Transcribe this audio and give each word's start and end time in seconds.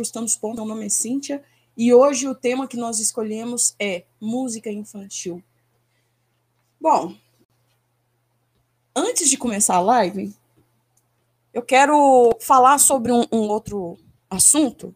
Ajustando 0.00 0.26
os 0.26 0.36
Pontos. 0.36 0.58
Meu 0.58 0.66
nome 0.66 0.86
é 0.86 0.88
Cíntia 0.88 1.42
e 1.76 1.92
hoje 1.92 2.26
o 2.26 2.34
tema 2.34 2.66
que 2.66 2.76
nós 2.76 2.98
escolhemos 2.98 3.74
é 3.78 4.04
música 4.18 4.70
infantil. 4.70 5.42
Bom, 6.80 7.14
antes 8.96 9.28
de 9.28 9.36
começar 9.36 9.76
a 9.76 9.80
live, 9.80 10.34
eu 11.52 11.62
quero 11.62 12.34
falar 12.40 12.78
sobre 12.78 13.12
um, 13.12 13.26
um 13.30 13.40
outro 13.40 13.98
assunto, 14.30 14.94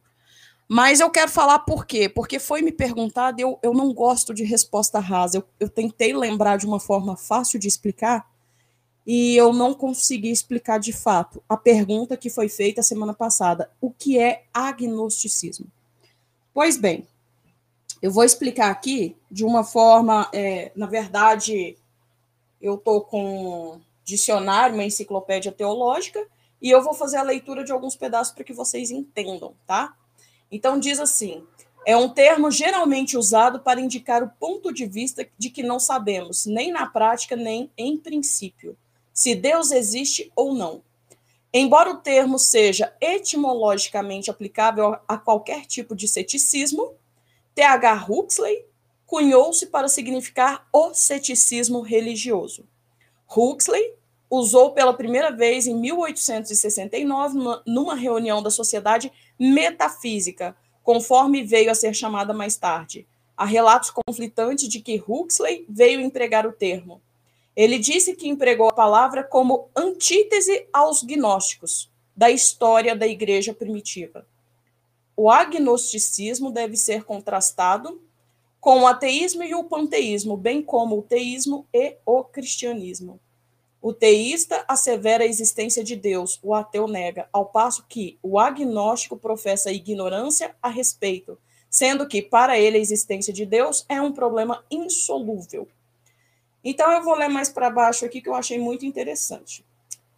mas 0.66 1.00
eu 1.00 1.10
quero 1.10 1.30
falar 1.30 1.58
por 1.60 1.84
quê? 1.84 2.08
Porque 2.08 2.38
foi 2.38 2.62
me 2.62 2.72
perguntado, 2.72 3.38
eu, 3.38 3.58
eu 3.62 3.74
não 3.74 3.92
gosto 3.92 4.32
de 4.32 4.42
resposta 4.42 4.98
rasa. 4.98 5.38
Eu, 5.38 5.44
eu 5.60 5.68
tentei 5.68 6.16
lembrar 6.16 6.56
de 6.56 6.64
uma 6.64 6.80
forma 6.80 7.14
fácil 7.14 7.58
de 7.58 7.68
explicar, 7.68 8.26
e 9.06 9.36
eu 9.36 9.52
não 9.52 9.74
consegui 9.74 10.30
explicar 10.30 10.78
de 10.78 10.92
fato 10.92 11.42
a 11.48 11.56
pergunta 11.56 12.16
que 12.16 12.30
foi 12.30 12.48
feita 12.48 12.82
semana 12.82 13.12
passada: 13.12 13.70
o 13.80 13.90
que 13.90 14.18
é 14.18 14.44
agnosticismo? 14.52 15.66
Pois 16.52 16.76
bem, 16.76 17.06
eu 18.00 18.10
vou 18.10 18.24
explicar 18.24 18.70
aqui 18.70 19.16
de 19.30 19.44
uma 19.44 19.64
forma, 19.64 20.28
é, 20.32 20.72
na 20.74 20.86
verdade, 20.86 21.76
eu 22.60 22.76
estou 22.76 23.02
com 23.02 23.74
um 23.74 23.80
dicionário, 24.04 24.74
uma 24.74 24.84
enciclopédia 24.84 25.52
teológica, 25.52 26.26
e 26.62 26.70
eu 26.70 26.82
vou 26.82 26.94
fazer 26.94 27.16
a 27.18 27.22
leitura 27.22 27.64
de 27.64 27.72
alguns 27.72 27.96
pedaços 27.96 28.32
para 28.32 28.44
que 28.44 28.52
vocês 28.52 28.90
entendam, 28.90 29.54
tá? 29.66 29.94
Então, 30.50 30.78
diz 30.78 30.98
assim: 30.98 31.44
é 31.84 31.94
um 31.94 32.08
termo 32.08 32.50
geralmente 32.50 33.18
usado 33.18 33.60
para 33.60 33.80
indicar 33.80 34.22
o 34.22 34.30
ponto 34.30 34.72
de 34.72 34.86
vista 34.86 35.28
de 35.36 35.50
que 35.50 35.62
não 35.62 35.78
sabemos, 35.78 36.46
nem 36.46 36.72
na 36.72 36.86
prática, 36.86 37.36
nem 37.36 37.70
em 37.76 37.98
princípio 37.98 38.78
se 39.14 39.36
Deus 39.36 39.70
existe 39.70 40.30
ou 40.34 40.52
não. 40.52 40.82
Embora 41.52 41.88
o 41.88 41.98
termo 41.98 42.36
seja 42.36 42.92
etimologicamente 43.00 44.28
aplicável 44.28 44.96
a 45.06 45.16
qualquer 45.16 45.64
tipo 45.66 45.94
de 45.94 46.08
ceticismo, 46.08 46.94
T.H. 47.54 48.06
Huxley 48.08 48.66
cunhou-se 49.06 49.66
para 49.66 49.86
significar 49.86 50.66
o 50.72 50.92
ceticismo 50.92 51.80
religioso. 51.80 52.66
Huxley 53.34 53.94
usou 54.28 54.72
pela 54.72 54.92
primeira 54.92 55.30
vez 55.30 55.68
em 55.68 55.76
1869 55.76 57.38
numa 57.64 57.94
reunião 57.94 58.42
da 58.42 58.50
Sociedade 58.50 59.12
Metafísica, 59.38 60.56
conforme 60.82 61.44
veio 61.44 61.70
a 61.70 61.74
ser 61.74 61.94
chamada 61.94 62.34
mais 62.34 62.56
tarde. 62.56 63.06
Há 63.36 63.44
relatos 63.44 63.90
conflitantes 63.90 64.68
de 64.68 64.80
que 64.80 65.02
Huxley 65.06 65.64
veio 65.68 66.00
empregar 66.00 66.46
o 66.46 66.52
termo. 66.52 67.00
Ele 67.56 67.78
disse 67.78 68.16
que 68.16 68.28
empregou 68.28 68.68
a 68.68 68.74
palavra 68.74 69.22
como 69.22 69.68
antítese 69.76 70.66
aos 70.72 71.02
gnósticos 71.02 71.90
da 72.16 72.30
história 72.30 72.96
da 72.96 73.06
igreja 73.06 73.54
primitiva. 73.54 74.26
O 75.16 75.30
agnosticismo 75.30 76.50
deve 76.50 76.76
ser 76.76 77.04
contrastado 77.04 78.02
com 78.60 78.80
o 78.80 78.86
ateísmo 78.86 79.42
e 79.42 79.54
o 79.54 79.64
panteísmo, 79.64 80.36
bem 80.36 80.62
como 80.62 80.98
o 80.98 81.02
teísmo 81.02 81.66
e 81.72 81.96
o 82.04 82.24
cristianismo. 82.24 83.20
O 83.80 83.92
teísta 83.92 84.64
assevera 84.66 85.22
a 85.22 85.26
existência 85.26 85.84
de 85.84 85.94
Deus, 85.94 86.40
o 86.42 86.54
ateu 86.54 86.88
nega, 86.88 87.28
ao 87.30 87.44
passo 87.44 87.84
que 87.86 88.18
o 88.22 88.38
agnóstico 88.38 89.16
professa 89.16 89.70
ignorância 89.70 90.56
a 90.62 90.70
respeito, 90.70 91.38
sendo 91.68 92.08
que 92.08 92.22
para 92.22 92.58
ele 92.58 92.78
a 92.78 92.80
existência 92.80 93.32
de 93.32 93.44
Deus 93.44 93.84
é 93.86 94.00
um 94.00 94.12
problema 94.12 94.64
insolúvel. 94.70 95.68
Então, 96.64 96.90
eu 96.92 97.02
vou 97.02 97.14
ler 97.14 97.28
mais 97.28 97.50
para 97.50 97.68
baixo 97.68 98.06
aqui, 98.06 98.22
que 98.22 98.28
eu 98.28 98.34
achei 98.34 98.58
muito 98.58 98.86
interessante. 98.86 99.64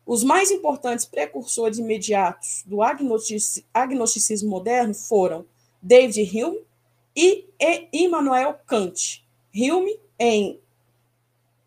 Os 0.06 0.22
mais 0.22 0.52
importantes 0.52 1.04
precursores 1.04 1.78
imediatos 1.78 2.62
do 2.64 2.78
agnosticismo 2.80 4.48
moderno 4.48 4.94
foram 4.94 5.44
David 5.82 6.20
Hume 6.32 6.64
e 7.14 7.46
Immanuel 7.92 8.54
Kant. 8.64 9.26
Hume 9.52 9.98
em 10.18 10.60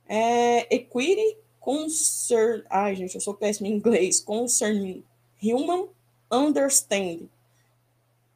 é, 0.08 0.74
Equity 0.74 1.38
Concern... 1.60 2.64
Ai, 2.70 2.96
gente, 2.96 3.16
eu 3.16 3.22
sou 3.22 3.34
péssimo 3.34 3.68
em 3.68 3.74
inglês. 3.74 4.22
Concerning 4.22 5.04
Human 5.44 5.90
Understanding 6.32 7.30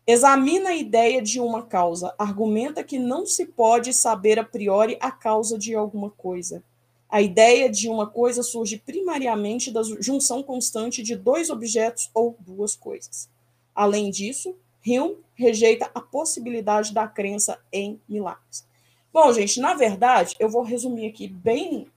Examina 0.05 0.71
a 0.71 0.75
ideia 0.75 1.21
de 1.21 1.39
uma 1.39 1.63
causa, 1.63 2.13
argumenta 2.17 2.83
que 2.83 2.99
não 2.99 3.25
se 3.25 3.45
pode 3.45 3.93
saber 3.93 4.37
a 4.37 4.43
priori 4.43 4.97
a 4.99 5.09
causa 5.09 5.57
de 5.57 5.73
alguma 5.73 6.09
coisa. 6.09 6.61
A 7.09 7.21
ideia 7.21 7.69
de 7.69 7.87
uma 7.87 8.07
coisa 8.07 8.43
surge 8.43 8.77
primariamente 8.77 9.71
da 9.71 9.81
junção 9.99 10.43
constante 10.43 11.01
de 11.01 11.15
dois 11.15 11.49
objetos 11.49 12.09
ou 12.13 12.35
duas 12.39 12.75
coisas. 12.75 13.29
Além 13.73 14.09
disso, 14.09 14.55
Hume 14.85 15.17
rejeita 15.35 15.89
a 15.95 16.01
possibilidade 16.01 16.93
da 16.93 17.07
crença 17.07 17.57
em 17.71 17.99
milagres. 18.09 18.65
Bom, 19.13 19.31
gente, 19.31 19.59
na 19.61 19.73
verdade, 19.73 20.35
eu 20.37 20.49
vou 20.49 20.63
resumir 20.63 21.07
aqui 21.07 21.27
bem 21.27 21.87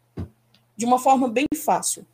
de 0.76 0.84
uma 0.84 0.98
forma 0.98 1.28
bem 1.28 1.46
fácil. 1.56 2.06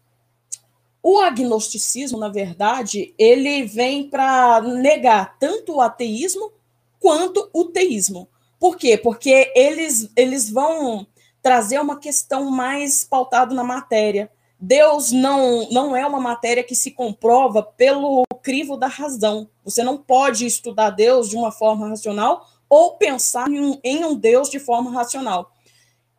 O 1.03 1.19
agnosticismo, 1.19 2.19
na 2.19 2.29
verdade, 2.29 3.13
ele 3.19 3.65
vem 3.65 4.09
para 4.09 4.61
negar 4.61 5.37
tanto 5.39 5.77
o 5.77 5.81
ateísmo 5.81 6.53
quanto 7.01 7.51
o 7.53 7.65
teísmo. 7.65 8.29
Por 8.59 8.77
quê? 8.77 8.97
Porque 8.97 9.53
eles, 9.57 10.09
eles 10.15 10.49
vão 10.49 11.05
trazer 11.43 11.81
uma 11.81 11.99
questão 11.99 12.49
mais 12.49 13.03
pautada 13.03 13.53
na 13.53 13.65
matéria. 13.65 14.31
Deus 14.61 15.11
não, 15.11 15.69
não 15.73 15.97
é 15.97 16.07
uma 16.07 16.21
matéria 16.21 16.63
que 16.63 16.77
se 16.77 16.93
comprova 16.93 17.65
pelo 17.65 18.23
crivo 18.41 18.77
da 18.77 18.87
razão. 18.87 19.49
Você 19.65 19.83
não 19.83 19.99
pode 19.99 20.47
estudar 20.47 20.91
Deus 20.91 21.29
de 21.29 21.37
uma 21.37 21.51
forma 21.51 21.89
racional 21.89 22.47
ou 22.69 22.93
pensar 22.93 23.51
em 23.51 23.61
um, 23.61 23.81
em 23.83 24.05
um 24.05 24.15
Deus 24.15 24.49
de 24.49 24.61
forma 24.61 24.93
racional. 24.93 25.52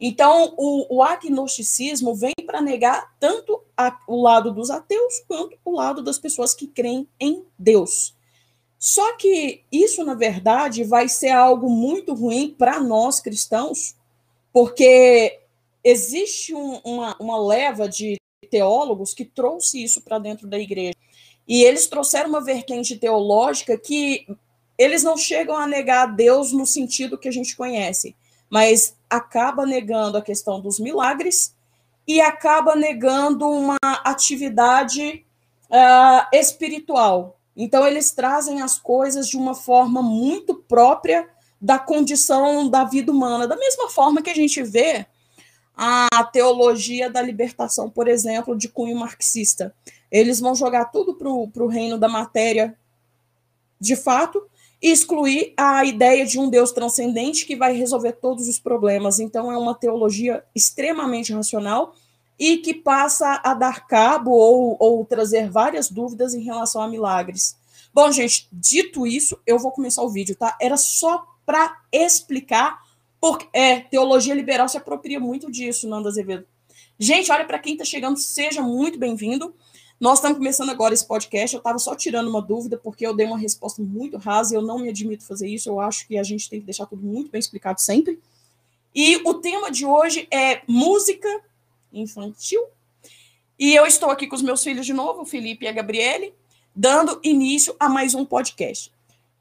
Então, 0.05 0.53
o, 0.57 0.97
o 0.97 1.01
agnosticismo 1.01 2.13
vem 2.13 2.33
para 2.45 2.61
negar 2.61 3.15
tanto 3.21 3.63
a, 3.77 3.97
o 4.05 4.21
lado 4.21 4.51
dos 4.51 4.69
ateus 4.69 5.23
quanto 5.25 5.57
o 5.63 5.71
lado 5.71 6.03
das 6.03 6.19
pessoas 6.19 6.53
que 6.53 6.67
creem 6.67 7.07
em 7.17 7.45
Deus. 7.57 8.13
Só 8.77 9.15
que 9.15 9.63
isso, 9.71 10.03
na 10.03 10.13
verdade, 10.13 10.83
vai 10.83 11.07
ser 11.07 11.29
algo 11.29 11.69
muito 11.69 12.13
ruim 12.13 12.53
para 12.53 12.81
nós 12.81 13.21
cristãos, 13.21 13.95
porque 14.51 15.39
existe 15.81 16.53
um, 16.53 16.81
uma, 16.83 17.15
uma 17.17 17.37
leva 17.41 17.87
de 17.87 18.17
teólogos 18.51 19.13
que 19.13 19.23
trouxe 19.23 19.81
isso 19.81 20.01
para 20.01 20.19
dentro 20.19 20.47
da 20.47 20.59
igreja. 20.59 20.97
E 21.47 21.63
eles 21.63 21.87
trouxeram 21.87 22.27
uma 22.27 22.43
vertente 22.43 22.97
teológica 22.97 23.77
que 23.77 24.27
eles 24.77 25.01
não 25.01 25.15
chegam 25.15 25.55
a 25.55 25.65
negar 25.65 26.13
Deus 26.13 26.51
no 26.51 26.65
sentido 26.65 27.17
que 27.17 27.29
a 27.29 27.31
gente 27.31 27.55
conhece 27.55 28.13
mas 28.53 28.95
acaba 29.13 29.65
negando 29.65 30.17
a 30.17 30.21
questão 30.21 30.59
dos 30.59 30.79
milagres 30.79 31.55
e 32.07 32.19
acaba 32.19 32.75
negando 32.75 33.47
uma 33.47 33.77
atividade 34.03 35.23
uh, 35.69 36.35
espiritual. 36.35 37.39
Então, 37.55 37.85
eles 37.85 38.11
trazem 38.11 38.61
as 38.61 38.79
coisas 38.79 39.29
de 39.29 39.37
uma 39.37 39.53
forma 39.53 40.01
muito 40.01 40.55
própria 40.55 41.29
da 41.61 41.77
condição 41.77 42.67
da 42.67 42.83
vida 42.83 43.11
humana, 43.11 43.47
da 43.47 43.55
mesma 43.55 43.87
forma 43.87 44.21
que 44.21 44.31
a 44.31 44.35
gente 44.35 44.63
vê 44.63 45.05
a 45.75 46.23
teologia 46.25 47.09
da 47.09 47.21
libertação, 47.21 47.89
por 47.89 48.07
exemplo, 48.07 48.57
de 48.57 48.67
cunho 48.67 48.97
marxista. 48.97 49.73
Eles 50.11 50.39
vão 50.39 50.55
jogar 50.55 50.85
tudo 50.85 51.15
para 51.15 51.29
o 51.63 51.67
reino 51.67 51.97
da 51.97 52.09
matéria 52.09 52.75
de 53.79 53.95
fato, 53.95 54.43
excluir 54.83 55.53
a 55.55 55.85
ideia 55.85 56.25
de 56.25 56.37
um 56.37 56.49
Deus 56.49 56.73
transcendente 56.73 57.45
que 57.45 57.55
vai 57.55 57.73
resolver 57.73 58.11
todos 58.13 58.49
os 58.49 58.59
problemas. 58.59 59.17
Então, 59.17 59.49
é 59.49 59.57
uma 59.57 59.73
teologia 59.73 60.43
extremamente 60.53 61.31
racional 61.31 61.95
e 62.37 62.57
que 62.57 62.73
passa 62.73 63.39
a 63.41 63.53
dar 63.53 63.87
cabo 63.87 64.31
ou, 64.31 64.75
ou 64.77 65.05
trazer 65.05 65.49
várias 65.49 65.89
dúvidas 65.89 66.33
em 66.33 66.43
relação 66.43 66.81
a 66.81 66.87
milagres. 66.89 67.55
Bom, 67.93 68.11
gente, 68.11 68.49
dito 68.51 69.07
isso, 69.07 69.39
eu 69.47 69.57
vou 69.57 69.71
começar 69.71 70.03
o 70.03 70.09
vídeo, 70.09 70.35
tá? 70.35 70.57
Era 70.59 70.75
só 70.75 71.25
para 71.45 71.77
explicar, 71.89 72.81
porque 73.21 73.47
é, 73.53 73.79
teologia 73.79 74.33
liberal 74.33 74.67
se 74.67 74.77
apropria 74.77 75.19
muito 75.19 75.49
disso, 75.49 75.87
Nanda 75.87 76.09
Azevedo. 76.09 76.45
Gente, 76.99 77.31
olha, 77.31 77.45
para 77.45 77.59
quem 77.59 77.73
está 77.73 77.85
chegando, 77.85 78.17
seja 78.17 78.61
muito 78.61 78.99
bem-vindo. 78.99 79.53
Nós 80.03 80.17
estamos 80.17 80.37
começando 80.37 80.69
agora 80.69 80.93
esse 80.93 81.07
podcast. 81.07 81.55
Eu 81.55 81.59
estava 81.59 81.79
só 81.79 81.95
tirando 81.95 82.27
uma 82.27 82.41
dúvida, 82.41 82.77
porque 82.77 83.07
eu 83.07 83.13
dei 83.13 83.25
uma 83.25 83.37
resposta 83.37 83.81
muito 83.81 84.17
rasa 84.17 84.53
e 84.53 84.57
eu 84.57 84.61
não 84.61 84.77
me 84.77 84.89
admito 84.89 85.25
fazer 85.25 85.47
isso. 85.47 85.69
Eu 85.69 85.79
acho 85.79 86.05
que 86.05 86.17
a 86.17 86.23
gente 86.23 86.49
tem 86.49 86.59
que 86.59 86.65
deixar 86.65 86.85
tudo 86.87 87.01
muito 87.01 87.31
bem 87.31 87.39
explicado 87.39 87.79
sempre. 87.79 88.19
E 88.93 89.15
o 89.25 89.35
tema 89.35 89.71
de 89.71 89.85
hoje 89.85 90.27
é 90.29 90.61
música 90.67 91.29
infantil. 91.93 92.61
E 93.57 93.73
eu 93.73 93.85
estou 93.85 94.09
aqui 94.09 94.27
com 94.27 94.35
os 94.35 94.41
meus 94.41 94.61
filhos 94.61 94.85
de 94.85 94.91
novo, 94.91 95.21
o 95.21 95.25
Felipe 95.25 95.63
e 95.63 95.69
a 95.69 95.71
Gabriele, 95.71 96.33
dando 96.75 97.21
início 97.23 97.73
a 97.79 97.87
mais 97.87 98.13
um 98.13 98.25
podcast. 98.25 98.91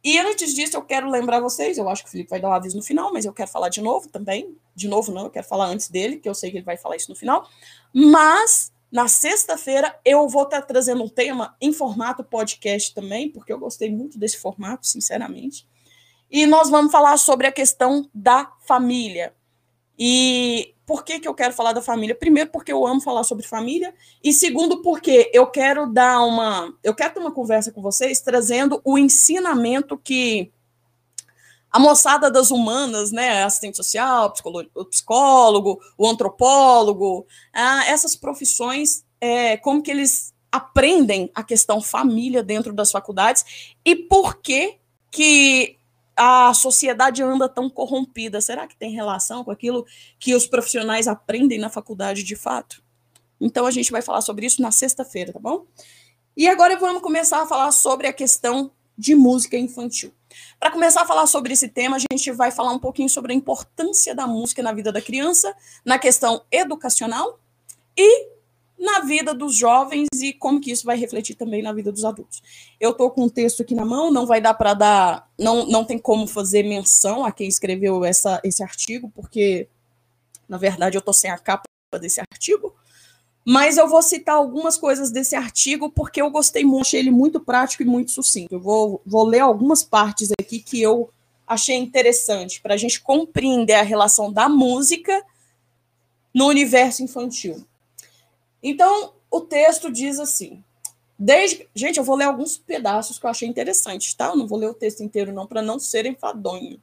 E 0.05 0.17
antes 0.17 0.55
disso, 0.55 0.76
eu 0.76 0.82
quero 0.82 1.11
lembrar 1.11 1.41
vocês, 1.41 1.76
eu 1.76 1.88
acho 1.88 2.05
que 2.05 2.09
o 2.09 2.12
Felipe 2.12 2.31
vai 2.31 2.41
dar 2.41 2.50
um 2.50 2.53
aviso 2.53 2.76
no 2.76 2.85
final, 2.85 3.12
mas 3.12 3.25
eu 3.25 3.32
quero 3.32 3.50
falar 3.50 3.69
de 3.69 3.82
novo 3.82 4.09
também. 4.09 4.56
De 4.76 4.87
novo, 4.87 5.11
não, 5.11 5.25
eu 5.25 5.31
quero 5.31 5.47
falar 5.47 5.67
antes 5.67 5.88
dele, 5.88 6.19
que 6.19 6.29
eu 6.29 6.35
sei 6.37 6.53
que 6.53 6.59
ele 6.59 6.64
vai 6.64 6.76
falar 6.76 6.94
isso 6.94 7.11
no 7.11 7.17
final. 7.17 7.49
Mas 7.93 8.71
Na 8.92 9.08
sexta-feira 9.08 9.98
eu 10.04 10.28
vou 10.28 10.42
estar 10.42 10.60
trazendo 10.60 11.02
um 11.02 11.08
tema 11.08 11.56
em 11.58 11.72
formato 11.72 12.22
podcast 12.22 12.94
também, 12.94 13.30
porque 13.30 13.50
eu 13.50 13.58
gostei 13.58 13.90
muito 13.90 14.18
desse 14.18 14.36
formato, 14.36 14.86
sinceramente. 14.86 15.66
E 16.30 16.44
nós 16.44 16.68
vamos 16.68 16.92
falar 16.92 17.16
sobre 17.16 17.46
a 17.46 17.52
questão 17.52 18.06
da 18.12 18.52
família. 18.60 19.34
E 19.98 20.74
por 20.84 21.04
que, 21.04 21.20
que 21.20 21.26
eu 21.26 21.34
quero 21.34 21.54
falar 21.54 21.72
da 21.72 21.80
família? 21.80 22.14
Primeiro, 22.14 22.50
porque 22.50 22.70
eu 22.70 22.86
amo 22.86 23.00
falar 23.00 23.24
sobre 23.24 23.46
família, 23.46 23.94
e 24.22 24.30
segundo, 24.30 24.82
porque 24.82 25.30
eu 25.32 25.46
quero 25.46 25.86
dar 25.86 26.22
uma. 26.22 26.74
Eu 26.84 26.94
quero 26.94 27.14
ter 27.14 27.20
uma 27.20 27.32
conversa 27.32 27.72
com 27.72 27.80
vocês 27.80 28.20
trazendo 28.20 28.78
o 28.84 28.98
ensinamento 28.98 29.96
que 29.96 30.52
a 31.72 31.78
moçada 31.78 32.30
das 32.30 32.50
humanas, 32.50 33.10
né, 33.10 33.42
assistente 33.42 33.78
social, 33.78 34.32
o 34.74 34.84
psicólogo, 34.84 35.80
o 35.96 36.06
antropólogo, 36.06 37.26
ah, 37.52 37.86
essas 37.86 38.14
profissões, 38.14 39.04
é, 39.19 39.56
como 39.56 39.82
que 39.82 39.90
eles 39.90 40.34
aprendem 40.50 41.30
a 41.34 41.42
questão 41.42 41.80
família 41.80 42.42
dentro 42.42 42.74
das 42.74 42.90
faculdades 42.90 43.74
e 43.82 43.96
por 43.96 44.36
que 44.36 44.76
que 45.10 45.78
a 46.14 46.52
sociedade 46.52 47.22
anda 47.22 47.48
tão 47.48 47.70
corrompida? 47.70 48.40
Será 48.42 48.66
que 48.66 48.76
tem 48.76 48.92
relação 48.92 49.42
com 49.42 49.50
aquilo 49.50 49.86
que 50.18 50.34
os 50.34 50.46
profissionais 50.46 51.08
aprendem 51.08 51.58
na 51.58 51.70
faculdade 51.70 52.22
de 52.22 52.36
fato? 52.36 52.82
Então 53.40 53.64
a 53.64 53.70
gente 53.70 53.90
vai 53.90 54.02
falar 54.02 54.20
sobre 54.20 54.44
isso 54.44 54.60
na 54.60 54.70
sexta-feira, 54.70 55.32
tá 55.32 55.38
bom? 55.38 55.64
E 56.36 56.46
agora 56.48 56.78
vamos 56.78 57.02
começar 57.02 57.42
a 57.42 57.46
falar 57.46 57.72
sobre 57.72 58.06
a 58.06 58.12
questão 58.12 58.70
de 58.96 59.14
música 59.14 59.56
infantil. 59.56 60.12
Para 60.58 60.70
começar 60.70 61.02
a 61.02 61.06
falar 61.06 61.26
sobre 61.26 61.52
esse 61.52 61.69
tema, 61.69 61.96
a 61.96 61.99
gente 61.99 62.31
vai 62.32 62.50
falar 62.50 62.73
um 62.73 62.79
pouquinho 62.79 63.08
sobre 63.08 63.32
a 63.32 63.37
importância 63.37 64.14
da 64.14 64.26
música 64.26 64.62
na 64.62 64.73
vida 64.73 64.93
da 64.93 65.00
criança, 65.00 65.55
na 65.84 65.99
questão 65.99 66.43
educacional 66.50 67.38
e 67.96 68.32
na 68.82 68.99
vida 69.00 69.32
dos 69.32 69.55
jovens 69.55 70.08
e 70.20 70.32
como 70.32 70.61
que 70.61 70.73
isso 70.73 70.84
vai 70.84 70.96
refletir 70.96 71.37
também 71.37 71.62
na 71.62 71.73
vida 71.73 71.93
dos 71.93 72.05
adultos. 72.05 72.43
Eu 72.81 72.90
estou 72.90 73.11
com 73.12 73.25
um 73.25 73.29
texto 73.29 73.62
aqui 73.62 73.76
na 73.76 73.84
mão, 73.84 74.11
não 74.11 74.26
vai 74.26 74.40
dar 74.40 74.55
para 74.55 74.75
dar, 74.75 75.31
não, 75.38 75.64
não 75.67 75.84
tem 75.84 75.99
como 75.99 76.26
fazer 76.26 76.64
menção 76.64 77.25
a 77.25 77.31
quem 77.31 77.46
escreveu 77.46 78.05
essa, 78.05 78.40
esse 78.43 78.61
artigo, 78.61 79.08
porque, 79.14 79.69
na 80.49 80.58
verdade, 80.58 80.96
eu 80.96 80.99
estou 80.99 81.14
sem 81.14 81.31
a 81.31 81.38
capa 81.38 81.62
desse 82.00 82.20
artigo, 82.20 82.75
mas 83.44 83.76
eu 83.76 83.88
vou 83.88 84.02
citar 84.02 84.36
algumas 84.36 84.76
coisas 84.76 85.10
desse 85.10 85.34
artigo 85.34 85.90
porque 85.90 86.22
eu 86.22 86.30
gostei 86.30 86.64
muito, 86.64 86.86
achei 86.86 87.00
ele 87.00 87.10
muito 87.10 87.40
prático 87.40 87.82
e 87.82 87.86
muito 87.86 88.12
sucinto. 88.12 88.54
Eu 88.54 88.60
vou, 88.60 89.00
vou 89.04 89.24
ler 89.24 89.40
algumas 89.40 89.82
partes 89.82 90.30
aqui 90.38 90.60
que 90.60 90.80
eu 90.80 91.10
achei 91.46 91.76
interessante 91.76 92.60
para 92.60 92.74
a 92.74 92.76
gente 92.76 93.00
compreender 93.00 93.74
a 93.74 93.82
relação 93.82 94.32
da 94.32 94.48
música 94.48 95.24
no 96.32 96.46
universo 96.46 97.02
infantil. 97.02 97.66
Então, 98.62 99.12
o 99.30 99.40
texto 99.40 99.90
diz 99.90 100.20
assim: 100.20 100.62
desde. 101.18 101.68
Gente, 101.74 101.98
eu 101.98 102.04
vou 102.04 102.16
ler 102.16 102.24
alguns 102.24 102.56
pedaços 102.56 103.18
que 103.18 103.26
eu 103.26 103.30
achei 103.30 103.48
interessantes, 103.48 104.14
tá? 104.14 104.26
Eu 104.26 104.36
não 104.36 104.46
vou 104.46 104.58
ler 104.58 104.68
o 104.68 104.74
texto 104.74 105.02
inteiro, 105.02 105.32
não, 105.32 105.46
para 105.46 105.62
não 105.62 105.78
ser 105.78 106.06
enfadonho. 106.06 106.80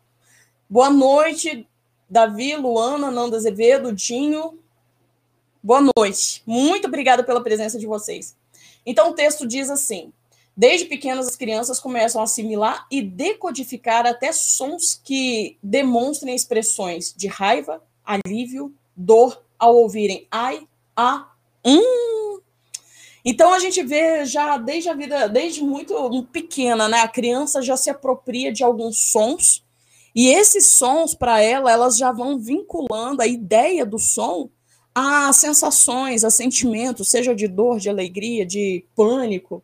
Boa 0.70 0.90
noite, 0.90 1.68
Davi, 2.10 2.56
Luana, 2.56 3.10
Nanda 3.10 3.38
Azevedo, 3.38 3.94
Dinho, 3.94 4.60
Boa 5.62 5.82
noite. 5.96 6.42
Muito 6.46 6.88
obrigada 6.88 7.22
pela 7.22 7.44
presença 7.44 7.78
de 7.78 7.86
vocês. 7.86 8.34
Então, 8.86 9.10
o 9.10 9.14
texto 9.14 9.46
diz 9.46 9.70
assim: 9.70 10.14
Desde 10.56 10.86
pequenas, 10.86 11.28
as 11.28 11.36
crianças 11.36 11.82
começam 11.82 12.22
a 12.22 12.24
assimilar 12.24 12.88
e 12.90 13.02
decodificar 13.02 14.06
até 14.06 14.32
sons 14.32 15.00
que 15.04 15.58
demonstrem 15.62 16.34
expressões 16.34 17.14
de 17.16 17.28
raiva, 17.28 17.84
alívio, 18.06 18.74
dor 18.96 19.44
ao 19.58 19.76
ouvirem 19.76 20.26
ai, 20.32 20.66
a, 20.96 21.30
hum. 21.66 22.40
Então 23.26 23.54
a 23.54 23.60
gente 23.60 23.84
vê 23.84 24.26
já 24.26 24.58
desde 24.58 24.90
a 24.90 24.94
vida, 24.94 25.28
desde 25.28 25.62
muito 25.62 26.24
pequena, 26.32 26.88
né? 26.88 27.02
A 27.02 27.08
criança 27.08 27.62
já 27.62 27.76
se 27.76 27.90
apropria 27.90 28.52
de 28.52 28.64
alguns 28.64 29.12
sons 29.12 29.62
e 30.16 30.30
esses 30.30 30.68
sons 30.68 31.14
para 31.14 31.42
ela, 31.42 31.70
elas 31.70 31.98
já 31.98 32.14
vão 32.14 32.40
vinculando 32.40 33.22
a 33.22 33.28
ideia 33.28 33.86
do 33.86 34.00
som 34.00 34.50
a 34.94 35.32
sensações, 35.34 36.24
a 36.24 36.30
sentimentos, 36.30 37.10
seja 37.10 37.36
de 37.36 37.48
dor, 37.48 37.80
de 37.80 37.90
alegria, 37.90 38.46
de 38.46 38.84
pânico. 38.96 39.64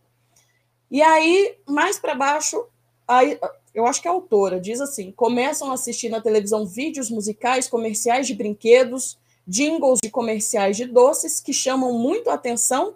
E 0.89 1.01
aí, 1.01 1.56
mais 1.68 2.00
para 2.00 2.16
baixo, 2.16 2.66
aí, 3.07 3.38
eu 3.74 3.86
acho 3.86 4.01
que 4.01 4.07
a 4.07 4.12
autora 4.12 4.60
diz 4.60 4.80
assim: 4.80 5.12
começam 5.12 5.69
a 5.72 5.74
assistir 5.74 6.10
na 6.10 6.22
televisão 6.22 6.66
vídeos 6.66 7.10
musicais, 7.10 7.68
comerciais 7.68 8.27
de 8.27 8.33
brinquedos, 8.33 9.18
jingles 9.48 10.00
de 10.01 10.10
comerciais 10.10 10.77
de 10.77 10.86
doces 10.86 11.39
que 11.42 11.54
chamam 11.54 11.94
muito 11.94 12.30
atenção 12.30 12.95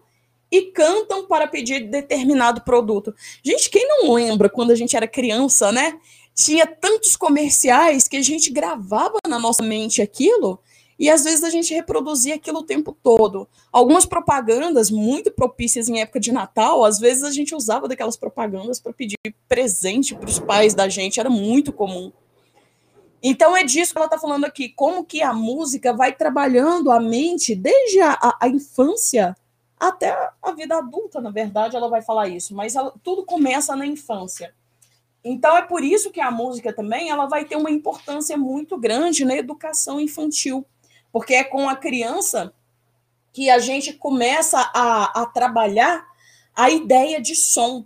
e 0.52 0.64
cantam 0.64 1.28
para 1.28 1.48
pedir 1.48 1.90
determinado 1.90 2.62
produto. 2.62 3.14
Gente, 3.44 3.70
quem 3.70 3.88
não 3.88 4.14
lembra 4.14 4.50
quando 4.50 4.72
a 4.72 4.76
gente 4.76 4.96
era 4.96 5.08
criança, 5.08 5.72
né? 5.72 6.00
Tinha 6.34 6.66
tantos 6.66 7.16
comerciais 7.16 8.08
que 8.08 8.18
a 8.18 8.22
gente 8.22 8.50
gravava 8.50 9.18
na 9.28 9.38
nossa 9.38 9.62
mente 9.62 10.02
aquilo 10.02 10.60
e 11.00 11.10
às 11.10 11.24
vezes 11.24 11.46
a 11.46 11.50
gente 11.50 11.74
reproduzia 11.74 12.36
aquilo 12.36 12.60
o 12.60 12.64
tempo 12.64 12.92
todo. 12.92 13.48
Algumas 13.72 14.06
propagandas 14.06 14.92
muito 14.92 15.32
propícias 15.32 15.88
em 15.88 16.02
época 16.02 16.20
de 16.20 16.34
Natal, 16.34 16.84
às 16.84 17.00
vezes 17.00 17.24
a 17.24 17.32
gente 17.32 17.56
usava 17.56 17.88
daquelas 17.88 18.18
propagandas 18.18 18.82
para 18.82 18.92
pedir 18.92 19.16
presente 19.48 20.14
para 20.14 20.28
os 20.28 20.40
pais 20.40 20.74
da 20.74 20.90
gente, 20.90 21.18
era 21.18 21.30
muito 21.30 21.72
comum. 21.72 22.12
Então 23.24 23.56
é 23.56 23.64
disso 23.64 23.94
que 23.94 23.98
ela 23.98 24.08
está 24.08 24.20
falando 24.20 24.44
aqui, 24.44 24.68
como 24.68 25.06
que 25.06 25.22
a 25.22 25.32
música 25.32 25.94
vai 25.94 26.14
trabalhando 26.14 26.92
a 26.92 27.00
mente 27.00 27.56
desde 27.56 28.02
a, 28.02 28.12
a, 28.14 28.38
a, 28.42 28.48
infância 28.50 29.36
até 29.80 30.32
a 30.42 30.52
vida 30.52 30.78
adulta, 30.78 31.22
na 31.22 31.32
verdade, 31.32 31.78
ela 31.78 31.88
vai 31.88 32.02
falar 32.02 32.28
isso, 32.28 32.54
mas 32.54 32.76
ela, 32.76 32.94
tudo 33.02 33.24
começa 33.24 33.74
na 33.74 33.86
infância. 33.86 34.54
Então 35.24 35.56
é 35.56 35.62
por 35.62 35.82
isso 35.82 36.12
que 36.12 36.20
a 36.20 36.32
música 36.32 36.74
também 36.74 37.10
ela 37.10 37.26
vai 37.26 37.46
ter 37.46 37.56
uma 37.56 37.72
importância 37.72 38.38
muito 38.38 38.78
grande 38.78 39.24
na 39.24 39.36
educação 39.36 40.00
infantil 40.00 40.66
porque 41.12 41.34
é 41.34 41.44
com 41.44 41.68
a 41.68 41.76
criança 41.76 42.54
que 43.32 43.50
a 43.50 43.60
gente 43.60 43.94
começa 43.94 44.60
a, 44.74 45.22
a 45.22 45.26
trabalhar 45.26 46.06
a 46.56 46.70
ideia 46.70 47.22
de 47.22 47.36
som. 47.36 47.86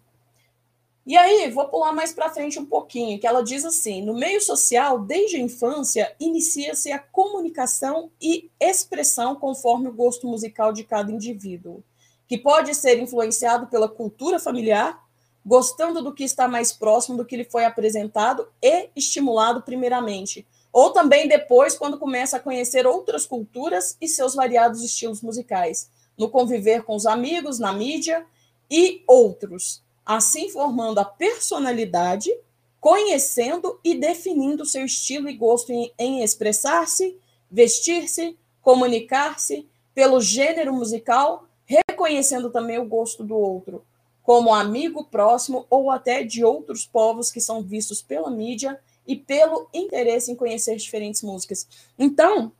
E 1.06 1.18
aí, 1.18 1.52
vou 1.52 1.68
pular 1.68 1.92
mais 1.92 2.14
para 2.14 2.30
frente 2.30 2.58
um 2.58 2.66
pouquinho, 2.66 3.20
que 3.20 3.28
ela 3.28 3.44
diz 3.44 3.66
assim: 3.66 4.02
no 4.02 4.14
meio 4.14 4.42
social, 4.42 5.00
desde 5.00 5.36
a 5.36 5.40
infância, 5.40 6.16
inicia-se 6.20 6.92
a 6.92 7.00
comunicação 7.00 8.10
e 8.22 8.50
expressão 8.60 9.36
conforme 9.36 9.90
o 9.90 9.94
gosto 9.94 10.28
musical 10.28 10.72
de 10.72 10.84
cada 10.84 11.12
indivíduo, 11.12 11.84
que 12.28 12.38
pode 12.38 12.74
ser 12.74 13.00
influenciado 13.00 13.68
pela 13.68 13.90
cultura 13.90 14.40
familiar, 14.40 15.04
gostando 15.46 16.02
do 16.02 16.14
que 16.14 16.24
está 16.24 16.48
mais 16.48 16.72
próximo 16.72 17.18
do 17.18 17.26
que 17.26 17.36
lhe 17.36 17.44
foi 17.44 17.66
apresentado 17.66 18.48
e 18.62 18.90
estimulado 18.96 19.62
primeiramente, 19.62 20.48
ou 20.74 20.90
também 20.90 21.28
depois, 21.28 21.78
quando 21.78 22.00
começa 22.00 22.38
a 22.38 22.40
conhecer 22.40 22.88
outras 22.88 23.28
culturas 23.28 23.96
e 24.02 24.08
seus 24.08 24.34
variados 24.34 24.84
estilos 24.84 25.22
musicais, 25.22 25.88
no 26.18 26.28
conviver 26.28 26.82
com 26.82 26.96
os 26.96 27.06
amigos, 27.06 27.60
na 27.60 27.72
mídia 27.72 28.26
e 28.70 29.04
outros, 29.08 29.84
assim 30.04 30.50
formando 30.50 30.98
a 30.98 31.06
personalidade, 31.06 32.36
conhecendo 32.82 33.80
e 33.84 33.94
definindo 33.94 34.66
seu 34.66 34.84
estilo 34.84 35.30
e 35.30 35.38
gosto 35.38 35.72
em, 35.72 35.94
em 35.98 36.24
expressar-se, 36.24 37.18
vestir-se, 37.52 38.36
comunicar-se 38.60 39.68
pelo 39.94 40.20
gênero 40.20 40.74
musical, 40.74 41.48
reconhecendo 41.66 42.50
também 42.50 42.80
o 42.80 42.86
gosto 42.86 43.24
do 43.24 43.38
outro, 43.38 43.86
como 44.24 44.52
amigo 44.52 45.04
próximo 45.04 45.68
ou 45.70 45.92
até 45.92 46.24
de 46.24 46.44
outros 46.44 46.84
povos 46.84 47.32
que 47.32 47.40
são 47.40 47.62
vistos 47.62 48.02
pela 48.02 48.32
mídia 48.32 48.80
e 49.08 49.16
pelo 49.16 49.68
interesse 49.74 50.32
em 50.32 50.36
conhecer 50.36 50.76
diferentes 50.76 51.22
músicas. 51.22 51.68
Então, 51.98 52.52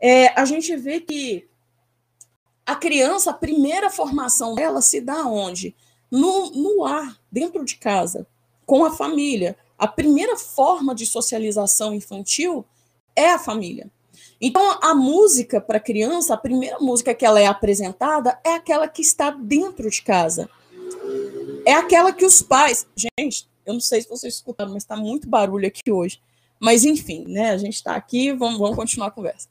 é, 0.00 0.28
a 0.40 0.44
gente 0.44 0.76
vê 0.76 1.00
que 1.00 1.48
a 2.64 2.76
criança, 2.76 3.30
a 3.30 3.34
primeira 3.34 3.90
formação 3.90 4.54
dela 4.54 4.82
se 4.82 5.00
dá 5.00 5.24
onde? 5.24 5.74
No, 6.10 6.50
no 6.50 6.82
lar, 6.82 7.18
dentro 7.30 7.64
de 7.64 7.76
casa, 7.76 8.26
com 8.66 8.84
a 8.84 8.90
família. 8.90 9.56
A 9.78 9.86
primeira 9.86 10.36
forma 10.36 10.94
de 10.94 11.06
socialização 11.06 11.94
infantil 11.94 12.64
é 13.16 13.30
a 13.30 13.38
família. 13.38 13.90
Então, 14.40 14.78
a 14.82 14.94
música 14.94 15.60
para 15.60 15.80
criança, 15.80 16.34
a 16.34 16.36
primeira 16.36 16.78
música 16.78 17.14
que 17.14 17.24
ela 17.24 17.40
é 17.40 17.46
apresentada 17.46 18.38
é 18.44 18.54
aquela 18.54 18.86
que 18.86 19.02
está 19.02 19.30
dentro 19.30 19.90
de 19.90 20.02
casa. 20.02 20.48
É 21.64 21.72
aquela 21.72 22.12
que 22.12 22.24
os 22.24 22.40
pais. 22.40 22.86
Gente, 22.94 23.48
eu 23.68 23.74
não 23.74 23.80
sei 23.80 24.00
se 24.00 24.08
vocês 24.08 24.34
escutaram, 24.34 24.72
mas 24.72 24.82
está 24.82 24.96
muito 24.96 25.28
barulho 25.28 25.68
aqui 25.68 25.92
hoje. 25.92 26.20
Mas, 26.58 26.84
enfim, 26.84 27.26
né? 27.28 27.50
A 27.50 27.58
gente 27.58 27.74
está 27.74 27.94
aqui, 27.94 28.32
vamos, 28.32 28.58
vamos 28.58 28.76
continuar 28.76 29.08
a 29.08 29.10
conversa. 29.10 29.46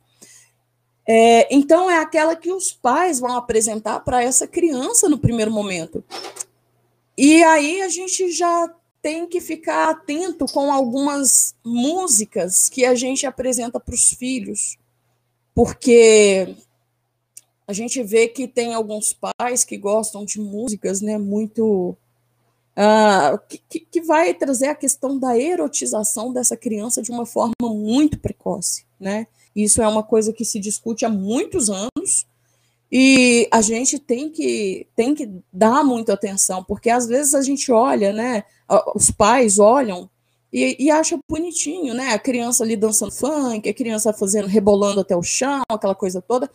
É, 1.07 1.47
então, 1.55 1.89
é 1.89 1.99
aquela 1.99 2.35
que 2.35 2.51
os 2.51 2.73
pais 2.73 3.19
vão 3.19 3.37
apresentar 3.37 3.99
para 3.99 4.23
essa 4.23 4.47
criança 4.47 5.07
no 5.07 5.19
primeiro 5.19 5.51
momento. 5.51 6.03
E 7.15 7.43
aí 7.43 7.81
a 7.81 7.89
gente 7.89 8.31
já 8.31 8.73
tem 9.01 9.27
que 9.27 9.39
ficar 9.39 9.89
atento 9.89 10.45
com 10.47 10.71
algumas 10.71 11.55
músicas 11.63 12.67
que 12.67 12.85
a 12.85 12.95
gente 12.95 13.25
apresenta 13.25 13.79
para 13.79 13.93
os 13.93 14.09
filhos, 14.09 14.77
porque 15.53 16.55
a 17.67 17.73
gente 17.73 18.01
vê 18.01 18.27
que 18.27 18.47
tem 18.47 18.73
alguns 18.73 19.13
pais 19.13 19.63
que 19.63 19.77
gostam 19.77 20.25
de 20.25 20.39
músicas, 20.39 21.01
né, 21.01 21.17
muito 21.17 21.95
uh, 22.77 23.39
que, 23.67 23.79
que 23.79 24.01
vai 24.01 24.33
trazer 24.33 24.67
a 24.67 24.75
questão 24.75 25.17
da 25.17 25.37
erotização 25.37 26.31
dessa 26.31 26.55
criança 26.55 27.01
de 27.01 27.11
uma 27.11 27.25
forma 27.25 27.53
muito 27.61 28.19
precoce, 28.19 28.85
né? 28.99 29.27
Isso 29.55 29.81
é 29.81 29.87
uma 29.87 30.03
coisa 30.03 30.31
que 30.31 30.45
se 30.45 30.59
discute 30.59 31.03
há 31.03 31.09
muitos 31.09 31.69
anos 31.69 32.27
e 32.91 33.49
a 33.51 33.59
gente 33.59 33.97
tem 33.99 34.29
que 34.29 34.87
tem 34.95 35.15
que 35.15 35.29
dar 35.51 35.83
muita 35.83 36.13
atenção, 36.13 36.63
porque 36.63 36.89
às 36.89 37.07
vezes 37.07 37.33
a 37.33 37.41
gente 37.41 37.71
olha, 37.71 38.13
né? 38.13 38.43
Os 38.95 39.09
pais 39.09 39.57
olham 39.57 40.09
e, 40.53 40.85
e 40.85 40.91
acha 40.91 41.17
bonitinho, 41.29 41.93
né? 41.93 42.13
A 42.13 42.19
criança 42.19 42.63
ali 42.63 42.75
dançando 42.75 43.11
funk, 43.11 43.67
a 43.67 43.73
criança 43.73 44.13
fazendo 44.13 44.47
rebolando 44.47 45.01
até 45.01 45.15
o 45.15 45.23
chão, 45.23 45.63
aquela 45.69 45.95
coisa 45.95 46.21
toda. 46.21 46.49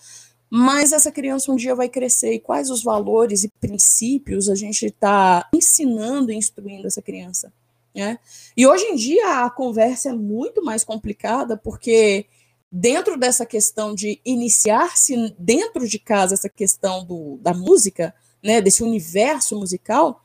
Mas 0.55 0.93
essa 0.93 1.11
criança 1.11 1.51
um 1.51 1.57
dia 1.57 1.75
vai 1.75 1.89
crescer 1.89 2.35
e 2.35 2.39
quais 2.39 2.69
os 2.69 2.83
valores 2.83 3.43
e 3.43 3.49
princípios 3.49 4.51
a 4.51 4.55
gente 4.55 4.85
está 4.85 5.49
ensinando 5.51 6.31
e 6.31 6.37
instruindo 6.37 6.87
essa 6.87 7.01
criança? 7.01 7.51
Né? 7.95 8.19
E 8.55 8.67
hoje 8.67 8.85
em 8.85 8.95
dia 8.95 9.47
a 9.47 9.49
conversa 9.49 10.11
é 10.11 10.13
muito 10.13 10.63
mais 10.63 10.85
complicada 10.85 11.57
porque 11.57 12.27
dentro 12.71 13.19
dessa 13.19 13.47
questão 13.47 13.95
de 13.95 14.21
iniciar-se 14.27 15.35
dentro 15.39 15.89
de 15.89 15.99
casa 15.99 16.35
essa 16.35 16.51
questão 16.51 17.03
do, 17.03 17.39
da 17.41 17.55
música, 17.55 18.15
né, 18.43 18.61
desse 18.61 18.83
universo 18.83 19.59
musical, 19.59 20.21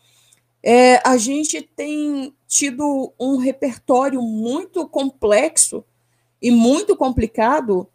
é, 0.61 1.01
a 1.07 1.15
gente 1.15 1.61
tem 1.61 2.35
tido 2.45 3.13
um 3.17 3.37
repertório 3.37 4.21
muito 4.21 4.85
complexo 4.89 5.85
e 6.41 6.51
muito 6.51 6.97
complicado 6.97 7.87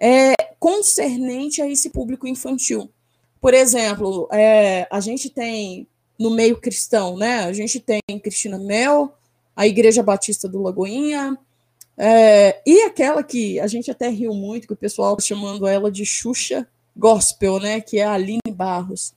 é, 0.00 0.34
concernente 0.58 1.60
a 1.60 1.68
esse 1.68 1.90
público 1.90 2.26
infantil. 2.26 2.90
Por 3.40 3.54
exemplo, 3.54 4.28
é, 4.32 4.88
a 4.90 4.98
gente 5.00 5.28
tem 5.30 5.86
no 6.18 6.30
meio 6.30 6.60
cristão, 6.60 7.16
né? 7.16 7.44
A 7.44 7.52
gente 7.52 7.78
tem 7.78 8.00
Cristina 8.22 8.58
Mel, 8.58 9.14
a 9.54 9.66
Igreja 9.66 10.02
Batista 10.02 10.48
do 10.48 10.62
Lagoinha, 10.62 11.38
é, 11.96 12.62
e 12.66 12.82
aquela 12.82 13.22
que 13.22 13.60
a 13.60 13.66
gente 13.66 13.90
até 13.90 14.08
riu 14.08 14.32
muito, 14.32 14.66
que 14.66 14.72
o 14.72 14.76
pessoal 14.76 15.16
tá 15.16 15.22
chamando 15.22 15.66
ela 15.66 15.90
de 15.90 16.04
Xuxa 16.06 16.66
Gospel, 16.96 17.60
né? 17.60 17.80
Que 17.80 17.98
é 17.98 18.04
a 18.04 18.12
Aline 18.12 18.40
Barros. 18.50 19.14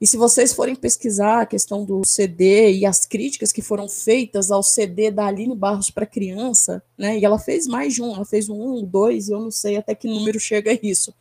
E 0.00 0.06
se 0.06 0.16
vocês 0.16 0.52
forem 0.52 0.74
pesquisar 0.74 1.42
a 1.42 1.46
questão 1.46 1.84
do 1.84 2.04
CD 2.04 2.72
e 2.72 2.84
as 2.84 3.06
críticas 3.06 3.52
que 3.52 3.62
foram 3.62 3.88
feitas 3.88 4.50
ao 4.50 4.62
CD 4.62 5.10
da 5.10 5.26
Aline 5.26 5.54
Barros 5.54 5.90
para 5.90 6.04
criança, 6.04 6.82
né? 6.98 7.18
E 7.18 7.24
ela 7.24 7.38
fez 7.38 7.66
mais 7.66 7.94
de 7.94 8.02
um, 8.02 8.14
ela 8.14 8.24
fez 8.24 8.48
um, 8.48 8.78
um, 8.78 8.84
dois, 8.84 9.28
eu 9.28 9.40
não 9.40 9.50
sei 9.50 9.76
até 9.76 9.94
que 9.94 10.08
número 10.08 10.38
chega 10.40 10.78
isso. 10.82 11.14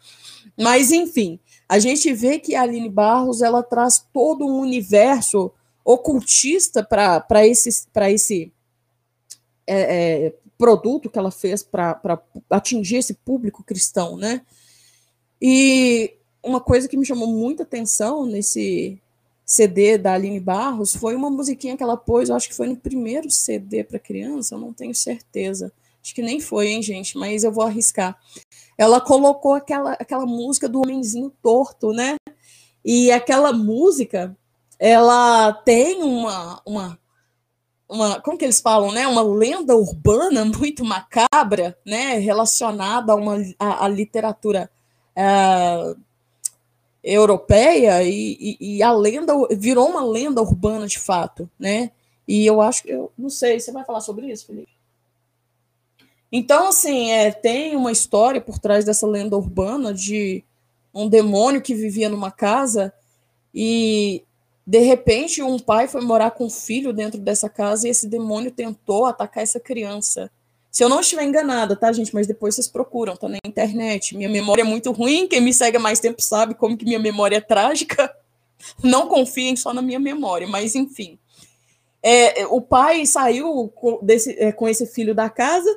Mas 0.58 0.92
enfim, 0.92 1.40
a 1.70 1.80
gente 1.80 2.12
vê 2.14 2.40
que 2.40 2.56
a 2.56 2.64
Aline 2.64 2.90
Barros 2.90 3.42
ela 3.42 3.62
traz 3.62 4.06
todo 4.12 4.46
um 4.46 4.60
universo 4.60 5.52
ocultista 5.86 6.84
para 6.84 7.48
esse, 7.48 7.88
pra 7.94 8.12
esse 8.12 8.52
é, 9.68 10.26
é, 10.26 10.34
produto 10.58 11.10
que 11.10 11.20
ela 11.20 11.32
fez 11.32 11.62
para 11.62 12.22
atingir 12.50 12.98
esse 12.98 13.14
público 13.14 13.64
cristão, 13.64 14.18
né? 14.18 14.42
E 15.42 16.16
uma 16.44 16.60
coisa 16.60 16.88
que 16.88 16.98
me 16.98 17.06
chamou 17.06 17.28
muita 17.28 17.64
atenção 17.64 18.26
nesse 18.26 19.02
CD 19.46 19.98
da 19.98 20.14
Aline 20.14 20.40
Barros 20.40 20.96
foi 20.96 21.16
uma 21.16 21.30
musiquinha 21.30 21.78
que 21.78 21.84
ela 21.84 21.98
pôs, 21.98 22.30
eu 22.30 22.36
acho 22.36 22.50
que 22.50 22.56
foi 22.56 22.68
no 22.68 22.76
primeiro 22.76 23.30
CD 23.32 23.84
para 23.84 24.00
criança, 24.00 24.56
eu 24.56 24.60
não 24.60 24.74
tenho 24.74 24.94
certeza. 24.94 25.72
Acho 26.04 26.14
que 26.14 26.22
nem 26.22 26.40
foi, 26.40 26.68
hein, 26.68 26.82
gente, 26.82 27.18
mas 27.18 27.44
eu 27.44 27.52
vou 27.52 27.64
arriscar. 27.64 28.20
Ela 28.78 29.00
colocou 29.00 29.54
aquela, 29.54 29.94
aquela 29.94 30.26
música 30.26 30.68
do 30.68 30.82
homenzinho 30.82 31.32
torto, 31.42 31.94
né? 31.94 32.18
E 32.84 33.10
aquela 33.10 33.54
música, 33.54 34.36
ela 34.78 35.54
tem 35.54 36.04
uma, 36.04 36.62
uma, 36.66 37.00
uma, 37.88 38.20
como 38.20 38.38
que 38.38 38.44
eles 38.44 38.60
falam, 38.60 38.92
né? 38.92 39.08
Uma 39.08 39.22
lenda 39.22 39.76
urbana 39.76 40.44
muito 40.58 40.84
macabra, 40.84 41.78
né? 41.86 42.18
Relacionada 42.18 43.14
a 43.14 43.16
uma 43.16 43.38
a, 43.58 43.86
a 43.86 43.88
literatura 43.88 44.70
uh, 45.18 45.98
europeia 47.04 48.02
e, 48.04 48.38
e, 48.40 48.78
e, 48.78 48.84
a 48.84 48.92
lenda 48.94 49.34
virou 49.52 49.90
uma 49.90 50.06
lenda 50.06 50.42
urbana 50.42 50.88
de 50.88 50.98
fato, 50.98 51.50
né? 51.60 51.92
E 52.26 52.46
eu 52.46 52.62
acho 52.62 52.84
que 52.84 52.92
eu 52.92 53.12
não 53.18 53.30
sei, 53.30 53.60
você 53.60 53.72
vai 53.72 53.84
falar 53.84 54.00
sobre 54.00 54.32
isso, 54.32 54.48
Felipe? 54.48 54.72
Então, 56.32 56.70
assim, 56.70 57.12
é, 57.12 57.32
tem 57.32 57.76
uma 57.76 57.92
história 57.92 58.40
por 58.40 58.58
trás 58.58 58.86
dessa 58.86 59.06
lenda 59.06 59.36
urbana 59.36 59.94
de 59.94 60.44
um 60.94 61.10
demônio 61.10 61.62
que 61.62 61.76
vivia 61.76 62.08
numa 62.08 62.32
casa 62.32 62.94
e 63.54 64.24
de 64.66 64.80
repente 64.80 65.44
um 65.44 65.60
pai 65.60 65.88
foi 65.88 66.02
morar 66.02 66.32
com 66.32 66.46
o 66.46 66.50
filho 66.50 66.94
dentro 66.94 67.20
dessa 67.20 67.50
casa 67.50 67.88
e 67.88 67.92
esse 67.92 68.08
demônio 68.08 68.50
tentou 68.50 69.06
atacar 69.06 69.44
essa 69.44 69.60
criança. 69.60 70.32
Se 70.74 70.84
eu 70.84 70.90
não 70.90 71.02
estiver 71.02 71.24
enganada, 71.24 71.76
tá, 71.76 71.92
gente? 71.92 72.16
Mas 72.16 72.26
depois 72.26 72.56
vocês 72.56 72.68
procuram, 72.68 73.16
tá 73.16 73.30
na 73.30 73.38
internet. 73.46 74.18
Minha 74.18 74.28
memória 74.28 74.64
é 74.64 74.66
muito 74.66 74.92
ruim. 74.92 75.28
Quem 75.28 75.40
me 75.40 75.54
segue 75.54 75.78
há 75.78 75.80
mais 75.80 76.00
tempo 76.00 76.20
sabe 76.20 76.56
como 76.56 76.76
que 76.76 76.84
minha 76.84 76.98
memória 76.98 77.38
é 77.38 77.42
trágica. 77.42 78.12
Não 78.84 79.08
confiem 79.08 79.56
só 79.56 79.72
na 79.72 79.84
minha 79.84 80.00
memória, 80.00 80.48
mas 80.48 80.74
enfim. 80.74 81.20
É, 82.02 82.48
o 82.48 82.60
pai 82.60 83.06
saiu 83.06 83.72
com, 83.76 84.00
desse, 84.02 84.32
é, 84.40 84.52
com 84.52 84.68
esse 84.68 84.88
filho 84.88 85.14
da 85.14 85.30
casa 85.30 85.70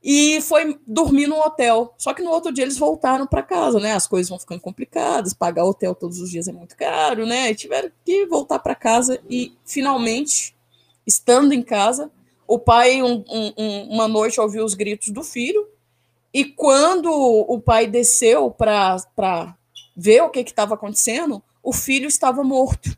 e 0.00 0.40
foi 0.40 0.78
dormir 0.86 1.26
no 1.26 1.40
hotel. 1.40 1.92
Só 1.98 2.14
que 2.14 2.22
no 2.22 2.30
outro 2.30 2.52
dia 2.52 2.62
eles 2.62 2.78
voltaram 2.78 3.26
para 3.26 3.42
casa, 3.42 3.80
né? 3.80 3.92
As 3.92 4.06
coisas 4.06 4.28
vão 4.28 4.38
ficando 4.38 4.60
complicadas, 4.60 5.34
pagar 5.34 5.64
hotel 5.64 5.96
todos 5.96 6.20
os 6.20 6.30
dias 6.30 6.46
é 6.46 6.52
muito 6.52 6.76
caro, 6.76 7.26
né? 7.26 7.50
E 7.50 7.56
tiveram 7.56 7.90
que 8.04 8.24
voltar 8.26 8.60
para 8.60 8.76
casa 8.76 9.20
e 9.28 9.52
finalmente, 9.64 10.54
estando 11.04 11.52
em 11.52 11.62
casa, 11.62 12.08
o 12.46 12.58
pai, 12.58 13.02
um, 13.02 13.24
um, 13.28 13.88
uma 13.90 14.08
noite, 14.08 14.40
ouviu 14.40 14.64
os 14.64 14.74
gritos 14.74 15.10
do 15.10 15.22
filho, 15.22 15.68
e 16.32 16.44
quando 16.44 17.10
o 17.10 17.60
pai 17.60 17.86
desceu 17.86 18.50
para 18.50 19.56
ver 19.96 20.22
o 20.22 20.30
que 20.30 20.40
estava 20.40 20.74
acontecendo, 20.74 21.42
o 21.62 21.72
filho 21.72 22.06
estava 22.06 22.44
morto. 22.44 22.96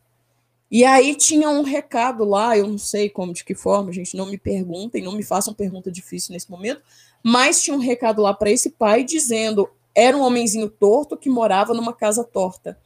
E 0.70 0.84
aí 0.84 1.14
tinha 1.14 1.48
um 1.48 1.62
recado 1.62 2.24
lá, 2.24 2.58
eu 2.58 2.66
não 2.66 2.76
sei 2.76 3.08
como, 3.08 3.32
de 3.32 3.44
que 3.44 3.54
forma, 3.54 3.92
gente, 3.92 4.16
não 4.16 4.26
me 4.26 4.36
perguntem, 4.36 5.02
não 5.02 5.12
me 5.12 5.22
façam 5.22 5.54
pergunta 5.54 5.90
difícil 5.90 6.32
nesse 6.32 6.50
momento, 6.50 6.82
mas 7.22 7.62
tinha 7.62 7.74
um 7.74 7.80
recado 7.80 8.20
lá 8.20 8.34
para 8.34 8.50
esse 8.50 8.70
pai 8.70 9.02
dizendo: 9.02 9.70
era 9.94 10.16
um 10.16 10.22
homenzinho 10.22 10.68
torto 10.68 11.16
que 11.16 11.30
morava 11.30 11.72
numa 11.72 11.92
casa 11.92 12.22
torta. 12.22 12.78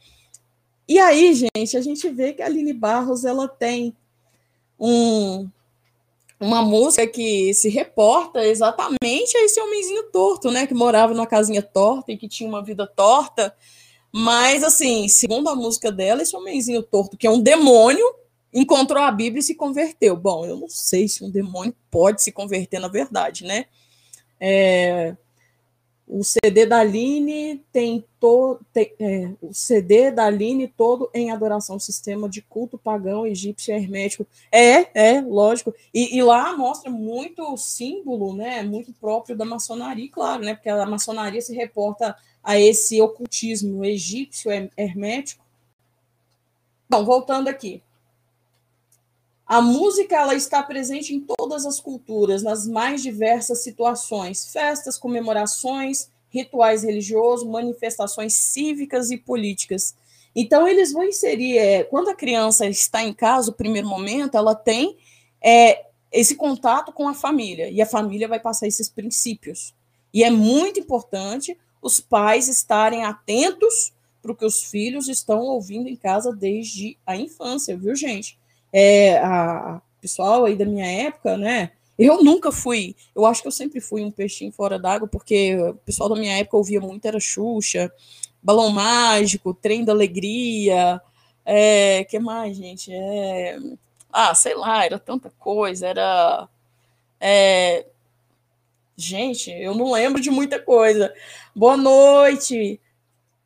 E 0.87 0.99
aí, 0.99 1.33
gente, 1.33 1.75
a 1.75 1.81
gente 1.81 2.09
vê 2.09 2.33
que 2.33 2.41
a 2.41 2.45
Aline 2.45 2.73
Barros 2.73 3.25
ela 3.25 3.47
tem 3.47 3.95
um, 4.79 5.49
uma 6.39 6.61
música 6.61 7.07
que 7.07 7.53
se 7.53 7.69
reporta 7.69 8.45
exatamente 8.45 9.37
a 9.37 9.45
esse 9.45 9.59
homenzinho 9.59 10.03
torto, 10.11 10.51
né? 10.51 10.67
Que 10.67 10.73
morava 10.73 11.13
numa 11.13 11.27
casinha 11.27 11.61
torta 11.61 12.11
e 12.11 12.17
que 12.17 12.27
tinha 12.27 12.49
uma 12.49 12.63
vida 12.63 12.85
torta. 12.85 13.55
Mas, 14.11 14.63
assim, 14.63 15.07
segundo 15.07 15.49
a 15.49 15.55
música 15.55 15.91
dela, 15.91 16.21
esse 16.21 16.35
homenzinho 16.35 16.83
torto, 16.83 17.17
que 17.17 17.25
é 17.25 17.31
um 17.31 17.41
demônio, 17.41 18.05
encontrou 18.53 19.01
a 19.01 19.11
Bíblia 19.11 19.39
e 19.39 19.43
se 19.43 19.55
converteu. 19.55 20.15
Bom, 20.15 20.45
eu 20.45 20.55
não 20.55 20.69
sei 20.69 21.07
se 21.07 21.23
um 21.23 21.29
demônio 21.29 21.75
pode 21.89 22.21
se 22.21 22.31
converter 22.31 22.79
na 22.79 22.87
verdade, 22.87 23.43
né? 23.43 23.65
É, 24.39 25.15
o 26.13 26.23
CD 26.23 26.67
da 26.67 26.79
Aline 26.79 27.65
tem 27.71 28.05
todo. 28.19 28.63
É, 28.75 29.31
o 29.41 29.51
CD 29.51 30.11
da 30.11 30.25
Aline 30.25 30.67
todo 30.67 31.09
em 31.11 31.31
adoração, 31.31 31.79
sistema 31.79 32.29
de 32.29 32.39
culto 32.43 32.77
pagão 32.77 33.25
egípcio 33.25 33.73
hermético. 33.73 34.27
É, 34.51 35.15
é, 35.15 35.21
lógico. 35.21 35.73
E, 35.91 36.15
e, 36.15 36.21
lá 36.21 36.55
mostra 36.55 36.91
muito 36.91 37.57
símbolo, 37.57 38.35
né? 38.35 38.61
Muito 38.61 38.93
próprio 38.93 39.35
da 39.35 39.43
maçonaria, 39.43 40.07
claro, 40.11 40.43
né? 40.43 40.53
Porque 40.53 40.69
a 40.69 40.85
maçonaria 40.85 41.41
se 41.41 41.55
reporta 41.55 42.15
a 42.43 42.59
esse 42.59 43.01
ocultismo 43.01 43.83
egípcio 43.83 44.51
hermético. 44.77 45.43
Bom, 46.87 47.03
voltando 47.03 47.47
aqui. 47.47 47.81
A 49.45 49.61
música 49.61 50.15
ela 50.15 50.35
está 50.35 50.63
presente 50.63 51.13
em 51.13 51.19
todas 51.19 51.65
as 51.65 51.79
culturas, 51.79 52.41
nas 52.41 52.65
mais 52.65 53.03
diversas 53.03 53.61
situações, 53.61 54.51
festas, 54.51 54.97
comemorações, 54.97 56.09
rituais 56.29 56.83
religiosos, 56.83 57.47
manifestações 57.47 58.33
cívicas 58.33 59.11
e 59.11 59.17
políticas. 59.17 59.95
Então, 60.35 60.67
eles 60.67 60.91
vão 60.91 61.03
inserir, 61.03 61.57
é, 61.57 61.83
quando 61.83 62.09
a 62.09 62.15
criança 62.15 62.65
está 62.65 63.03
em 63.03 63.13
casa, 63.13 63.51
o 63.51 63.53
primeiro 63.53 63.87
momento, 63.87 64.35
ela 64.35 64.55
tem 64.55 64.97
é, 65.39 65.85
esse 66.11 66.35
contato 66.35 66.91
com 66.91 67.07
a 67.07 67.13
família, 67.13 67.69
e 67.69 67.81
a 67.81 67.85
família 67.85 68.27
vai 68.27 68.39
passar 68.39 68.65
esses 68.65 68.89
princípios. 68.89 69.75
E 70.13 70.23
é 70.23 70.31
muito 70.31 70.79
importante 70.79 71.57
os 71.81 71.99
pais 71.99 72.47
estarem 72.47 73.03
atentos 73.03 73.91
para 74.21 74.31
o 74.31 74.35
que 74.35 74.45
os 74.45 74.63
filhos 74.63 75.09
estão 75.09 75.41
ouvindo 75.41 75.89
em 75.89 75.95
casa 75.95 76.33
desde 76.33 76.97
a 77.05 77.17
infância, 77.17 77.77
viu, 77.77 77.93
gente? 77.93 78.39
É, 78.73 79.17
a 79.19 79.79
pessoal 80.01 80.45
aí 80.45 80.55
da 80.55 80.65
minha 80.65 80.85
época, 80.85 81.37
né? 81.37 81.71
Eu 81.97 82.23
nunca 82.23 82.51
fui, 82.51 82.95
eu 83.15 83.25
acho 83.25 83.43
que 83.43 83.47
eu 83.47 83.51
sempre 83.51 83.79
fui 83.79 84.03
um 84.03 84.11
peixinho 84.11 84.51
fora 84.51 84.79
d'água, 84.79 85.07
porque 85.07 85.55
o 85.55 85.75
pessoal 85.75 86.09
da 86.09 86.15
minha 86.15 86.37
época 86.39 86.57
ouvia 86.57 86.81
muito, 86.81 87.05
era 87.05 87.19
Xuxa, 87.19 87.93
Balão 88.41 88.71
Mágico, 88.71 89.53
Trem 89.53 89.85
da 89.85 89.93
Alegria, 89.93 90.99
é, 91.45 92.03
que 92.05 92.17
mais, 92.19 92.57
gente? 92.57 92.91
É, 92.91 93.59
ah, 94.11 94.33
sei 94.33 94.55
lá, 94.55 94.83
era 94.85 94.97
tanta 94.97 95.29
coisa, 95.39 95.87
era. 95.87 96.49
É, 97.19 97.85
gente, 98.97 99.51
eu 99.51 99.75
não 99.75 99.91
lembro 99.91 100.21
de 100.21 100.31
muita 100.31 100.59
coisa. 100.59 101.13
Boa 101.55 101.77
noite, 101.77 102.81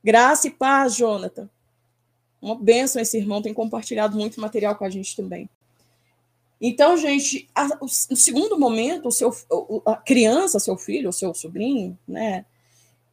graça 0.03 0.47
e 0.47 0.51
paz, 0.51 0.95
Jonathan. 0.95 1.49
Uma 2.41 2.55
benção 2.55 3.01
esse 3.01 3.17
irmão, 3.17 3.41
tem 3.41 3.53
compartilhado 3.53 4.17
muito 4.17 4.39
material 4.39 4.75
com 4.75 4.85
a 4.85 4.89
gente 4.89 5.15
também. 5.15 5.49
Então, 6.59 6.97
gente, 6.97 7.47
a, 7.53 7.65
o, 7.79 7.85
no 7.85 8.15
segundo 8.15 8.59
momento, 8.59 9.07
o 9.07 9.11
seu, 9.11 9.33
a 9.85 9.95
criança, 9.95 10.59
seu 10.59 10.77
filho, 10.77 11.09
o 11.09 11.13
seu 11.13 11.33
sobrinho, 11.33 11.97
né? 12.07 12.45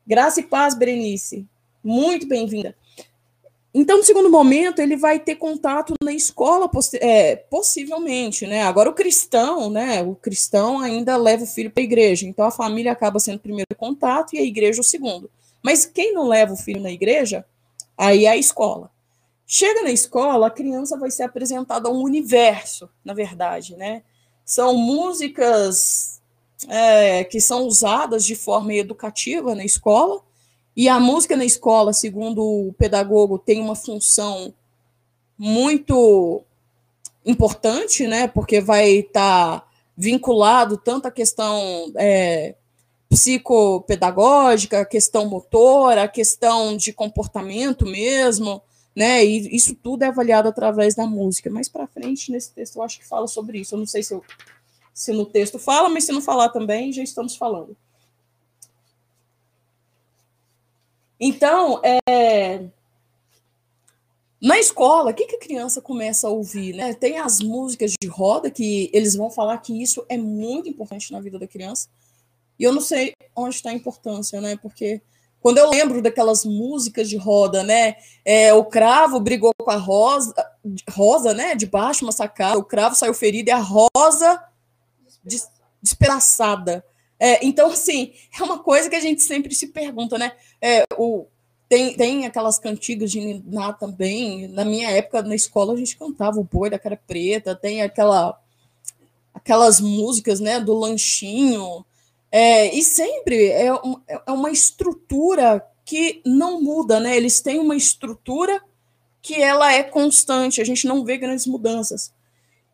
Graça 0.06 0.40
e 0.40 0.44
paz, 0.44 0.74
Berenice. 0.74 1.46
Muito 1.82 2.26
bem-vinda. 2.26 2.74
Então, 3.76 3.98
no 3.98 4.04
segundo 4.04 4.30
momento, 4.30 4.78
ele 4.78 4.96
vai 4.96 5.18
ter 5.18 5.34
contato 5.34 5.94
na 6.02 6.12
escola, 6.12 6.70
é, 7.00 7.34
possivelmente, 7.34 8.46
né? 8.46 8.62
Agora, 8.62 8.88
o 8.88 8.94
cristão, 8.94 9.68
né? 9.68 10.00
O 10.00 10.14
cristão 10.14 10.78
ainda 10.78 11.16
leva 11.16 11.42
o 11.42 11.46
filho 11.46 11.70
para 11.70 11.82
a 11.82 11.84
igreja. 11.84 12.24
Então, 12.24 12.44
a 12.46 12.52
família 12.52 12.92
acaba 12.92 13.18
sendo 13.18 13.36
o 13.36 13.40
primeiro 13.40 13.74
contato 13.76 14.34
e 14.34 14.38
a 14.38 14.42
igreja 14.42 14.80
o 14.80 14.84
segundo. 14.84 15.28
Mas 15.60 15.84
quem 15.84 16.14
não 16.14 16.28
leva 16.28 16.52
o 16.52 16.56
filho 16.56 16.80
na 16.80 16.90
igreja, 16.90 17.44
aí 17.98 18.26
é 18.26 18.30
a 18.30 18.36
escola. 18.36 18.93
Chega 19.46 19.82
na 19.82 19.90
escola, 19.90 20.46
a 20.46 20.50
criança 20.50 20.96
vai 20.96 21.10
ser 21.10 21.24
apresentada 21.24 21.88
a 21.88 21.92
um 21.92 22.02
universo, 22.02 22.88
na 23.04 23.12
verdade, 23.12 23.76
né? 23.76 24.02
São 24.44 24.74
músicas 24.74 26.20
é, 26.68 27.24
que 27.24 27.40
são 27.40 27.66
usadas 27.66 28.24
de 28.24 28.34
forma 28.34 28.72
educativa 28.74 29.54
na 29.54 29.64
escola, 29.64 30.22
e 30.76 30.88
a 30.88 30.98
música 30.98 31.36
na 31.36 31.44
escola, 31.44 31.92
segundo 31.92 32.42
o 32.42 32.72
pedagogo, 32.72 33.38
tem 33.38 33.60
uma 33.60 33.76
função 33.76 34.52
muito 35.38 36.42
importante, 37.24 38.06
né? 38.06 38.26
Porque 38.26 38.60
vai 38.60 38.90
estar 38.90 39.60
tá 39.60 39.66
vinculado 39.96 40.76
tanto 40.76 41.06
à 41.06 41.10
questão 41.10 41.92
é, 41.96 42.54
psicopedagógica, 43.08 44.80
a 44.80 44.84
questão 44.84 45.26
motora, 45.26 46.02
a 46.02 46.08
questão 46.08 46.76
de 46.76 46.92
comportamento 46.92 47.86
mesmo, 47.86 48.60
né? 48.94 49.24
E 49.24 49.54
isso 49.54 49.74
tudo 49.74 50.04
é 50.04 50.06
avaliado 50.06 50.48
através 50.48 50.94
da 50.94 51.06
música. 51.06 51.50
Mais 51.50 51.68
para 51.68 51.86
frente 51.86 52.30
nesse 52.30 52.52
texto 52.52 52.76
eu 52.76 52.82
acho 52.82 52.98
que 52.98 53.06
fala 53.06 53.26
sobre 53.26 53.58
isso. 53.58 53.74
Eu 53.74 53.78
não 53.78 53.86
sei 53.86 54.02
se, 54.02 54.14
eu, 54.14 54.22
se 54.92 55.12
no 55.12 55.26
texto 55.26 55.58
fala, 55.58 55.88
mas 55.88 56.04
se 56.04 56.12
não 56.12 56.22
falar 56.22 56.50
também, 56.50 56.92
já 56.92 57.02
estamos 57.02 57.36
falando. 57.36 57.76
Então, 61.18 61.80
é, 61.84 62.64
na 64.40 64.58
escola, 64.58 65.10
o 65.10 65.14
que, 65.14 65.26
que 65.26 65.36
a 65.36 65.40
criança 65.40 65.80
começa 65.80 66.28
a 66.28 66.30
ouvir? 66.30 66.74
Né? 66.74 66.92
Tem 66.92 67.18
as 67.18 67.40
músicas 67.40 67.94
de 67.98 68.08
roda, 68.08 68.50
que 68.50 68.90
eles 68.92 69.14
vão 69.14 69.30
falar 69.30 69.56
que 69.58 69.82
isso 69.82 70.04
é 70.06 70.18
muito 70.18 70.68
importante 70.68 71.10
na 71.12 71.20
vida 71.20 71.38
da 71.38 71.46
criança. 71.46 71.88
E 72.58 72.64
eu 72.64 72.72
não 72.72 72.80
sei 72.80 73.14
onde 73.34 73.54
está 73.56 73.70
a 73.70 73.72
importância, 73.72 74.40
né? 74.40 74.56
Porque 74.56 75.00
quando 75.44 75.58
eu 75.58 75.68
lembro 75.68 76.00
daquelas 76.00 76.42
músicas 76.42 77.06
de 77.06 77.18
roda, 77.18 77.62
né? 77.62 77.96
É, 78.24 78.54
o 78.54 78.64
cravo 78.64 79.20
brigou 79.20 79.52
com 79.60 79.70
a 79.70 79.76
rosa, 79.76 80.34
rosa, 80.90 81.34
né? 81.34 81.54
Debaixo, 81.54 82.02
uma 82.02 82.12
sacada, 82.12 82.58
o 82.58 82.64
cravo 82.64 82.94
saiu 82.94 83.12
ferido 83.12 83.50
e 83.50 83.52
a 83.52 83.58
rosa 83.58 84.42
despedaçada. 85.82 86.82
É, 87.20 87.44
então, 87.44 87.68
assim, 87.70 88.14
é 88.40 88.42
uma 88.42 88.58
coisa 88.60 88.88
que 88.88 88.96
a 88.96 89.00
gente 89.00 89.22
sempre 89.22 89.54
se 89.54 89.66
pergunta, 89.66 90.16
né? 90.16 90.32
É, 90.62 90.84
o, 90.96 91.26
tem, 91.68 91.94
tem 91.94 92.24
aquelas 92.24 92.58
cantigas 92.58 93.10
de 93.10 93.20
Niná 93.20 93.74
também. 93.74 94.48
Na 94.48 94.64
minha 94.64 94.90
época, 94.92 95.20
na 95.20 95.34
escola, 95.34 95.74
a 95.74 95.76
gente 95.76 95.98
cantava 95.98 96.40
o 96.40 96.44
boi 96.44 96.70
da 96.70 96.78
cara 96.78 96.98
preta, 97.06 97.54
tem 97.54 97.82
aquela 97.82 98.40
aquelas 99.34 99.78
músicas, 99.78 100.40
né, 100.40 100.58
do 100.58 100.72
lanchinho. 100.72 101.84
É, 102.36 102.74
e 102.74 102.82
sempre 102.82 103.46
é, 103.46 103.72
um, 103.72 103.94
é 104.08 104.32
uma 104.32 104.50
estrutura 104.50 105.64
que 105.84 106.20
não 106.26 106.60
muda, 106.60 106.98
né? 106.98 107.16
Eles 107.16 107.40
têm 107.40 107.60
uma 107.60 107.76
estrutura 107.76 108.60
que 109.22 109.40
ela 109.40 109.72
é 109.72 109.84
constante, 109.84 110.60
a 110.60 110.64
gente 110.64 110.84
não 110.84 111.04
vê 111.04 111.16
grandes 111.16 111.46
mudanças. 111.46 112.12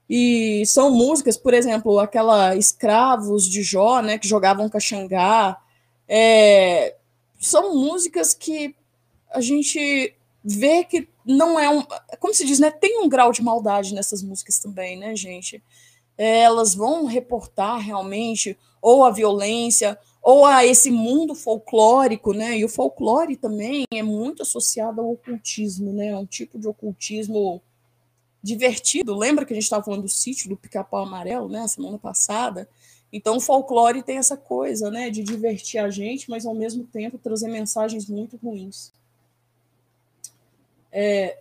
E 0.08 0.64
são 0.64 0.90
músicas, 0.90 1.36
por 1.36 1.52
exemplo, 1.52 1.98
aquela 1.98 2.56
Escravos 2.56 3.46
de 3.46 3.62
Jó, 3.62 4.00
né, 4.00 4.16
que 4.16 4.26
jogavam 4.26 4.66
caxangá. 4.66 5.58
É, 6.08 6.96
são 7.38 7.76
músicas 7.76 8.32
que 8.32 8.74
a 9.30 9.42
gente 9.42 10.16
vê 10.42 10.84
que 10.84 11.06
não 11.22 11.60
é 11.60 11.68
um. 11.68 11.84
Como 12.18 12.32
se 12.32 12.46
diz, 12.46 12.58
né? 12.58 12.70
Tem 12.70 12.98
um 12.98 13.10
grau 13.10 13.30
de 13.30 13.42
maldade 13.42 13.94
nessas 13.94 14.22
músicas 14.22 14.58
também, 14.58 14.96
né, 14.96 15.14
gente? 15.14 15.62
É, 16.16 16.40
elas 16.40 16.74
vão 16.74 17.04
reportar 17.04 17.78
realmente 17.78 18.56
ou 18.80 19.04
a 19.04 19.10
violência 19.10 19.98
ou 20.22 20.44
a 20.44 20.64
esse 20.66 20.90
mundo 20.90 21.34
folclórico, 21.34 22.32
né? 22.34 22.58
E 22.58 22.64
o 22.64 22.68
folclore 22.68 23.36
também 23.36 23.84
é 23.92 24.02
muito 24.02 24.42
associado 24.42 25.00
ao 25.00 25.12
ocultismo, 25.12 25.92
né? 25.92 26.08
É 26.08 26.16
um 26.16 26.26
tipo 26.26 26.58
de 26.58 26.68
ocultismo 26.68 27.62
divertido. 28.42 29.14
Lembra 29.16 29.44
que 29.44 29.52
a 29.52 29.56
gente 29.56 29.64
estava 29.64 29.84
falando 29.84 30.02
do 30.02 30.08
sítio 30.08 30.48
do 30.48 30.56
Pica-Pau 30.56 31.04
Amarelo, 31.04 31.48
né, 31.48 31.66
semana 31.68 31.98
passada? 31.98 32.68
Então, 33.12 33.36
o 33.36 33.40
folclore 33.40 34.02
tem 34.02 34.18
essa 34.18 34.36
coisa, 34.36 34.90
né, 34.90 35.10
de 35.10 35.22
divertir 35.22 35.80
a 35.80 35.90
gente, 35.90 36.30
mas 36.30 36.46
ao 36.46 36.54
mesmo 36.54 36.84
tempo 36.84 37.18
trazer 37.18 37.48
mensagens 37.48 38.06
muito 38.08 38.36
ruins. 38.36 38.92
É, 40.92 41.38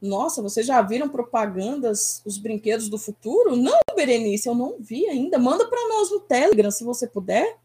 nossa, 0.00 0.42
vocês 0.42 0.66
já 0.66 0.80
viram 0.82 1.08
propagandas, 1.08 2.22
os 2.24 2.38
brinquedos 2.38 2.88
do 2.88 2.98
futuro? 2.98 3.56
Não, 3.56 3.80
Berenice, 3.96 4.48
eu 4.48 4.54
não 4.54 4.76
vi 4.78 5.06
ainda. 5.06 5.38
Manda 5.38 5.66
para 5.66 5.88
nós 5.88 6.10
no 6.10 6.20
Telegram, 6.20 6.70
se 6.70 6.84
você 6.84 7.06
puder. 7.06 7.58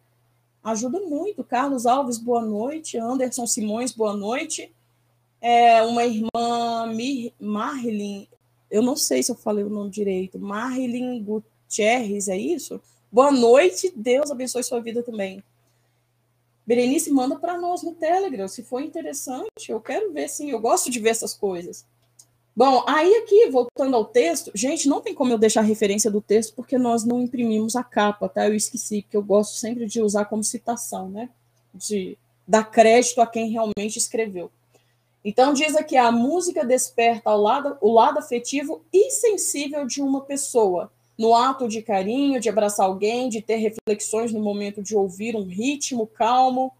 Ajuda 0.63 0.99
muito. 0.99 1.43
Carlos 1.43 1.85
Alves, 1.85 2.17
boa 2.17 2.41
noite. 2.41 2.97
Anderson 2.97 3.45
Simões, 3.45 3.91
boa 3.91 4.15
noite. 4.15 4.73
É, 5.41 5.81
uma 5.83 6.05
irmã 6.05 6.87
Mir 6.87 7.33
Marlin 7.39 8.27
eu 8.73 8.81
não 8.81 8.95
sei 8.95 9.21
se 9.21 9.31
eu 9.31 9.35
falei 9.35 9.63
o 9.63 9.69
nome 9.69 9.91
direito, 9.91 10.39
Marilyn 10.39 11.23
Gutierrez, 11.23 12.27
é 12.27 12.35
isso? 12.35 12.81
Boa 13.11 13.31
noite, 13.31 13.93
Deus 13.95 14.31
abençoe 14.31 14.63
sua 14.63 14.81
vida 14.81 15.03
também. 15.03 15.43
Berenice, 16.65 17.11
manda 17.11 17.35
para 17.35 17.55
nós 17.55 17.83
no 17.83 17.93
Telegram, 17.93 18.47
se 18.47 18.63
for 18.63 18.81
interessante, 18.81 19.69
eu 19.69 19.79
quero 19.79 20.11
ver, 20.11 20.27
sim, 20.27 20.49
eu 20.49 20.59
gosto 20.59 20.89
de 20.89 20.99
ver 20.99 21.09
essas 21.09 21.35
coisas. 21.35 21.85
Bom, 22.55 22.83
aí 22.87 23.15
aqui, 23.15 23.49
voltando 23.49 23.95
ao 23.95 24.05
texto, 24.05 24.51
gente, 24.53 24.87
não 24.87 25.01
tem 25.01 25.15
como 25.15 25.31
eu 25.31 25.39
deixar 25.39 25.61
referência 25.61 26.11
do 26.11 26.21
texto, 26.21 26.53
porque 26.53 26.77
nós 26.77 27.03
não 27.03 27.19
imprimimos 27.19 27.75
a 27.75 27.83
capa, 27.83 28.29
tá? 28.29 28.47
Eu 28.47 28.53
esqueci, 28.53 29.01
porque 29.01 29.17
eu 29.17 29.23
gosto 29.23 29.55
sempre 29.55 29.87
de 29.87 29.99
usar 29.99 30.25
como 30.25 30.43
citação, 30.43 31.09
né? 31.09 31.29
De 31.73 32.15
dar 32.47 32.63
crédito 32.65 33.21
a 33.21 33.27
quem 33.27 33.49
realmente 33.49 33.97
escreveu. 33.97 34.51
Então, 35.25 35.51
diz 35.51 35.75
aqui: 35.75 35.97
a 35.97 36.11
música 36.11 36.63
desperta 36.63 37.33
lado, 37.33 37.75
o 37.81 37.91
lado 37.91 38.19
afetivo 38.19 38.83
e 38.93 39.09
sensível 39.09 39.87
de 39.87 40.01
uma 40.01 40.21
pessoa, 40.21 40.91
no 41.17 41.33
ato 41.33 41.67
de 41.67 41.81
carinho, 41.81 42.39
de 42.39 42.49
abraçar 42.49 42.85
alguém, 42.85 43.29
de 43.29 43.41
ter 43.41 43.55
reflexões 43.55 44.31
no 44.31 44.39
momento 44.39 44.83
de 44.83 44.95
ouvir 44.95 45.35
um 45.35 45.45
ritmo 45.45 46.05
calmo, 46.05 46.71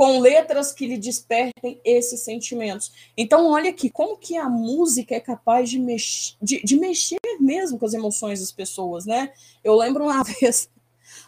com 0.00 0.18
letras 0.18 0.72
que 0.72 0.86
lhe 0.86 0.96
despertem 0.96 1.78
esses 1.84 2.20
sentimentos. 2.20 2.90
Então, 3.14 3.50
olha 3.50 3.68
aqui, 3.68 3.90
como 3.90 4.16
que 4.16 4.34
a 4.34 4.48
música 4.48 5.14
é 5.14 5.20
capaz 5.20 5.68
de, 5.68 5.78
mex 5.78 6.38
de, 6.40 6.62
de 6.62 6.80
mexer 6.80 7.18
mesmo 7.38 7.78
com 7.78 7.84
as 7.84 7.92
emoções 7.92 8.40
das 8.40 8.50
pessoas, 8.50 9.04
né? 9.04 9.30
Eu 9.62 9.76
lembro 9.76 10.04
uma 10.04 10.24
vez 10.24 10.70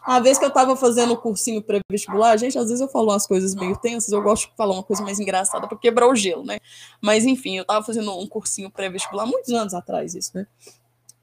uma 0.06 0.20
vez 0.20 0.38
que 0.38 0.44
eu 0.46 0.48
estava 0.48 0.74
fazendo 0.74 1.12
o 1.12 1.18
cursinho 1.18 1.60
pré-vestibular, 1.60 2.38
gente, 2.38 2.56
às 2.56 2.64
vezes 2.68 2.80
eu 2.80 2.88
falo 2.88 3.10
umas 3.10 3.26
coisas 3.26 3.54
meio 3.54 3.76
tensas, 3.76 4.10
eu 4.10 4.22
gosto 4.22 4.48
de 4.48 4.56
falar 4.56 4.72
uma 4.72 4.82
coisa 4.82 5.02
mais 5.02 5.20
engraçada 5.20 5.68
para 5.68 5.76
quebrar 5.76 6.08
o 6.08 6.16
gelo, 6.16 6.42
né? 6.42 6.58
Mas 6.98 7.26
enfim, 7.26 7.58
eu 7.58 7.62
estava 7.62 7.84
fazendo 7.84 8.18
um 8.18 8.26
cursinho 8.26 8.70
pré-vestibular 8.70 9.26
muitos 9.26 9.52
anos 9.52 9.74
atrás, 9.74 10.14
isso, 10.14 10.30
né? 10.34 10.46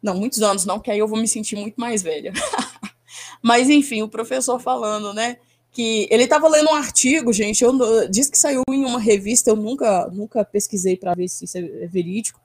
Não, 0.03 0.13
muitos 0.13 0.43
anos 0.43 0.65
não, 0.65 0.79
que 0.79 0.91
aí 0.91 0.99
eu 0.99 1.07
vou 1.07 1.17
me 1.17 1.27
sentir 1.27 1.55
muito 1.55 1.81
mais 1.81 2.03
velha. 2.03 2.31
Mas 3.41 3.71
enfim, 3.71 4.03
o 4.03 4.07
professor 4.07 4.59
falando, 4.59 5.15
né? 5.15 5.37
Que 5.71 6.07
ele 6.09 6.23
estava 6.23 6.47
lendo 6.47 6.69
um 6.69 6.75
artigo, 6.75 7.31
gente, 7.31 7.63
eu, 7.63 7.73
diz 8.09 8.29
que 8.29 8.37
saiu 8.37 8.63
em 8.69 8.85
uma 8.85 8.99
revista, 8.99 9.51
eu 9.51 9.55
nunca, 9.55 10.07
nunca 10.07 10.43
pesquisei 10.43 10.97
para 10.97 11.13
ver 11.13 11.27
se 11.27 11.45
isso 11.45 11.57
é 11.57 11.87
verídico, 11.87 12.41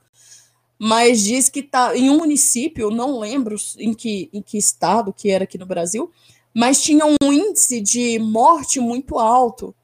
mas 0.77 1.23
diz 1.23 1.49
que 1.49 1.61
está 1.61 1.95
em 1.97 2.09
um 2.09 2.17
município, 2.17 2.91
não 2.91 3.19
lembro 3.19 3.55
em 3.77 3.93
que, 3.93 4.29
em 4.31 4.41
que 4.41 4.57
estado 4.57 5.13
que 5.13 5.29
era 5.29 5.45
aqui 5.45 5.57
no 5.57 5.65
Brasil, 5.65 6.11
mas 6.53 6.81
tinha 6.81 7.05
um 7.05 7.33
índice 7.33 7.81
de 7.81 8.19
morte 8.19 8.79
muito 8.79 9.17
alto. 9.17 9.75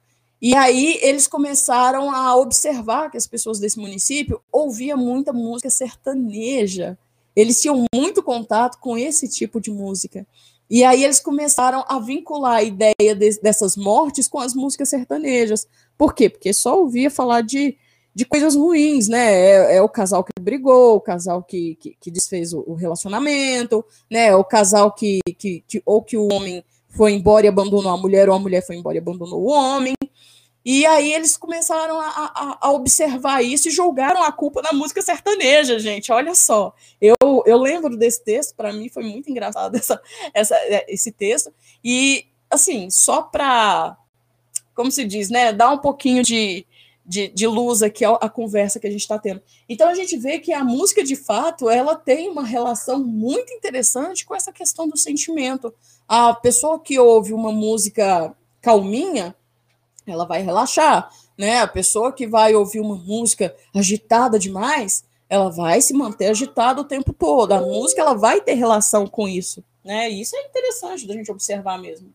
E 0.41 0.55
aí 0.55 0.97
eles 1.01 1.27
começaram 1.27 2.09
a 2.09 2.35
observar 2.35 3.11
que 3.11 3.17
as 3.17 3.27
pessoas 3.27 3.59
desse 3.59 3.77
município 3.79 4.41
ouviam 4.51 4.97
muita 4.97 5.31
música 5.31 5.69
sertaneja. 5.69 6.97
Eles 7.35 7.61
tinham 7.61 7.85
muito 7.93 8.23
contato 8.23 8.79
com 8.79 8.97
esse 8.97 9.27
tipo 9.27 9.61
de 9.61 9.69
música. 9.69 10.25
E 10.71 10.85
aí 10.85 11.03
eles 11.03 11.19
começaram 11.19 11.83
a 11.85 11.99
vincular 11.99 12.53
a 12.53 12.63
ideia 12.63 13.13
de, 13.13 13.41
dessas 13.41 13.75
mortes 13.75 14.29
com 14.29 14.39
as 14.39 14.53
músicas 14.53 14.87
sertanejas, 14.87 15.67
Por 15.97 16.15
quê? 16.15 16.29
Porque 16.29 16.53
só 16.53 16.79
ouvia 16.79 17.11
falar 17.11 17.41
de, 17.41 17.75
de 18.15 18.23
coisas 18.23 18.55
ruins, 18.55 19.09
né? 19.09 19.33
É, 19.33 19.75
é 19.75 19.81
o 19.81 19.89
casal 19.89 20.23
que 20.23 20.31
brigou, 20.39 20.95
o 20.95 21.01
casal 21.01 21.43
que, 21.43 21.75
que, 21.75 21.97
que 21.99 22.09
desfez 22.09 22.53
o, 22.53 22.63
o, 22.65 22.73
relacionamento, 22.73 23.83
né? 24.09 24.33
O 24.33 24.45
casal 24.45 24.93
que, 24.93 25.19
que, 25.37 25.61
que, 25.67 25.83
ou 25.85 26.01
que 26.01 26.15
o 26.15 26.31
homem 26.31 26.63
foi 26.87 27.11
embora 27.11 27.45
e 27.45 27.49
abandonou 27.49 27.91
a 27.91 27.97
mulher, 27.97 28.29
ou 28.29 28.35
a 28.35 28.39
mulher 28.39 28.65
foi 28.65 28.77
embora 28.77 28.95
e 28.95 28.99
abandonou 28.99 29.41
o 29.41 29.51
homem. 29.51 29.93
E 30.63 30.85
aí 30.85 31.11
eles 31.11 31.35
começaram 31.35 31.99
a, 31.99 32.07
a, 32.07 32.57
a, 32.61 32.71
observar 32.71 33.41
isso 33.41 33.67
e 33.67 33.71
jogaram 33.71 34.23
a 34.23 34.31
culpa 34.31 34.61
na 34.61 34.71
música 34.71 35.01
sertaneja, 35.01 35.79
gente. 35.79 36.11
Olha 36.11 36.35
só. 36.35 36.73
Eu, 36.99 37.15
eu 37.45 37.57
lembro 37.57 37.97
desse 37.97 38.23
texto, 38.23 38.55
para 38.55 38.71
mim 38.71 38.87
foi 38.87 39.03
muito 39.03 39.29
engraçado 39.29 39.73
essa, 39.77 40.01
essa, 40.33 40.55
esse 40.87 41.11
texto. 41.11 41.51
E, 41.83 42.27
assim, 42.49 42.91
só 42.91 43.23
para, 43.23 43.97
como 44.75 44.91
se 44.91 45.03
diz, 45.03 45.29
né, 45.31 45.51
dar 45.51 45.71
um 45.71 45.79
pouquinho 45.79 46.21
de, 46.21 46.65
de, 47.03 47.27
de 47.29 47.47
luz 47.47 47.81
aqui 47.81 48.05
à 48.05 48.29
conversa 48.29 48.79
que 48.79 48.85
a 48.85 48.91
gente 48.91 49.01
está 49.01 49.17
tendo. 49.17 49.41
Então 49.67 49.89
a 49.89 49.95
gente 49.95 50.15
vê 50.15 50.37
que 50.37 50.53
a 50.53 50.63
música, 50.63 51.03
de 51.03 51.15
fato, 51.15 51.71
ela 51.71 51.95
tem 51.95 52.29
uma 52.29 52.45
relação 52.45 53.03
muito 53.03 53.51
interessante 53.51 54.25
com 54.25 54.35
essa 54.35 54.53
questão 54.53 54.87
do 54.87 54.97
sentimento. 54.97 55.73
A 56.07 56.35
pessoa 56.35 56.79
que 56.79 56.99
ouve 56.99 57.33
uma 57.33 57.51
música 57.51 58.35
calminha 58.61 59.35
ela 60.11 60.25
vai 60.25 60.41
relaxar, 60.41 61.09
né? 61.37 61.59
A 61.59 61.67
pessoa 61.67 62.11
que 62.11 62.27
vai 62.27 62.53
ouvir 62.55 62.79
uma 62.79 62.95
música 62.95 63.55
agitada 63.73 64.37
demais, 64.37 65.03
ela 65.29 65.49
vai 65.49 65.81
se 65.81 65.93
manter 65.93 66.27
agitada 66.27 66.81
o 66.81 66.85
tempo 66.85 67.13
todo. 67.13 67.53
A 67.53 67.61
música 67.61 68.01
ela 68.01 68.13
vai 68.13 68.41
ter 68.41 68.53
relação 68.53 69.07
com 69.07 69.27
isso, 69.27 69.63
né? 69.83 70.09
E 70.09 70.21
isso 70.21 70.35
é 70.35 70.41
interessante 70.41 71.07
da 71.07 71.13
gente 71.13 71.31
observar 71.31 71.79
mesmo. 71.79 72.13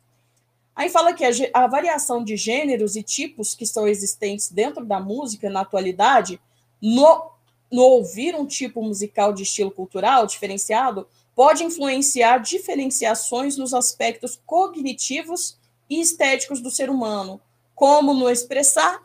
Aí 0.77 0.91
fala 0.91 1.15
que 1.15 1.25
a, 1.25 1.31
a 1.55 1.67
variação 1.67 2.23
de 2.23 2.37
gêneros 2.37 2.97
e 2.97 3.03
tipos 3.03 3.55
que 3.55 3.65
são 3.65 3.89
existentes 3.89 4.51
dentro 4.51 4.85
da 4.85 5.01
música 5.01 5.49
na 5.49 5.63
atualidade, 5.63 6.39
no, 6.83 7.31
no 7.73 7.83
ouvir 7.83 8.35
um 8.35 8.45
tipo 8.45 8.83
musical 8.83 9.33
de 9.33 9.43
estilo 9.43 9.71
cultural 9.71 10.27
diferenciado, 10.27 11.09
pode 11.35 11.65
influenciar 11.65 12.39
diferenciações 12.39 13.57
nos 13.57 13.73
aspectos 13.73 14.41
cognitivos 14.45 15.59
e 15.89 16.01
estéticos 16.01 16.61
do 16.61 16.71
ser 16.71 16.91
humano, 16.91 17.41
como 17.77 18.13
no 18.13 18.29
expressar 18.29 19.01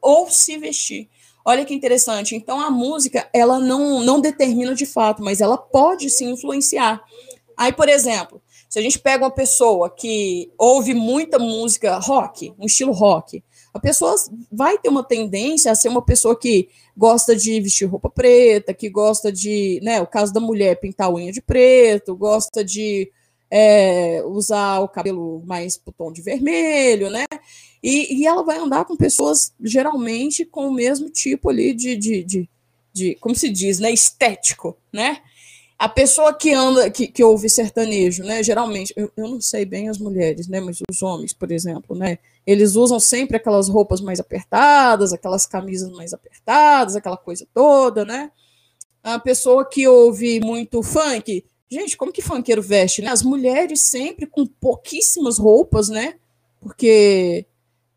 ou 0.00 0.28
se 0.28 0.56
vestir. 0.56 1.08
Olha 1.44 1.64
que 1.64 1.74
interessante. 1.74 2.34
Então 2.34 2.60
a 2.60 2.70
música, 2.70 3.28
ela 3.32 3.60
não, 3.60 4.02
não 4.02 4.20
determina 4.20 4.74
de 4.74 4.86
fato, 4.86 5.22
mas 5.22 5.40
ela 5.40 5.56
pode 5.56 6.10
se 6.10 6.24
influenciar. 6.24 7.00
Aí, 7.56 7.72
por 7.72 7.88
exemplo, 7.88 8.42
se 8.68 8.78
a 8.78 8.82
gente 8.82 8.98
pega 8.98 9.24
uma 9.24 9.30
pessoa 9.30 9.88
que 9.88 10.50
ouve 10.58 10.94
muita 10.94 11.38
música 11.38 11.98
rock, 11.98 12.52
um 12.58 12.66
estilo 12.66 12.92
rock, 12.92 13.42
a 13.72 13.78
pessoa 13.78 14.14
vai 14.50 14.78
ter 14.78 14.88
uma 14.88 15.04
tendência 15.04 15.70
a 15.70 15.74
ser 15.74 15.88
uma 15.88 16.02
pessoa 16.02 16.38
que 16.38 16.68
gosta 16.96 17.36
de 17.36 17.60
vestir 17.60 17.86
roupa 17.86 18.10
preta, 18.10 18.74
que 18.74 18.88
gosta 18.88 19.30
de, 19.30 19.80
né, 19.82 20.00
o 20.00 20.06
caso 20.06 20.32
da 20.32 20.40
mulher 20.40 20.80
pintar 20.80 21.12
unha 21.12 21.32
de 21.32 21.40
preto, 21.40 22.16
gosta 22.16 22.64
de 22.64 23.10
é, 23.50 24.22
usar 24.26 24.80
o 24.80 24.88
cabelo 24.88 25.42
mais 25.46 25.76
pro 25.76 25.92
tom 25.92 26.12
de 26.12 26.22
vermelho, 26.22 27.10
né? 27.10 27.24
E, 27.82 28.20
e, 28.20 28.26
ela 28.26 28.42
vai 28.42 28.58
andar 28.58 28.84
com 28.84 28.96
pessoas 28.96 29.52
geralmente 29.60 30.44
com 30.44 30.68
o 30.68 30.72
mesmo 30.72 31.08
tipo 31.08 31.48
ali 31.48 31.72
de, 31.72 31.96
de, 31.96 32.24
de, 32.24 32.48
de 32.92 33.14
como 33.16 33.34
se 33.34 33.48
diz, 33.48 33.78
né? 33.78 33.90
Estético, 33.92 34.76
né? 34.92 35.18
A 35.78 35.88
pessoa 35.88 36.34
que 36.34 36.52
anda, 36.52 36.90
que, 36.90 37.06
que 37.06 37.22
ouve 37.22 37.48
sertanejo, 37.48 38.24
né? 38.24 38.42
Geralmente, 38.42 38.92
eu, 38.96 39.12
eu 39.16 39.28
não 39.28 39.40
sei 39.40 39.64
bem 39.64 39.88
as 39.88 39.96
mulheres, 39.98 40.48
né? 40.48 40.58
Mas 40.58 40.78
os 40.90 41.02
homens, 41.02 41.32
por 41.32 41.52
exemplo, 41.52 41.96
né? 41.96 42.18
Eles 42.44 42.74
usam 42.74 42.98
sempre 42.98 43.36
aquelas 43.36 43.68
roupas 43.68 44.00
mais 44.00 44.18
apertadas, 44.18 45.12
aquelas 45.12 45.46
camisas 45.46 45.92
mais 45.92 46.12
apertadas, 46.12 46.96
aquela 46.96 47.16
coisa 47.16 47.46
toda, 47.54 48.04
né? 48.04 48.32
A 49.04 49.20
pessoa 49.20 49.64
que 49.64 49.86
ouve 49.86 50.40
muito 50.40 50.82
funk, 50.82 51.44
gente, 51.70 51.96
como 51.96 52.12
que 52.12 52.22
funkeiro 52.22 52.60
veste, 52.60 53.00
né? 53.00 53.10
As 53.10 53.22
mulheres 53.22 53.80
sempre 53.82 54.26
com 54.26 54.44
pouquíssimas 54.44 55.38
roupas, 55.38 55.88
né? 55.88 56.16
Porque 56.60 57.46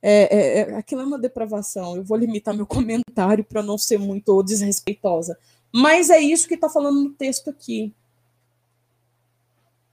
é, 0.02 0.36
é, 0.36 0.60
é, 0.60 0.76
aquilo 0.76 1.02
é 1.02 1.06
uma 1.06 1.20
depravação. 1.20 1.96
Eu 1.96 2.04
vou 2.04 2.18
limitar 2.18 2.56
meu 2.56 2.66
comentário 2.68 3.44
para 3.44 3.62
não 3.62 3.78
ser 3.78 4.00
muito 4.00 4.42
desrespeitosa. 4.44 5.38
Mas 5.72 6.10
é 6.10 6.20
isso 6.20 6.48
que 6.48 6.56
está 6.56 6.70
falando 6.70 7.02
no 7.02 7.10
texto 7.12 7.50
aqui. 7.50 7.94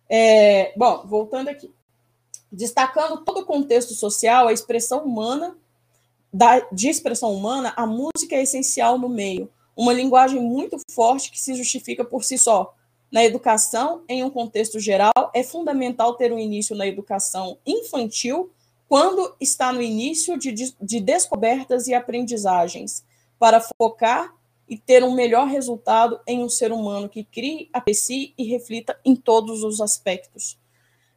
É, 0.09 0.73
bom, 0.77 1.07
voltando 1.07 1.49
aqui. 1.49 1.71
Destacando 2.51 3.23
todo 3.25 3.41
o 3.41 3.47
contexto 3.47 3.93
social, 3.93 4.49
a 4.49 4.53
expressão 4.53 5.05
humana, 5.05 5.57
da, 6.33 6.61
de 6.73 6.89
expressão 6.89 7.33
humana, 7.35 7.75
a 7.77 7.87
música 7.87 8.35
é 8.35 8.43
essencial 8.43 8.99
no 8.99 9.09
meio. 9.09 9.51
Uma 9.77 9.93
linguagem 9.93 10.41
muito 10.41 10.79
forte 10.91 11.31
que 11.31 11.39
se 11.39 11.55
justifica 11.55 12.05
por 12.05 12.25
si 12.25 12.39
só. 12.39 12.75
Na 13.13 13.25
educação, 13.25 14.03
em 14.09 14.25
um 14.25 14.31
contexto 14.31 14.81
geral, 14.81 15.13
é 15.35 15.43
fundamental 15.43 16.15
ter 16.15 16.33
um 16.33 16.39
início 16.39 16.75
na 16.75 16.87
educação 16.87 17.59
infantil 17.65 18.51
quando 18.89 19.35
está 19.39 19.73
no 19.73 19.83
início 19.83 20.39
de, 20.39 20.53
de 20.81 21.01
descobertas 21.01 21.87
e 21.87 21.95
aprendizagens, 21.95 23.05
para 23.39 23.61
focar 23.61 24.35
e 24.69 24.77
ter 24.77 25.05
um 25.05 25.15
melhor 25.15 25.47
resultado 25.47 26.21
em 26.27 26.43
um 26.43 26.49
ser 26.49 26.73
humano 26.73 27.09
que 27.09 27.25
crie, 27.25 27.69
aprecie 27.73 28.35
e 28.37 28.45
reflita 28.45 28.99
em 29.05 29.15
todos 29.15 29.63
os 29.63 29.81
aspectos. 29.81 30.59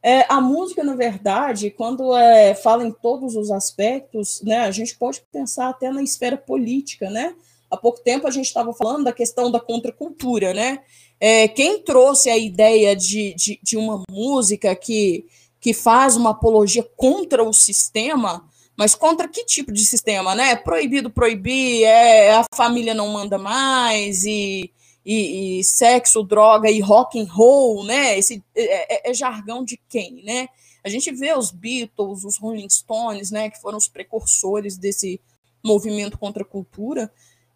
É, 0.03 0.25
a 0.29 0.41
música, 0.41 0.83
na 0.83 0.95
verdade, 0.95 1.69
quando 1.69 2.15
é, 2.15 2.55
fala 2.55 2.85
em 2.85 2.91
todos 2.91 3.35
os 3.35 3.51
aspectos, 3.51 4.41
né, 4.41 4.59
a 4.59 4.71
gente 4.71 4.97
pode 4.97 5.21
pensar 5.31 5.69
até 5.69 5.91
na 5.91 6.01
esfera 6.01 6.37
política, 6.37 7.09
né? 7.09 7.35
Há 7.69 7.77
pouco 7.77 8.01
tempo 8.01 8.27
a 8.27 8.31
gente 8.31 8.47
estava 8.47 8.73
falando 8.73 9.05
da 9.05 9.13
questão 9.13 9.51
da 9.51 9.59
contracultura, 9.59 10.53
né? 10.53 10.79
É, 11.19 11.47
quem 11.47 11.83
trouxe 11.83 12.29
a 12.29 12.37
ideia 12.37 12.95
de, 12.95 13.33
de, 13.35 13.59
de 13.61 13.77
uma 13.77 14.03
música 14.09 14.75
que 14.75 15.25
que 15.61 15.73
faz 15.75 16.17
uma 16.17 16.31
apologia 16.31 16.83
contra 16.97 17.43
o 17.43 17.53
sistema, 17.53 18.43
mas 18.75 18.95
contra 18.95 19.27
que 19.27 19.45
tipo 19.45 19.71
de 19.71 19.85
sistema, 19.85 20.33
né? 20.33 20.55
Proibido 20.55 21.11
proibir, 21.11 21.83
é, 21.83 22.31
a 22.31 22.43
família 22.55 22.95
não 22.95 23.09
manda 23.09 23.37
mais, 23.37 24.25
e, 24.25 24.71
e, 25.05 25.59
e 25.59 25.63
sexo, 25.63 26.23
droga 26.23 26.69
e 26.69 26.79
rock 26.79 27.19
and 27.19 27.27
roll, 27.31 27.83
né? 27.83 28.17
Esse 28.17 28.43
é, 28.55 29.09
é, 29.09 29.11
é, 29.11 29.13
jargão 29.13 29.63
de 29.63 29.79
quem, 29.87 30.23
né? 30.23 30.47
A 30.83 30.89
gente 30.89 31.11
vê 31.11 31.31
os 31.37 31.51
Beatles, 31.51 32.23
os 32.25 32.37
Rolling 32.37 32.67
Stones, 32.67 33.29
né, 33.29 33.51
que 33.51 33.61
foram 33.61 33.77
os 33.77 33.87
precursores 33.87 34.77
desse 34.77 35.21
movimento 35.63 36.17
contra 36.17 36.41
a 36.41 36.45
cultura. 36.45 37.11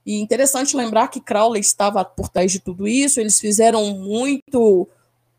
E 0.06 0.20
interessante 0.20 0.78
lembrar 0.78 1.08
que 1.08 1.20
Crowley 1.20 1.60
estava 1.60 2.06
por 2.06 2.30
trás 2.30 2.52
de 2.52 2.60
tudo 2.60 2.88
isso, 2.88 3.20
eles 3.20 3.40
fizeram 3.40 3.96
muito 3.96 4.88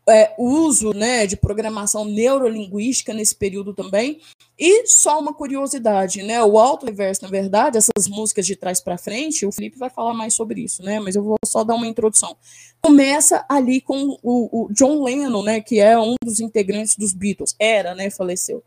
é, 0.09 0.33
uso 0.37 0.91
né, 0.93 1.27
de 1.27 1.35
programação 1.35 2.05
neurolinguística 2.05 3.13
nesse 3.13 3.35
período 3.35 3.73
também. 3.73 4.19
E 4.59 4.87
só 4.87 5.19
uma 5.19 5.33
curiosidade, 5.33 6.23
né? 6.23 6.43
O 6.43 6.57
alto 6.57 6.85
reverso, 6.87 7.21
na 7.21 7.29
verdade, 7.29 7.77
essas 7.77 8.07
músicas 8.07 8.45
de 8.45 8.55
trás 8.55 8.79
para 8.79 8.97
frente, 8.97 9.45
o 9.45 9.51
Felipe 9.51 9.77
vai 9.77 9.89
falar 9.89 10.15
mais 10.15 10.33
sobre 10.33 10.61
isso, 10.61 10.81
né? 10.81 10.99
Mas 10.99 11.15
eu 11.15 11.23
vou 11.23 11.37
só 11.45 11.63
dar 11.63 11.75
uma 11.75 11.85
introdução. 11.85 12.35
Começa 12.81 13.45
ali 13.47 13.79
com 13.79 14.17
o, 14.23 14.63
o 14.63 14.73
John 14.73 15.03
Lennon, 15.03 15.43
né? 15.43 15.61
Que 15.61 15.79
é 15.79 15.99
um 15.99 16.15
dos 16.23 16.39
integrantes 16.39 16.95
dos 16.95 17.13
Beatles. 17.13 17.55
Era, 17.59 17.93
né? 17.93 18.09
Faleceu. 18.09 18.63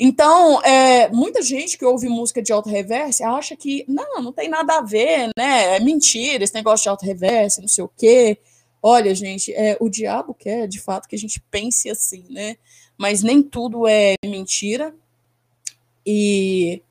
Então, 0.00 0.62
é, 0.62 1.08
muita 1.08 1.42
gente 1.42 1.76
que 1.76 1.84
ouve 1.84 2.08
música 2.08 2.40
de 2.40 2.52
alto 2.52 2.68
reverse 2.68 3.22
acha 3.22 3.56
que 3.56 3.84
não, 3.88 4.22
não 4.22 4.32
tem 4.32 4.48
nada 4.48 4.78
a 4.78 4.82
ver, 4.82 5.30
né? 5.36 5.76
É 5.76 5.80
mentira 5.80 6.42
esse 6.42 6.54
negócio 6.54 6.84
de 6.84 6.88
alto 6.88 7.04
reverse, 7.04 7.60
não 7.60 7.68
sei 7.68 7.84
o 7.84 7.90
quê. 7.96 8.38
Olha, 8.82 9.14
gente, 9.14 9.52
é, 9.52 9.76
o 9.80 9.88
diabo 9.88 10.34
quer 10.34 10.68
de 10.68 10.80
fato 10.80 11.08
que 11.08 11.16
a 11.16 11.18
gente 11.18 11.40
pense 11.50 11.90
assim, 11.90 12.24
né? 12.30 12.56
Mas 12.96 13.22
nem 13.22 13.42
tudo 13.42 13.86
é 13.86 14.14
mentira. 14.24 14.94
E 16.06 16.82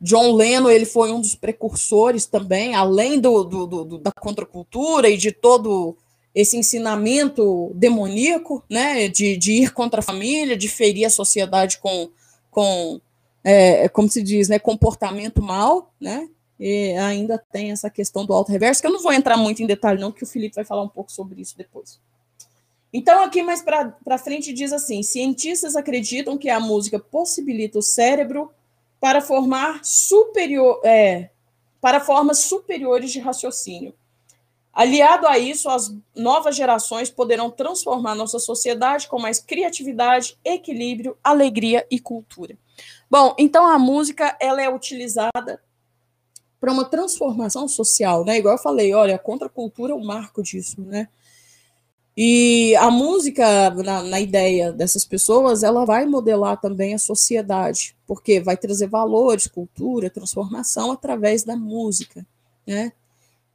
John 0.00 0.34
Lennon 0.34 0.70
ele 0.70 0.84
foi 0.84 1.12
um 1.12 1.20
dos 1.20 1.34
precursores 1.34 2.26
também, 2.26 2.74
além 2.74 3.20
do, 3.20 3.44
do, 3.44 3.66
do, 3.66 3.98
da 3.98 4.10
contracultura 4.10 5.08
e 5.08 5.16
de 5.16 5.30
todo 5.30 5.96
esse 6.34 6.56
ensinamento 6.56 7.70
demoníaco, 7.74 8.64
né, 8.68 9.06
de, 9.06 9.36
de 9.36 9.52
ir 9.52 9.72
contra 9.72 10.00
a 10.00 10.02
família, 10.02 10.56
de 10.56 10.68
ferir 10.68 11.04
a 11.04 11.10
sociedade 11.10 11.78
com, 11.78 12.08
com 12.50 13.00
é, 13.44 13.88
como 13.88 14.08
se 14.08 14.22
diz, 14.22 14.48
né, 14.48 14.58
comportamento 14.58 15.42
mal, 15.42 15.92
né, 16.00 16.28
e 16.58 16.92
ainda 16.96 17.38
tem 17.50 17.72
essa 17.72 17.90
questão 17.90 18.24
do 18.24 18.32
alto 18.32 18.52
reverso, 18.52 18.80
que 18.80 18.86
eu 18.86 18.92
não 18.92 19.02
vou 19.02 19.12
entrar 19.12 19.36
muito 19.36 19.62
em 19.62 19.66
detalhe, 19.66 20.00
não, 20.00 20.12
que 20.12 20.22
o 20.22 20.26
Felipe 20.26 20.54
vai 20.54 20.64
falar 20.64 20.82
um 20.82 20.88
pouco 20.88 21.10
sobre 21.10 21.40
isso 21.40 21.56
depois. 21.56 22.00
Então, 22.92 23.22
aqui 23.22 23.42
mais 23.42 23.62
para 23.62 24.18
frente 24.18 24.52
diz 24.52 24.72
assim: 24.72 25.02
cientistas 25.02 25.74
acreditam 25.76 26.36
que 26.36 26.50
a 26.50 26.60
música 26.60 26.98
possibilita 26.98 27.78
o 27.78 27.82
cérebro 27.82 28.50
para 29.00 29.20
formar 29.20 29.80
superior, 29.82 30.80
é, 30.84 31.30
para 31.80 32.00
formas 32.00 32.40
superiores 32.40 33.10
de 33.10 33.18
raciocínio. 33.18 33.94
Aliado 34.72 35.26
a 35.26 35.38
isso, 35.38 35.68
as 35.68 35.94
novas 36.14 36.56
gerações 36.56 37.10
poderão 37.10 37.50
transformar 37.50 38.14
nossa 38.14 38.38
sociedade 38.38 39.06
com 39.06 39.18
mais 39.18 39.38
criatividade, 39.38 40.38
equilíbrio, 40.44 41.16
alegria 41.22 41.86
e 41.90 41.98
cultura. 41.98 42.56
Bom, 43.10 43.34
então 43.38 43.66
a 43.66 43.78
música 43.78 44.34
ela 44.40 44.62
é 44.62 44.70
utilizada 44.70 45.60
para 46.62 46.72
uma 46.72 46.84
transformação 46.84 47.66
social, 47.66 48.24
né? 48.24 48.38
Igual 48.38 48.54
eu 48.54 48.62
falei, 48.62 48.94
olha, 48.94 49.16
a 49.16 49.18
contracultura 49.18 49.92
é 49.92 49.96
o 49.96 50.04
marco 50.04 50.40
disso, 50.40 50.80
né? 50.80 51.08
E 52.16 52.76
a 52.76 52.88
música, 52.88 53.70
na, 53.70 54.04
na, 54.04 54.20
ideia 54.20 54.70
dessas 54.70 55.04
pessoas, 55.04 55.64
ela 55.64 55.84
vai 55.84 56.06
modelar 56.06 56.60
também 56.60 56.94
a 56.94 56.98
sociedade, 56.98 57.96
porque 58.06 58.38
vai 58.38 58.56
trazer 58.56 58.86
valores, 58.86 59.48
cultura, 59.48 60.08
transformação 60.08 60.92
através 60.92 61.42
da 61.42 61.56
música, 61.56 62.24
né? 62.64 62.92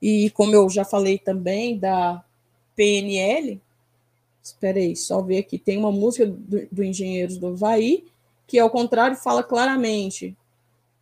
E 0.02 0.30
como 0.32 0.54
eu 0.54 0.70
já 0.70 0.84
falei 0.84 1.18
também 1.18 1.80
da 1.80 2.22
PNL, 2.76 3.62
espera 4.44 4.80
aí, 4.80 4.98
só 4.98 5.22
ver 5.22 5.38
aqui, 5.38 5.58
tem 5.58 5.78
uma 5.78 5.94
música 5.94 6.26
do, 6.26 6.68
do 6.70 6.84
Engenheiros 6.84 7.38
do 7.38 7.48
Havaí, 7.48 8.04
que 8.46 8.60
ao 8.60 8.70
contrário 8.70 9.16
fala 9.16 9.44
claramente. 9.44 10.36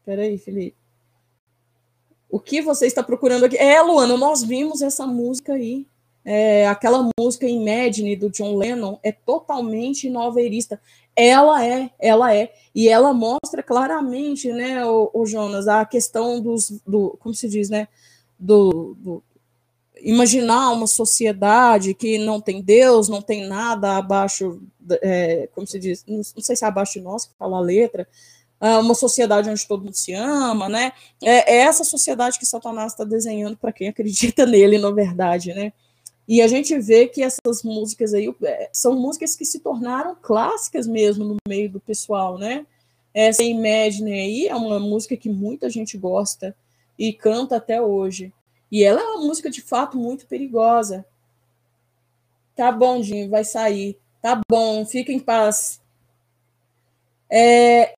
Espera 0.01 0.21
aí, 0.21 0.37
Felipe. 0.37 0.84
O 2.29 2.39
que 2.39 2.61
você 2.61 2.85
está 2.87 3.03
procurando 3.03 3.45
aqui? 3.45 3.57
É, 3.57 3.81
Luana, 3.81 4.17
nós 4.17 4.43
vimos 4.43 4.81
essa 4.81 5.05
música 5.05 5.53
aí 5.53 5.85
é, 6.25 6.67
aquela 6.67 7.07
música 7.19 7.47
Imagine 7.47 8.15
do 8.15 8.31
John 8.31 8.57
Lennon 8.57 8.97
é 9.03 9.11
totalmente 9.11 10.09
noveirista. 10.09 10.81
Ela 11.15 11.63
é, 11.63 11.91
ela 11.99 12.35
é, 12.35 12.51
e 12.73 12.89
ela 12.89 13.13
mostra 13.13 13.61
claramente, 13.61 14.51
né, 14.51 14.83
o, 14.83 15.11
o 15.13 15.25
Jonas, 15.27 15.67
a 15.67 15.85
questão 15.85 16.41
dos, 16.41 16.81
do, 16.85 17.15
como 17.19 17.33
se 17.33 17.47
diz, 17.47 17.69
né, 17.69 17.87
do, 18.39 18.97
do, 18.99 19.23
imaginar 20.01 20.71
uma 20.71 20.87
sociedade 20.87 21.93
que 21.93 22.17
não 22.17 22.41
tem 22.41 22.59
Deus, 22.61 23.07
não 23.07 23.21
tem 23.21 23.47
nada 23.47 23.95
abaixo, 23.95 24.59
é, 25.01 25.47
como 25.53 25.67
se 25.67 25.79
diz, 25.79 26.03
não, 26.07 26.23
sei 26.23 26.55
se 26.55 26.65
é 26.65 26.67
abaixo 26.67 26.93
de 26.93 27.01
nós 27.01 27.25
que 27.25 27.33
fala 27.37 27.57
a 27.57 27.61
letra, 27.61 28.07
uma 28.59 28.95
sociedade 28.95 29.49
onde 29.49 29.67
todo 29.67 29.83
mundo 29.83 29.95
se 29.95 30.13
ama, 30.13 30.69
né? 30.69 30.93
É, 31.21 31.55
é 31.55 31.57
essa 31.57 31.83
sociedade 31.83 32.39
que 32.39 32.45
Satanás 32.45 32.93
está 32.93 33.03
desenhando 33.03 33.57
para 33.57 33.71
quem 33.71 33.87
acredita 33.89 34.45
nele, 34.45 34.77
na 34.77 34.91
verdade, 34.91 35.53
né? 35.53 35.73
E 36.27 36.41
a 36.41 36.47
gente 36.47 36.77
vê 36.79 37.07
que 37.07 37.21
essas 37.21 37.61
músicas 37.63 38.13
aí 38.13 38.33
é, 38.43 38.69
são 38.73 38.95
músicas 38.95 39.35
que 39.35 39.45
se 39.45 39.59
tornaram 39.59 40.15
clássicas 40.19 40.87
mesmo 40.87 41.23
no 41.23 41.37
meio 41.47 41.69
do 41.69 41.79
pessoal, 41.79 42.37
né? 42.37 42.65
Essa 43.13 43.43
Imagine 43.43 44.11
aí 44.11 44.47
é 44.47 44.55
uma 44.55 44.79
música 44.79 45.15
que 45.15 45.29
muita 45.29 45.69
gente 45.69 45.97
gosta 45.97 46.55
e 46.97 47.13
canta 47.13 47.57
até 47.57 47.81
hoje. 47.81 48.33
E 48.71 48.83
ela 48.83 48.99
é 48.99 49.03
uma 49.03 49.21
música 49.21 49.49
de 49.49 49.61
fato 49.61 49.97
muito 49.97 50.25
perigosa. 50.25 51.05
Tá 52.55 52.71
bom, 52.71 52.99
Dinho, 52.99 53.29
vai 53.29 53.43
sair. 53.43 53.97
Tá 54.21 54.41
bom, 54.49 54.85
fica 54.85 55.11
em 55.11 55.19
paz. 55.19 55.79
É, 57.29 57.95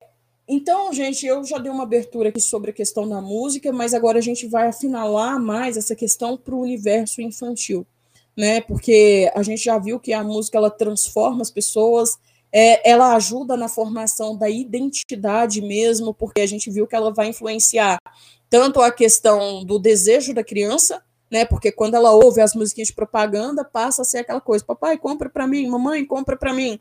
então, 0.48 0.94
gente, 0.94 1.26
eu 1.26 1.44
já 1.44 1.58
dei 1.58 1.72
uma 1.72 1.84
abertura 1.84 2.30
aqui 2.30 2.42
sobre 2.42 2.72
a 2.72 2.74
questão 2.74 3.08
da 3.08 3.22
música, 3.22 3.72
mas 3.74 3.94
agora 3.94 4.20
a 4.20 4.22
gente 4.22 4.48
vai 4.48 4.68
afinalar 4.68 5.40
mais 5.40 5.78
essa 5.78 5.96
questão 5.96 6.38
para 6.38 6.56
o 6.56 6.62
universo 6.62 7.22
infantil 7.22 7.86
né? 8.38 8.62
Porque 8.62 9.32
a 9.34 9.42
gente 9.42 9.64
já 9.64 9.80
viu 9.80 10.00
que 10.00 10.14
a 10.14 10.24
música 10.24 10.60
ela 10.60 10.70
transforma 10.70 11.42
as 11.42 11.50
pessoas, 11.50 12.20
é, 12.52 12.88
ela 12.88 13.16
ajuda 13.16 13.58
na 13.58 13.68
formação 13.68 14.38
da 14.38 14.48
identidade 14.48 15.60
mesmo, 15.60 16.14
porque 16.14 16.42
a 16.42 16.46
gente 16.46 16.70
viu 16.70 16.86
que 16.86 16.96
ela 16.96 17.12
vai 17.12 17.30
influenciar 17.30 17.98
tanto 18.48 18.80
a 18.80 18.92
questão 18.92 19.66
do 19.66 19.80
desejo 19.80 20.34
da 20.34 20.44
criança, 20.44 21.02
né? 21.32 21.44
Porque 21.46 21.72
quando 21.72 21.96
ela 21.96 22.12
ouve 22.12 22.40
as 22.40 22.54
musiquinhas 22.54 22.90
de 22.90 22.94
propaganda, 22.94 23.66
passa 23.66 24.04
a 24.04 24.06
ser 24.06 24.20
aquela 24.20 24.40
coisa: 24.40 24.64
papai, 24.64 24.98
compra 25.00 25.30
para 25.30 25.48
mim, 25.48 25.68
mamãe, 25.68 26.06
compra 26.06 26.38
para 26.38 26.54
mim. 26.54 26.80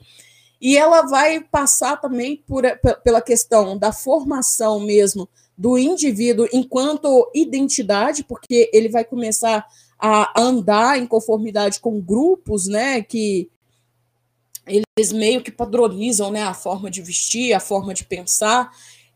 E 0.60 0.76
ela 0.76 1.02
vai 1.02 1.40
passar 1.40 2.00
também 2.00 2.42
por, 2.46 2.62
pela 3.04 3.20
questão 3.20 3.76
da 3.76 3.92
formação 3.92 4.80
mesmo 4.80 5.28
do 5.56 5.78
indivíduo 5.78 6.48
enquanto 6.52 7.30
identidade, 7.34 8.24
porque 8.24 8.70
ele 8.72 8.88
vai 8.88 9.04
começar 9.04 9.66
a 9.98 10.38
andar 10.38 10.98
em 10.98 11.06
conformidade 11.06 11.80
com 11.80 12.00
grupos, 12.00 12.66
né, 12.66 13.02
que 13.02 13.50
eles 14.66 15.12
meio 15.12 15.42
que 15.42 15.50
padronizam, 15.50 16.30
né, 16.30 16.42
a 16.42 16.52
forma 16.52 16.90
de 16.90 17.00
vestir, 17.00 17.54
a 17.54 17.60
forma 17.60 17.94
de 17.94 18.04
pensar, 18.04 18.70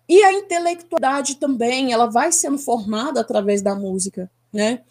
e 0.08 0.22
a 0.22 0.32
intelectualidade 0.32 1.36
também, 1.36 1.92
ela 1.92 2.06
vai 2.06 2.32
sendo 2.32 2.58
formada 2.58 3.20
através 3.20 3.62
da 3.62 3.74
música, 3.74 4.30
né? 4.52 4.82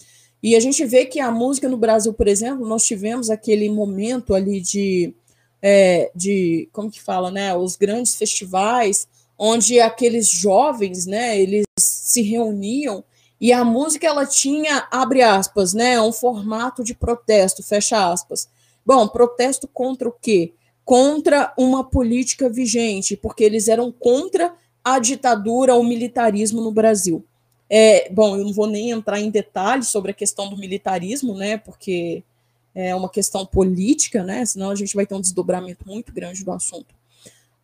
E 0.42 0.56
a 0.56 0.60
gente 0.62 0.86
vê 0.86 1.06
que 1.06 1.20
a 1.20 1.30
música 1.30 1.68
no 1.68 1.76
Brasil, 1.76 2.14
por 2.14 2.26
exemplo, 2.26 2.66
nós 2.66 2.86
tivemos 2.86 3.30
aquele 3.30 3.70
momento 3.70 4.34
ali 4.34 4.62
de, 4.62 5.14
é, 5.62 6.12
de 6.16 6.70
como 6.72 6.92
que 6.92 7.02
fala, 7.02 7.32
né, 7.32 7.56
os 7.56 7.76
grandes 7.76 8.16
festivais, 8.16 9.08
onde 9.38 9.80
aqueles 9.80 10.30
jovens, 10.30 11.06
né, 11.06 11.40
eles 11.40 11.66
se 11.78 12.22
reuniam 12.22 13.04
e 13.40 13.54
a 13.54 13.64
música 13.64 14.06
ela 14.06 14.26
tinha, 14.26 14.88
abre 14.92 15.22
aspas, 15.22 15.74
né, 15.74 16.00
um 16.02 16.12
formato 16.12 16.84
de 16.84 16.94
protesto, 16.94 17.64
fecha 17.64 18.12
aspas. 18.12 18.50
Bom, 18.86 19.08
protesto 19.08 19.68
contra 19.68 20.10
o 20.10 20.12
quê? 20.12 20.54
Contra 20.84 21.54
uma 21.58 21.84
política 21.84 22.50
vigente, 22.50 23.16
porque 23.16 23.44
eles 23.44 23.68
eram 23.68 23.92
contra 23.92 24.54
a 24.84 25.00
ditadura, 25.00 25.76
o 25.76 25.84
militarismo 25.84 26.62
no 26.62 26.72
Brasil. 26.72 27.24
É, 27.70 28.10
bom, 28.12 28.36
eu 28.36 28.44
não 28.44 28.52
vou 28.52 28.66
nem 28.66 28.90
entrar 28.90 29.20
em 29.20 29.30
detalhes 29.30 29.88
sobre 29.88 30.12
a 30.12 30.14
questão 30.14 30.50
do 30.50 30.58
militarismo, 30.58 31.36
né, 31.36 31.58
porque 31.58 32.24
é 32.74 32.96
uma 32.96 33.10
questão 33.10 33.46
política, 33.46 34.24
né, 34.24 34.46
senão 34.46 34.70
a 34.72 34.76
gente 34.76 34.96
vai 34.96 35.06
ter 35.06 35.16
um 35.16 35.22
desdobramento 35.22 35.88
muito 35.88 36.14
grande 36.14 36.44
do 36.44 36.52
assunto. 36.52 36.96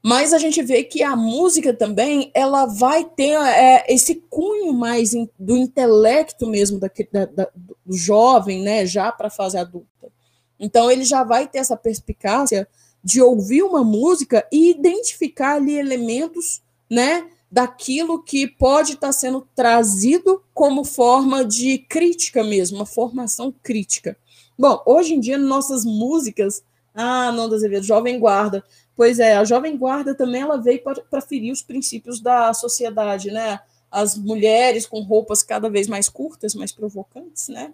Mas 0.08 0.34
a 0.34 0.38
gente 0.38 0.62
vê 0.62 0.84
que 0.84 1.02
a 1.02 1.16
música 1.16 1.74
também 1.74 2.30
ela 2.32 2.68
vai 2.68 3.04
ter 3.04 3.32
é, 3.32 3.86
esse 3.92 4.24
cunho 4.30 4.72
mais 4.72 5.16
in, 5.16 5.28
do 5.40 5.58
intelecto 5.58 6.46
mesmo 6.46 6.80
da, 6.80 6.92
da, 7.12 7.26
da, 7.26 7.50
do 7.84 7.98
jovem, 7.98 8.62
né, 8.62 8.86
já 8.86 9.12
para 9.12 9.28
a 9.28 9.32
fase 9.32 9.58
adulta. 9.58 9.88
Então 10.60 10.92
ele 10.92 11.04
já 11.04 11.24
vai 11.24 11.48
ter 11.48 11.58
essa 11.58 11.76
perspicácia 11.76 12.68
de 13.04 13.22
ouvir 13.22 13.64
uma 13.64 13.84
música 13.84 14.48
e 14.52 14.70
identificar 14.70 15.56
ali 15.56 15.78
elementos, 15.78 16.62
né, 16.90 17.28
daquilo 17.52 18.22
que 18.22 18.46
pode 18.48 18.94
estar 18.94 19.08
tá 19.08 19.14
sendo 19.14 19.48
trazido 19.56 20.44
como 20.54 20.84
forma 20.84 21.44
de 21.44 21.80
crítica 21.80 22.44
mesmo, 22.44 22.78
uma 22.78 22.86
formação 22.86 23.54
crítica. 23.64 24.18
Bom, 24.58 24.82
hoje 24.86 25.14
em 25.14 25.20
dia 25.20 25.38
nossas 25.38 25.84
músicas, 25.84 26.64
ah, 26.94 27.32
Nanda 27.32 27.56
Azevedo, 27.56 27.86
Jovem 27.86 28.20
Guarda, 28.20 28.64
Pois 28.96 29.20
é, 29.20 29.36
a 29.36 29.44
Jovem 29.44 29.78
Guarda 29.78 30.16
também 30.16 30.42
ela 30.42 30.58
veio 30.58 30.82
para 30.82 31.22
ferir 31.22 31.52
os 31.52 31.62
princípios 31.62 32.22
da 32.22 32.54
sociedade, 32.54 33.30
né? 33.30 33.60
As 33.92 34.18
mulheres 34.18 34.88
com 34.88 35.02
roupas 35.02 35.44
cada 35.44 35.70
vez 35.70 35.88
mais 35.88 36.08
curtas, 36.08 36.56
mais 36.56 36.72
provocantes, 36.72 37.50
né? 37.50 37.74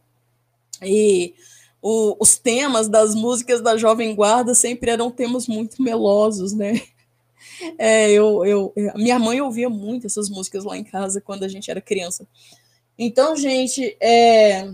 E 0.81 1.35
o, 1.79 2.17
os 2.19 2.39
temas 2.39 2.87
das 2.87 3.13
músicas 3.13 3.61
da 3.61 3.77
Jovem 3.77 4.15
Guarda 4.15 4.55
sempre 4.55 4.89
eram 4.89 5.11
temas 5.11 5.47
muito 5.47 5.81
melosos, 5.81 6.53
né? 6.53 6.81
É, 7.77 8.09
eu, 8.11 8.43
eu, 8.45 8.73
minha 8.95 9.19
mãe 9.19 9.39
ouvia 9.41 9.69
muito 9.69 10.07
essas 10.07 10.29
músicas 10.29 10.63
lá 10.63 10.77
em 10.77 10.83
casa 10.83 11.21
quando 11.21 11.43
a 11.43 11.47
gente 11.47 11.69
era 11.69 11.81
criança. 11.81 12.25
Então, 12.97 13.35
gente, 13.35 13.95
é, 13.99 14.71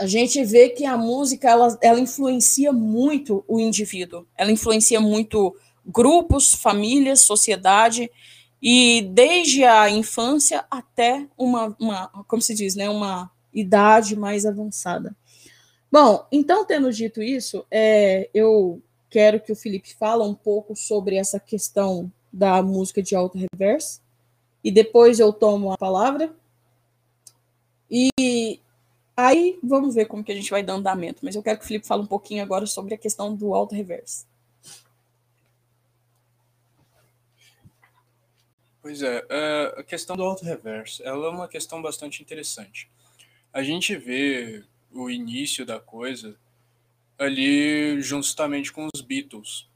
a 0.00 0.06
gente 0.06 0.42
vê 0.42 0.70
que 0.70 0.86
a 0.86 0.96
música 0.96 1.50
ela, 1.50 1.78
ela 1.82 2.00
influencia 2.00 2.72
muito 2.72 3.44
o 3.46 3.60
indivíduo, 3.60 4.26
ela 4.34 4.50
influencia 4.50 4.98
muito 4.98 5.54
grupos, 5.84 6.54
famílias, 6.54 7.20
sociedade, 7.20 8.10
e 8.62 9.02
desde 9.12 9.62
a 9.62 9.90
infância 9.90 10.64
até 10.70 11.28
uma, 11.36 11.76
uma 11.78 12.08
como 12.26 12.40
se 12.40 12.54
diz, 12.54 12.74
né, 12.74 12.88
uma 12.88 13.30
idade 13.52 14.16
mais 14.16 14.46
avançada. 14.46 15.14
Bom, 15.92 16.26
então, 16.32 16.64
tendo 16.64 16.90
dito 16.90 17.22
isso, 17.22 17.66
é, 17.70 18.30
eu 18.32 18.80
quero 19.10 19.38
que 19.38 19.52
o 19.52 19.56
Felipe 19.56 19.94
fale 19.98 20.22
um 20.22 20.34
pouco 20.34 20.74
sobre 20.74 21.16
essa 21.16 21.38
questão 21.38 22.10
da 22.32 22.62
música 22.62 23.02
de 23.02 23.14
alto 23.14 23.36
reverso, 23.36 24.00
e 24.64 24.70
depois 24.70 25.20
eu 25.20 25.30
tomo 25.30 25.72
a 25.72 25.76
palavra. 25.76 26.34
E 27.90 28.60
Aí 29.22 29.58
vamos 29.62 29.94
ver 29.94 30.06
como 30.06 30.24
que 30.24 30.32
a 30.32 30.34
gente 30.34 30.50
vai 30.50 30.62
dar 30.62 30.72
andamento, 30.72 31.18
mas 31.22 31.36
eu 31.36 31.42
quero 31.42 31.58
que 31.58 31.64
o 31.66 31.68
Felipe 31.68 31.86
fale 31.86 32.02
um 32.02 32.06
pouquinho 32.06 32.42
agora 32.42 32.64
sobre 32.64 32.94
a 32.94 32.98
questão 32.98 33.36
do 33.36 33.54
alto 33.54 33.74
reverso. 33.74 34.26
Pois 38.80 39.02
é, 39.02 39.22
é, 39.28 39.74
a 39.76 39.82
questão 39.82 40.16
do 40.16 40.22
alto 40.22 40.42
reverso, 40.42 41.02
ela 41.02 41.26
é 41.26 41.28
uma 41.28 41.48
questão 41.48 41.82
bastante 41.82 42.22
interessante. 42.22 42.90
A 43.52 43.62
gente 43.62 43.94
vê 43.94 44.64
o 44.90 45.10
início 45.10 45.66
da 45.66 45.78
coisa 45.78 46.34
ali 47.18 48.00
justamente 48.00 48.72
com 48.72 48.88
os 48.94 49.02
Beatles. 49.02 49.68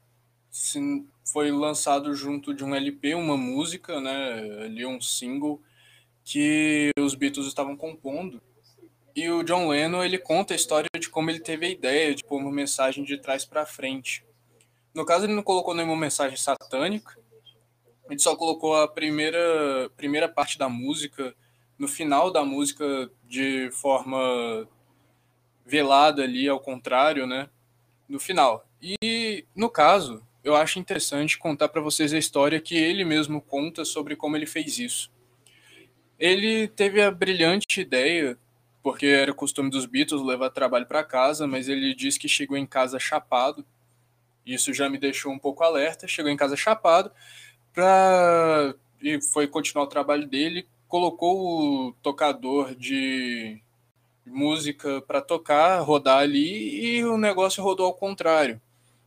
Foi 1.23 1.51
lançado 1.51 2.15
junto 2.15 2.55
de 2.55 2.65
um 2.65 2.75
LP, 2.75 3.15
uma 3.15 3.37
música, 3.37 4.01
né, 4.01 4.65
ali 4.65 4.87
um 4.87 5.03
single 5.03 5.61
que 6.25 6.91
os 6.99 7.15
Beatles 7.15 7.47
estavam 7.47 7.77
compondo 7.77 8.41
e 9.15 9.29
o 9.31 9.43
John 9.43 9.69
Lennon, 9.69 10.03
ele 10.03 10.19
conta 10.19 10.55
a 10.55 10.57
história 10.57 10.89
de 10.99 11.09
como 11.09 11.31
ele 11.31 11.41
teve 11.41 11.67
a 11.67 11.71
ideia 11.71 12.15
de 12.15 12.25
pôr 12.25 12.39
uma 12.39 12.53
mensagem 12.53 13.05
de 13.05 13.19
trás 13.19 13.45
para 13.45 13.67
frente. 13.67 14.25
No 14.93 15.05
caso, 15.05 15.27
ele 15.27 15.35
não 15.35 15.43
colocou 15.43 15.75
nenhuma 15.75 15.97
mensagem 15.97 16.37
satânica, 16.37 17.17
gente 18.15 18.23
só 18.23 18.37
colocou 18.37 18.77
a 18.77 18.89
primeira, 18.89 19.91
primeira 19.97 20.29
parte 20.29 20.57
da 20.59 20.69
música 20.69 21.35
no 21.79 21.89
final 21.89 22.31
da 22.31 22.45
música 22.45 23.11
de 23.25 23.69
forma 23.73 24.69
velada 25.67 26.23
ali, 26.23 26.49
ao 26.49 26.61
contrário, 26.61 27.27
né? 27.27 27.49
No 28.09 28.21
final. 28.21 28.67
E 28.81 29.45
no 29.55 29.69
caso, 29.69 30.25
eu 30.43 30.55
acho 30.55 30.79
interessante 30.79 31.39
contar 31.39 31.69
para 31.69 31.81
vocês 31.81 32.13
a 32.13 32.19
história 32.19 32.61
que 32.61 32.77
ele 32.77 33.05
mesmo 33.05 33.41
conta 33.41 33.85
sobre 33.85 34.15
como 34.15 34.37
ele 34.37 34.47
fez 34.47 34.79
isso. 34.79 35.11
Ele 36.19 36.69
teve 36.69 37.03
a 37.03 37.11
brilhante 37.11 37.81
ideia, 37.81 38.39
porque 38.85 39.07
era 39.07 39.33
costume 39.33 39.71
dos 39.71 39.87
Beatles 39.87 40.21
levar 40.21 40.51
trabalho 40.51 40.85
para 40.85 41.03
casa, 41.03 41.47
mas 41.47 41.71
ele 41.71 41.95
disse 41.95 42.19
que 42.19 42.29
chegou 42.29 42.55
em 42.55 42.67
casa 42.67 42.99
chapado. 42.99 43.65
Isso 44.45 44.75
já 44.75 44.91
me 44.91 44.99
deixou 44.99 45.33
um 45.33 45.39
pouco 45.39 45.65
alerta. 45.65 46.07
Chegou 46.07 46.31
em 46.31 46.37
casa 46.37 46.55
chapado 46.55 47.11
para 47.73 48.75
e 49.01 49.23
foi 49.23 49.47
continuar 49.47 49.87
o 49.87 49.89
trabalho 49.89 50.27
dele. 50.29 50.69
Colocou 50.87 51.89
o 51.89 51.93
tocador 52.03 52.75
de 52.75 53.59
música 54.27 55.01
para 55.01 55.23
tocar, 55.23 55.81
rodar 55.81 56.19
ali 56.19 56.99
e 56.99 57.05
o 57.07 57.17
negócio 57.17 57.65
rodou 57.65 57.87
ao 57.87 57.95
contrário. 57.95 58.61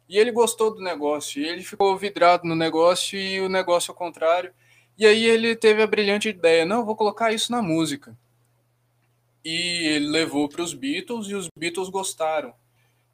E 0.09 0.17
ele 0.17 0.31
gostou 0.31 0.73
do 0.73 0.81
negócio, 0.81 1.39
ele 1.45 1.61
ficou 1.61 1.95
vidrado 1.95 2.47
no 2.47 2.55
negócio 2.55 3.19
e 3.19 3.41
o 3.41 3.49
negócio 3.49 3.91
ao 3.91 3.95
contrário. 3.95 4.51
E 4.97 5.05
aí 5.05 5.23
ele 5.23 5.55
teve 5.55 5.83
a 5.83 5.87
brilhante 5.87 6.29
ideia: 6.29 6.65
não, 6.65 6.83
vou 6.83 6.95
colocar 6.95 7.31
isso 7.31 7.51
na 7.51 7.61
música. 7.61 8.17
E 9.49 9.87
ele 9.87 10.07
levou 10.07 10.49
para 10.49 10.61
os 10.61 10.73
Beatles 10.73 11.27
e 11.27 11.33
os 11.33 11.47
Beatles 11.57 11.87
gostaram. 11.87 12.53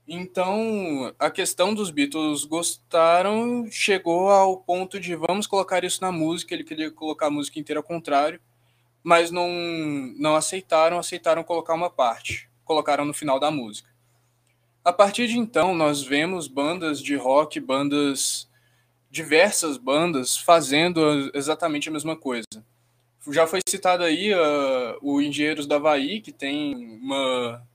Então, 0.08 1.14
a 1.20 1.30
questão 1.30 1.76
dos 1.76 1.92
Beatles 1.92 2.44
gostaram 2.44 3.68
chegou 3.70 4.32
ao 4.32 4.58
ponto 4.58 5.00
de 5.00 5.14
vamos 5.14 5.46
colocar 5.46 5.84
isso 5.84 6.02
na 6.02 6.12
música. 6.12 6.52
Ele 6.52 6.64
queria 6.64 6.90
colocar 6.90 7.28
a 7.28 7.30
música 7.30 7.60
inteira 7.60 7.82
ao 7.82 7.84
contrário, 7.84 8.42
mas 9.04 9.30
não, 9.30 9.48
não 10.18 10.36
aceitaram, 10.36 10.98
aceitaram 10.98 11.44
colocar 11.44 11.76
uma 11.76 11.92
parte. 11.92 12.50
Colocaram 12.66 13.06
no 13.06 13.14
final 13.14 13.40
da 13.40 13.52
música. 13.52 13.92
A 14.84 14.92
partir 14.92 15.28
de 15.28 15.38
então, 15.38 15.76
nós 15.76 16.02
vemos 16.02 16.48
bandas 16.48 17.00
de 17.00 17.16
rock, 17.16 17.60
bandas, 17.60 18.50
diversas 19.12 19.78
bandas, 19.78 20.36
fazendo 20.36 21.30
exatamente 21.36 21.90
a 21.90 21.92
mesma 21.92 22.16
coisa. 22.16 22.66
Já 23.32 23.48
foi 23.48 23.62
citado 23.68 24.04
aí 24.04 24.34
uh, 24.34 24.98
o 25.02 25.22
Engenheiros 25.22 25.66
da 25.66 25.78
Havaí, 25.78 26.20
que 26.20 26.32
tem 26.32 26.76
uma 27.02 27.66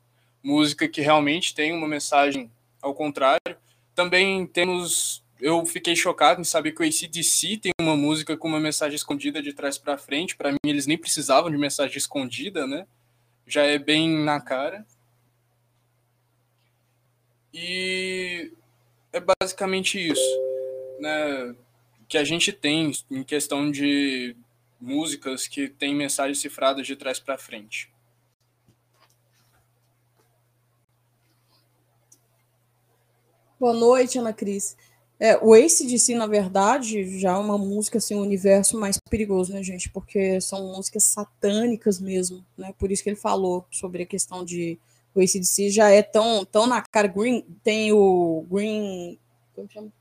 música 0.42 0.86
que 0.86 1.00
realmente 1.00 1.54
tem 1.54 1.72
uma 1.72 1.88
mensagem 1.88 2.50
ao 2.82 2.94
contrário. 2.94 3.56
Também 3.94 4.46
temos. 4.46 5.22
Eu 5.40 5.64
fiquei 5.64 5.94
chocado 5.96 6.40
em 6.40 6.44
saber 6.44 6.72
que 6.72 6.82
o 6.82 6.84
ACDC 6.84 7.58
tem 7.58 7.72
uma 7.80 7.96
música 7.96 8.36
com 8.36 8.48
uma 8.48 8.60
mensagem 8.60 8.96
escondida 8.96 9.40
de 9.40 9.52
trás 9.52 9.78
para 9.78 9.96
frente. 9.96 10.36
Para 10.36 10.50
mim, 10.50 10.58
eles 10.64 10.86
nem 10.86 10.98
precisavam 10.98 11.50
de 11.50 11.56
mensagem 11.56 11.96
escondida, 11.96 12.66
né? 12.66 12.86
Já 13.46 13.62
é 13.62 13.78
bem 13.78 14.10
na 14.24 14.40
cara. 14.40 14.84
E 17.54 18.52
é 19.12 19.20
basicamente 19.20 19.98
isso, 19.98 20.40
né? 21.00 21.54
Que 22.08 22.18
a 22.18 22.24
gente 22.24 22.52
tem 22.52 22.92
em 23.10 23.22
questão 23.22 23.70
de 23.70 24.36
músicas 24.80 25.46
que 25.46 25.68
têm 25.68 25.94
mensagens 25.94 26.40
cifradas 26.40 26.86
de 26.86 26.96
trás 26.96 27.18
para 27.18 27.38
frente. 27.38 27.92
Boa 33.58 33.74
noite, 33.74 34.18
Ana 34.18 34.32
Cris. 34.32 34.76
É, 35.20 35.36
o 35.38 35.52
ACDC, 35.52 36.14
na 36.14 36.28
verdade, 36.28 37.18
já 37.18 37.32
é 37.32 37.36
uma 37.36 37.58
música, 37.58 37.98
assim, 37.98 38.14
um 38.14 38.20
universo 38.20 38.78
mais 38.78 38.98
perigoso, 39.10 39.52
né, 39.52 39.62
gente? 39.64 39.90
Porque 39.90 40.40
são 40.40 40.76
músicas 40.76 41.02
satânicas 41.04 42.00
mesmo, 42.00 42.44
né? 42.56 42.72
Por 42.78 42.92
isso 42.92 43.02
que 43.02 43.08
ele 43.08 43.16
falou 43.16 43.66
sobre 43.68 44.04
a 44.04 44.06
questão 44.06 44.44
de 44.44 44.78
o 45.12 45.20
ACDC 45.20 45.70
já 45.70 45.90
é 45.90 46.02
tão, 46.02 46.44
tão 46.44 46.68
na 46.68 46.80
cara. 46.82 47.08
Green, 47.08 47.44
tem 47.64 47.92
o 47.92 48.46
Green. 48.48 49.18
Como 49.54 49.68
chama? 49.68 49.92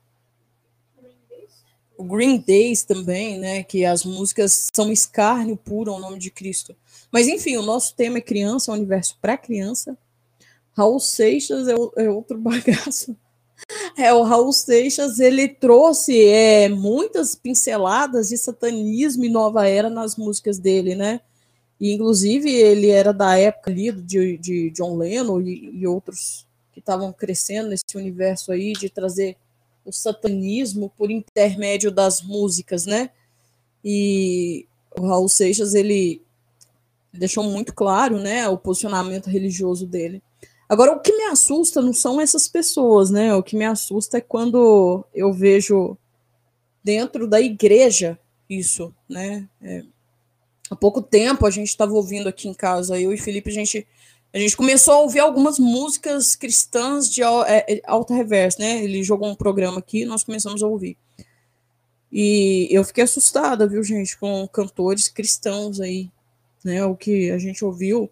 O 1.98 2.04
Green 2.04 2.38
Days 2.38 2.84
também, 2.84 3.38
né? 3.38 3.62
Que 3.62 3.84
as 3.84 4.04
músicas 4.04 4.70
são 4.72 4.90
escárnio 4.90 5.56
puro 5.56 5.92
ao 5.92 6.00
nome 6.00 6.18
de 6.18 6.30
Cristo. 6.30 6.74
Mas 7.10 7.26
enfim, 7.26 7.56
o 7.56 7.62
nosso 7.62 7.94
tema 7.94 8.18
é 8.18 8.22
criança, 8.22 8.70
é 8.70 8.74
um 8.74 8.78
universo 8.78 9.18
para 9.20 9.36
criança. 9.36 9.98
Raul 10.72 11.00
Seixas 11.00 11.66
é, 11.66 11.74
é, 11.96 12.08
outro 12.08 12.38
bagaço. 12.40 13.16
É, 13.96 14.14
o 14.14 14.22
Raul 14.22 14.52
Seixas, 14.52 15.18
ele 15.18 15.48
trouxe 15.48 16.24
é, 16.24 16.68
muitas 16.68 17.34
pinceladas 17.34 18.28
de 18.28 18.38
satanismo 18.38 19.24
e 19.24 19.28
nova 19.28 19.68
era 19.68 19.90
nas 19.90 20.16
músicas 20.16 20.58
dele, 20.58 20.94
né? 20.94 21.20
E, 21.80 21.92
inclusive, 21.92 22.50
ele 22.50 22.88
era 22.90 23.12
da 23.12 23.36
época 23.36 23.70
ali 23.70 23.90
de, 23.90 24.38
de 24.38 24.70
John 24.70 24.96
Lennon 24.96 25.40
e, 25.40 25.70
e 25.80 25.86
outros 25.86 26.46
que 26.72 26.78
estavam 26.78 27.12
crescendo 27.12 27.68
nesse 27.68 27.96
universo 27.96 28.52
aí 28.52 28.72
de 28.72 28.88
trazer 28.88 29.36
o 29.88 29.92
satanismo 29.92 30.92
por 30.96 31.10
intermédio 31.10 31.90
das 31.90 32.22
músicas, 32.22 32.84
né? 32.84 33.10
E 33.82 34.66
o 34.96 35.06
Raul 35.06 35.28
Seixas, 35.28 35.74
ele 35.74 36.22
deixou 37.12 37.42
muito 37.44 37.74
claro, 37.74 38.18
né, 38.18 38.46
o 38.48 38.58
posicionamento 38.58 39.28
religioso 39.28 39.86
dele. 39.86 40.22
Agora, 40.68 40.92
o 40.92 41.00
que 41.00 41.16
me 41.16 41.24
assusta 41.24 41.80
não 41.80 41.94
são 41.94 42.20
essas 42.20 42.46
pessoas, 42.46 43.10
né? 43.10 43.34
O 43.34 43.42
que 43.42 43.56
me 43.56 43.64
assusta 43.64 44.18
é 44.18 44.20
quando 44.20 45.02
eu 45.14 45.32
vejo 45.32 45.96
dentro 46.84 47.26
da 47.26 47.40
igreja 47.40 48.18
isso, 48.48 48.94
né? 49.08 49.48
É, 49.62 49.82
há 50.70 50.76
pouco 50.76 51.00
tempo 51.00 51.46
a 51.46 51.50
gente 51.50 51.68
estava 51.68 51.94
ouvindo 51.94 52.28
aqui 52.28 52.48
em 52.48 52.54
casa, 52.54 53.00
eu 53.00 53.12
e 53.12 53.16
Felipe, 53.16 53.48
a 53.48 53.54
gente, 53.54 53.86
a 54.32 54.38
gente 54.38 54.56
começou 54.56 54.94
a 54.94 55.00
ouvir 55.00 55.20
algumas 55.20 55.58
músicas 55.58 56.36
cristãs 56.36 57.08
de 57.08 57.22
é, 57.22 57.64
é, 57.68 57.82
alta 57.86 58.14
reverso, 58.14 58.60
né? 58.60 58.82
Ele 58.82 59.02
jogou 59.02 59.28
um 59.28 59.34
programa 59.34 59.78
aqui 59.78 60.04
nós 60.04 60.22
começamos 60.22 60.62
a 60.62 60.66
ouvir. 60.66 60.96
E 62.12 62.68
eu 62.70 62.84
fiquei 62.84 63.04
assustada, 63.04 63.66
viu, 63.66 63.82
gente, 63.82 64.18
com 64.18 64.46
cantores 64.48 65.08
cristãos 65.08 65.80
aí, 65.80 66.10
né? 66.64 66.84
O 66.84 66.94
que 66.94 67.30
a 67.30 67.38
gente 67.38 67.64
ouviu, 67.64 68.10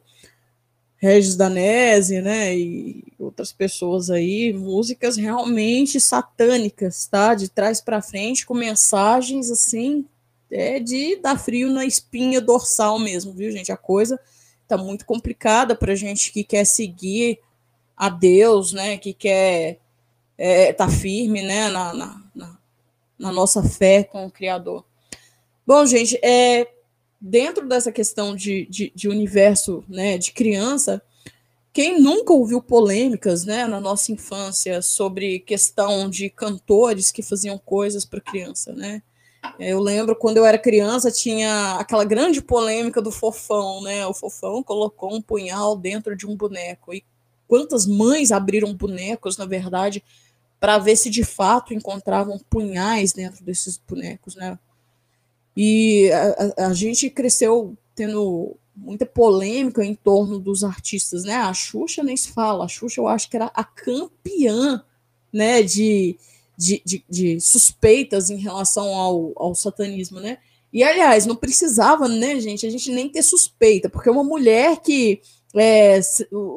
Regis 0.96 1.36
Danese, 1.36 2.20
né? 2.22 2.56
E 2.56 3.04
outras 3.18 3.52
pessoas 3.52 4.10
aí, 4.10 4.52
músicas 4.52 5.16
realmente 5.16 6.00
satânicas, 6.00 7.06
tá? 7.06 7.34
De 7.34 7.48
trás 7.48 7.80
para 7.80 8.02
frente, 8.02 8.46
com 8.46 8.54
mensagens 8.54 9.50
assim 9.50 10.04
é 10.50 10.78
de 10.78 11.16
dar 11.16 11.38
frio 11.38 11.70
na 11.70 11.84
espinha 11.84 12.40
dorsal 12.40 12.98
mesmo, 12.98 13.32
viu, 13.32 13.50
gente? 13.50 13.72
A 13.72 13.76
coisa 13.76 14.18
tá 14.66 14.76
muito 14.76 15.04
complicada 15.04 15.74
para 15.74 15.94
gente 15.94 16.32
que 16.32 16.44
quer 16.44 16.64
seguir 16.64 17.38
a 17.96 18.08
Deus, 18.08 18.72
né? 18.72 18.96
Que 18.98 19.12
quer 19.12 19.80
é, 20.36 20.72
tá 20.72 20.88
firme, 20.88 21.42
né? 21.42 21.68
Na, 21.68 21.94
na, 21.94 22.22
na, 22.34 22.58
na 23.18 23.32
nossa 23.32 23.62
fé 23.62 24.04
com 24.04 24.26
o 24.26 24.30
Criador. 24.30 24.84
Bom, 25.66 25.84
gente, 25.84 26.18
é, 26.22 26.68
dentro 27.20 27.66
dessa 27.66 27.90
questão 27.90 28.36
de, 28.36 28.66
de, 28.66 28.92
de, 28.94 29.08
universo, 29.08 29.84
né, 29.88 30.16
de 30.16 30.30
criança, 30.32 31.02
quem 31.72 32.00
nunca 32.00 32.32
ouviu 32.32 32.62
polêmicas, 32.62 33.44
né, 33.44 33.66
na 33.66 33.80
nossa 33.80 34.12
infância 34.12 34.80
sobre 34.80 35.40
questão 35.40 36.08
de 36.08 36.30
cantores 36.30 37.10
que 37.10 37.22
faziam 37.22 37.58
coisas 37.58 38.04
para 38.04 38.20
criança, 38.20 38.72
né? 38.72 39.02
Eu 39.58 39.80
lembro 39.80 40.16
quando 40.16 40.36
eu 40.36 40.46
era 40.46 40.58
criança, 40.58 41.10
tinha 41.10 41.76
aquela 41.78 42.04
grande 42.04 42.40
polêmica 42.40 43.00
do 43.02 43.10
fofão, 43.10 43.82
né? 43.82 44.06
O 44.06 44.14
fofão 44.14 44.62
colocou 44.62 45.14
um 45.14 45.22
punhal 45.22 45.76
dentro 45.76 46.16
de 46.16 46.26
um 46.26 46.36
boneco. 46.36 46.94
E 46.94 47.04
quantas 47.48 47.86
mães 47.86 48.32
abriram 48.32 48.74
bonecos, 48.74 49.36
na 49.36 49.46
verdade, 49.46 50.02
para 50.58 50.78
ver 50.78 50.96
se 50.96 51.10
de 51.10 51.24
fato 51.24 51.74
encontravam 51.74 52.40
punhais 52.50 53.12
dentro 53.12 53.44
desses 53.44 53.78
bonecos, 53.78 54.34
né? 54.34 54.58
E 55.56 56.10
a, 56.12 56.64
a, 56.64 56.66
a 56.68 56.74
gente 56.74 57.08
cresceu 57.08 57.76
tendo 57.94 58.56
muita 58.76 59.06
polêmica 59.06 59.82
em 59.82 59.94
torno 59.94 60.38
dos 60.38 60.62
artistas, 60.62 61.24
né? 61.24 61.34
A 61.36 61.54
Xuxa 61.54 62.02
nem 62.02 62.16
se 62.16 62.30
fala. 62.32 62.64
A 62.66 62.68
Xuxa 62.68 63.00
eu 63.00 63.08
acho 63.08 63.30
que 63.30 63.36
era 63.36 63.50
a 63.54 63.64
campeã, 63.64 64.84
né, 65.32 65.62
de 65.62 66.18
de, 66.56 66.82
de, 66.84 67.04
de 67.08 67.40
suspeitas 67.40 68.30
em 68.30 68.38
relação 68.38 68.94
ao, 68.94 69.32
ao 69.36 69.54
satanismo, 69.54 70.20
né? 70.20 70.38
E, 70.72 70.82
aliás, 70.82 71.26
não 71.26 71.36
precisava, 71.36 72.08
né, 72.08 72.38
gente, 72.40 72.66
a 72.66 72.70
gente 72.70 72.90
nem 72.90 73.08
ter 73.08 73.22
suspeita, 73.22 73.88
porque 73.88 74.10
uma 74.10 74.24
mulher 74.24 74.78
que 74.80 75.20
é, 75.54 76.00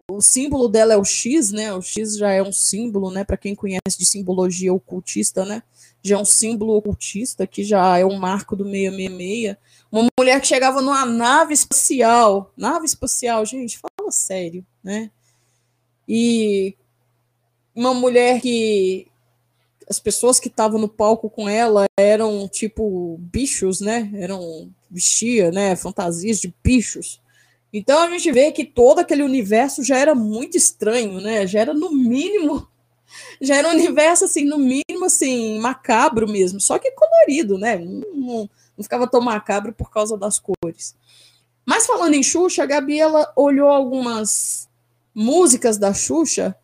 o 0.09 0.21
símbolo 0.21 0.67
dela 0.67 0.93
é 0.93 0.97
o 0.97 1.05
X, 1.05 1.51
né? 1.51 1.73
O 1.73 1.81
X 1.81 2.17
já 2.17 2.31
é 2.31 2.43
um 2.43 2.51
símbolo, 2.51 3.11
né? 3.11 3.23
Para 3.23 3.37
quem 3.37 3.55
conhece 3.55 3.97
de 3.97 4.05
simbologia 4.05 4.73
ocultista, 4.73 5.45
né? 5.45 5.63
Já 6.03 6.17
é 6.17 6.19
um 6.19 6.25
símbolo 6.25 6.75
ocultista, 6.75 7.47
que 7.47 7.63
já 7.63 7.97
é 7.97 8.05
um 8.05 8.17
marco 8.17 8.55
do 8.55 8.65
666. 8.65 9.55
Uma 9.91 10.07
mulher 10.19 10.41
que 10.41 10.47
chegava 10.47 10.81
numa 10.81 11.05
nave 11.05 11.53
espacial, 11.53 12.51
nave 12.57 12.85
espacial, 12.85 13.45
gente, 13.45 13.79
fala 13.79 14.11
sério, 14.11 14.65
né? 14.83 15.09
E 16.07 16.75
uma 17.73 17.93
mulher 17.93 18.41
que 18.41 19.07
as 19.89 19.99
pessoas 19.99 20.39
que 20.39 20.49
estavam 20.49 20.79
no 20.79 20.87
palco 20.87 21.29
com 21.29 21.49
ela 21.49 21.87
eram 21.97 22.47
tipo 22.47 23.17
bichos, 23.19 23.81
né? 23.81 24.11
Eram 24.13 24.69
vestia, 24.89 25.51
né? 25.51 25.75
Fantasias 25.75 26.39
de 26.39 26.53
bichos. 26.63 27.19
Então 27.73 27.99
a 27.99 28.09
gente 28.09 28.31
vê 28.31 28.51
que 28.51 28.63
todo 28.63 28.99
aquele 28.99 29.23
universo 29.23 29.83
já 29.83 29.97
era 29.97 30.13
muito 30.13 30.55
estranho, 30.55 31.19
né? 31.19 31.47
Já 31.47 31.61
era 31.61 31.73
no 31.73 31.91
mínimo, 31.91 32.67
já 33.41 33.55
era 33.55 33.67
um 33.67 33.71
universo 33.71 34.25
assim, 34.25 34.43
no 34.45 34.59
mínimo 34.59 35.05
assim, 35.05 35.59
macabro 35.59 36.27
mesmo, 36.27 36.59
só 36.59 36.77
que 36.77 36.91
colorido, 36.91 37.57
né? 37.57 37.77
Não, 37.79 38.49
não, 38.77 38.83
ficava 38.83 39.07
tão 39.07 39.21
macabro 39.21 39.73
por 39.73 39.89
causa 39.89 40.15
das 40.15 40.39
cores. 40.39 40.95
Mas 41.65 41.85
falando 41.85 42.13
em 42.13 42.23
Xuxa, 42.23 42.63
a 42.63 42.65
Gabi 42.65 42.99
ela 42.99 43.31
olhou 43.35 43.69
algumas 43.69 44.67
músicas 45.13 45.77
da 45.77 45.93
Xuxa 45.93 46.55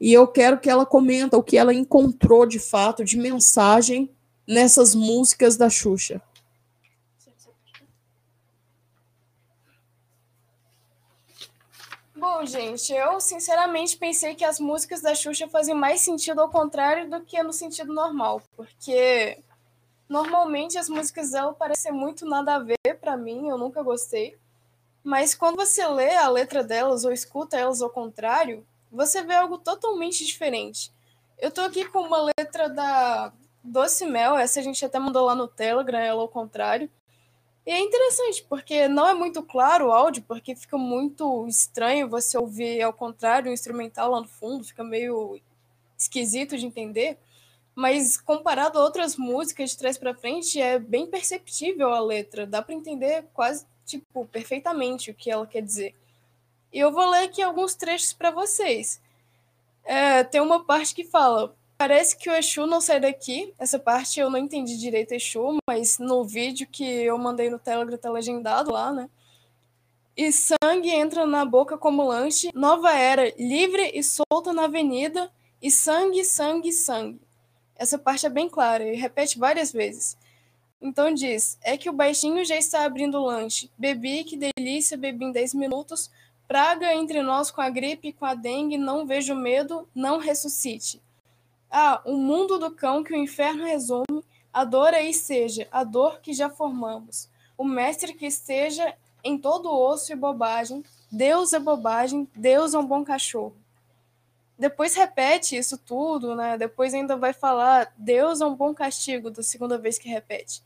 e 0.00 0.12
eu 0.12 0.26
quero 0.26 0.58
que 0.58 0.70
ela 0.70 0.86
comenta 0.86 1.36
o 1.36 1.42
que 1.42 1.56
ela 1.56 1.74
encontrou 1.74 2.46
de 2.46 2.58
fato 2.58 3.04
de 3.04 3.16
mensagem 3.16 4.10
nessas 4.46 4.94
músicas 4.94 5.56
da 5.56 5.68
Xuxa. 5.68 6.22
Bom, 12.14 12.44
gente, 12.44 12.92
eu 12.92 13.20
sinceramente 13.20 13.96
pensei 13.96 14.34
que 14.34 14.44
as 14.44 14.58
músicas 14.58 15.00
da 15.00 15.14
Xuxa 15.14 15.48
faziam 15.48 15.78
mais 15.78 16.00
sentido 16.00 16.40
ao 16.40 16.50
contrário 16.50 17.08
do 17.08 17.20
que 17.20 17.40
no 17.42 17.52
sentido 17.52 17.92
normal, 17.92 18.42
porque 18.56 19.38
normalmente 20.08 20.78
as 20.78 20.88
músicas 20.88 21.30
dela 21.30 21.52
parecem 21.52 21.92
muito 21.92 22.26
nada 22.26 22.56
a 22.56 22.58
ver 22.58 22.76
para 23.00 23.16
mim, 23.16 23.48
eu 23.48 23.56
nunca 23.56 23.82
gostei. 23.82 24.36
Mas 25.04 25.34
quando 25.34 25.56
você 25.56 25.86
lê 25.86 26.16
a 26.16 26.28
letra 26.28 26.64
delas 26.64 27.04
ou 27.04 27.12
escuta 27.12 27.56
elas 27.56 27.80
ao 27.80 27.88
contrário, 27.88 28.66
você 28.90 29.22
vê 29.22 29.34
algo 29.34 29.58
totalmente 29.58 30.24
diferente. 30.24 30.92
Eu 31.38 31.50
tô 31.50 31.60
aqui 31.60 31.84
com 31.86 32.00
uma 32.00 32.30
letra 32.38 32.68
da 32.68 33.32
Doce 33.62 34.06
Mel, 34.06 34.36
essa 34.36 34.60
a 34.60 34.62
gente 34.62 34.84
até 34.84 34.98
mandou 34.98 35.26
lá 35.26 35.34
no 35.34 35.46
Telegram, 35.46 35.98
ela 35.98 36.20
ao 36.20 36.28
contrário. 36.28 36.90
E 37.66 37.70
é 37.70 37.80
interessante, 37.80 38.42
porque 38.48 38.88
não 38.88 39.06
é 39.06 39.12
muito 39.12 39.42
claro 39.42 39.88
o 39.88 39.92
áudio, 39.92 40.24
porque 40.26 40.56
fica 40.56 40.78
muito 40.78 41.46
estranho 41.46 42.08
você 42.08 42.38
ouvir 42.38 42.80
ao 42.80 42.94
contrário 42.94 43.50
o 43.50 43.54
instrumental 43.54 44.10
lá 44.10 44.20
no 44.20 44.28
fundo, 44.28 44.64
fica 44.64 44.82
meio 44.82 45.38
esquisito 45.98 46.56
de 46.56 46.64
entender. 46.64 47.18
Mas 47.74 48.16
comparado 48.16 48.78
a 48.78 48.82
outras 48.82 49.16
músicas 49.16 49.70
de 49.70 49.78
trás 49.78 49.98
para 49.98 50.14
frente, 50.14 50.60
é 50.60 50.78
bem 50.78 51.06
perceptível 51.06 51.92
a 51.92 52.00
letra, 52.00 52.46
dá 52.46 52.62
para 52.62 52.74
entender 52.74 53.26
quase 53.34 53.66
tipo 53.84 54.26
perfeitamente 54.26 55.10
o 55.10 55.14
que 55.14 55.30
ela 55.30 55.46
quer 55.46 55.62
dizer. 55.62 55.94
E 56.72 56.78
eu 56.78 56.92
vou 56.92 57.08
ler 57.10 57.24
aqui 57.24 57.42
alguns 57.42 57.74
trechos 57.74 58.12
para 58.12 58.30
vocês. 58.30 59.00
É, 59.84 60.22
tem 60.24 60.40
uma 60.40 60.64
parte 60.64 60.94
que 60.94 61.04
fala: 61.04 61.54
Parece 61.78 62.16
que 62.16 62.28
o 62.28 62.34
Exu 62.34 62.66
não 62.66 62.80
sai 62.80 62.98
daqui. 62.98 63.54
Essa 63.58 63.78
parte 63.78 64.18
eu 64.18 64.28
não 64.28 64.38
entendi 64.38 64.76
direito 64.76 65.12
Exu, 65.12 65.58
mas 65.68 65.98
no 65.98 66.24
vídeo 66.24 66.66
que 66.70 66.84
eu 66.84 67.16
mandei 67.16 67.48
no 67.48 67.58
Telegram 67.58 67.96
tá 67.96 68.10
legendado 68.10 68.72
lá, 68.72 68.92
né? 68.92 69.08
E 70.16 70.32
sangue 70.32 70.90
entra 70.90 71.24
na 71.24 71.44
boca 71.44 71.78
como 71.78 72.02
lanche. 72.02 72.50
Nova 72.52 72.92
era, 72.92 73.32
livre 73.38 73.92
e 73.94 74.02
solta 74.02 74.52
na 74.52 74.64
avenida. 74.64 75.30
E 75.62 75.70
sangue, 75.70 76.24
sangue, 76.24 76.72
sangue. 76.72 77.20
Essa 77.76 77.96
parte 77.96 78.26
é 78.26 78.28
bem 78.28 78.48
clara 78.48 78.84
e 78.84 78.96
repete 78.96 79.38
várias 79.38 79.70
vezes. 79.70 80.18
Então 80.82 81.14
diz: 81.14 81.56
É 81.62 81.76
que 81.76 81.88
o 81.88 81.92
baixinho 81.92 82.44
já 82.44 82.56
está 82.56 82.84
abrindo 82.84 83.18
o 83.18 83.24
lanche. 83.24 83.70
Bebi, 83.78 84.24
que 84.24 84.36
delícia, 84.36 84.98
bebi 84.98 85.26
em 85.26 85.32
10 85.32 85.54
minutos. 85.54 86.10
Praga 86.48 86.94
entre 86.94 87.22
nós 87.22 87.50
com 87.50 87.60
a 87.60 87.68
gripe 87.68 88.08
e 88.08 88.12
com 88.12 88.24
a 88.24 88.34
dengue, 88.34 88.78
não 88.78 89.06
vejo 89.06 89.34
medo, 89.34 89.86
não 89.94 90.16
ressuscite. 90.18 91.02
Ah, 91.70 92.00
o 92.06 92.16
mundo 92.16 92.58
do 92.58 92.70
cão 92.70 93.04
que 93.04 93.12
o 93.12 93.16
inferno 93.16 93.66
resume, 93.66 94.24
a 94.50 94.64
dor 94.64 94.94
aí 94.94 95.12
seja, 95.12 95.68
a 95.70 95.84
dor 95.84 96.20
que 96.22 96.32
já 96.32 96.48
formamos. 96.48 97.28
O 97.58 97.64
mestre 97.64 98.14
que 98.14 98.24
esteja 98.24 98.94
em 99.22 99.36
todo 99.36 99.70
osso 99.70 100.10
e 100.10 100.16
bobagem, 100.16 100.82
Deus 101.12 101.52
é 101.52 101.58
bobagem, 101.58 102.26
Deus 102.34 102.72
é 102.72 102.78
um 102.78 102.86
bom 102.86 103.04
cachorro. 103.04 103.54
Depois 104.58 104.94
repete 104.94 105.54
isso 105.54 105.76
tudo, 105.76 106.34
né? 106.34 106.56
Depois 106.56 106.94
ainda 106.94 107.14
vai 107.14 107.34
falar 107.34 107.92
Deus 107.96 108.40
é 108.40 108.46
um 108.46 108.54
bom 108.54 108.74
castigo, 108.74 109.30
da 109.30 109.42
segunda 109.42 109.76
vez 109.76 109.98
que 109.98 110.08
repete. 110.08 110.62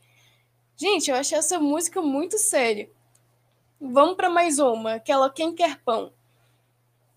Gente, 0.77 1.11
eu 1.11 1.17
achei 1.17 1.37
essa 1.37 1.59
música 1.59 2.01
muito 2.01 2.37
séria. 2.37 2.89
Vamos 3.85 4.15
para 4.15 4.29
mais 4.29 4.59
uma, 4.59 4.93
aquela 4.93 5.29
Quem 5.29 5.53
Quer 5.53 5.77
Pão. 5.83 6.13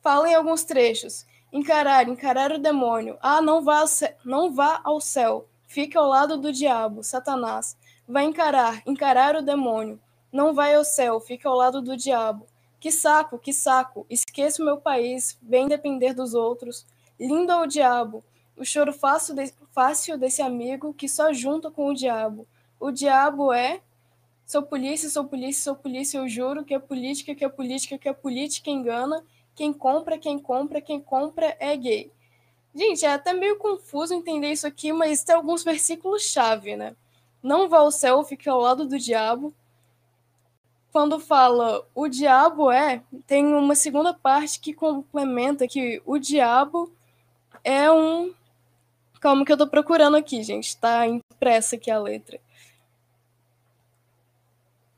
Fala 0.03 0.29
em 0.29 0.35
alguns 0.35 0.64
trechos. 0.64 1.25
Encarar, 1.53 2.09
encarar 2.09 2.51
o 2.51 2.59
demônio. 2.59 3.17
Ah, 3.23 3.41
não 3.41 3.62
vá, 3.62 3.79
ao 3.79 3.87
céu, 3.87 4.12
não 4.25 4.53
vá 4.53 4.81
ao 4.83 5.01
céu. 5.01 5.47
Fique 5.69 5.97
ao 5.97 6.09
lado 6.09 6.37
do 6.37 6.53
diabo, 6.53 7.05
Satanás. 7.05 7.77
Vai 8.07 8.25
encarar, 8.25 8.83
encarar 8.85 9.37
o 9.37 9.43
demônio. 9.43 10.01
Não 10.33 10.53
vai 10.53 10.75
ao 10.75 10.85
céu, 10.85 11.21
fique 11.21 11.47
ao 11.47 11.55
lado 11.55 11.81
do 11.81 11.97
diabo. 11.97 12.49
Que 12.81 12.91
saco, 12.91 13.39
que 13.39 13.53
saco. 13.53 14.05
Esqueça 14.11 14.61
o 14.61 14.67
meu 14.67 14.79
país, 14.79 15.39
vem 15.41 15.69
depender 15.69 16.14
dos 16.14 16.35
outros. 16.35 16.85
Lindo 17.19 17.53
é 17.53 17.62
o 17.62 17.67
diabo. 17.67 18.25
O 18.57 18.64
choro 18.64 18.93
fácil, 18.93 19.37
de, 19.37 19.55
fácil 19.71 20.19
desse 20.19 20.43
amigo 20.43 20.93
que 20.93 21.09
só 21.09 21.33
junta 21.33 21.71
com 21.71 21.87
o 21.87 21.95
diabo. 21.95 22.45
O 22.81 22.91
diabo 22.91 23.53
é 23.53 23.83
Sou 24.47 24.62
polícia, 24.62 25.11
sou 25.11 25.24
polícia, 25.24 25.64
sou 25.64 25.74
polícia, 25.74 26.18
eu 26.18 26.28
juro 26.28 26.64
que 26.64 26.72
é 26.72 26.78
política, 26.78 27.34
que 27.34 27.44
é 27.44 27.49
política, 27.49 27.99
que 27.99 28.09
é 28.09 28.12
política 28.12 28.70
engana. 28.70 29.24
Quem 29.57 29.72
compra, 29.72 30.16
quem 30.16 30.38
compra, 30.38 30.80
quem 30.80 31.01
compra 31.01 31.57
é 31.59 31.76
gay. 31.76 32.12
Gente, 32.72 33.05
é 33.05 33.12
até 33.12 33.32
meio 33.32 33.57
confuso 33.59 34.14
entender 34.14 34.53
isso 34.53 34.64
aqui, 34.64 34.92
mas 34.92 35.24
tem 35.24 35.34
alguns 35.34 35.64
versículos-chave, 35.64 36.76
né? 36.76 36.94
Não 37.42 37.68
vá 37.68 37.78
ao 37.78 37.90
céu, 37.90 38.22
fique 38.22 38.49
ao 38.49 38.61
lado 38.61 38.86
do 38.86 38.97
diabo. 38.99 39.53
Quando 40.92 41.18
fala 41.18 41.84
o 41.92 42.07
diabo 42.07 42.70
é, 42.70 43.03
tem 43.26 43.47
uma 43.47 43.74
segunda 43.74 44.14
parte 44.14 44.61
que 44.61 44.72
complementa 44.72 45.66
que 45.66 46.01
o 46.07 46.18
diabo 46.18 46.92
é 47.64 47.90
um. 47.90 48.32
Calma 49.20 49.44
que 49.44 49.53
eu 49.53 49.59
tô 49.59 49.66
procurando 49.66 50.16
aqui, 50.16 50.40
gente. 50.44 50.76
Tá 50.76 51.05
impressa 51.05 51.74
aqui 51.74 51.90
a 51.90 51.99
letra. 51.99 52.38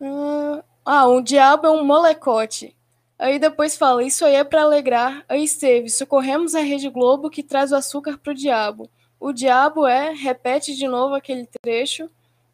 Ah, 0.01 1.07
o 1.09 1.21
diabo 1.21 1.67
é 1.67 1.71
um 1.71 1.85
molecote. 1.85 2.75
Aí 3.19 3.39
depois 3.39 3.77
fala, 3.77 4.05
isso 4.05 4.25
aí 4.25 4.37
é 4.37 4.45
para 4.45 4.63
alegrar. 4.63 5.25
Aí 5.29 5.43
esteve, 5.43 5.91
socorremos 5.91 6.55
a 6.55 6.61
Rede 6.61 6.89
Globo 6.89 7.29
que 7.29 7.43
traz 7.43 7.73
o 7.73 7.77
açúcar 7.77 8.17
pro 8.19 8.35
diabo. 8.35 8.89
O 9.19 9.33
diabo 9.33 9.87
é, 9.87 10.13
repete 10.13 10.77
de 10.77 10.87
novo 10.87 11.15
aquele 11.15 11.49
trecho 11.61 12.09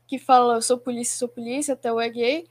que 0.07 0.19
fala, 0.19 0.61
sou 0.63 0.79
polícia, 0.79 1.19
sou 1.19 1.29
polícia, 1.29 1.75
até 1.75 1.93
o 1.93 2.01
é 2.01 2.09
gay. 2.09 2.47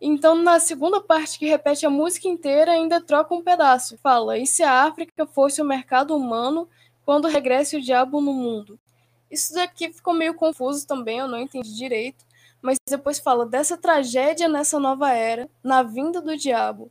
Então, 0.00 0.34
na 0.34 0.58
segunda 0.58 1.00
parte 1.00 1.38
que 1.38 1.46
repete 1.46 1.86
a 1.86 1.90
música 1.90 2.26
inteira, 2.26 2.72
ainda 2.72 3.00
troca 3.00 3.32
um 3.34 3.42
pedaço. 3.42 3.96
Fala, 3.98 4.36
e 4.36 4.46
se 4.46 4.64
a 4.64 4.82
África 4.84 5.24
fosse 5.24 5.62
o 5.62 5.64
mercado 5.64 6.16
humano 6.16 6.68
quando 7.04 7.28
regresse 7.28 7.76
o 7.76 7.80
diabo 7.80 8.20
no 8.20 8.32
mundo? 8.32 8.78
Isso 9.30 9.54
daqui 9.54 9.92
ficou 9.92 10.12
meio 10.12 10.34
confuso 10.34 10.86
também, 10.86 11.18
eu 11.18 11.28
não 11.28 11.38
entendi 11.38 11.74
direito 11.74 12.24
mas 12.62 12.78
depois 12.88 13.18
fala 13.18 13.44
dessa 13.44 13.76
tragédia 13.76 14.48
nessa 14.48 14.78
nova 14.78 15.12
era, 15.12 15.50
na 15.62 15.82
vinda 15.82 16.22
do 16.22 16.36
diabo. 16.36 16.90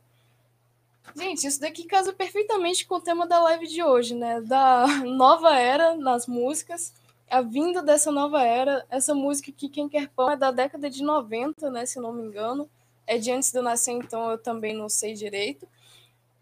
Gente, 1.16 1.46
isso 1.46 1.60
daqui 1.60 1.84
casa 1.84 2.12
perfeitamente 2.12 2.86
com 2.86 2.96
o 2.96 3.00
tema 3.00 3.26
da 3.26 3.40
live 3.40 3.66
de 3.66 3.82
hoje, 3.82 4.14
né? 4.14 4.40
Da 4.40 4.86
nova 5.04 5.58
era 5.58 5.96
nas 5.96 6.26
músicas, 6.26 6.92
a 7.32 7.40
vinda 7.40 7.82
dessa 7.82 8.12
nova 8.12 8.42
era. 8.42 8.84
Essa 8.90 9.14
música 9.14 9.50
aqui, 9.50 9.66
Quem 9.68 9.88
Quer 9.88 10.08
Pão, 10.10 10.30
é 10.30 10.36
da 10.36 10.50
década 10.50 10.90
de 10.90 11.02
90, 11.02 11.70
né? 11.70 11.86
Se 11.86 11.98
não 11.98 12.12
me 12.12 12.22
engano. 12.22 12.68
É 13.06 13.18
de 13.18 13.32
antes 13.32 13.50
de 13.50 13.58
eu 13.58 13.62
nascer, 13.62 13.92
então 13.92 14.30
eu 14.30 14.38
também 14.38 14.76
não 14.76 14.88
sei 14.88 15.14
direito. 15.14 15.66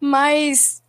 Mas 0.00 0.79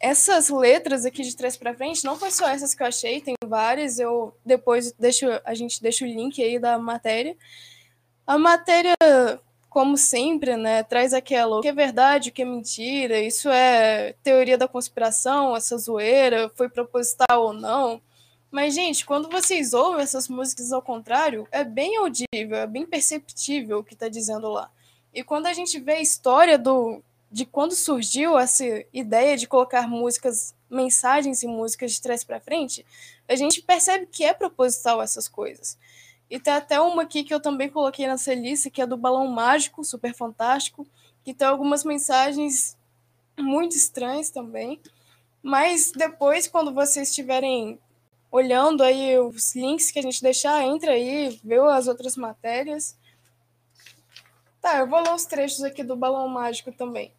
essas 0.00 0.48
letras 0.48 1.04
aqui 1.04 1.22
de 1.22 1.36
trás 1.36 1.58
para 1.58 1.74
frente, 1.74 2.04
não 2.04 2.16
foi 2.16 2.30
só 2.30 2.48
essas 2.48 2.74
que 2.74 2.82
eu 2.82 2.86
achei, 2.86 3.20
tem 3.20 3.34
várias. 3.44 3.98
Eu 3.98 4.34
depois 4.44 4.92
deixo, 4.98 5.26
a 5.44 5.54
gente 5.54 5.82
deixa 5.82 6.06
o 6.06 6.08
link 6.08 6.42
aí 6.42 6.58
da 6.58 6.78
matéria. 6.78 7.36
A 8.26 8.38
matéria, 8.38 8.94
como 9.68 9.98
sempre, 9.98 10.56
né, 10.56 10.82
traz 10.82 11.12
aquela 11.12 11.58
o 11.58 11.60
que 11.60 11.68
é 11.68 11.72
verdade, 11.72 12.30
o 12.30 12.32
que 12.32 12.42
é 12.42 12.44
mentira, 12.46 13.20
isso 13.20 13.50
é 13.50 14.14
teoria 14.22 14.56
da 14.56 14.68
conspiração, 14.68 15.54
essa 15.54 15.76
zoeira, 15.76 16.50
foi 16.54 16.68
proposital 16.70 17.42
ou 17.44 17.52
não. 17.52 18.00
Mas, 18.50 18.74
gente, 18.74 19.04
quando 19.04 19.28
vocês 19.28 19.74
ouvem 19.74 20.02
essas 20.02 20.28
músicas 20.28 20.72
ao 20.72 20.82
contrário, 20.82 21.46
é 21.52 21.62
bem 21.62 21.96
audível, 21.98 22.56
é 22.56 22.66
bem 22.66 22.86
perceptível 22.86 23.78
o 23.78 23.84
que 23.84 23.94
está 23.94 24.08
dizendo 24.08 24.48
lá. 24.48 24.70
E 25.12 25.22
quando 25.22 25.46
a 25.46 25.52
gente 25.52 25.78
vê 25.78 25.92
a 25.92 26.00
história 26.00 26.58
do, 26.58 27.02
de 27.30 27.46
quando 27.46 27.74
surgiu 27.74 28.36
essa 28.36 28.64
ideia 28.92 29.36
de 29.36 29.46
colocar 29.46 29.88
músicas, 29.88 30.54
mensagens 30.68 31.42
e 31.42 31.46
músicas 31.46 31.92
de 31.92 32.02
trás 32.02 32.24
para 32.24 32.40
frente, 32.40 32.84
a 33.28 33.36
gente 33.36 33.62
percebe 33.62 34.06
que 34.06 34.24
é 34.24 34.34
proposital 34.34 35.00
essas 35.00 35.28
coisas. 35.28 35.78
E 36.28 36.38
tem 36.38 36.52
até 36.52 36.80
uma 36.80 37.02
aqui 37.02 37.22
que 37.22 37.32
eu 37.32 37.40
também 37.40 37.68
coloquei 37.68 38.06
nessa 38.06 38.34
lista, 38.34 38.70
que 38.70 38.82
é 38.82 38.86
do 38.86 38.96
Balão 38.96 39.26
Mágico, 39.28 39.84
super 39.84 40.14
fantástico, 40.14 40.86
que 41.24 41.32
tem 41.32 41.46
algumas 41.46 41.84
mensagens 41.84 42.76
muito 43.38 43.76
estranhas 43.76 44.30
também. 44.30 44.80
Mas 45.42 45.92
depois, 45.92 46.48
quando 46.48 46.72
vocês 46.72 47.08
estiverem 47.08 47.78
olhando 48.30 48.82
aí 48.82 49.18
os 49.18 49.54
links 49.56 49.90
que 49.90 49.98
a 49.98 50.02
gente 50.02 50.22
deixar, 50.22 50.62
entra 50.64 50.92
aí, 50.92 51.40
vê 51.42 51.58
as 51.58 51.88
outras 51.88 52.16
matérias. 52.16 52.96
Tá, 54.60 54.78
eu 54.78 54.86
vou 54.86 55.00
ler 55.00 55.10
uns 55.10 55.24
trechos 55.24 55.62
aqui 55.64 55.82
do 55.82 55.96
Balão 55.96 56.28
Mágico 56.28 56.70
também. 56.70 57.12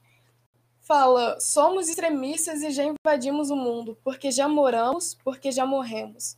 Fala: 0.93 1.39
somos 1.39 1.87
extremistas 1.87 2.61
e 2.61 2.69
já 2.69 2.83
invadimos 2.83 3.49
o 3.49 3.55
mundo, 3.55 3.97
porque 4.03 4.29
já 4.29 4.45
moramos, 4.45 5.13
porque 5.23 5.49
já 5.49 5.65
morremos. 5.65 6.35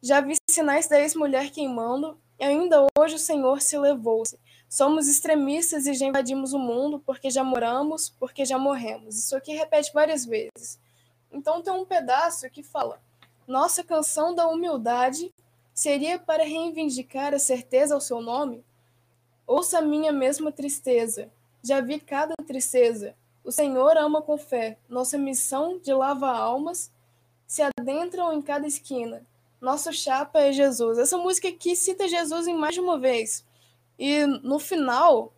Já 0.00 0.18
vi 0.22 0.34
sinais 0.48 0.88
da 0.88 0.98
ex-mulher 0.98 1.50
queimando, 1.50 2.18
e 2.40 2.44
ainda 2.44 2.86
hoje 2.98 3.16
o 3.16 3.18
Senhor 3.18 3.60
se 3.60 3.76
levou-se. 3.76 4.38
Somos 4.66 5.08
extremistas 5.08 5.86
e 5.86 5.92
já 5.92 6.06
invadimos 6.06 6.54
o 6.54 6.58
mundo, 6.58 7.02
porque 7.04 7.28
já 7.28 7.44
moramos, 7.44 8.08
porque 8.08 8.46
já 8.46 8.58
morremos. 8.58 9.18
Isso 9.18 9.36
aqui 9.36 9.52
repete 9.52 9.92
várias 9.92 10.24
vezes. 10.24 10.80
Então 11.30 11.60
tem 11.60 11.74
um 11.74 11.84
pedaço 11.84 12.48
que 12.48 12.62
fala: 12.62 12.98
Nossa 13.46 13.84
canção 13.84 14.34
da 14.34 14.48
humildade 14.48 15.30
seria 15.74 16.18
para 16.18 16.44
reivindicar 16.44 17.34
a 17.34 17.38
certeza 17.38 17.94
ao 17.94 18.00
seu 18.00 18.22
nome? 18.22 18.64
Ouça 19.46 19.80
a 19.80 19.82
minha 19.82 20.12
mesma 20.12 20.50
tristeza. 20.50 21.30
Já 21.62 21.82
vi 21.82 22.00
cada 22.00 22.32
tristeza. 22.46 23.14
O 23.44 23.50
Senhor 23.50 23.96
ama 23.96 24.22
com 24.22 24.38
fé. 24.38 24.78
Nossa 24.88 25.18
missão 25.18 25.78
de 25.78 25.92
lava-almas 25.92 26.90
se 27.46 27.62
adentram 27.62 28.32
em 28.32 28.40
cada 28.40 28.66
esquina. 28.66 29.26
Nosso 29.60 29.92
chapa 29.92 30.40
é 30.40 30.52
Jesus. 30.52 30.98
Essa 30.98 31.16
música 31.16 31.48
aqui 31.48 31.76
cita 31.76 32.08
Jesus 32.08 32.46
em 32.46 32.54
mais 32.54 32.74
de 32.74 32.80
uma 32.80 32.98
vez. 32.98 33.44
E 33.98 34.26
no 34.26 34.58
final, 34.58 35.32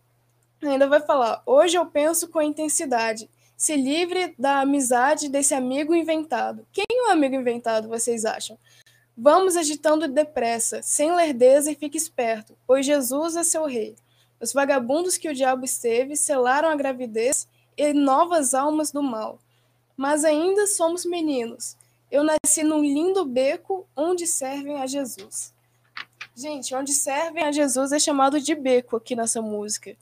ainda 0.63 0.87
vai 0.87 0.99
falar: 0.99 1.41
Hoje 1.45 1.77
eu 1.77 1.85
penso 1.85 2.27
com 2.27 2.41
intensidade. 2.41 3.29
Se 3.57 3.75
livre 3.75 4.35
da 4.37 4.61
amizade 4.61 5.29
desse 5.29 5.53
amigo 5.53 5.95
inventado. 5.95 6.67
Quem 6.73 6.85
é 6.89 7.07
o 7.07 7.11
amigo 7.11 7.35
inventado, 7.35 7.87
vocês 7.87 8.25
acham? 8.25 8.57
Vamos 9.17 9.55
agitando 9.55 10.09
depressa, 10.09 10.81
sem 10.81 11.15
lerdeza 11.15 11.71
e 11.71 11.75
fique 11.75 11.97
esperto, 11.97 12.57
pois 12.67 12.85
Jesus 12.85 13.37
é 13.37 13.43
seu 13.45 13.65
rei. 13.65 13.95
Os 14.41 14.51
vagabundos 14.51 15.17
que 15.17 15.29
o 15.29 15.33
diabo 15.33 15.63
esteve 15.63 16.17
selaram 16.17 16.67
a 16.67 16.75
gravidez 16.75 17.47
e 17.77 17.93
novas 17.93 18.53
almas 18.53 18.91
do 18.91 19.01
mal. 19.01 19.39
Mas 19.95 20.23
ainda 20.23 20.67
somos 20.67 21.05
meninos. 21.05 21.77
Eu 22.11 22.23
nasci 22.23 22.63
num 22.63 22.81
lindo 22.81 23.25
beco 23.25 23.87
onde 23.95 24.27
servem 24.27 24.81
a 24.81 24.87
Jesus. 24.87 25.53
Gente, 26.35 26.75
onde 26.75 26.93
servem 26.93 27.43
a 27.43 27.51
Jesus 27.51 27.91
é 27.91 27.99
chamado 27.99 28.39
de 28.39 28.53
beco 28.53 28.97
aqui 28.97 29.15
nessa 29.15 29.41
música. 29.41 29.95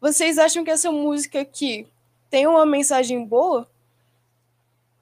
Vocês 0.00 0.38
acham 0.38 0.62
que 0.62 0.70
essa 0.70 0.92
música 0.92 1.40
aqui 1.40 1.86
tem 2.30 2.46
uma 2.46 2.66
mensagem 2.66 3.24
boa? 3.24 3.68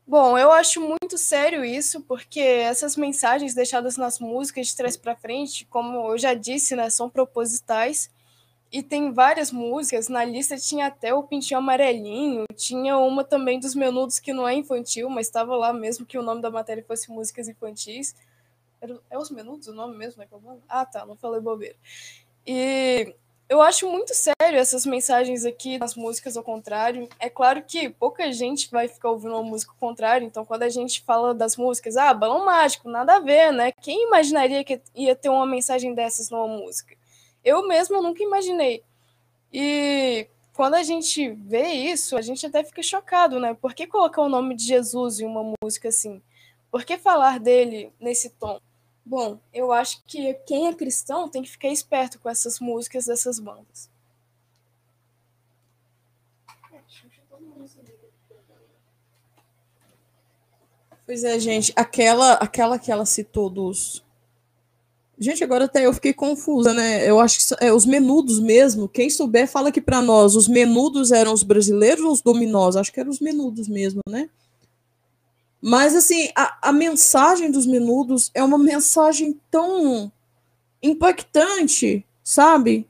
Bom, 0.07 0.39
eu 0.39 0.53
acho 0.53 0.81
muito 0.81 1.19
sério 1.19 1.65
isso, 1.65 2.01
porque 2.03 2.39
essas 2.39 2.97
mensagens 2.97 3.55
deixadas 3.55 3.97
nas 3.97 4.21
músicas 4.21 4.69
de 4.69 4.77
trás 4.77 4.97
para 4.97 5.17
frente, 5.17 5.67
como 5.67 6.13
eu 6.13 6.17
já 6.17 6.33
disse, 6.33 6.77
né, 6.77 6.89
são 6.89 7.11
propositais. 7.11 8.09
E 8.77 8.83
tem 8.83 9.11
várias 9.11 9.51
músicas, 9.51 10.07
na 10.07 10.23
lista 10.23 10.59
tinha 10.59 10.89
até 10.89 11.15
o 11.15 11.23
Pintinho 11.23 11.57
Amarelinho, 11.57 12.45
tinha 12.55 12.99
uma 12.99 13.25
também 13.25 13.59
dos 13.59 13.75
Menudos 13.75 14.19
que 14.19 14.35
não 14.35 14.47
é 14.47 14.53
infantil, 14.53 15.09
mas 15.09 15.29
estava 15.29 15.57
lá 15.57 15.73
mesmo 15.73 16.05
que 16.05 16.19
o 16.19 16.23
nome 16.23 16.43
da 16.43 16.51
matéria 16.51 16.85
fosse 16.87 17.11
Músicas 17.11 17.49
Infantis. 17.49 18.15
É 19.09 19.17
os 19.17 19.31
Menudos 19.31 19.67
o 19.69 19.73
nome 19.73 19.97
mesmo, 19.97 20.21
né? 20.21 20.29
Ah, 20.69 20.85
tá, 20.85 21.07
não 21.07 21.17
falei 21.17 21.41
bobeira. 21.41 21.75
E 22.47 23.15
eu 23.49 23.63
acho 23.63 23.91
muito 23.91 24.13
sério 24.13 24.59
essas 24.59 24.85
mensagens 24.85 25.47
aqui 25.47 25.79
nas 25.79 25.95
músicas 25.95 26.37
ao 26.37 26.45
contrário. 26.45 27.09
É 27.19 27.31
claro 27.31 27.63
que 27.63 27.89
pouca 27.89 28.31
gente 28.31 28.71
vai 28.71 28.89
ficar 28.89 29.09
ouvindo 29.09 29.37
uma 29.37 29.43
música 29.43 29.73
ao 29.73 29.79
contrário, 29.79 30.27
então 30.27 30.45
quando 30.45 30.65
a 30.65 30.69
gente 30.69 31.01
fala 31.01 31.33
das 31.33 31.57
músicas, 31.57 31.97
ah, 31.97 32.13
balão 32.13 32.45
mágico, 32.45 32.91
nada 32.91 33.17
a 33.17 33.21
ver, 33.21 33.55
né? 33.55 33.73
Quem 33.81 34.07
imaginaria 34.07 34.63
que 34.63 34.83
ia 34.95 35.17
ter 35.17 35.31
uma 35.31 35.47
mensagem 35.47 35.95
dessas 35.95 36.29
numa 36.29 36.47
música? 36.47 36.95
Eu 37.47 37.69
mesmo 37.69 38.03
nunca 38.03 38.25
imaginei. 38.25 38.83
E 39.53 40.27
quando 40.53 40.75
a 40.75 40.83
gente 40.83 41.31
vê 41.31 41.69
isso, 41.69 42.17
a 42.17 42.21
gente 42.21 42.45
até 42.45 42.65
fica 42.65 42.83
chocado, 42.83 43.39
né? 43.39 43.55
Por 43.55 43.73
que 43.73 43.87
colocar 43.87 44.21
o 44.21 44.29
nome 44.29 44.57
de 44.57 44.65
Jesus 44.65 45.21
em 45.21 45.27
uma 45.27 45.55
música 45.63 45.89
assim? 45.89 46.21
Por 46.73 46.85
que 46.85 46.99
falar 46.99 47.39
dele 47.39 47.93
nesse 48.01 48.31
tom? 48.31 48.61
Bom, 49.05 49.39
eu 49.55 49.71
acho 49.71 50.03
que 50.05 50.35
quem 50.45 50.67
é 50.67 50.75
cristão 50.75 51.29
tem 51.29 51.41
que 51.41 51.49
ficar 51.49 51.69
esperto 51.69 52.19
com 52.19 52.29
essas 52.29 52.59
músicas 52.59 53.07
dessas 53.07 53.39
bandas. 53.39 53.89
Pois 61.07 61.23
é, 61.23 61.39
gente, 61.39 61.73
aquela 61.77 62.33
aquela 62.33 62.77
que 62.77 62.91
ela 62.91 63.07
citou 63.07 63.49
dos 63.49 64.05
Gente, 65.19 65.43
agora 65.43 65.65
até 65.65 65.87
eu 65.87 65.95
fiquei 65.95 66.13
confusa, 66.13 66.75
né? 66.75 67.09
Eu 67.09 67.19
acho 67.19 67.39
que 67.39 67.65
é, 67.65 67.73
os 67.73 67.87
menudos 67.87 68.39
mesmo. 68.39 68.87
Quem 68.87 69.09
souber, 69.09 69.49
fala 69.49 69.71
aqui 69.71 69.81
para 69.81 70.03
nós. 70.03 70.37
Os 70.37 70.47
menudos 70.47 71.11
eram 71.11 71.33
os 71.33 71.43
brasileiros 71.43 72.05
ou 72.05 72.13
os 72.13 72.21
dominós? 72.21 72.77
Acho 72.77 72.93
que 72.93 73.01
eram 73.01 73.11
os 73.11 73.21
menudos 73.21 73.67
mesmo, 73.67 74.01
né? 74.09 74.29
Mas, 75.61 75.97
assim, 75.97 76.29
a, 76.37 76.69
a 76.69 76.73
mensagem 76.73 77.51
dos 77.51 77.67
menudos 77.67 78.31
é 78.35 78.43
uma 78.45 78.59
mensagem 78.59 79.41
tão 79.51 80.13
impactante, 80.83 82.05
sabe? 82.23 82.87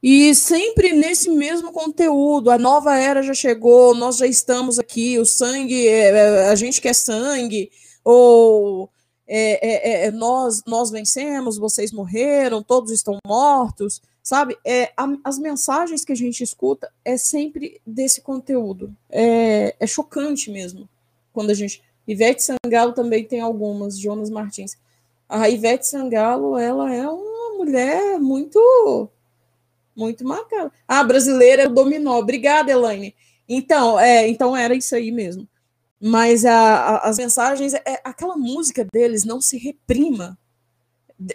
E 0.00 0.34
sempre 0.34 0.92
nesse 0.92 1.28
mesmo 1.30 1.72
conteúdo. 1.72 2.50
A 2.50 2.58
nova 2.58 2.96
era 2.96 3.22
já 3.22 3.34
chegou, 3.34 3.94
nós 3.94 4.18
já 4.18 4.26
estamos 4.26 4.78
aqui, 4.78 5.18
o 5.18 5.26
sangue, 5.26 5.88
é, 5.88 6.10
é 6.10 6.48
a 6.48 6.54
gente 6.54 6.80
quer 6.80 6.94
sangue, 6.94 7.70
ou 8.04 8.88
é, 9.32 10.06
é, 10.06 10.10
nós, 10.10 10.64
nós 10.66 10.90
vencemos, 10.90 11.56
vocês 11.56 11.92
morreram, 11.92 12.64
todos 12.64 12.90
estão 12.90 13.16
mortos, 13.24 14.02
sabe? 14.20 14.58
É, 14.64 14.92
a, 14.96 15.06
as 15.22 15.38
mensagens 15.38 16.04
que 16.04 16.10
a 16.10 16.16
gente 16.16 16.42
escuta 16.42 16.90
é 17.04 17.16
sempre 17.16 17.80
desse 17.86 18.20
conteúdo. 18.20 18.92
É, 19.08 19.76
é 19.78 19.86
chocante 19.86 20.50
mesmo. 20.50 20.88
Quando 21.32 21.50
a 21.50 21.54
gente. 21.54 21.80
Ivete 22.08 22.42
Sangalo 22.42 22.92
também 22.92 23.24
tem 23.24 23.40
algumas, 23.40 23.96
Jonas 23.96 24.30
Martins. 24.30 24.76
A 25.28 25.48
Ivete 25.48 25.86
Sangalo, 25.86 26.58
ela 26.58 26.92
é 26.92 27.08
uma 27.08 27.56
mulher 27.56 28.18
muito. 28.18 29.08
Muito 29.94 30.24
marcada. 30.24 30.72
Ah, 30.88 31.04
brasileira 31.04 31.68
dominó. 31.68 32.18
Obrigada, 32.18 32.72
Elaine. 32.72 33.14
Então, 33.48 33.98
é, 34.00 34.26
então 34.28 34.56
era 34.56 34.74
isso 34.74 34.94
aí 34.94 35.12
mesmo 35.12 35.48
mas 36.00 36.44
a, 36.46 36.54
a, 36.54 37.08
as 37.08 37.18
mensagens, 37.18 37.74
é, 37.74 38.00
aquela 38.02 38.36
música 38.36 38.86
deles, 38.90 39.24
não 39.24 39.40
se 39.40 39.58
reprima. 39.58 40.38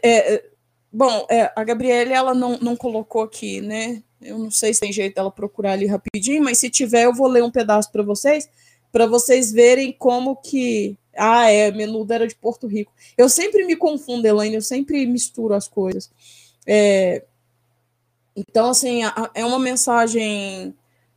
É, 0.01 0.35
é, 0.35 0.49
bom, 0.91 1.27
é, 1.29 1.51
a 1.55 1.63
Gabriele 1.63 2.13
ela 2.13 2.33
não, 2.33 2.57
não 2.57 2.75
colocou 2.75 3.21
aqui, 3.21 3.61
né? 3.61 4.01
Eu 4.19 4.39
não 4.39 4.49
sei 4.49 4.73
se 4.73 4.79
tem 4.79 4.91
jeito 4.91 5.15
dela 5.15 5.29
procurar 5.29 5.73
ali 5.73 5.85
rapidinho, 5.85 6.43
mas 6.43 6.57
se 6.57 6.69
tiver, 6.69 7.05
eu 7.05 7.13
vou 7.13 7.27
ler 7.27 7.43
um 7.43 7.51
pedaço 7.51 7.91
para 7.91 8.01
vocês, 8.01 8.49
para 8.91 9.05
vocês 9.05 9.51
verem 9.51 9.93
como 9.93 10.35
que. 10.35 10.97
Ah, 11.15 11.49
é, 11.49 11.71
Menudo 11.71 12.11
era 12.11 12.27
de 12.27 12.35
Porto 12.35 12.67
Rico. 12.67 12.91
Eu 13.17 13.29
sempre 13.29 13.65
me 13.65 13.75
confundo, 13.75 14.27
Elaine, 14.27 14.55
eu 14.55 14.61
sempre 14.61 15.05
misturo 15.05 15.53
as 15.53 15.67
coisas. 15.67 16.09
É, 16.65 17.23
então, 18.35 18.69
assim, 18.69 19.01
é 19.33 19.45
uma 19.45 19.59
mensagem 19.59 20.73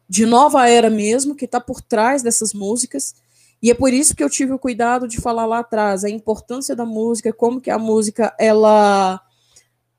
de 0.08 0.24
nova 0.24 0.68
era 0.68 0.88
mesmo, 0.88 1.34
que 1.34 1.46
está 1.46 1.60
por 1.60 1.80
trás 1.80 2.22
dessas 2.22 2.54
músicas. 2.54 3.14
E 3.62 3.70
é 3.70 3.74
por 3.74 3.92
isso 3.92 4.14
que 4.14 4.22
eu 4.22 4.30
tive 4.30 4.52
o 4.52 4.58
cuidado 4.58 5.08
de 5.08 5.20
falar 5.20 5.44
lá 5.44 5.58
atrás 5.60 6.04
a 6.04 6.10
importância 6.10 6.76
da 6.76 6.86
música, 6.86 7.32
como 7.32 7.60
que 7.60 7.70
a 7.70 7.78
música 7.78 8.34
ela 8.38 9.20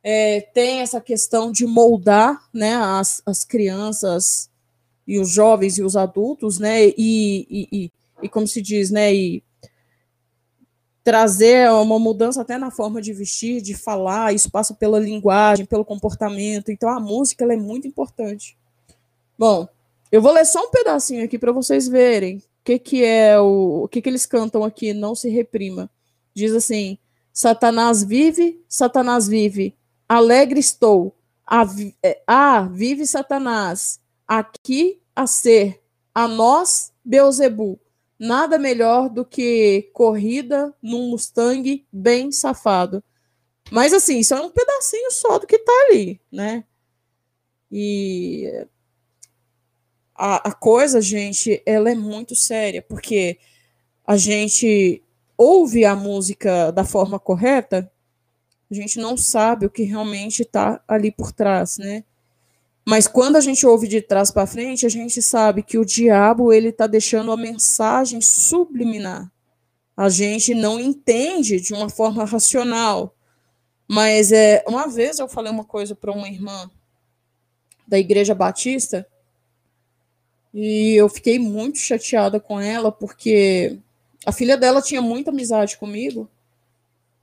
é, 0.02 0.42
tem 0.54 0.80
essa 0.80 1.02
questão 1.02 1.52
de 1.52 1.66
moldar, 1.66 2.42
né, 2.54 2.76
as, 2.76 3.22
as 3.26 3.44
crianças 3.44 4.50
e 5.06 5.20
os 5.20 5.30
jovens 5.30 5.78
e 5.78 5.84
os 5.84 5.98
adultos, 5.98 6.58
né, 6.58 6.88
e, 6.88 6.94
e, 6.98 7.68
e, 7.72 7.92
e 8.24 8.30
como 8.30 8.48
se 8.48 8.62
diz, 8.62 8.90
né, 8.90 9.14
e 9.14 9.44
trazer 11.04 11.70
uma 11.72 11.98
mudança 11.98 12.42
até 12.42 12.58
na 12.58 12.72
forma 12.72 13.02
de 13.02 13.12
vestir, 13.12 13.62
de 13.62 13.74
falar, 13.74 14.34
isso 14.34 14.50
passa 14.50 14.74
pela 14.74 15.00
linguagem, 15.00 15.66
pelo 15.66 15.84
comportamento. 15.84 16.72
Então 16.72 16.88
a 16.88 17.00
música 17.00 17.52
é 17.52 17.58
muito 17.58 17.88
importante. 17.88 18.56
Bom, 19.38 19.68
eu 20.12 20.22
vou 20.22 20.32
ler 20.32 20.46
só 20.46 20.64
um 20.64 20.70
pedacinho 20.70 21.26
aqui 21.26 21.40
para 21.40 21.52
vocês 21.52 21.88
verem 21.88 22.44
que, 22.70 22.78
que 22.78 23.04
é 23.04 23.40
o, 23.40 23.84
o 23.84 23.88
que, 23.88 24.02
que 24.02 24.10
eles 24.10 24.26
cantam 24.28 24.64
aqui? 24.64 24.94
Não 24.94 25.16
se 25.16 25.30
reprima. 25.30 25.90
Diz 26.36 26.54
assim: 26.54 27.00
Satanás 27.34 28.04
vive, 28.04 28.64
Satanás 28.68 29.28
vive, 29.28 29.76
alegre 30.08 30.60
estou. 30.60 31.16
Ah, 32.28 32.62
vive 32.72 33.08
Satanás, 33.08 34.00
aqui 34.28 35.02
a 35.16 35.26
ser, 35.26 35.82
a 36.14 36.28
nós, 36.28 36.94
Beuzebu. 37.04 37.80
Nada 38.20 38.60
melhor 38.60 39.10
do 39.10 39.26
que 39.26 39.90
corrida 39.94 40.76
num 40.82 41.10
Mustang 41.10 41.88
bem 41.92 42.32
safado. 42.32 43.04
Mas 43.72 43.94
assim, 43.94 44.20
isso 44.20 44.36
é 44.36 44.42
um 44.42 44.52
pedacinho 44.52 45.10
só 45.10 45.40
do 45.40 45.48
que 45.48 45.58
tá 45.58 45.72
ali, 45.88 46.22
né? 46.32 46.64
E 47.72 48.68
a, 50.20 50.50
a 50.50 50.52
coisa, 50.52 51.00
gente, 51.00 51.64
ela 51.66 51.90
é 51.90 51.96
muito 51.96 52.36
séria, 52.36 52.82
porque 52.82 53.40
a 54.06 54.18
gente 54.18 55.02
ouve 55.38 55.86
a 55.86 55.96
música 55.96 56.72
da 56.72 56.84
forma 56.84 57.18
correta, 57.18 57.90
a 58.70 58.74
gente 58.74 59.00
não 59.00 59.16
sabe 59.16 59.66
o 59.66 59.70
que 59.70 59.84
realmente 59.84 60.42
está 60.42 60.84
ali 60.86 61.10
por 61.10 61.32
trás, 61.32 61.78
né? 61.78 62.04
Mas 62.86 63.08
quando 63.08 63.38
a 63.38 63.40
gente 63.40 63.66
ouve 63.66 63.88
de 63.88 64.02
trás 64.02 64.30
para 64.30 64.46
frente, 64.46 64.86
a 64.86 64.90
gente 64.90 65.22
sabe 65.22 65.64
que 65.64 65.78
o 65.78 65.86
diabo 65.86 66.52
ele 66.52 66.68
está 66.70 66.86
deixando 66.86 67.32
a 67.32 67.38
mensagem 67.38 68.20
subliminar. 68.20 69.32
A 69.96 70.10
gente 70.10 70.54
não 70.54 70.80
entende 70.80 71.62
de 71.62 71.74
uma 71.74 71.90
forma 71.90 72.26
racional. 72.26 73.16
Mas 73.88 74.32
é, 74.32 74.64
uma 74.68 74.88
vez 74.88 75.20
eu 75.20 75.28
falei 75.28 75.52
uma 75.52 75.64
coisa 75.64 75.96
para 75.96 76.12
uma 76.12 76.28
irmã 76.28 76.70
da 77.88 77.98
Igreja 77.98 78.36
Batista 78.36 79.08
e 80.54 80.96
eu 80.96 81.08
fiquei 81.10 81.38
muito 81.38 81.78
chateada 81.78 82.40
com 82.40 82.60
ela 82.60 82.92
porque 82.92 83.78
a 84.26 84.32
filha 84.32 84.58
dela 84.58 84.82
tinha 84.82 85.02
muita 85.02 85.30
amizade 85.32 85.78
comigo. 85.78 86.30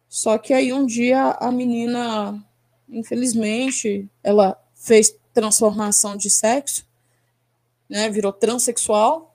Só 0.09 0.39
que 0.39 0.53
aí 0.53 0.73
um 0.73 0.87
dia 0.87 1.33
a 1.33 1.51
menina, 1.51 2.43
infelizmente, 2.89 4.09
ela 4.23 4.59
fez 4.75 5.15
transformação 5.35 6.17
de 6.17 6.31
sexo, 6.31 6.87
né, 7.89 8.09
virou 8.09 8.33
transexual. 8.33 9.35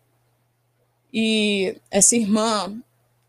E 1.14 1.76
essa 1.92 2.16
irmã, 2.16 2.82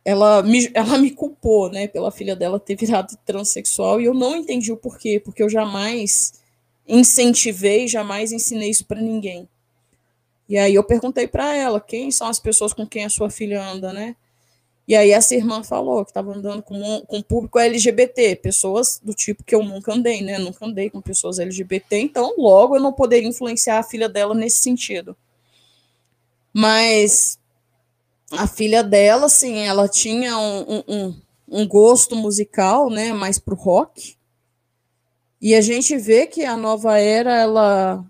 ela 0.04 0.42
me, 0.42 0.70
ela 0.72 0.96
me 0.98 1.10
culpou, 1.10 1.68
né, 1.68 1.88
pela 1.88 2.12
filha 2.12 2.36
dela 2.36 2.60
ter 2.60 2.76
virado 2.76 3.16
transexual 3.24 4.00
e 4.00 4.04
eu 4.04 4.14
não 4.14 4.36
entendi 4.36 4.72
o 4.72 4.76
porquê, 4.76 5.20
porque 5.20 5.42
eu 5.42 5.48
jamais 5.48 6.40
incentivei, 6.86 7.88
jamais 7.88 8.32
ensinei 8.32 8.70
isso 8.70 8.86
para 8.86 9.00
ninguém. 9.00 9.48
E 10.48 10.58
aí 10.58 10.74
eu 10.74 10.84
perguntei 10.84 11.26
para 11.26 11.54
ela 11.54 11.80
quem 11.80 12.10
são 12.10 12.26
as 12.26 12.38
pessoas 12.38 12.72
com 12.72 12.86
quem 12.86 13.04
a 13.04 13.10
sua 13.10 13.30
filha 13.30 13.62
anda, 13.62 13.92
né? 13.92 14.16
E 14.86 14.96
aí 14.96 15.10
essa 15.12 15.34
irmã 15.34 15.62
falou 15.62 16.04
que 16.04 16.10
estava 16.10 16.34
andando 16.34 16.62
com, 16.62 16.74
um, 16.74 17.00
com 17.02 17.22
público 17.22 17.58
LGBT, 17.58 18.36
pessoas 18.36 19.00
do 19.02 19.14
tipo 19.14 19.44
que 19.44 19.54
eu 19.54 19.62
nunca 19.62 19.92
andei, 19.94 20.22
né? 20.22 20.38
Nunca 20.38 20.66
andei 20.66 20.90
com 20.90 21.00
pessoas 21.00 21.38
LGBT, 21.38 21.98
então 21.98 22.34
logo 22.36 22.76
eu 22.76 22.80
não 22.80 22.92
poderia 22.92 23.28
influenciar 23.28 23.78
a 23.78 23.84
filha 23.84 24.08
dela 24.08 24.34
nesse 24.34 24.58
sentido. 24.58 25.16
Mas 26.52 27.38
a 28.32 28.46
filha 28.46 28.82
dela, 28.82 29.26
assim, 29.26 29.60
ela 29.60 29.88
tinha 29.88 30.36
um, 30.36 30.82
um, 30.88 31.20
um 31.48 31.66
gosto 31.66 32.16
musical, 32.16 32.90
né? 32.90 33.12
Mais 33.12 33.38
pro 33.38 33.54
rock. 33.54 34.16
E 35.40 35.54
a 35.54 35.60
gente 35.60 35.96
vê 35.96 36.26
que 36.26 36.44
a 36.44 36.56
nova 36.56 36.98
era, 36.98 37.34
ela, 37.34 38.04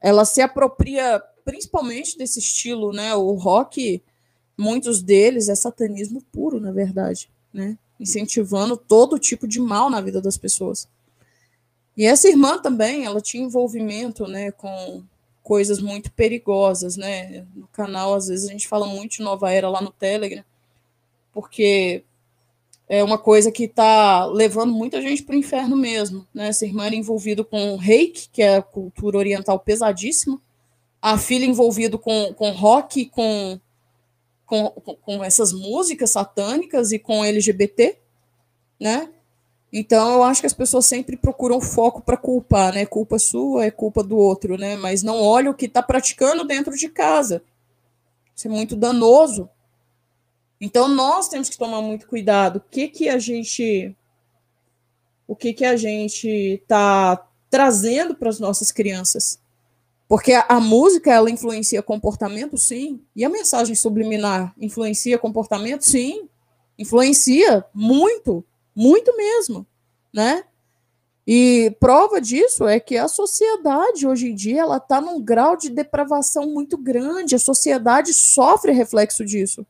ela 0.00 0.24
se 0.24 0.40
apropria 0.40 1.22
principalmente 1.46 2.18
desse 2.18 2.40
estilo, 2.40 2.92
né? 2.92 3.14
O 3.14 3.32
rock 3.34 4.02
muitos 4.58 5.00
deles 5.00 5.48
é 5.48 5.54
satanismo 5.54 6.20
puro, 6.32 6.58
na 6.58 6.72
verdade, 6.72 7.30
né? 7.54 7.78
Incentivando 8.00 8.76
todo 8.76 9.18
tipo 9.18 9.46
de 9.46 9.60
mal 9.60 9.88
na 9.88 10.00
vida 10.00 10.20
das 10.20 10.36
pessoas. 10.36 10.88
E 11.96 12.04
essa 12.04 12.28
irmã 12.28 12.60
também, 12.60 13.04
ela 13.04 13.20
tinha 13.20 13.44
envolvimento, 13.44 14.26
né, 14.26 14.50
com 14.50 15.02
coisas 15.42 15.80
muito 15.80 16.12
perigosas, 16.12 16.96
né? 16.96 17.46
No 17.54 17.68
canal, 17.68 18.14
às 18.14 18.26
vezes, 18.26 18.48
a 18.48 18.52
gente 18.52 18.66
fala 18.66 18.86
muito 18.86 19.12
de 19.12 19.22
Nova 19.22 19.50
Era 19.50 19.70
lá 19.70 19.80
no 19.80 19.92
Telegram, 19.92 20.44
porque 21.32 22.02
é 22.88 23.04
uma 23.04 23.18
coisa 23.18 23.52
que 23.52 23.64
está 23.64 24.26
levando 24.26 24.72
muita 24.72 25.00
gente 25.00 25.22
para 25.22 25.36
o 25.36 25.38
inferno 25.38 25.76
mesmo, 25.76 26.26
né? 26.34 26.48
Essa 26.48 26.66
irmã 26.66 26.86
era 26.86 26.96
envolvida 26.96 27.44
com 27.44 27.76
reiki, 27.76 28.28
que 28.32 28.42
é 28.42 28.56
a 28.56 28.62
cultura 28.62 29.16
oriental 29.16 29.60
pesadíssima, 29.60 30.40
a 31.06 31.16
filha 31.16 31.44
envolvida 31.44 31.96
com, 31.96 32.34
com 32.34 32.50
rock, 32.50 33.06
com 33.06 33.60
com, 34.44 34.70
com, 34.70 35.24
essas 35.24 35.52
músicas 35.52 36.10
satânicas 36.10 36.90
e 36.90 36.98
com 36.98 37.24
LGBT, 37.24 37.96
né? 38.78 39.08
Então 39.72 40.14
eu 40.14 40.22
acho 40.24 40.40
que 40.40 40.48
as 40.48 40.52
pessoas 40.52 40.86
sempre 40.86 41.16
procuram 41.16 41.60
foco 41.60 42.00
para 42.00 42.16
culpar, 42.16 42.74
né? 42.74 42.84
Culpa 42.84 43.20
sua 43.20 43.66
é 43.66 43.70
culpa 43.70 44.02
do 44.02 44.16
outro, 44.16 44.58
né? 44.58 44.76
Mas 44.76 45.04
não 45.04 45.20
olha 45.20 45.50
o 45.50 45.54
que 45.54 45.66
está 45.66 45.80
praticando 45.80 46.44
dentro 46.44 46.76
de 46.76 46.88
casa. 46.88 47.40
Isso 48.34 48.48
é 48.48 48.50
muito 48.50 48.74
danoso. 48.74 49.48
Então 50.60 50.88
nós 50.88 51.28
temos 51.28 51.48
que 51.48 51.58
tomar 51.58 51.82
muito 51.82 52.08
cuidado. 52.08 52.56
O 52.56 52.60
que 52.68 52.88
que 52.88 53.08
a 53.08 53.18
gente 53.18 53.96
o 55.24 55.36
que 55.36 55.52
que 55.52 55.64
a 55.64 55.76
gente 55.76 56.28
está 56.28 57.28
trazendo 57.48 58.16
para 58.16 58.28
as 58.28 58.40
nossas 58.40 58.72
crianças? 58.72 59.40
Porque 60.08 60.32
a, 60.32 60.46
a, 60.48 60.60
música, 60.60 61.12
ela 61.12 61.30
influencia 61.30 61.82
comportamento, 61.82 62.56
sim. 62.56 63.00
E 63.14 63.24
a 63.24 63.28
mensagem 63.28 63.74
subliminar 63.74 64.54
influencia 64.58 65.18
comportamento, 65.18 65.82
sim. 65.82 66.28
Influencia 66.78 67.64
muito, 67.74 68.44
muito 68.74 69.16
mesmo, 69.16 69.66
né? 70.12 70.44
E 71.26 71.74
prova 71.80 72.20
disso 72.20 72.68
é 72.68 72.78
que 72.78 72.96
a 72.96 73.08
sociedade 73.08 74.06
hoje 74.06 74.30
em 74.30 74.34
dia 74.34 74.60
ela 74.60 74.76
está 74.76 75.00
num 75.00 75.20
grau 75.20 75.56
de 75.56 75.68
depravação 75.68 76.46
muito 76.46 76.78
grande. 76.78 77.34
A 77.34 77.38
sociedade 77.38 78.14
sofre 78.14 78.70
reflexo 78.70 79.24
disso. 79.24 79.66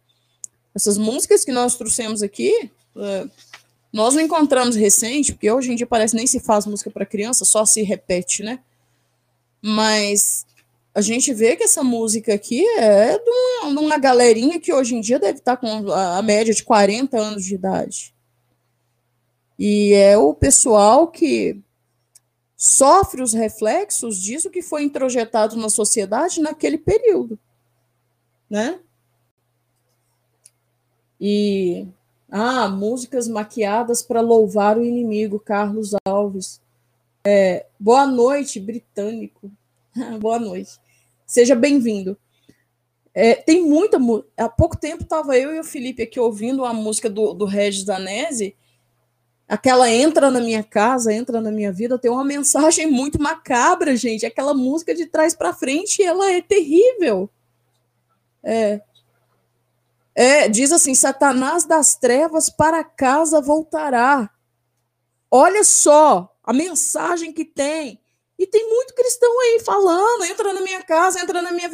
Essas 0.74 0.98
músicas 0.98 1.42
que 1.42 1.52
nós 1.52 1.76
trouxemos 1.76 2.22
aqui, 2.22 2.70
é, 2.94 3.26
nós 3.90 4.14
não 4.14 4.20
encontramos 4.20 4.76
recente, 4.76 5.32
porque 5.32 5.50
hoje 5.50 5.72
em 5.72 5.76
dia 5.76 5.86
parece 5.86 6.14
nem 6.14 6.26
se 6.26 6.38
faz 6.38 6.66
música 6.66 6.90
para 6.90 7.06
criança, 7.06 7.46
só 7.46 7.64
se 7.64 7.82
repete, 7.82 8.42
né? 8.42 8.58
Mas 9.68 10.46
a 10.94 11.00
gente 11.00 11.34
vê 11.34 11.56
que 11.56 11.64
essa 11.64 11.82
música 11.82 12.32
aqui 12.32 12.64
é 12.78 13.18
de 13.18 13.28
uma, 13.28 13.74
de 13.74 13.78
uma 13.84 13.98
galerinha 13.98 14.60
que 14.60 14.72
hoje 14.72 14.94
em 14.94 15.00
dia 15.00 15.18
deve 15.18 15.40
estar 15.40 15.56
com 15.56 15.90
a, 15.90 16.18
a 16.18 16.22
média 16.22 16.54
de 16.54 16.62
40 16.62 17.18
anos 17.18 17.44
de 17.44 17.56
idade. 17.56 18.14
E 19.58 19.92
é 19.92 20.16
o 20.16 20.32
pessoal 20.32 21.08
que 21.08 21.60
sofre 22.56 23.20
os 23.20 23.32
reflexos 23.32 24.22
disso 24.22 24.50
que 24.50 24.62
foi 24.62 24.84
introjetado 24.84 25.56
na 25.56 25.68
sociedade 25.68 26.40
naquele 26.40 26.78
período, 26.78 27.36
né? 28.48 28.78
E 31.20 31.88
ah, 32.30 32.68
músicas 32.68 33.26
maquiadas 33.26 34.00
para 34.00 34.20
louvar 34.20 34.78
o 34.78 34.84
inimigo, 34.84 35.40
Carlos 35.40 35.90
Alves. 36.04 36.60
É, 37.28 37.66
boa 37.76 38.06
noite, 38.06 38.60
britânico. 38.60 39.50
boa 40.20 40.38
noite. 40.38 40.78
Seja 41.26 41.56
bem-vindo. 41.56 42.16
É, 43.12 43.34
tem 43.34 43.64
muita 43.64 43.98
Há 44.36 44.48
pouco 44.48 44.76
tempo 44.76 45.02
estava 45.02 45.36
eu 45.36 45.52
e 45.52 45.58
o 45.58 45.64
Felipe 45.64 46.04
aqui 46.04 46.20
ouvindo 46.20 46.64
a 46.64 46.72
música 46.72 47.10
do, 47.10 47.34
do 47.34 47.44
Regis 47.44 47.82
Danese. 47.82 48.54
Aquela 49.48 49.90
entra 49.90 50.30
na 50.30 50.38
minha 50.38 50.62
casa, 50.62 51.12
entra 51.12 51.40
na 51.40 51.50
minha 51.50 51.72
vida, 51.72 51.98
tem 51.98 52.12
uma 52.12 52.22
mensagem 52.24 52.88
muito 52.88 53.20
macabra, 53.20 53.96
gente. 53.96 54.24
Aquela 54.24 54.54
música 54.54 54.94
de 54.94 55.06
trás 55.06 55.34
para 55.34 55.52
frente, 55.52 56.04
ela 56.04 56.30
é 56.30 56.40
terrível. 56.40 57.28
É, 58.40 58.80
é, 60.14 60.48
diz 60.48 60.70
assim: 60.70 60.94
Satanás 60.94 61.64
das 61.64 61.96
trevas 61.96 62.48
para 62.48 62.84
casa 62.84 63.40
voltará. 63.40 64.30
Olha 65.28 65.64
só, 65.64 66.35
a 66.46 66.52
mensagem 66.52 67.32
que 67.32 67.44
tem. 67.44 68.00
E 68.38 68.46
tem 68.46 68.68
muito 68.68 68.94
cristão 68.94 69.40
aí 69.40 69.60
falando: 69.64 70.24
entra 70.24 70.52
na 70.52 70.60
minha 70.60 70.82
casa, 70.82 71.20
entra 71.20 71.42
na 71.42 71.50
minha 71.50 71.68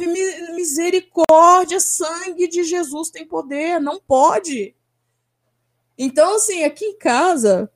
misericórdia, 0.55 1.79
sangue 1.79 2.47
de 2.47 2.63
Jesus 2.63 3.11
tem 3.11 3.25
poder. 3.25 3.79
Não 3.79 3.99
pode. 3.99 4.75
Então, 5.97 6.35
assim, 6.35 6.63
aqui 6.63 6.85
em 6.85 6.97
casa, 6.97 7.71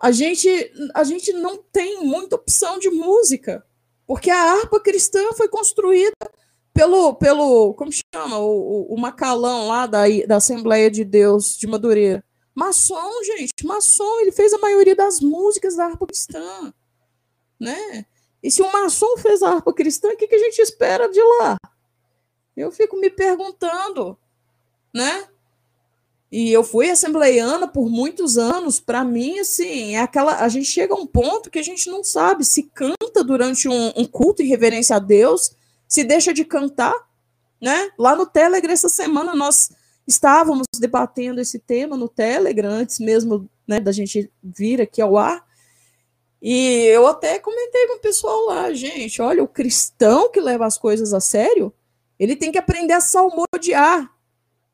a 0.00 0.10
gente, 0.10 0.48
a 0.94 1.04
gente 1.04 1.32
não 1.32 1.58
tem 1.58 2.02
muita 2.02 2.36
opção 2.36 2.78
de 2.78 2.88
música, 2.88 3.66
porque 4.06 4.30
a 4.30 4.52
harpa 4.54 4.80
cristã 4.80 5.32
foi 5.34 5.48
construída 5.48 6.14
pelo, 6.72 7.14
pelo 7.14 7.74
como 7.74 7.90
chama, 7.90 8.38
o, 8.38 8.94
o 8.94 8.98
Macalão 8.98 9.66
lá 9.66 9.86
da, 9.86 10.02
da 10.26 10.36
Assembleia 10.36 10.90
de 10.90 11.04
Deus 11.04 11.56
de 11.56 11.66
Madureira. 11.66 12.24
Maçom, 12.56 13.22
gente, 13.22 13.66
maçom, 13.66 14.20
ele 14.20 14.32
fez 14.32 14.50
a 14.54 14.58
maioria 14.58 14.96
das 14.96 15.20
músicas 15.20 15.76
da 15.76 15.84
harpa 15.84 16.06
cristã, 16.06 16.72
né? 17.60 18.06
E 18.42 18.50
se 18.50 18.62
o 18.62 18.72
maçom 18.72 19.18
fez 19.18 19.42
a 19.42 19.50
harpa 19.50 19.74
cristã, 19.74 20.08
o 20.08 20.16
que, 20.16 20.26
que 20.26 20.36
a 20.36 20.38
gente 20.38 20.58
espera 20.62 21.06
de 21.06 21.22
lá? 21.22 21.58
Eu 22.56 22.72
fico 22.72 22.96
me 22.96 23.10
perguntando, 23.10 24.18
né? 24.94 25.28
E 26.32 26.50
eu 26.50 26.64
fui 26.64 26.88
assembleiana 26.90 27.68
por 27.68 27.90
muitos 27.90 28.38
anos. 28.38 28.80
Para 28.80 29.04
mim, 29.04 29.38
assim, 29.38 29.94
é 29.94 30.00
aquela. 30.00 30.36
A 30.42 30.48
gente 30.48 30.66
chega 30.66 30.94
a 30.94 30.96
um 30.96 31.06
ponto 31.06 31.50
que 31.50 31.58
a 31.58 31.62
gente 31.62 31.90
não 31.90 32.02
sabe 32.02 32.42
se 32.42 32.62
canta 32.62 33.22
durante 33.22 33.68
um, 33.68 33.92
um 33.94 34.06
culto 34.06 34.42
em 34.42 34.46
reverência 34.46 34.96
a 34.96 34.98
Deus, 34.98 35.52
se 35.86 36.02
deixa 36.02 36.32
de 36.32 36.44
cantar, 36.44 36.94
né? 37.60 37.90
Lá 37.98 38.16
no 38.16 38.24
Telegram 38.24 38.72
essa 38.72 38.88
semana 38.88 39.34
nós 39.34 39.70
Estávamos 40.06 40.66
debatendo 40.78 41.40
esse 41.40 41.58
tema 41.58 41.96
no 41.96 42.08
Telegram, 42.08 42.70
antes 42.70 42.98
mesmo 43.00 43.48
né, 43.66 43.80
da 43.80 43.90
gente 43.92 44.30
vir 44.42 44.80
aqui 44.80 45.02
ao 45.02 45.16
ar. 45.16 45.44
E 46.40 46.84
eu 46.86 47.06
até 47.06 47.38
comentei 47.38 47.86
com 47.88 47.96
o 47.96 48.00
pessoal 48.00 48.46
lá, 48.46 48.72
gente, 48.72 49.20
olha, 49.20 49.42
o 49.42 49.48
cristão 49.48 50.30
que 50.30 50.40
leva 50.40 50.64
as 50.66 50.78
coisas 50.78 51.12
a 51.12 51.20
sério, 51.20 51.72
ele 52.18 52.36
tem 52.36 52.52
que 52.52 52.58
aprender 52.58 52.92
a 52.92 53.00
salmodiar. 53.00 54.12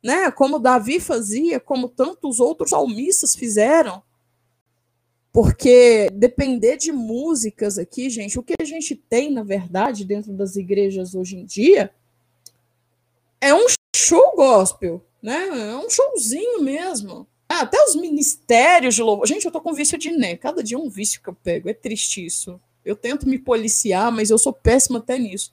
né? 0.03 0.31
Como 0.33 0.59
Davi 0.59 0.99
fazia, 0.99 1.61
como 1.61 1.89
tantos 1.89 2.41
outros 2.41 2.71
salmistas 2.71 3.37
fizeram. 3.37 4.03
Porque 5.33 6.11
depender 6.13 6.77
de 6.77 6.93
músicas 6.93 7.79
aqui, 7.79 8.11
gente, 8.11 8.39
o 8.39 8.43
que 8.43 8.55
a 8.61 8.65
gente 8.65 8.95
tem, 8.95 9.31
na 9.31 9.43
verdade, 9.43 10.05
dentro 10.05 10.33
das 10.33 10.57
igrejas 10.57 11.15
hoje 11.15 11.37
em 11.37 11.45
dia 11.47 11.91
é 13.41 13.55
um 13.55 13.67
show 13.97 14.35
gospel, 14.37 15.03
né? 15.23 15.71
É 15.71 15.77
um 15.77 15.89
showzinho 15.89 16.63
mesmo. 16.63 17.27
Ah, 17.49 17.61
até 17.61 17.83
os 17.85 17.95
ministérios 17.95 18.95
de 18.95 19.03
louvor. 19.03 19.27
Gente, 19.27 19.45
eu 19.45 19.53
tô 19.53 19.61
com 19.61 19.75
vício 19.75 19.99
de 19.99 20.11
né. 20.11 20.37
Cada 20.37 20.63
dia 20.63 20.77
é 20.77 20.81
um 20.81 20.89
vício 20.89 21.23
que 21.23 21.29
eu 21.29 21.35
pego. 21.35 21.69
É 21.69 21.75
triste 21.75 22.25
isso. 22.25 22.61
Eu 22.85 22.97
tento 22.97 23.29
me 23.29 23.39
policiar, 23.39 24.11
mas 24.11 24.31
eu 24.31 24.39
sou 24.39 24.53
péssima 24.53 24.99
até 24.99 25.19
nisso. 25.19 25.53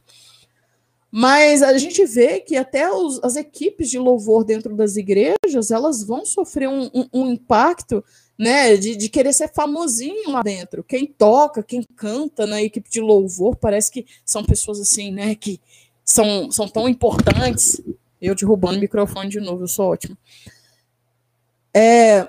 Mas 1.12 1.64
a 1.64 1.78
gente 1.78 2.06
vê 2.06 2.40
que 2.40 2.56
até 2.56 2.92
os, 2.92 3.20
as 3.24 3.36
equipes 3.36 3.90
de 3.90 3.98
louvor 3.98 4.44
dentro 4.44 4.76
das 4.76 4.96
igrejas, 4.96 5.72
elas 5.72 6.04
vão 6.04 6.26
sofrer 6.26 6.70
um, 6.70 6.90
um, 6.94 7.10
um 7.12 7.32
impacto 7.32 8.04
né, 8.38 8.78
de, 8.78 8.96
de, 8.96 9.10
querer 9.10 9.34
ser 9.34 9.52
famosinho 9.52 10.30
lá 10.32 10.42
dentro. 10.44 10.84
Quem 10.84 11.06
toca, 11.06 11.64
quem 11.64 11.84
canta 11.96 12.46
na 12.46 12.62
equipe 12.62 12.90
de 12.90 13.02
louvor, 13.02 13.56
parece 13.56 13.92
que 13.92 14.06
são 14.24 14.46
pessoas 14.46 14.80
assim, 14.80 15.12
né, 15.12 15.36
que 15.36 15.60
são, 16.06 16.52
são 16.52 16.68
tão 16.68 16.88
importantes. 16.88 17.82
Eu 18.22 18.36
derrubando 18.36 18.78
o 18.78 18.82
microfone 18.82 19.30
de 19.30 19.40
novo, 19.40 19.64
eu 19.64 19.68
sou 19.68 19.92
ótimo. 19.92 20.18
É, 21.74 22.28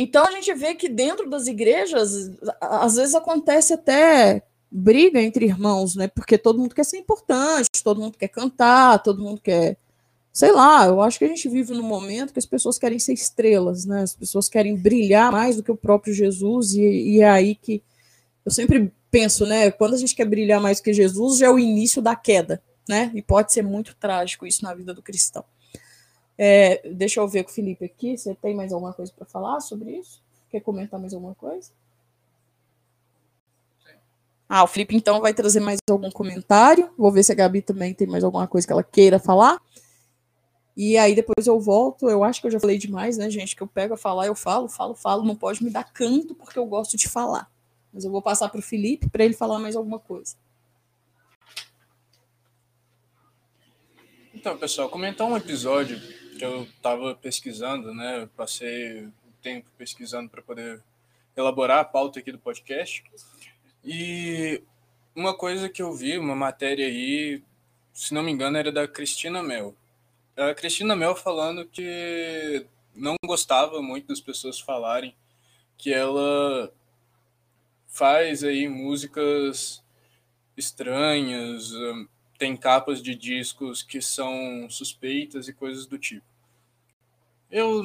então 0.00 0.24
a 0.24 0.30
gente 0.30 0.54
vê 0.54 0.76
que 0.76 0.88
dentro 0.88 1.28
das 1.28 1.48
igrejas, 1.48 2.30
às 2.60 2.94
vezes 2.94 3.16
acontece 3.16 3.72
até 3.72 4.44
briga 4.70 5.20
entre 5.20 5.44
irmãos, 5.44 5.96
né? 5.96 6.06
Porque 6.06 6.38
todo 6.38 6.58
mundo 6.58 6.72
quer 6.72 6.84
ser 6.84 6.98
importante, 6.98 7.82
todo 7.82 8.00
mundo 8.00 8.16
quer 8.16 8.28
cantar, 8.28 9.02
todo 9.02 9.20
mundo 9.20 9.40
quer. 9.40 9.76
Sei 10.32 10.52
lá, 10.52 10.86
eu 10.86 11.00
acho 11.00 11.18
que 11.18 11.24
a 11.24 11.28
gente 11.28 11.48
vive 11.48 11.74
num 11.74 11.82
momento 11.82 12.32
que 12.32 12.38
as 12.38 12.46
pessoas 12.46 12.78
querem 12.78 13.00
ser 13.00 13.12
estrelas, 13.12 13.84
né? 13.86 14.02
As 14.02 14.14
pessoas 14.14 14.48
querem 14.48 14.76
brilhar 14.76 15.32
mais 15.32 15.56
do 15.56 15.64
que 15.64 15.72
o 15.72 15.76
próprio 15.76 16.14
Jesus, 16.14 16.74
e, 16.74 16.80
e 16.80 17.20
é 17.20 17.28
aí 17.28 17.56
que 17.56 17.82
eu 18.44 18.52
sempre 18.52 18.92
penso, 19.10 19.46
né? 19.46 19.68
Quando 19.72 19.94
a 19.94 19.98
gente 19.98 20.14
quer 20.14 20.26
brilhar 20.26 20.60
mais 20.60 20.78
do 20.78 20.84
que 20.84 20.92
Jesus, 20.92 21.38
já 21.38 21.46
é 21.46 21.50
o 21.50 21.58
início 21.58 22.00
da 22.00 22.14
queda, 22.14 22.62
né? 22.88 23.10
E 23.14 23.22
pode 23.22 23.52
ser 23.52 23.62
muito 23.62 23.94
trágico 23.96 24.46
isso 24.46 24.64
na 24.64 24.74
vida 24.74 24.94
do 24.94 25.02
cristão. 25.02 25.44
É, 26.36 26.88
deixa 26.90 27.20
eu 27.20 27.28
ver 27.28 27.42
com 27.44 27.50
o 27.50 27.52
Felipe 27.52 27.84
aqui. 27.84 28.16
Você 28.16 28.34
tem 28.34 28.54
mais 28.54 28.72
alguma 28.72 28.92
coisa 28.92 29.12
para 29.12 29.26
falar 29.26 29.60
sobre 29.60 29.90
isso? 29.90 30.22
Quer 30.50 30.60
comentar 30.60 30.98
mais 30.98 31.12
alguma 31.12 31.34
coisa? 31.34 31.70
Ah, 34.48 34.64
o 34.64 34.66
Felipe 34.66 34.96
então 34.96 35.20
vai 35.20 35.34
trazer 35.34 35.60
mais 35.60 35.78
algum 35.90 36.10
comentário. 36.10 36.90
Vou 36.96 37.12
ver 37.12 37.22
se 37.22 37.32
a 37.32 37.34
Gabi 37.34 37.60
também 37.60 37.92
tem 37.92 38.06
mais 38.06 38.24
alguma 38.24 38.46
coisa 38.46 38.66
que 38.66 38.72
ela 38.72 38.82
queira 38.82 39.18
falar. 39.18 39.60
E 40.74 40.96
aí 40.96 41.14
depois 41.14 41.46
eu 41.46 41.60
volto. 41.60 42.08
Eu 42.08 42.24
acho 42.24 42.40
que 42.40 42.46
eu 42.46 42.50
já 42.50 42.60
falei 42.60 42.78
demais, 42.78 43.18
né, 43.18 43.28
gente? 43.28 43.54
Que 43.54 43.62
eu 43.62 43.66
pego 43.66 43.94
a 43.94 43.98
falar, 43.98 44.26
eu 44.26 44.34
falo, 44.34 44.68
falo, 44.68 44.94
falo. 44.94 45.24
Não 45.24 45.36
pode 45.36 45.62
me 45.62 45.70
dar 45.70 45.84
canto 45.84 46.34
porque 46.34 46.58
eu 46.58 46.64
gosto 46.64 46.96
de 46.96 47.08
falar. 47.08 47.50
Mas 47.92 48.04
eu 48.04 48.10
vou 48.10 48.22
passar 48.22 48.48
para 48.48 48.60
o 48.60 48.62
Felipe 48.62 49.10
para 49.10 49.24
ele 49.24 49.34
falar 49.34 49.58
mais 49.58 49.76
alguma 49.76 49.98
coisa. 49.98 50.36
Então, 54.40 54.56
pessoal, 54.56 54.88
comentar 54.88 55.26
um 55.26 55.36
episódio 55.36 56.00
que 56.38 56.44
eu 56.44 56.62
estava 56.62 57.12
pesquisando, 57.12 57.92
né? 57.92 58.22
Eu 58.22 58.28
passei 58.28 59.02
o 59.02 59.12
tempo 59.42 59.68
pesquisando 59.76 60.30
para 60.30 60.40
poder 60.40 60.80
elaborar 61.36 61.80
a 61.80 61.84
pauta 61.84 62.20
aqui 62.20 62.30
do 62.30 62.38
podcast. 62.38 63.02
E 63.84 64.62
uma 65.12 65.36
coisa 65.36 65.68
que 65.68 65.82
eu 65.82 65.92
vi, 65.92 66.16
uma 66.16 66.36
matéria 66.36 66.86
aí, 66.86 67.42
se 67.92 68.14
não 68.14 68.22
me 68.22 68.30
engano, 68.30 68.56
era 68.56 68.70
da 68.70 68.86
Cristina 68.86 69.42
Mel. 69.42 69.74
A 70.36 70.54
Cristina 70.54 70.94
Mel 70.94 71.16
falando 71.16 71.66
que 71.66 72.64
não 72.94 73.16
gostava 73.26 73.82
muito 73.82 74.06
das 74.06 74.20
pessoas 74.20 74.60
falarem 74.60 75.16
que 75.76 75.92
ela 75.92 76.72
faz 77.88 78.44
aí 78.44 78.68
músicas 78.68 79.82
estranhas, 80.56 81.72
tem 82.38 82.56
capas 82.56 83.02
de 83.02 83.14
discos 83.14 83.82
que 83.82 84.00
são 84.00 84.70
suspeitas 84.70 85.48
e 85.48 85.52
coisas 85.52 85.86
do 85.86 85.98
tipo. 85.98 86.24
Eu 87.50 87.82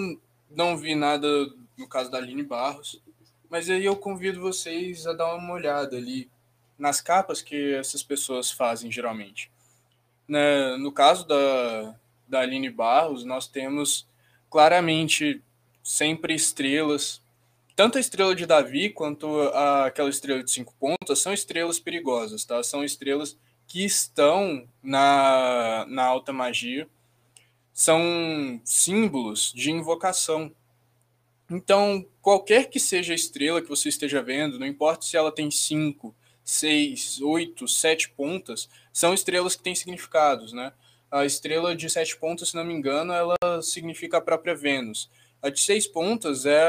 não 0.49 0.77
vi 0.77 0.93
nada 0.93 1.27
no 1.75 1.87
caso 1.87 2.11
da 2.11 2.19
Aline 2.19 2.43
Barros, 2.43 3.01
mas 3.49 3.69
aí 3.69 3.83
eu 3.83 3.95
convido 3.95 4.39
vocês 4.39 5.07
a 5.07 5.13
dar 5.13 5.33
uma 5.35 5.53
olhada 5.53 5.97
ali 5.97 6.29
nas 6.77 7.01
capas 7.01 7.41
que 7.41 7.73
essas 7.73 8.03
pessoas 8.03 8.51
fazem 8.51 8.91
geralmente. 8.91 9.51
Né, 10.27 10.77
no 10.77 10.91
caso 10.91 11.27
da, 11.27 11.95
da 12.27 12.39
Aline 12.41 12.69
Barros, 12.69 13.23
nós 13.23 13.47
temos 13.47 14.07
claramente 14.49 15.41
sempre 15.83 16.33
estrelas. 16.35 17.21
Tanto 17.75 17.97
a 17.97 18.01
estrela 18.01 18.35
de 18.35 18.45
Davi 18.45 18.89
quanto 18.91 19.41
aquela 19.85 20.09
estrela 20.09 20.43
de 20.43 20.51
cinco 20.51 20.75
pontas 20.79 21.19
são 21.19 21.33
estrelas 21.33 21.79
perigosas, 21.79 22.45
tá? 22.45 22.61
São 22.61 22.83
estrelas 22.83 23.37
que 23.73 23.83
estão 23.83 24.67
na, 24.83 25.83
na 25.89 26.05
alta 26.05 26.31
magia 26.31 26.87
são 27.73 28.61
símbolos 28.63 29.51
de 29.51 29.71
invocação. 29.71 30.53
Então, 31.49 32.05
qualquer 32.21 32.69
que 32.69 32.79
seja 32.79 33.13
a 33.13 33.15
estrela 33.15 33.63
que 33.63 33.67
você 33.67 33.89
esteja 33.89 34.21
vendo, 34.21 34.59
não 34.59 34.67
importa 34.67 35.07
se 35.07 35.17
ela 35.17 35.31
tem 35.31 35.49
cinco, 35.49 36.15
seis, 36.45 37.19
oito, 37.19 37.67
sete 37.67 38.11
pontas, 38.11 38.69
são 38.93 39.11
estrelas 39.11 39.55
que 39.55 39.63
têm 39.63 39.73
significados, 39.73 40.53
né? 40.53 40.71
A 41.09 41.25
estrela 41.25 41.75
de 41.75 41.89
sete 41.89 42.15
pontas, 42.15 42.49
se 42.49 42.55
não 42.55 42.63
me 42.63 42.75
engano, 42.75 43.11
ela 43.11 43.59
significa 43.63 44.17
a 44.17 44.21
própria 44.21 44.53
Vênus. 44.53 45.09
A 45.41 45.49
de 45.49 45.59
seis 45.59 45.87
pontas 45.87 46.45
é 46.45 46.61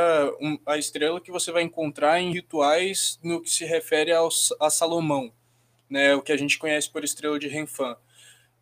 a 0.65 0.79
estrela 0.79 1.21
que 1.21 1.31
você 1.31 1.53
vai 1.53 1.65
encontrar 1.65 2.19
em 2.19 2.33
rituais 2.33 3.19
no 3.23 3.43
que 3.43 3.51
se 3.51 3.67
refere 3.67 4.11
ao, 4.11 4.31
a 4.59 4.71
Salomão, 4.71 5.31
né? 5.95 6.13
O 6.17 6.21
que 6.21 6.33
a 6.33 6.37
gente 6.37 6.59
conhece 6.59 6.91
por 6.91 7.05
estrela 7.05 7.39
de 7.39 7.47
Renfan. 7.47 7.97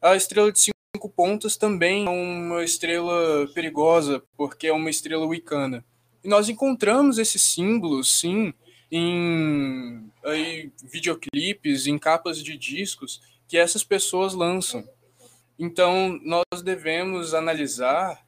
A 0.03 0.14
estrela 0.14 0.53
de 0.53 0.61
cinco 0.61 1.09
pontas 1.09 1.57
também 1.57 2.05
é 2.05 2.11
uma 2.11 2.62
estrela 2.62 3.49
perigosa, 3.55 4.22
porque 4.37 4.66
é 4.66 4.72
uma 4.72 4.91
estrela 4.91 5.26
wicana. 5.26 5.83
E 6.22 6.28
nós 6.28 6.51
encontramos 6.51 7.18
esses 7.18 7.41
símbolos, 7.41 8.20
sim, 8.20 8.53
em 8.91 10.12
aí, 10.22 10.70
videoclipes, 10.85 11.87
em 11.87 11.99
capas 11.99 12.43
de 12.43 12.59
discos 12.59 13.22
que 13.49 13.57
essas 13.57 13.83
pessoas 13.83 14.35
lançam. 14.35 14.87
Então, 15.59 16.20
nós 16.22 16.62
devemos 16.62 17.33
analisar, 17.33 18.22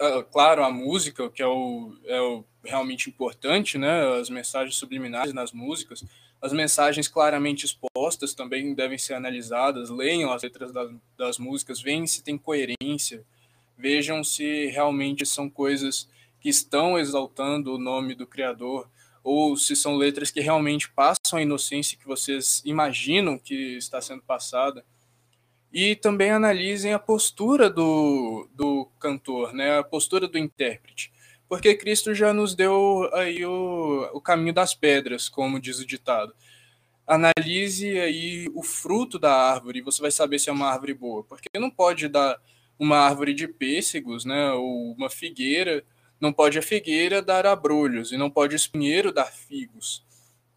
uh, 0.00 0.22
claro, 0.30 0.62
a 0.62 0.70
música, 0.70 1.28
que 1.28 1.42
é 1.42 1.46
o, 1.46 1.96
é 2.04 2.20
o 2.20 2.44
realmente 2.62 3.10
importante, 3.10 3.76
né? 3.78 4.20
as 4.20 4.30
mensagens 4.30 4.76
subliminares 4.76 5.34
nas 5.34 5.50
músicas, 5.50 6.04
as 6.44 6.52
mensagens 6.52 7.08
claramente 7.08 7.64
expostas 7.64 8.34
também 8.34 8.74
devem 8.74 8.98
ser 8.98 9.14
analisadas. 9.14 9.88
Leiam 9.88 10.30
as 10.30 10.42
letras 10.42 10.70
das, 10.70 10.90
das 11.16 11.38
músicas, 11.38 11.80
vejam 11.80 12.06
se 12.06 12.22
tem 12.22 12.36
coerência, 12.36 13.24
vejam 13.78 14.22
se 14.22 14.66
realmente 14.66 15.24
são 15.24 15.48
coisas 15.48 16.06
que 16.38 16.50
estão 16.50 16.98
exaltando 16.98 17.74
o 17.74 17.78
nome 17.78 18.14
do 18.14 18.26
Criador 18.26 18.86
ou 19.22 19.56
se 19.56 19.74
são 19.74 19.96
letras 19.96 20.30
que 20.30 20.40
realmente 20.40 20.90
passam 20.90 21.38
a 21.38 21.40
inocência 21.40 21.96
que 21.96 22.06
vocês 22.06 22.60
imaginam 22.62 23.38
que 23.38 23.78
está 23.78 23.98
sendo 24.02 24.20
passada. 24.20 24.84
E 25.72 25.96
também 25.96 26.30
analisem 26.30 26.92
a 26.92 26.98
postura 26.98 27.70
do, 27.70 28.46
do 28.54 28.86
cantor, 29.00 29.54
né? 29.54 29.78
a 29.78 29.82
postura 29.82 30.28
do 30.28 30.36
intérprete 30.36 31.10
porque 31.48 31.74
Cristo 31.74 32.14
já 32.14 32.32
nos 32.32 32.54
deu 32.54 33.08
aí 33.12 33.44
o, 33.44 34.10
o 34.12 34.20
caminho 34.20 34.52
das 34.52 34.74
pedras, 34.74 35.28
como 35.28 35.60
diz 35.60 35.78
o 35.78 35.86
ditado. 35.86 36.34
Analise 37.06 37.98
aí 37.98 38.48
o 38.54 38.62
fruto 38.62 39.18
da 39.18 39.32
árvore 39.32 39.82
você 39.82 40.00
vai 40.00 40.10
saber 40.10 40.38
se 40.38 40.48
é 40.48 40.52
uma 40.52 40.70
árvore 40.70 40.94
boa, 40.94 41.22
porque 41.22 41.48
não 41.58 41.70
pode 41.70 42.08
dar 42.08 42.40
uma 42.78 42.98
árvore 42.98 43.34
de 43.34 43.46
pêssegos, 43.46 44.24
né, 44.24 44.52
ou 44.52 44.92
uma 44.92 45.10
figueira, 45.10 45.84
não 46.20 46.32
pode 46.32 46.58
a 46.58 46.62
figueira 46.62 47.20
dar 47.20 47.46
abrolhos 47.46 48.10
e 48.10 48.16
não 48.16 48.30
pode 48.30 48.54
o 48.54 48.56
espinheiro 48.56 49.12
dar 49.12 49.26
figos. 49.26 50.04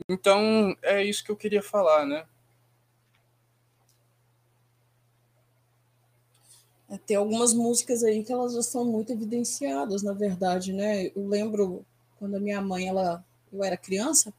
Então, 0.10 0.76
é 0.82 1.04
isso 1.04 1.24
que 1.24 1.32
eu 1.32 1.36
queria 1.36 1.62
falar, 1.62 2.06
né? 2.06 2.26
Tem 7.06 7.18
algumas 7.18 7.54
músicas 7.54 8.04
aí 8.04 8.24
que 8.24 8.32
elas 8.32 8.54
já 8.54 8.62
são 8.62 8.86
muito 8.86 9.12
evidenciadas, 9.12 10.04
na 10.04 10.14
verdade, 10.14 10.72
né? 10.72 11.08
Eu 11.08 11.28
lembro 11.28 11.86
quando 12.18 12.36
a 12.36 12.40
minha 12.40 12.62
mãe, 12.62 12.88
ela, 12.88 13.24
eu 13.52 13.64
era 13.64 13.76
criança, 13.76 14.34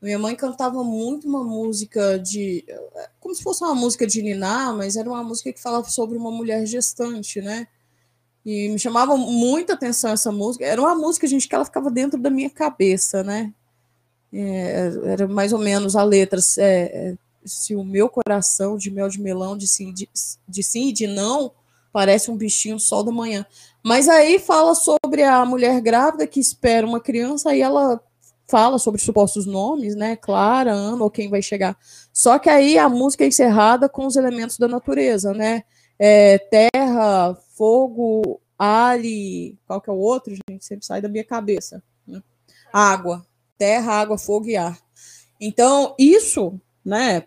minha 0.00 0.18
mãe 0.18 0.36
cantava 0.36 0.84
muito 0.84 1.26
uma 1.26 1.42
música 1.42 2.18
de, 2.18 2.64
como 3.18 3.34
se 3.34 3.42
fosse 3.42 3.64
uma 3.64 3.74
música 3.74 4.06
de 4.06 4.22
Niná, 4.22 4.72
mas 4.72 4.96
era 4.96 5.08
uma 5.08 5.24
música 5.24 5.52
que 5.52 5.60
falava 5.60 5.88
sobre 5.88 6.18
uma 6.18 6.30
mulher 6.30 6.66
gestante, 6.66 7.40
né? 7.40 7.66
E 8.44 8.68
me 8.68 8.78
chamava 8.78 9.16
muita 9.16 9.72
atenção 9.72 10.10
essa 10.10 10.30
música. 10.30 10.64
Era 10.66 10.80
uma 10.80 10.94
música, 10.94 11.26
gente, 11.26 11.48
que 11.48 11.54
ela 11.54 11.64
ficava 11.64 11.90
dentro 11.90 12.20
da 12.20 12.28
minha 12.28 12.50
cabeça, 12.50 13.22
né? 13.22 13.52
É, 14.30 14.92
era 15.06 15.26
mais 15.26 15.54
ou 15.54 15.58
menos 15.58 15.96
a 15.96 16.04
letra. 16.04 16.38
É, 16.58 17.12
é 17.12 17.14
se 17.46 17.74
o 17.74 17.82
meu 17.82 18.08
coração 18.08 18.76
de 18.76 18.90
mel 18.90 19.08
de 19.08 19.20
melão, 19.20 19.56
de 19.56 19.66
sim, 19.66 19.92
de, 19.92 20.08
de 20.46 20.62
sim 20.62 20.88
e 20.88 20.92
de 20.92 21.06
não, 21.06 21.52
Parece 21.94 22.28
um 22.28 22.36
bichinho 22.36 22.80
sol 22.80 23.04
da 23.04 23.12
manhã. 23.12 23.46
Mas 23.80 24.08
aí 24.08 24.40
fala 24.40 24.74
sobre 24.74 25.22
a 25.22 25.44
mulher 25.44 25.80
grávida 25.80 26.26
que 26.26 26.40
espera 26.40 26.84
uma 26.84 26.98
criança, 26.98 27.50
aí 27.50 27.60
ela 27.60 28.00
fala 28.48 28.80
sobre 28.80 29.00
supostos 29.00 29.46
nomes, 29.46 29.94
né? 29.94 30.16
Clara, 30.16 30.72
Ana 30.72 31.04
ou 31.04 31.08
quem 31.08 31.30
vai 31.30 31.40
chegar. 31.40 31.78
Só 32.12 32.36
que 32.36 32.50
aí 32.50 32.76
a 32.76 32.88
música 32.88 33.22
é 33.22 33.28
encerrada 33.28 33.88
com 33.88 34.06
os 34.06 34.16
elementos 34.16 34.58
da 34.58 34.66
natureza, 34.66 35.32
né? 35.32 35.62
É, 35.96 36.38
terra, 36.38 37.38
fogo, 37.56 38.40
ali, 38.58 39.56
qual 39.64 39.80
que 39.80 39.88
é 39.88 39.92
o 39.92 39.96
outro, 39.96 40.34
gente? 40.50 40.64
Sempre 40.64 40.84
sai 40.84 41.00
da 41.00 41.08
minha 41.08 41.22
cabeça. 41.22 41.80
Né? 42.04 42.20
Água, 42.72 43.24
terra, 43.56 43.92
água, 43.92 44.18
fogo 44.18 44.48
e 44.48 44.56
ar. 44.56 44.76
Então, 45.40 45.94
isso, 45.96 46.60
né? 46.84 47.22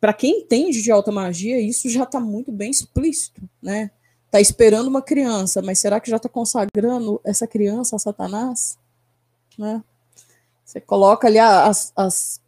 Para 0.00 0.12
quem 0.12 0.42
entende 0.42 0.80
de 0.80 0.92
alta 0.92 1.10
magia, 1.10 1.60
isso 1.60 1.90
já 1.90 2.04
está 2.04 2.20
muito 2.20 2.52
bem 2.52 2.70
explícito, 2.70 3.42
né? 3.60 3.90
Está 4.32 4.40
esperando 4.40 4.88
uma 4.88 5.02
criança, 5.02 5.60
mas 5.60 5.78
será 5.78 6.00
que 6.00 6.10
já 6.10 6.16
está 6.16 6.26
consagrando 6.26 7.20
essa 7.22 7.46
criança 7.46 7.96
a 7.96 7.98
Satanás? 7.98 8.78
Né? 9.58 9.84
Você 10.64 10.80
coloca 10.80 11.28
ali 11.28 11.38
as, 11.38 11.92
as, 11.94 12.40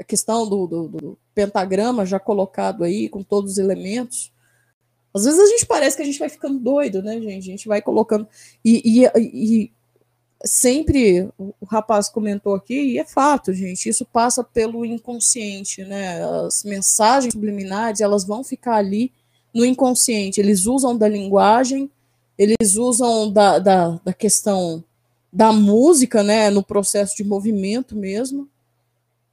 a 0.00 0.04
questão 0.04 0.48
do, 0.48 0.66
do, 0.66 0.88
do, 0.88 1.18
pentagrama 1.34 2.06
já 2.06 2.18
colocado 2.18 2.82
aí, 2.82 3.10
com 3.10 3.22
todos 3.22 3.52
os 3.52 3.58
elementos. 3.58 4.32
Às 5.12 5.26
vezes 5.26 5.38
a 5.38 5.46
gente 5.48 5.66
parece 5.66 5.96
que 5.96 6.02
a 6.02 6.06
gente 6.06 6.18
vai 6.18 6.30
ficando 6.30 6.58
doido, 6.58 7.02
né, 7.02 7.20
gente? 7.20 7.48
A 7.48 7.50
gente 7.50 7.68
vai 7.68 7.82
colocando. 7.82 8.26
E, 8.64 9.02
e, 9.02 9.06
e 9.16 9.72
sempre 10.42 11.28
o 11.38 11.66
rapaz 11.66 12.08
comentou 12.08 12.54
aqui, 12.54 12.92
e 12.92 12.98
é 12.98 13.04
fato, 13.04 13.52
gente, 13.52 13.86
isso 13.86 14.06
passa 14.06 14.42
pelo 14.42 14.82
inconsciente, 14.82 15.84
né? 15.84 16.24
As 16.46 16.64
mensagens 16.64 17.34
subliminares, 17.34 18.00
elas 18.00 18.24
vão 18.24 18.42
ficar 18.42 18.76
ali 18.76 19.12
no 19.54 19.64
inconsciente. 19.64 20.40
Eles 20.40 20.66
usam 20.66 20.96
da 20.96 21.08
linguagem, 21.08 21.90
eles 22.36 22.76
usam 22.76 23.30
da, 23.32 23.58
da, 23.58 24.00
da 24.04 24.12
questão 24.12 24.84
da 25.32 25.52
música, 25.52 26.22
né, 26.22 26.50
no 26.50 26.62
processo 26.62 27.16
de 27.16 27.24
movimento 27.24 27.94
mesmo. 27.96 28.48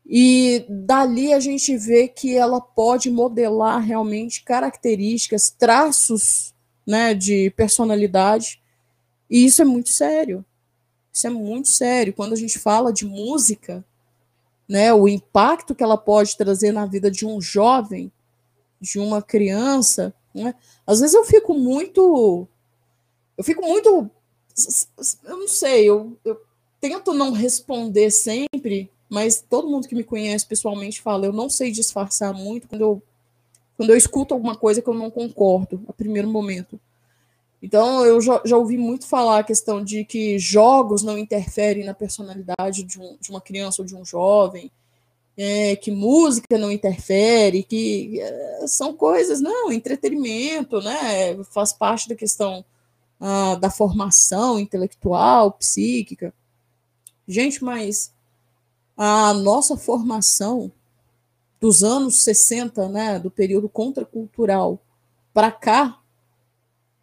E 0.05 0.65
dali 0.69 1.33
a 1.33 1.39
gente 1.39 1.75
vê 1.77 2.07
que 2.07 2.35
ela 2.35 2.61
pode 2.61 3.09
modelar 3.09 3.81
realmente 3.81 4.43
características, 4.43 5.49
traços 5.49 6.53
né, 6.85 7.13
de 7.13 7.49
personalidade. 7.51 8.61
E 9.29 9.45
isso 9.45 9.61
é 9.61 9.65
muito 9.65 9.89
sério. 9.89 10.45
Isso 11.11 11.25
é 11.25 11.29
muito 11.29 11.69
sério. 11.69 12.13
Quando 12.13 12.33
a 12.33 12.37
gente 12.37 12.59
fala 12.59 12.93
de 12.93 13.05
música, 13.05 13.83
né, 14.67 14.93
o 14.93 15.07
impacto 15.07 15.73
que 15.73 15.83
ela 15.83 15.97
pode 15.97 16.37
trazer 16.37 16.71
na 16.71 16.85
vida 16.85 17.09
de 17.09 17.25
um 17.25 17.41
jovem, 17.41 18.11
de 18.79 18.99
uma 18.99 19.21
criança, 19.21 20.13
né? 20.33 20.53
Às 20.85 20.99
vezes 20.99 21.15
eu 21.15 21.23
fico 21.23 21.53
muito. 21.53 22.47
Eu 23.37 23.43
fico 23.43 23.61
muito. 23.65 24.09
Eu 25.23 25.37
não 25.37 25.47
sei, 25.47 25.89
eu, 25.89 26.17
eu 26.23 26.41
tento 26.79 27.13
não 27.13 27.31
responder 27.31 28.09
sempre, 28.11 28.89
mas 29.09 29.41
todo 29.41 29.69
mundo 29.69 29.87
que 29.87 29.95
me 29.95 30.03
conhece 30.03 30.45
pessoalmente 30.45 31.01
fala, 31.01 31.25
eu 31.25 31.33
não 31.33 31.49
sei 31.49 31.71
disfarçar 31.71 32.33
muito 32.33 32.67
quando 32.67 32.81
eu, 32.81 33.01
quando 33.75 33.89
eu 33.89 33.97
escuto 33.97 34.33
alguma 34.33 34.55
coisa 34.55 34.81
que 34.81 34.87
eu 34.87 34.93
não 34.93 35.11
concordo, 35.11 35.83
a 35.87 35.93
primeiro 35.93 36.29
momento. 36.29 36.79
Então, 37.61 38.05
eu 38.05 38.21
já, 38.21 38.41
já, 38.45 38.55
ouvi 38.55 38.77
muito 38.77 39.07
falar 39.07 39.39
a 39.39 39.43
questão 39.43 39.83
de 39.83 40.05
que 40.05 40.37
jogos 40.37 41.01
não 41.01 41.17
interferem 41.17 41.83
na 41.83 41.93
personalidade 41.93 42.83
de, 42.83 42.99
um, 42.99 43.17
de 43.19 43.31
uma 43.31 43.41
criança 43.41 43.81
ou 43.81 43.85
de 43.85 43.95
um 43.95 44.05
jovem, 44.05 44.71
é, 45.37 45.75
que 45.75 45.91
música 45.91 46.57
não 46.57 46.71
interfere, 46.71 47.63
que 47.63 48.19
é, 48.21 48.67
são 48.67 48.93
coisas, 48.93 49.41
não, 49.41 49.71
entretenimento, 49.71 50.79
né? 50.79 51.43
Faz 51.45 51.73
parte 51.73 52.09
da 52.09 52.15
questão 52.15 52.63
ah, 53.19 53.55
da 53.55 53.69
formação 53.69 54.59
intelectual, 54.59 55.51
psíquica. 55.53 56.33
Gente, 57.27 57.63
mas 57.63 58.13
a 58.95 59.33
nossa 59.33 59.75
formação 59.75 60.71
dos 61.59 61.83
anos 61.83 62.17
60, 62.19 62.87
né, 62.89 63.19
do 63.19 63.31
período 63.31 63.67
contracultural 63.67 64.79
para 65.33 65.51
cá, 65.51 65.99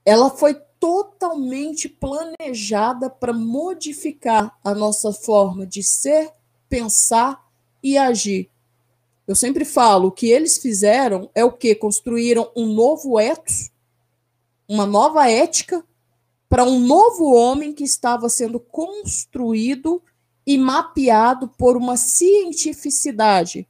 ela 0.05 0.31
foi 0.31 0.55
totalmente 0.79 1.89
planejada 1.89 3.09
para 3.09 3.33
modificar 3.33 4.57
a 4.65 4.75
nossa 4.75 5.13
forma 5.13 5.67
de 5.67 5.83
ser, 5.83 6.33
pensar 6.69 7.45
e 7.83 7.99
agir. 7.99 8.51
Eu 9.27 9.35
sempre 9.35 9.65
falo, 9.65 10.09
o 10.09 10.13
que 10.13 10.31
eles 10.31 10.59
fizeram 10.59 11.31
é 11.35 11.45
o 11.45 11.53
que? 11.53 11.75
Construíram 11.75 12.51
um 12.57 12.67
novo 12.67 13.19
ethos, 13.19 13.71
uma 14.69 14.87
nova 14.87 15.31
ética 15.31 15.85
para 16.49 16.65
um 16.65 16.79
novo 16.79 17.33
homem 17.33 17.73
que 17.73 17.85
estava 17.85 18.29
sendo 18.29 18.61
construído 18.61 20.03
e 20.47 20.59
mapeado 20.59 21.49
por 21.49 21.77
uma 21.77 21.97
cientificidade. 21.97 23.67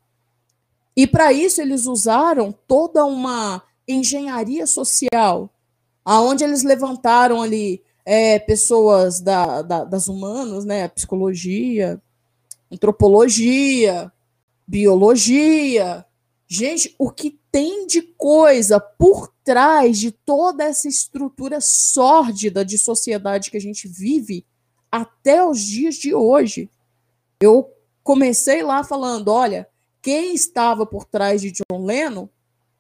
E 0.97 1.07
para 1.07 1.33
isso 1.33 1.61
eles 1.61 1.87
usaram 1.87 2.53
toda 2.67 3.05
uma 3.05 3.63
engenharia 3.87 4.67
social, 4.67 5.51
aonde 6.05 6.45
eles 6.45 6.63
levantaram 6.63 7.41
ali 7.41 7.83
é, 8.05 8.39
pessoas 8.39 9.21
da, 9.21 9.63
da, 9.63 9.85
das 9.85 10.09
humanas, 10.09 10.65
né, 10.65 10.89
psicologia, 10.89 12.01
antropologia, 12.73 14.11
biologia. 14.67 16.05
Gente, 16.49 16.95
o 16.99 17.11
que 17.11 17.39
tem 17.51 17.87
de 17.87 18.03
coisa 18.03 18.81
por 18.81 19.29
trás 19.45 19.99
de 19.99 20.11
toda 20.11 20.65
essa 20.65 20.89
estrutura 20.89 21.61
sórdida 21.61 22.65
de 22.65 22.79
sociedade 22.79 23.51
que 23.51 23.57
a 23.57 23.61
gente 23.61 23.87
vive 23.87 24.47
até 24.91 25.45
os 25.45 25.61
dias 25.61 25.97
de 25.97 26.15
hoje. 26.15 26.71
Eu 27.41 27.71
comecei 28.03 28.63
lá 28.63 28.83
falando, 28.83 29.29
olha, 29.29 29.69
quem 30.01 30.35
estava 30.35 30.87
por 30.87 31.05
trás 31.05 31.41
de 31.41 31.53
John 31.53 31.85
Lennon, 31.85 32.29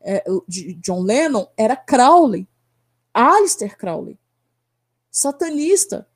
é, 0.01 0.25
de 0.49 0.75
John 0.75 1.03
Lennon 1.03 1.47
era 1.57 1.77
Crowley, 1.77 2.49
Alistair 3.13 3.77
Crowley, 3.77 4.19
satanista. 5.11 6.09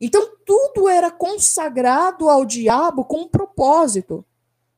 Então 0.00 0.36
tudo 0.44 0.88
era 0.88 1.10
consagrado 1.10 2.28
ao 2.28 2.44
diabo 2.44 3.04
com 3.04 3.22
um 3.22 3.28
propósito. 3.28 4.24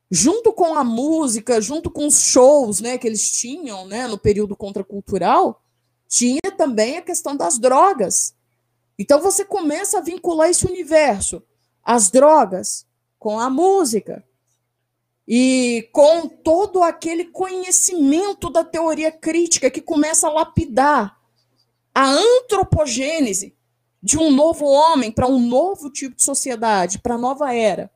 Junto 0.09 0.51
com 0.51 0.75
a 0.75 0.83
música, 0.83 1.61
junto 1.61 1.89
com 1.89 2.07
os 2.07 2.19
shows 2.19 2.81
né, 2.81 2.97
que 2.97 3.07
eles 3.07 3.31
tinham 3.31 3.87
né, 3.87 4.07
no 4.07 4.17
período 4.17 4.57
contracultural, 4.57 5.63
tinha 6.07 6.51
também 6.57 6.97
a 6.97 7.01
questão 7.01 7.35
das 7.35 7.57
drogas. 7.57 8.35
Então 8.99 9.21
você 9.21 9.45
começa 9.45 9.99
a 9.99 10.01
vincular 10.01 10.49
esse 10.49 10.65
universo, 10.67 11.41
as 11.81 12.11
drogas, 12.11 12.85
com 13.17 13.39
a 13.39 13.49
música. 13.49 14.23
E 15.25 15.87
com 15.93 16.27
todo 16.27 16.83
aquele 16.83 17.25
conhecimento 17.25 18.49
da 18.49 18.65
teoria 18.65 19.11
crítica 19.11 19.71
que 19.71 19.79
começa 19.79 20.27
a 20.27 20.31
lapidar 20.33 21.17
a 21.95 22.09
antropogênese 22.09 23.55
de 24.01 24.17
um 24.17 24.31
novo 24.31 24.65
homem 24.65 25.11
para 25.11 25.27
um 25.27 25.39
novo 25.39 25.89
tipo 25.89 26.15
de 26.15 26.23
sociedade, 26.23 26.99
para 26.99 27.15
a 27.15 27.19
nova 27.19 27.53
era. 27.53 27.91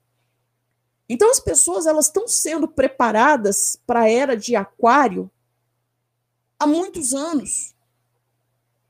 Então 1.09 1.29
as 1.31 1.39
pessoas 1.39 1.85
elas 1.85 2.07
estão 2.07 2.27
sendo 2.27 2.67
preparadas 2.67 3.79
para 3.85 4.01
a 4.01 4.09
era 4.09 4.35
de 4.35 4.55
aquário 4.55 5.29
há 6.59 6.65
muitos 6.65 7.13
anos. 7.13 7.75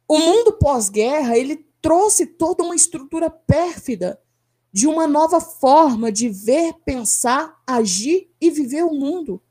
O 0.07 0.17
mundo 0.17 0.53
pós-guerra, 0.53 1.37
ele 1.37 1.65
trouxe 1.81 2.25
toda 2.25 2.63
uma 2.63 2.75
estrutura 2.75 3.29
pérfida 3.29 4.19
de 4.71 4.87
uma 4.87 5.07
nova 5.07 5.39
forma 5.39 6.11
de 6.11 6.29
ver, 6.29 6.73
pensar, 6.85 7.61
agir 7.65 8.29
e 8.39 8.51
viver 8.51 8.83
o 8.83 8.93
mundo. 8.93 9.41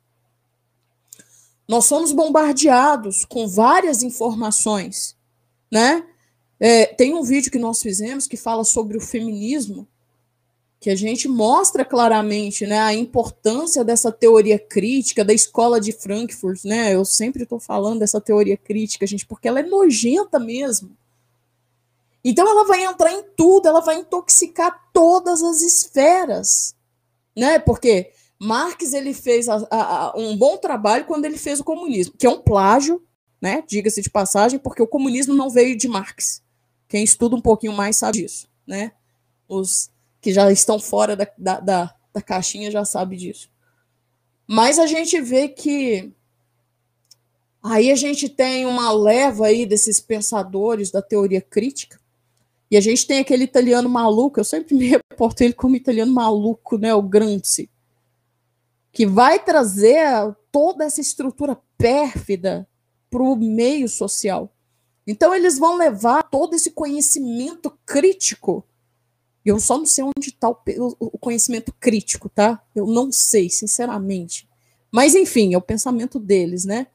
Nós 1.67 1.87
somos 1.87 2.13
bombardeados 2.13 3.25
com 3.25 3.49
várias 3.49 4.03
informações, 4.03 5.17
né? 5.71 6.07
É, 6.59 6.87
tem 6.87 7.15
um 7.15 7.23
vídeo 7.23 7.51
que 7.51 7.59
nós 7.59 7.83
fizemos 7.83 8.27
que 8.27 8.37
fala 8.37 8.65
sobre 8.65 8.97
o 8.97 9.01
feminismo, 9.01 9.87
que 10.81 10.91
a 10.91 10.97
gente 10.97 11.27
mostra 11.29 11.85
claramente 11.85 12.67
né, 12.67 12.79
a 12.79 12.93
importância 12.93 13.83
dessa 13.83 14.13
teoria 14.13 14.59
crítica 14.59 15.25
da 15.25 15.33
escola 15.33 15.81
de 15.81 15.93
Frankfurt. 15.93 16.65
Né? 16.65 16.95
Eu 16.95 17.05
sempre 17.05 17.45
estou 17.45 17.59
falando 17.59 18.01
dessa 18.01 18.21
teoria 18.21 18.57
crítica, 18.57 19.07
gente, 19.07 19.27
porque 19.27 19.49
ela 19.49 19.61
é 19.61 19.63
nojenta 19.63 20.39
mesmo. 20.39 20.97
Então 22.25 22.49
ela 22.49 22.65
vai 22.65 22.85
entrar 22.85 23.13
em 23.13 23.23
tudo, 23.37 23.67
ela 23.67 23.81
vai 23.81 23.97
intoxicar 23.97 24.91
todas 24.93 25.43
as 25.43 25.61
esferas, 25.61 26.75
né? 27.37 27.59
Porque 27.59 28.13
Marx 28.39 28.95
ele 28.95 29.13
fez 29.13 29.47
a, 29.47 29.57
a, 29.71 30.07
a, 30.07 30.17
um 30.17 30.35
bom 30.37 30.57
trabalho 30.57 31.05
quando 31.05 31.27
ele 31.27 31.37
fez 31.37 31.61
o 31.61 31.65
comunismo, 31.65 32.15
que 32.19 32.27
é 32.27 32.31
um 32.31 32.41
plágio, 32.41 33.03
né? 33.43 33.63
Diga-se 33.67 34.01
de 34.01 34.09
passagem, 34.09 34.59
porque 34.59 34.83
o 34.83 34.87
comunismo 34.87 35.35
não 35.35 35.51
veio 35.51 35.77
de 35.77 35.87
Marx. 35.87 36.44
Quem 36.89 37.03
estuda 37.03 37.37
um 37.37 37.41
pouquinho 37.41 37.73
mais 37.73 37.97
sabe 37.97 38.19
disso, 38.19 38.49
né? 38.67 38.93
Os 39.49 39.91
que 40.21 40.33
já 40.33 40.51
estão 40.51 40.79
fora 40.79 41.15
da, 41.17 41.29
da, 41.37 41.61
da, 41.61 41.95
da 42.13 42.23
caixinha 42.23 42.71
já 42.71 42.85
sabe 42.85 43.17
disso. 43.17 43.51
Mas 44.47 44.79
a 44.79 44.87
gente 44.87 45.21
vê 45.21 45.49
que 45.49 46.13
Aí 47.67 47.91
a 47.91 47.97
gente 47.97 48.29
tem 48.29 48.67
uma 48.67 48.93
leva 48.93 49.47
aí 49.47 49.65
desses 49.65 49.99
pensadores 49.99 50.91
da 50.91 51.01
teoria 51.01 51.41
crítica, 51.41 51.99
e 52.71 52.77
a 52.77 52.81
gente 52.81 53.07
tem 53.07 53.21
aquele 53.21 53.45
italiano 53.45 53.89
maluco, 53.89 54.39
eu 54.39 54.45
sempre 54.45 54.75
me 54.75 54.85
reporto 55.11 55.41
ele 55.41 55.55
como 55.55 55.75
italiano 55.75 56.13
maluco, 56.13 56.77
né, 56.77 56.95
o 56.95 57.01
Gramsci, 57.01 57.71
que 58.93 59.07
vai 59.07 59.43
trazer 59.43 60.07
toda 60.53 60.85
essa 60.85 61.01
estrutura 61.01 61.59
pérfida 61.79 62.69
para 63.09 63.23
o 63.23 63.35
meio 63.35 63.89
social. 63.89 64.53
Então 65.07 65.35
eles 65.35 65.59
vão 65.59 65.77
levar 65.77 66.23
todo 66.25 66.55
esse 66.55 66.71
conhecimento 66.71 67.71
crítico. 67.85 68.65
Eu 69.45 69.61
só 69.61 69.77
não 69.77 69.85
sei 69.85 70.05
onde 70.05 70.31
está 70.31 70.49
o, 70.49 70.57
o 70.99 71.19
conhecimento 71.19 71.73
crítico, 71.79 72.31
tá? 72.31 72.63
Eu 72.75 72.87
não 72.87 73.13
sei, 73.13 73.51
sinceramente. 73.51 74.49
Mas 74.91 75.15
enfim, 75.15 75.53
é 75.53 75.59
o 75.59 75.63
pensamento 75.63 76.19
deles, 76.19 76.65
né? 76.65 76.87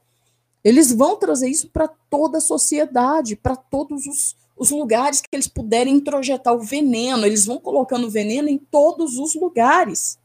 Eles 0.64 0.92
vão 0.92 1.16
trazer 1.16 1.48
isso 1.48 1.68
para 1.68 1.88
toda 1.88 2.38
a 2.38 2.40
sociedade, 2.40 3.36
para 3.36 3.54
todos 3.54 4.06
os, 4.06 4.36
os 4.56 4.70
lugares 4.70 5.20
que 5.20 5.28
eles 5.32 5.46
puderem 5.46 5.94
introjetar 5.94 6.54
o 6.54 6.60
veneno. 6.60 7.24
Eles 7.24 7.46
vão 7.46 7.58
colocando 7.58 8.10
veneno 8.10 8.48
em 8.48 8.58
todos 8.58 9.16
os 9.18 9.34
lugares. 9.34 10.18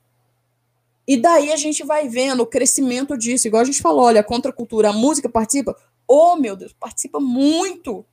E 1.08 1.16
daí 1.16 1.54
a 1.54 1.56
gente 1.56 1.84
vai 1.84 2.10
vendo 2.10 2.42
o 2.42 2.48
crescimento 2.48 3.16
disso. 3.18 3.48
Igual 3.48 3.62
a 3.62 3.66
gente 3.66 3.82
falou, 3.82 4.06
olha, 4.06 4.22
a 4.22 4.24
contracultura, 4.24 4.90
a 4.90 4.94
música 4.94 5.30
participa. 5.30 5.76
Oh, 6.08 6.36
meu 6.36 6.56
Deus, 6.56 6.74
participa 6.74 7.20
muito. 7.20 8.06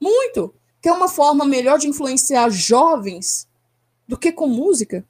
Muito. 0.00 0.54
Que 0.80 0.88
é 0.88 0.92
uma 0.92 1.08
forma 1.08 1.44
melhor 1.44 1.78
de 1.78 1.88
influenciar 1.88 2.48
jovens 2.50 3.48
do 4.06 4.16
que 4.16 4.32
com 4.32 4.46
música. 4.46 5.04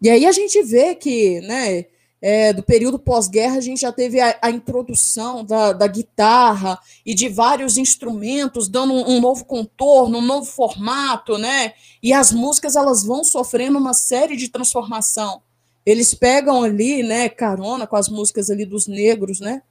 E 0.00 0.10
aí 0.10 0.26
a 0.26 0.32
gente 0.32 0.62
vê 0.62 0.94
que, 0.94 1.40
né, 1.42 1.86
é, 2.26 2.54
do 2.54 2.62
período 2.62 2.98
pós-guerra, 2.98 3.58
a 3.58 3.60
gente 3.60 3.82
já 3.82 3.92
teve 3.92 4.18
a, 4.18 4.38
a 4.40 4.50
introdução 4.50 5.44
da, 5.44 5.74
da, 5.74 5.86
guitarra 5.86 6.78
e 7.04 7.14
de 7.14 7.28
vários 7.28 7.76
instrumentos, 7.76 8.66
dando 8.66 8.94
um, 8.94 9.16
um, 9.16 9.20
novo 9.20 9.44
contorno, 9.44 10.18
um 10.18 10.22
novo 10.22 10.46
formato, 10.46 11.36
né? 11.36 11.74
E 12.02 12.14
as 12.14 12.32
músicas 12.32 12.76
elas 12.76 13.04
vão 13.04 13.22
sofrendo 13.22 13.78
uma 13.78 13.92
série 13.92 14.36
de 14.36 14.48
transformação. 14.48 15.42
Eles 15.84 16.14
pegam 16.14 16.62
ali, 16.62 17.02
né, 17.02 17.28
carona 17.28 17.86
com 17.86 17.96
as 17.96 18.08
músicas 18.08 18.48
ali 18.48 18.64
dos 18.64 18.86
negros, 18.86 19.38
né? 19.38 19.62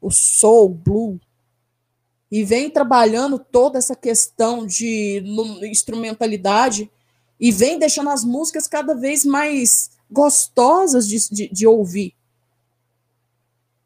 O 0.00 0.10
soul, 0.10 0.68
blue, 0.68 1.20
e 2.30 2.44
vem 2.44 2.70
trabalhando 2.70 3.38
toda 3.38 3.78
essa 3.78 3.96
questão 3.96 4.64
de 4.64 5.22
instrumentalidade 5.62 6.90
e 7.38 7.50
vem 7.50 7.78
deixando 7.78 8.10
as 8.10 8.22
músicas 8.22 8.68
cada 8.68 8.94
vez 8.94 9.24
mais 9.24 9.90
gostosas 10.10 11.08
de, 11.08 11.28
de, 11.30 11.48
de 11.48 11.66
ouvir. 11.66 12.14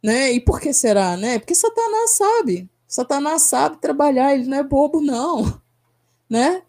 Né? 0.02 0.32
E 0.32 0.40
por 0.40 0.60
que 0.60 0.72
será? 0.72 1.16
Né? 1.16 1.38
Porque 1.38 1.54
Satanás 1.54 2.10
sabe. 2.10 2.68
Satanás 2.86 3.42
sabe 3.42 3.80
trabalhar, 3.80 4.34
ele 4.34 4.46
não 4.46 4.58
é 4.58 4.62
bobo, 4.62 5.00
não. 5.00 5.62
Né? 6.26 6.62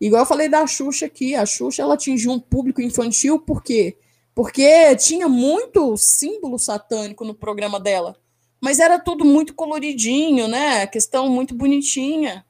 Igual 0.00 0.22
eu 0.22 0.26
falei 0.26 0.48
da 0.48 0.66
Xuxa 0.66 1.04
aqui, 1.04 1.34
a 1.34 1.44
Xuxa 1.44 1.82
ela 1.82 1.94
atingiu 1.94 2.30
um 2.30 2.38
público 2.38 2.80
infantil 2.80 3.40
por 3.40 3.60
quê? 3.62 3.98
Porque 4.34 4.96
tinha 4.96 5.28
muito 5.28 5.94
símbolo 5.96 6.58
satânico 6.58 7.24
no 7.24 7.34
programa 7.34 7.78
dela. 7.78 8.16
Mas 8.60 8.78
era 8.78 8.98
tudo 8.98 9.24
muito 9.24 9.54
coloridinho, 9.54 10.46
né? 10.48 10.86
Questão 10.86 11.28
muito 11.28 11.54
bonitinha. 11.54 12.44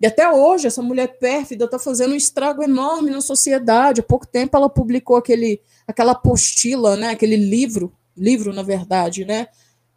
E 0.00 0.06
até 0.06 0.30
hoje, 0.30 0.66
essa 0.66 0.82
mulher 0.82 1.18
pérfida 1.18 1.64
está 1.64 1.78
fazendo 1.78 2.12
um 2.12 2.16
estrago 2.16 2.62
enorme 2.62 3.10
na 3.10 3.20
sociedade. 3.20 4.00
Há 4.00 4.04
pouco 4.04 4.26
tempo 4.26 4.56
ela 4.56 4.68
publicou 4.68 5.16
aquele, 5.16 5.60
aquela 5.86 6.12
apostila, 6.12 6.96
né? 6.96 7.10
aquele 7.10 7.36
livro, 7.36 7.92
livro, 8.16 8.52
na 8.52 8.62
verdade, 8.62 9.24
né? 9.24 9.48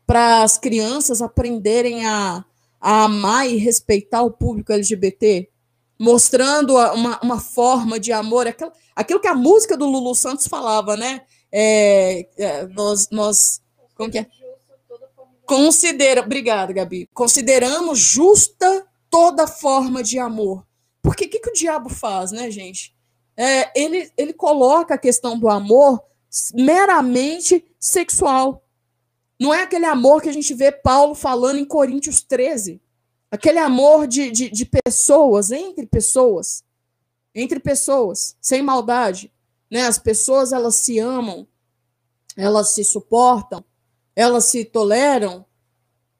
para 0.07 0.41
as 0.41 0.57
crianças 0.57 1.21
aprenderem 1.21 2.05
a, 2.05 2.45
a 2.79 3.03
amar 3.03 3.47
e 3.47 3.57
respeitar 3.57 4.23
o 4.23 4.31
público 4.31 4.71
LGBT, 4.71 5.49
mostrando 5.99 6.77
uma, 6.77 7.19
uma 7.21 7.39
forma 7.41 7.99
de 7.99 8.13
amor, 8.13 8.47
aquilo, 8.47 8.71
aquilo 8.95 9.19
que 9.19 9.27
a 9.27 9.35
música 9.35 9.75
do 9.75 9.85
Lulu 9.85 10.15
Santos 10.15 10.47
falava, 10.47 10.95
né? 10.95 11.21
É, 11.51 12.25
é, 12.38 12.67
nós, 12.67 13.09
nós, 13.11 13.61
como 13.95 14.09
que 14.09 14.19
é? 14.19 14.27
Considera, 15.47 16.21
obrigada, 16.21 16.73
Gabi. 16.73 17.09
Consideramos 17.13 17.99
justa 17.99 18.85
toda 19.09 19.47
forma 19.47 20.03
de 20.03 20.19
amor. 20.19 20.67
Porque 21.01 21.23
o 21.23 21.29
que, 21.29 21.39
que 21.39 21.49
o 21.49 21.53
diabo 21.53 21.89
faz, 21.89 22.33
né, 22.33 22.51
gente? 22.51 22.93
É, 23.37 23.71
ele, 23.79 24.11
ele 24.17 24.33
coloca 24.33 24.95
a 24.95 24.97
questão 24.97 25.39
do 25.39 25.47
amor 25.47 26.03
meramente 26.53 27.65
sexual. 27.79 28.61
Não 29.39 29.53
é 29.53 29.63
aquele 29.63 29.85
amor 29.85 30.21
que 30.21 30.27
a 30.27 30.33
gente 30.33 30.53
vê 30.53 30.69
Paulo 30.69 31.15
falando 31.15 31.59
em 31.59 31.65
Coríntios 31.65 32.21
13. 32.21 32.81
Aquele 33.31 33.59
amor 33.59 34.05
de, 34.05 34.29
de, 34.29 34.49
de 34.49 34.65
pessoas, 34.65 35.51
entre 35.51 35.85
pessoas. 35.85 36.61
Entre 37.33 37.57
pessoas, 37.57 38.35
sem 38.41 38.61
maldade. 38.61 39.31
Né? 39.71 39.87
As 39.87 39.97
pessoas, 39.97 40.51
elas 40.51 40.75
se 40.75 40.99
amam, 40.99 41.47
elas 42.35 42.71
se 42.71 42.83
suportam, 42.83 43.63
elas 44.18 44.45
se 44.45 44.65
toleram, 44.65 45.45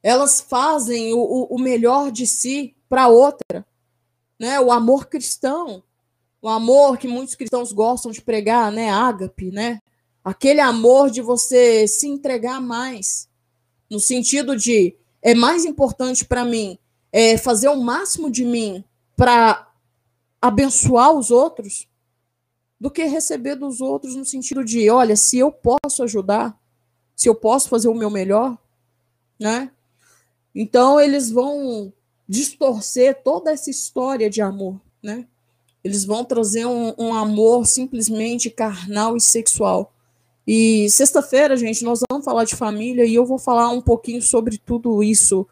elas 0.04 0.40
fazem 0.40 1.16
o, 1.16 1.48
o 1.50 1.58
melhor 1.58 2.12
de 2.12 2.28
si 2.28 2.76
para 2.88 3.08
outra. 3.08 3.66
Né? 4.40 4.60
O 4.60 4.72
amor 4.72 5.08
cristão, 5.08 5.82
o 6.40 6.48
amor 6.48 7.00
que 7.00 7.08
muitos 7.08 7.34
cristãos 7.34 7.74
gostam 7.74 8.12
de 8.12 8.22
pregar, 8.22 8.72
né? 8.72 8.92
Ágape, 8.92 9.50
né? 9.50 9.82
Aquele 10.24 10.62
amor 10.62 11.10
de 11.10 11.24
você 11.24 11.88
se 11.88 12.08
entregar 12.08 12.62
mais, 12.62 13.28
no 13.90 14.00
sentido 14.00 14.56
de 14.56 14.96
é 15.20 15.34
mais 15.34 15.66
importante 15.66 16.24
para 16.24 16.46
mim 16.46 16.78
é 17.12 17.36
fazer 17.36 17.70
o 17.70 17.82
máximo 17.82 18.30
de 18.30 18.46
mim 18.46 18.84
para 19.16 19.72
abençoar 20.40 21.14
os 21.14 21.32
outros 21.32 21.88
do 22.80 22.92
que 22.92 23.06
receber 23.06 23.56
dos 23.56 23.82
outros 23.82 24.16
no 24.16 24.24
sentido 24.24 24.64
de, 24.64 24.88
olha, 24.88 25.16
se 25.16 25.40
eu 25.40 25.52
posso 25.52 26.04
ajudar, 26.04 26.56
se 27.18 27.28
eu 27.28 27.34
posso 27.34 27.68
fazer 27.68 27.88
o 27.88 27.96
meu 27.96 28.12
melhor, 28.12 28.56
né? 29.40 29.72
Então 30.54 31.02
eles 31.02 31.32
vão 31.32 31.92
distorcer 32.30 33.24
toda 33.24 33.52
essa 33.52 33.72
história 33.72 34.30
de 34.30 34.40
amor, 34.40 34.80
né? 35.02 35.26
Eles 35.84 36.06
vão 36.06 36.24
trazer 36.24 36.68
um, 36.68 36.94
um 36.96 37.14
amor 37.14 37.66
simplesmente 37.66 38.52
carnal 38.52 39.18
e 39.18 39.22
sexual. 39.22 39.94
E 40.46 40.90
sexta-feira, 40.92 41.58
gente, 41.58 41.84
nós 41.84 42.02
vamos 42.10 42.24
falar 42.24 42.44
de 42.44 42.56
família 42.56 43.04
e 43.04 43.16
eu 43.16 43.26
vou 43.26 43.40
falar 43.40 43.70
um 43.70 43.82
pouquinho 43.82 44.22
sobre 44.22 44.58
tudo 44.60 45.04
isso. 45.04 45.48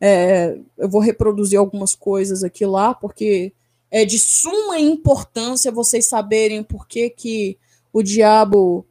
É, 0.00 0.56
eu 0.76 0.88
vou 0.88 1.00
reproduzir 1.00 1.58
algumas 1.58 1.96
coisas 1.96 2.44
aqui 2.44 2.64
lá, 2.64 2.94
porque 2.94 3.52
é 3.90 4.04
de 4.04 4.18
suma 4.18 4.78
importância 4.78 5.72
vocês 5.72 6.06
saberem 6.06 6.62
por 6.62 6.86
que, 6.86 7.10
que 7.10 7.58
o 7.92 8.02
diabo 8.02 8.86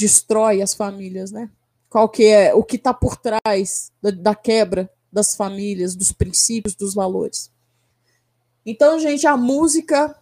destrói 0.00 0.62
as 0.62 0.74
famílias, 0.74 1.30
né? 1.30 1.50
Qual 1.88 2.08
que 2.08 2.24
é 2.24 2.54
o 2.54 2.62
que 2.64 2.76
está 2.76 2.94
por 2.94 3.16
trás 3.16 3.92
da, 4.00 4.10
da 4.10 4.34
quebra 4.34 4.90
das 5.12 5.34
famílias, 5.34 5.96
dos 5.96 6.12
princípios, 6.12 6.74
dos 6.74 6.94
valores. 6.94 7.50
Então, 8.64 8.98
gente, 8.98 9.26
a 9.26 9.36
música, 9.36 10.16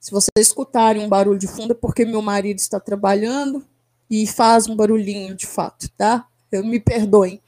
se 0.00 0.10
vocês 0.10 0.48
escutarem 0.48 1.04
um 1.04 1.08
barulho 1.08 1.38
de 1.38 1.46
fundo, 1.46 1.72
é 1.72 1.76
porque 1.76 2.04
meu 2.04 2.22
marido 2.22 2.58
está 2.58 2.80
trabalhando 2.80 3.64
e 4.10 4.26
faz 4.26 4.66
um 4.66 4.74
barulhinho 4.74 5.34
de 5.36 5.46
fato, 5.46 5.88
tá? 5.96 6.26
Eu 6.50 6.64
me 6.64 6.80
perdoem. 6.80 7.40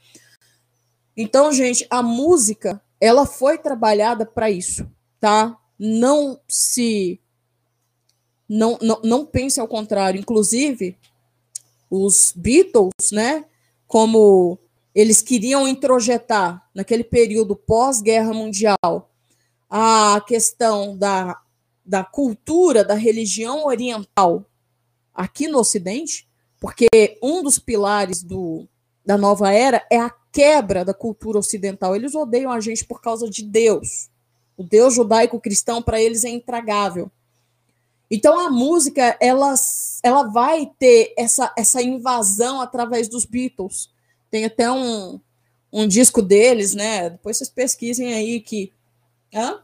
Então, 1.17 1.51
gente, 1.51 1.85
a 1.89 2.01
música, 2.01 2.81
ela 2.99 3.25
foi 3.25 3.57
trabalhada 3.57 4.25
para 4.25 4.49
isso, 4.49 4.89
tá? 5.19 5.57
Não 5.77 6.39
se 6.47 7.19
não, 8.47 8.77
não, 8.81 8.99
não 9.03 9.25
pense 9.25 9.59
ao 9.59 9.67
contrário. 9.67 10.19
Inclusive, 10.19 10.97
os 11.91 12.33
Beatles, 12.33 13.11
né? 13.11 13.43
Como 13.85 14.57
eles 14.95 15.21
queriam 15.21 15.67
introjetar, 15.67 16.65
naquele 16.73 17.03
período 17.03 17.55
pós-guerra 17.55 18.33
mundial, 18.33 19.11
a 19.69 20.21
questão 20.25 20.97
da, 20.97 21.37
da 21.85 22.03
cultura, 22.03 22.83
da 22.83 22.95
religião 22.95 23.65
oriental 23.65 24.45
aqui 25.13 25.47
no 25.47 25.59
Ocidente, 25.59 26.27
porque 26.59 26.87
um 27.21 27.43
dos 27.43 27.59
pilares 27.59 28.23
do, 28.23 28.67
da 29.05 29.17
nova 29.17 29.51
era 29.51 29.85
é 29.91 29.99
a 29.99 30.13
quebra 30.31 30.85
da 30.85 30.93
cultura 30.93 31.39
ocidental. 31.39 31.95
Eles 31.95 32.15
odeiam 32.15 32.51
a 32.51 32.59
gente 32.59 32.85
por 32.85 33.01
causa 33.01 33.29
de 33.29 33.43
Deus. 33.43 34.09
O 34.55 34.63
Deus 34.63 34.93
judaico-cristão, 34.93 35.81
para 35.81 36.01
eles, 36.01 36.23
é 36.23 36.29
intragável. 36.29 37.11
Então 38.11 38.37
a 38.37 38.49
música 38.49 39.17
ela, 39.21 39.55
ela 40.03 40.23
vai 40.23 40.69
ter 40.77 41.13
essa, 41.17 41.53
essa 41.57 41.81
invasão 41.81 42.59
através 42.59 43.07
dos 43.07 43.23
Beatles. 43.23 43.89
Tem 44.29 44.43
até 44.43 44.69
um, 44.69 45.17
um 45.71 45.87
disco 45.87 46.21
deles, 46.21 46.75
né? 46.75 47.11
Depois 47.11 47.37
vocês 47.37 47.49
pesquisem 47.49 48.13
aí 48.13 48.41
que. 48.41 48.73
Hã? 49.33 49.61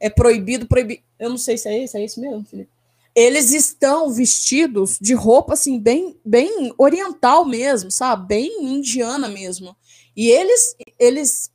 É 0.00 0.10
proibido, 0.10 0.66
proibido. 0.66 1.02
Eu 1.20 1.30
não 1.30 1.38
sei 1.38 1.56
se 1.56 1.68
é 1.68 1.84
isso, 1.84 1.96
é 1.96 2.04
isso 2.04 2.20
mesmo, 2.20 2.44
Felipe. 2.44 2.70
Eles 3.14 3.52
estão 3.52 4.10
vestidos 4.10 4.98
de 5.00 5.14
roupa 5.14 5.52
assim, 5.52 5.78
bem, 5.78 6.18
bem 6.24 6.72
oriental 6.78 7.44
mesmo, 7.44 7.90
sabe? 7.90 8.26
Bem 8.26 8.64
indiana 8.64 9.28
mesmo. 9.28 9.76
E 10.16 10.30
eles, 10.30 10.76
eles, 10.98 11.50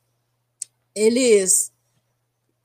eles 0.94 1.72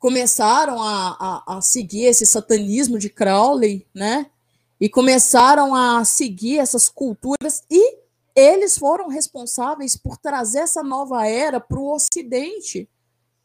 começaram 0.01 0.81
a, 0.81 1.43
a, 1.45 1.57
a 1.57 1.61
seguir 1.61 2.05
esse 2.05 2.25
satanismo 2.25 2.97
de 2.97 3.07
Crowley, 3.07 3.85
né? 3.93 4.31
E 4.79 4.89
começaram 4.89 5.75
a 5.75 6.03
seguir 6.03 6.57
essas 6.57 6.89
culturas 6.89 7.63
e 7.69 7.99
eles 8.35 8.79
foram 8.79 9.09
responsáveis 9.09 9.95
por 9.95 10.17
trazer 10.17 10.61
essa 10.61 10.81
nova 10.81 11.27
era 11.27 11.59
para 11.59 11.77
o 11.77 11.93
Ocidente. 11.93 12.89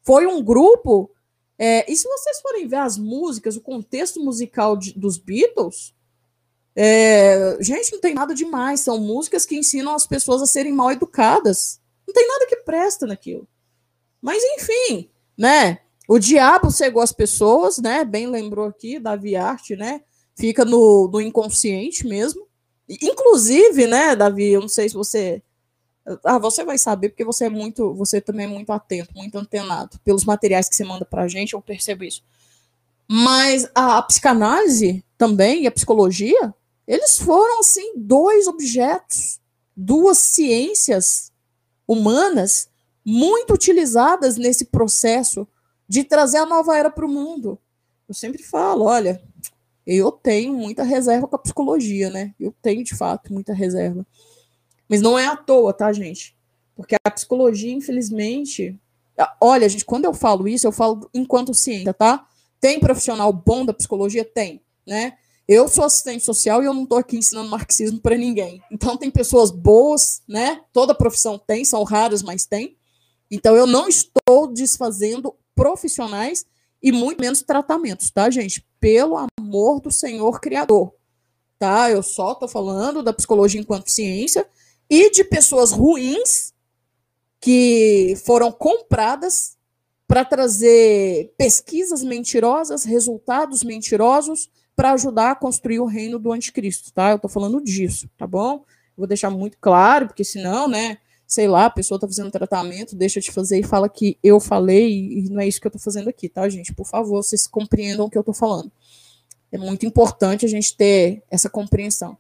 Foi 0.03 0.27
um 0.27 0.43
grupo. 0.43 1.11
É, 1.59 1.91
e 1.93 1.95
se 1.95 2.09
vocês 2.09 2.41
forem 2.41 2.67
ver 2.67 2.77
as 2.77 2.97
músicas, 2.97 3.55
o 3.57 3.61
contexto 3.61 4.25
musical 4.25 4.79
de, 4.79 4.95
dos 4.95 5.19
Beatles, 5.19 5.95
é, 6.75 7.59
gente, 7.61 7.93
não 7.93 8.01
tem 8.01 8.15
nada 8.15 8.35
demais. 8.35 8.81
São 8.81 8.99
músicas 8.99 9.45
que 9.45 9.59
ensinam 9.59 9.95
as 9.95 10.07
pessoas 10.07 10.41
a 10.41 10.47
serem 10.47 10.73
mal 10.73 10.91
educadas. 10.91 11.79
Não 12.07 12.15
tem 12.15 12.27
nada 12.27 12.47
que 12.47 12.57
presta 12.57 13.07
naquilo. 13.07 13.47
Mas, 14.23 14.43
enfim, 14.43 15.11
né? 15.37 15.81
O 16.09 16.19
diabo 16.19 16.71
cegou 16.71 17.03
as 17.03 17.13
pessoas, 17.13 17.79
né? 17.79 18.05
Bem 18.05 18.29
lembrou 18.29 18.67
aqui 18.67 18.99
da 18.99 19.19
Arte, 19.41 19.75
né? 19.75 20.03
Fica 20.37 20.65
no, 20.65 21.09
no 21.13 21.21
inconsciente 21.21 22.07
mesmo. 22.07 22.47
Inclusive, 22.89 23.87
né, 23.87 24.15
Davi, 24.15 24.51
eu 24.51 24.61
não 24.61 24.69
sei 24.69 24.89
se 24.89 24.95
você. 24.95 25.43
Ah, 26.25 26.39
você 26.39 26.65
vai 26.65 26.79
saber, 26.79 27.09
porque 27.09 27.25
você 27.25 27.47
é 27.47 27.51
muito. 27.51 27.93
Você 27.95 28.21
também 28.21 28.47
é 28.47 28.49
muito 28.49 28.71
atento, 28.71 29.13
muito 29.17 29.37
antenado. 29.37 29.99
Pelos 30.05 30.25
materiais 30.25 30.69
que 30.69 30.77
você 30.77 30.85
manda 30.85 31.05
pra 31.05 31.27
gente, 31.27 31.55
eu 31.55 31.61
percebo 31.61 32.05
isso. 32.05 32.23
Mas 33.09 33.69
a, 33.75 33.99
a 33.99 34.03
psicanálise 34.03 35.05
também, 35.19 35.63
e 35.63 35.67
a 35.67 35.73
psicologia, 35.73 36.55
eles 36.87 37.19
foram, 37.19 37.61
assim, 37.61 37.95
dois 37.97 38.47
objetos, 38.47 39.41
duas 39.77 40.19
ciências 40.19 41.33
humanas 41.89 42.69
muito 43.05 43.55
utilizadas 43.55 44.37
nesse 44.37 44.67
processo 44.67 45.47
de 45.89 46.05
trazer 46.05 46.39
a 46.39 46.47
nova 46.47 46.77
era 46.77 46.91
para 46.91 47.07
o 47.07 47.09
mundo. 47.09 47.59
Eu 48.09 48.15
sempre 48.15 48.43
falo, 48.43 48.85
olha, 48.85 49.23
eu 49.87 50.11
tenho 50.11 50.53
muita 50.53 50.83
reserva 50.83 51.29
com 51.29 51.37
a 51.37 51.39
psicologia, 51.39 52.11
né? 52.11 52.35
Eu 52.39 52.55
tenho, 52.61 52.83
de 52.83 52.95
fato, 52.95 53.33
muita 53.33 53.53
reserva. 53.53 54.07
Mas 54.89 55.01
não 55.01 55.19
é 55.19 55.27
à 55.27 55.37
toa, 55.37 55.73
tá, 55.73 55.93
gente? 55.93 56.37
Porque 56.75 56.97
a 57.05 57.11
psicologia, 57.11 57.73
infelizmente. 57.73 58.79
Olha, 59.41 59.69
gente, 59.69 59.85
quando 59.85 60.05
eu 60.05 60.13
falo 60.13 60.49
isso, 60.49 60.67
eu 60.67 60.73
falo 60.73 61.09
enquanto 61.15 61.55
ciência, 61.55 61.95
tá? 61.95 62.27
Tem 62.61 62.81
profissional 62.81 63.33
bom 63.33 63.65
da 63.65 63.73
psicologia? 63.73 64.25
Tem, 64.25 64.61
né? 64.87 65.17
Eu 65.49 65.69
sou 65.69 65.85
assistente 65.85 66.25
social 66.25 66.61
e 66.63 66.67
eu 66.67 66.75
não 66.75 66.83
estou 66.83 66.99
aqui 66.99 67.17
ensinando 67.17 67.49
marxismo 67.49 68.01
para 68.01 68.17
ninguém. 68.17 68.61
Então, 68.71 68.97
tem 68.97 69.11
pessoas 69.11 69.53
boas, 69.53 70.21
né? 70.27 70.61
Toda 70.73 70.95
profissão 70.95 71.39
tem, 71.39 71.65
são 71.65 71.85
raras, 71.85 72.23
mas 72.23 72.45
tem. 72.45 72.77
Então, 73.31 73.55
eu 73.55 73.67
não 73.67 73.89
estou 73.89 74.49
desfazendo 74.53 75.35
profissionais 75.57 76.47
e 76.81 76.93
muito 76.93 77.21
menos 77.21 77.43
tratamentos, 77.43 78.11
tá, 78.11 78.31
gente? 78.31 78.65
Pelo 78.79 79.17
amor 79.41 79.81
do 79.81 79.91
Senhor 79.91 80.41
Criador, 80.41 80.95
tá? 81.59 81.91
Eu 81.91 82.03
só 82.03 82.35
tô 82.35 82.47
falando 82.47 83.03
da 83.03 83.13
psicologia 83.13 83.61
enquanto 83.61 83.91
ciência 83.91 84.47
e 84.89 85.11
de 85.11 85.25
pessoas 85.25 85.73
ruins 85.73 86.55
que 87.41 88.15
foram 88.25 88.53
compradas 88.53 89.57
para 90.07 90.25
trazer 90.25 91.35
pesquisas 91.37 92.03
mentirosas, 92.05 92.85
resultados 92.85 93.65
mentirosos 93.65 94.49
para 94.77 94.93
ajudar 94.93 95.33
a 95.33 95.35
construir 95.35 95.81
o 95.81 95.87
reino 95.87 96.19
do 96.19 96.33
anticristo, 96.33 96.93
tá? 96.93 97.11
Eu 97.11 97.19
tô 97.19 97.29
falando 97.29 97.61
disso, 97.61 98.09
tá 98.17 98.27
bom? 98.27 98.65
Vou 98.97 99.07
deixar 99.07 99.31
muito 99.31 99.59
claro, 99.59 100.07
porque 100.07 100.23
senão, 100.23 100.69
né, 100.69 100.99
sei 101.27 101.49
lá, 101.49 101.67
a 101.67 101.71
pessoa 101.71 101.97
está 101.97 102.07
fazendo 102.07 102.31
tratamento, 102.31 102.95
deixa 102.95 103.21
de 103.21 103.33
fazer 103.33 103.59
e 103.59 103.65
fala 103.65 103.89
que 103.89 104.17
eu 104.23 104.39
falei 104.39 105.19
e 105.19 105.29
não 105.29 105.41
é 105.41 105.49
isso 105.49 105.61
que 105.61 105.67
eu 105.67 105.71
estou 105.71 105.83
fazendo 105.83 106.09
aqui, 106.09 106.29
tá, 106.29 106.49
gente? 106.49 106.73
Por 106.73 106.87
favor, 106.87 107.23
vocês 107.23 107.47
compreendam 107.47 108.07
o 108.07 108.11
que 108.11 108.17
eu 108.17 108.21
estou 108.21 108.35
falando. 108.35 108.71
É 109.51 109.59
muito 109.59 109.85
importante 109.85 110.47
a 110.47 110.49
gente 110.49 110.77
ter 110.77 111.23
essa 111.31 111.51
compreensão. 111.51 112.17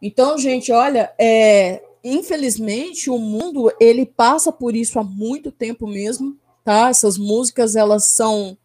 Então, 0.00 0.38
gente, 0.38 0.70
olha, 0.70 1.12
é, 1.18 1.82
infelizmente 2.04 3.08
o 3.10 3.18
mundo 3.18 3.72
ele 3.80 4.04
passa 4.04 4.52
por 4.52 4.76
isso 4.76 4.98
há 4.98 5.02
muito 5.02 5.50
tempo 5.50 5.86
mesmo, 5.86 6.36
tá? 6.62 6.88
Essas 6.88 7.18
músicas 7.18 7.74
elas 7.74 8.04
são 8.04 8.56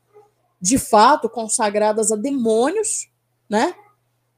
de 0.62 0.78
fato 0.78 1.30
consagradas 1.30 2.12
a 2.12 2.16
demônios, 2.16 3.10
né? 3.50 3.74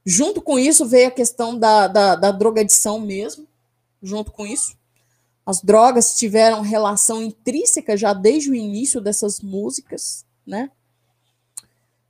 Junto 0.06 0.40
com 0.40 0.58
isso 0.58 0.86
veio 0.86 1.08
a 1.08 1.12
questão 1.12 1.58
da, 1.58 1.86
da, 1.86 2.14
da 2.14 2.30
drogadição 2.30 3.00
mesmo, 3.00 3.46
junto 4.02 4.32
com 4.32 4.46
isso. 4.46 4.76
As 5.44 5.60
drogas 5.60 6.14
tiveram 6.14 6.60
relação 6.60 7.22
intrínseca 7.22 7.96
já 7.96 8.12
desde 8.12 8.50
o 8.50 8.54
início 8.54 9.00
dessas 9.00 9.40
músicas, 9.40 10.24
né? 10.46 10.70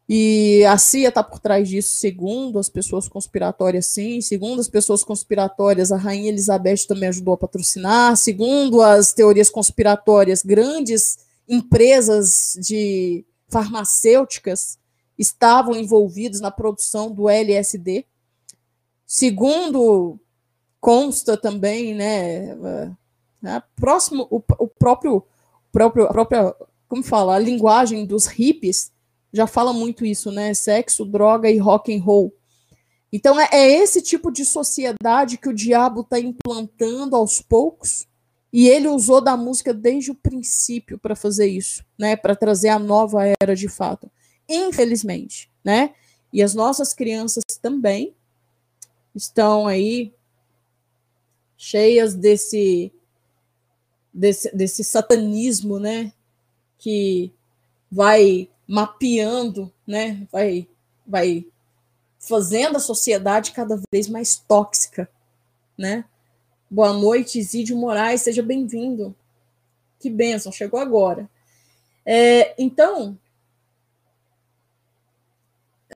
E 0.09 0.62
a 0.66 0.76
CIA 0.76 1.09
está 1.09 1.22
por 1.22 1.38
trás 1.38 1.68
disso, 1.68 1.95
segundo 1.95 2.59
as 2.59 2.68
pessoas 2.68 3.09
conspiratórias, 3.09 3.86
sim. 3.86 4.20
Segundo 4.20 4.61
as 4.61 4.68
pessoas 4.68 5.03
conspiratórias, 5.03 5.90
a 5.90 5.97
Rainha 5.97 6.28
Elizabeth 6.28 6.86
também 6.86 7.09
ajudou 7.09 7.32
a 7.34 7.38
patrocinar. 7.38 8.16
Segundo 8.16 8.82
as 8.82 9.14
teorias 9.14 9.49
conspiratórias, 9.49 10.43
grandes 10.43 11.18
empresas 11.49 12.59
de 12.61 13.24
farmacêuticas 13.49 14.78
estavam 15.18 15.74
envolvidos 15.76 16.40
na 16.40 16.51
produção 16.51 17.11
do 17.11 17.28
LSD. 17.28 18.05
Segundo 19.07 20.18
consta 20.82 21.36
também, 21.36 21.94
né, 21.94 22.56
né 23.40 23.62
próximo, 23.76 24.26
o, 24.28 24.42
o 24.58 24.66
próprio, 24.66 25.24
próprio, 25.70 26.06
a 26.06 26.12
própria, 26.12 26.54
como 26.88 27.04
fala, 27.04 27.36
a 27.36 27.38
linguagem 27.38 28.04
dos 28.04 28.26
hippies 28.26 28.90
já 29.32 29.46
fala 29.46 29.72
muito 29.72 30.04
isso, 30.04 30.32
né, 30.32 30.52
sexo, 30.52 31.04
droga 31.04 31.48
e 31.48 31.56
rock 31.56 31.96
and 31.96 32.02
roll. 32.02 32.34
Então 33.12 33.38
é, 33.38 33.48
é 33.52 33.70
esse 33.70 34.02
tipo 34.02 34.32
de 34.32 34.44
sociedade 34.44 35.38
que 35.38 35.48
o 35.48 35.54
diabo 35.54 36.00
está 36.00 36.18
implantando 36.18 37.14
aos 37.14 37.40
poucos, 37.40 38.08
e 38.52 38.68
ele 38.68 38.88
usou 38.88 39.20
da 39.20 39.36
música 39.36 39.72
desde 39.72 40.10
o 40.10 40.16
princípio 40.16 40.98
para 40.98 41.14
fazer 41.14 41.46
isso, 41.46 41.84
né, 41.96 42.16
para 42.16 42.34
trazer 42.34 42.70
a 42.70 42.78
nova 42.78 43.22
era 43.40 43.54
de 43.54 43.68
fato. 43.68 44.10
Infelizmente, 44.48 45.48
né? 45.64 45.94
E 46.32 46.42
as 46.42 46.54
nossas 46.54 46.92
crianças 46.92 47.44
também 47.62 48.14
estão 49.14 49.68
aí 49.68 50.12
cheias 51.62 52.12
desse, 52.12 52.93
desse, 54.12 54.55
desse 54.55 54.82
satanismo, 54.82 55.78
né? 55.78 56.12
Que 56.76 57.32
vai 57.89 58.51
mapeando, 58.66 59.72
né? 59.86 60.26
Vai, 60.32 60.68
vai 61.06 61.47
fazendo 62.18 62.78
a 62.78 62.80
sociedade 62.80 63.52
cada 63.52 63.80
vez 63.93 64.09
mais 64.09 64.34
tóxica, 64.34 65.09
né? 65.78 66.05
Boa 66.68 66.93
noite, 66.93 67.39
Isídio 67.39 67.76
Moraes, 67.76 68.22
seja 68.22 68.43
bem-vindo. 68.43 69.14
Que 70.01 70.10
bênção, 70.10 70.51
chegou 70.51 70.80
agora. 70.80 71.30
É, 72.05 72.60
então, 72.60 73.16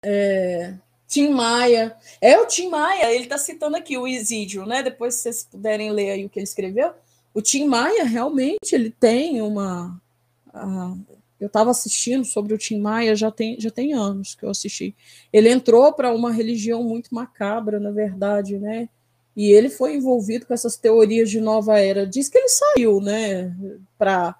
é, 0.00 0.76
Tim 1.06 1.30
Maia. 1.30 1.96
É 2.20 2.38
o 2.38 2.46
Tim 2.46 2.68
Maia, 2.68 3.12
ele 3.12 3.24
está 3.24 3.38
citando 3.38 3.76
aqui 3.76 3.96
o 3.96 4.06
Isídio, 4.06 4.66
né? 4.66 4.82
Depois, 4.82 5.14
se 5.14 5.22
vocês 5.22 5.48
puderem 5.50 5.90
ler 5.92 6.10
aí 6.10 6.24
o 6.24 6.28
que 6.28 6.38
ele 6.38 6.44
escreveu. 6.44 6.92
O 7.32 7.40
Tim 7.40 7.66
Maia, 7.66 8.04
realmente, 8.04 8.72
ele 8.72 8.90
tem 8.90 9.40
uma. 9.40 10.00
Uh, 10.48 10.98
eu 11.38 11.48
estava 11.48 11.70
assistindo 11.70 12.24
sobre 12.24 12.54
o 12.54 12.58
Tim 12.58 12.80
Maia 12.80 13.14
já 13.14 13.30
tem, 13.30 13.60
já 13.60 13.70
tem 13.70 13.92
anos 13.92 14.34
que 14.34 14.44
eu 14.44 14.50
assisti. 14.50 14.96
Ele 15.32 15.50
entrou 15.50 15.92
para 15.92 16.12
uma 16.12 16.32
religião 16.32 16.82
muito 16.82 17.14
macabra, 17.14 17.78
na 17.78 17.90
verdade, 17.90 18.58
né? 18.58 18.88
E 19.36 19.52
ele 19.52 19.68
foi 19.68 19.96
envolvido 19.96 20.46
com 20.46 20.54
essas 20.54 20.78
teorias 20.78 21.30
de 21.30 21.40
nova 21.40 21.78
era. 21.78 22.06
Diz 22.06 22.28
que 22.28 22.38
ele 22.38 22.48
saiu, 22.48 23.00
né? 23.00 23.54
Para. 23.98 24.34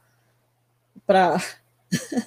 para 1.06 1.36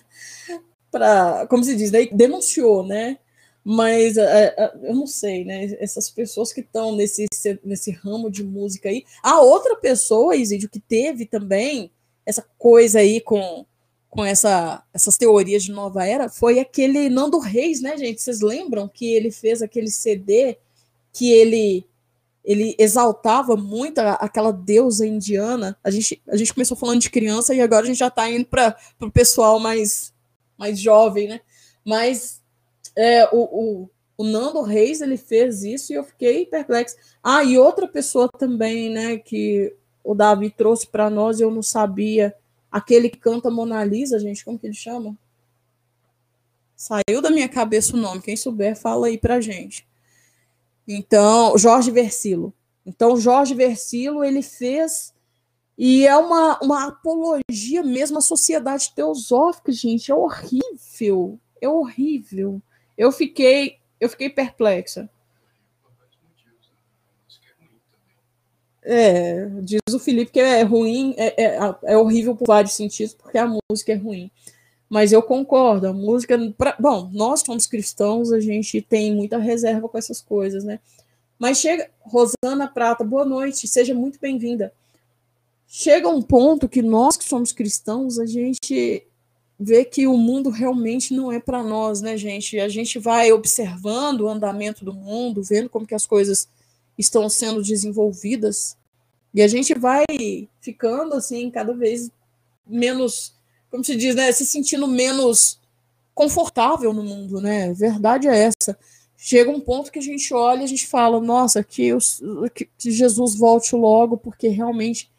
para 0.91 1.47
como 1.47 1.63
se 1.63 1.75
diz, 1.75 1.91
né? 1.91 2.05
denunciou, 2.11 2.85
né? 2.85 3.17
Mas 3.63 4.17
é, 4.17 4.55
é, 4.57 4.73
eu 4.83 4.95
não 4.95 5.05
sei, 5.05 5.43
né? 5.45 5.65
Essas 5.79 6.09
pessoas 6.09 6.51
que 6.51 6.61
estão 6.61 6.95
nesse, 6.95 7.25
nesse 7.63 7.91
ramo 7.91 8.31
de 8.31 8.43
música 8.43 8.89
aí. 8.89 9.03
A 9.21 9.41
outra 9.41 9.75
pessoa, 9.75 10.35
Isidio, 10.35 10.69
que 10.69 10.79
teve 10.79 11.25
também 11.25 11.91
essa 12.25 12.45
coisa 12.57 12.99
aí 12.99 13.19
com, 13.21 13.65
com 14.09 14.25
essa, 14.25 14.83
essas 14.93 15.17
teorias 15.17 15.63
de 15.63 15.71
nova 15.71 16.05
era 16.05 16.29
foi 16.29 16.59
aquele 16.59 17.09
Nando 17.09 17.39
Reis, 17.39 17.81
né, 17.81 17.97
gente? 17.97 18.21
Vocês 18.21 18.41
lembram 18.41 18.87
que 18.87 19.13
ele 19.13 19.31
fez 19.31 19.61
aquele 19.61 19.89
CD 19.89 20.57
que 21.11 21.31
ele 21.31 21.85
ele 22.43 22.73
exaltava 22.79 23.55
muito 23.55 23.99
aquela 23.99 24.51
deusa 24.51 25.05
indiana. 25.05 25.77
A 25.83 25.91
gente, 25.91 26.19
a 26.27 26.35
gente 26.35 26.53
começou 26.53 26.75
falando 26.75 27.01
de 27.01 27.09
criança 27.09 27.53
e 27.53 27.61
agora 27.61 27.83
a 27.83 27.85
gente 27.85 27.99
já 27.99 28.07
está 28.07 28.27
indo 28.27 28.45
para 28.45 28.75
o 29.01 29.11
pessoal 29.11 29.59
mais, 29.59 30.13
mais 30.57 30.79
jovem, 30.79 31.27
né? 31.27 31.41
Mas 31.85 32.38
é, 33.01 33.29
o, 33.31 33.37
o, 33.37 33.89
o, 34.17 34.23
Nando 34.25 34.61
Reis 34.61 34.99
ele 34.99 35.15
fez 35.15 35.63
isso 35.63 35.93
e 35.93 35.95
eu 35.95 36.03
fiquei 36.03 36.45
perplexo. 36.45 36.97
Ah, 37.23 37.45
e 37.45 37.57
outra 37.57 37.87
pessoa 37.87 38.27
também, 38.37 38.89
né, 38.89 39.17
que 39.17 39.73
o 40.03 40.13
Davi 40.13 40.49
trouxe 40.49 40.85
para 40.85 41.09
nós, 41.09 41.39
eu 41.39 41.49
não 41.49 41.63
sabia. 41.63 42.35
Aquele 42.69 43.09
que 43.09 43.17
canta 43.17 43.49
Mona 43.49 43.85
Lisa, 43.85 44.19
gente, 44.19 44.43
como 44.43 44.59
que 44.59 44.67
ele 44.67 44.73
chama? 44.73 45.17
Saiu 46.75 47.21
da 47.21 47.29
minha 47.29 47.47
cabeça 47.47 47.95
o 47.95 47.99
nome. 47.99 48.21
Quem 48.21 48.35
souber, 48.35 48.75
fala 48.75 49.07
aí 49.07 49.17
pra 49.17 49.39
gente. 49.39 49.87
Então, 50.85 51.57
Jorge 51.57 51.89
Versilo. 51.89 52.53
Então, 52.85 53.15
Jorge 53.15 53.55
Versilo, 53.55 54.25
ele 54.25 54.41
fez. 54.41 55.13
E 55.77 56.05
é 56.05 56.17
uma, 56.17 56.59
uma 56.61 56.87
apologia 56.89 57.81
mesmo 57.81 58.17
à 58.17 58.21
sociedade 58.21 58.91
teosófica, 58.93 59.71
gente. 59.71 60.11
É 60.11 60.15
horrível. 60.15 61.39
É 61.61 61.69
horrível. 61.69 62.61
Eu 62.99 63.13
fiquei, 63.13 63.77
eu 63.97 64.09
fiquei 64.09 64.29
perplexa. 64.29 65.09
É, 68.83 69.45
diz 69.61 69.79
o 69.93 69.99
Felipe 69.99 70.33
que 70.33 70.39
é 70.41 70.63
ruim, 70.63 71.15
é, 71.17 71.45
é, 71.45 71.75
é, 71.83 71.97
horrível 71.97 72.35
por 72.35 72.45
vários 72.45 72.73
sentidos, 72.73 73.13
porque 73.13 73.37
a 73.37 73.47
música 73.47 73.93
é 73.93 73.95
ruim. 73.95 74.29
Mas 74.89 75.13
eu 75.13 75.23
concordo, 75.23 75.87
a 75.87 75.93
música. 75.93 76.37
Pra, 76.57 76.75
bom, 76.77 77.09
nós 77.13 77.39
somos 77.39 77.65
cristãos, 77.65 78.33
a 78.33 78.41
gente 78.41 78.81
tem 78.81 79.15
muita 79.15 79.37
reserva 79.37 79.87
com 79.87 79.97
essas 79.97 80.19
coisas, 80.19 80.65
né? 80.65 80.81
Mas 81.37 81.59
chega. 81.59 81.89
Rosana 82.01 82.67
Prata, 82.67 83.05
boa 83.05 83.23
noite, 83.23 83.65
seja 83.65 83.93
muito 83.93 84.19
bem-vinda. 84.19 84.73
Chega 85.65 86.09
um 86.09 86.21
ponto 86.21 86.67
que 86.67 86.81
nós 86.81 87.15
que 87.15 87.23
somos 87.23 87.53
cristãos, 87.53 88.19
a 88.19 88.25
gente 88.25 89.07
vê 89.59 89.83
que 89.83 90.07
o 90.07 90.17
mundo 90.17 90.49
realmente 90.49 91.13
não 91.13 91.31
é 91.31 91.39
para 91.39 91.61
nós, 91.61 91.99
né, 92.01 92.15
gente? 92.15 92.57
A 92.59 92.69
gente 92.69 92.97
vai 92.97 93.31
observando 93.33 94.21
o 94.21 94.29
andamento 94.29 94.85
do 94.85 94.93
mundo, 94.93 95.43
vendo 95.43 95.69
como 95.69 95.85
que 95.85 95.93
as 95.93 96.05
coisas 96.05 96.47
estão 96.97 97.27
sendo 97.29 97.61
desenvolvidas, 97.61 98.77
e 99.33 99.41
a 99.41 99.47
gente 99.47 99.73
vai 99.77 100.05
ficando 100.61 101.13
assim 101.15 101.51
cada 101.51 101.73
vez 101.73 102.09
menos, 102.65 103.35
como 103.69 103.83
se 103.83 103.95
diz, 103.95 104.15
né, 104.15 104.31
se 104.31 104.45
sentindo 104.45 104.87
menos 104.87 105.59
confortável 106.15 106.93
no 106.93 107.03
mundo, 107.03 107.39
né? 107.39 107.71
Verdade 107.73 108.27
é 108.27 108.37
essa. 108.37 108.77
Chega 109.15 109.51
um 109.51 109.59
ponto 109.59 109.91
que 109.91 109.99
a 109.99 110.01
gente 110.01 110.33
olha 110.33 110.61
e 110.61 110.63
a 110.63 110.67
gente 110.67 110.87
fala, 110.87 111.19
nossa, 111.19 111.63
que, 111.63 111.91
que 112.77 112.91
Jesus 112.91 113.35
volte 113.35 113.75
logo, 113.75 114.17
porque 114.17 114.47
realmente 114.47 115.09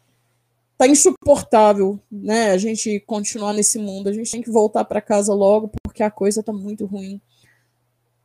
tá 0.81 0.87
insuportável, 0.87 1.99
né? 2.11 2.49
A 2.49 2.57
gente 2.57 2.99
continuar 3.01 3.53
nesse 3.53 3.77
mundo. 3.77 4.09
A 4.09 4.13
gente 4.13 4.31
tem 4.31 4.41
que 4.41 4.49
voltar 4.49 4.83
para 4.83 4.99
casa 4.99 5.31
logo, 5.31 5.69
porque 5.83 6.01
a 6.01 6.09
coisa 6.09 6.41
tá 6.41 6.51
muito 6.51 6.87
ruim. 6.87 7.21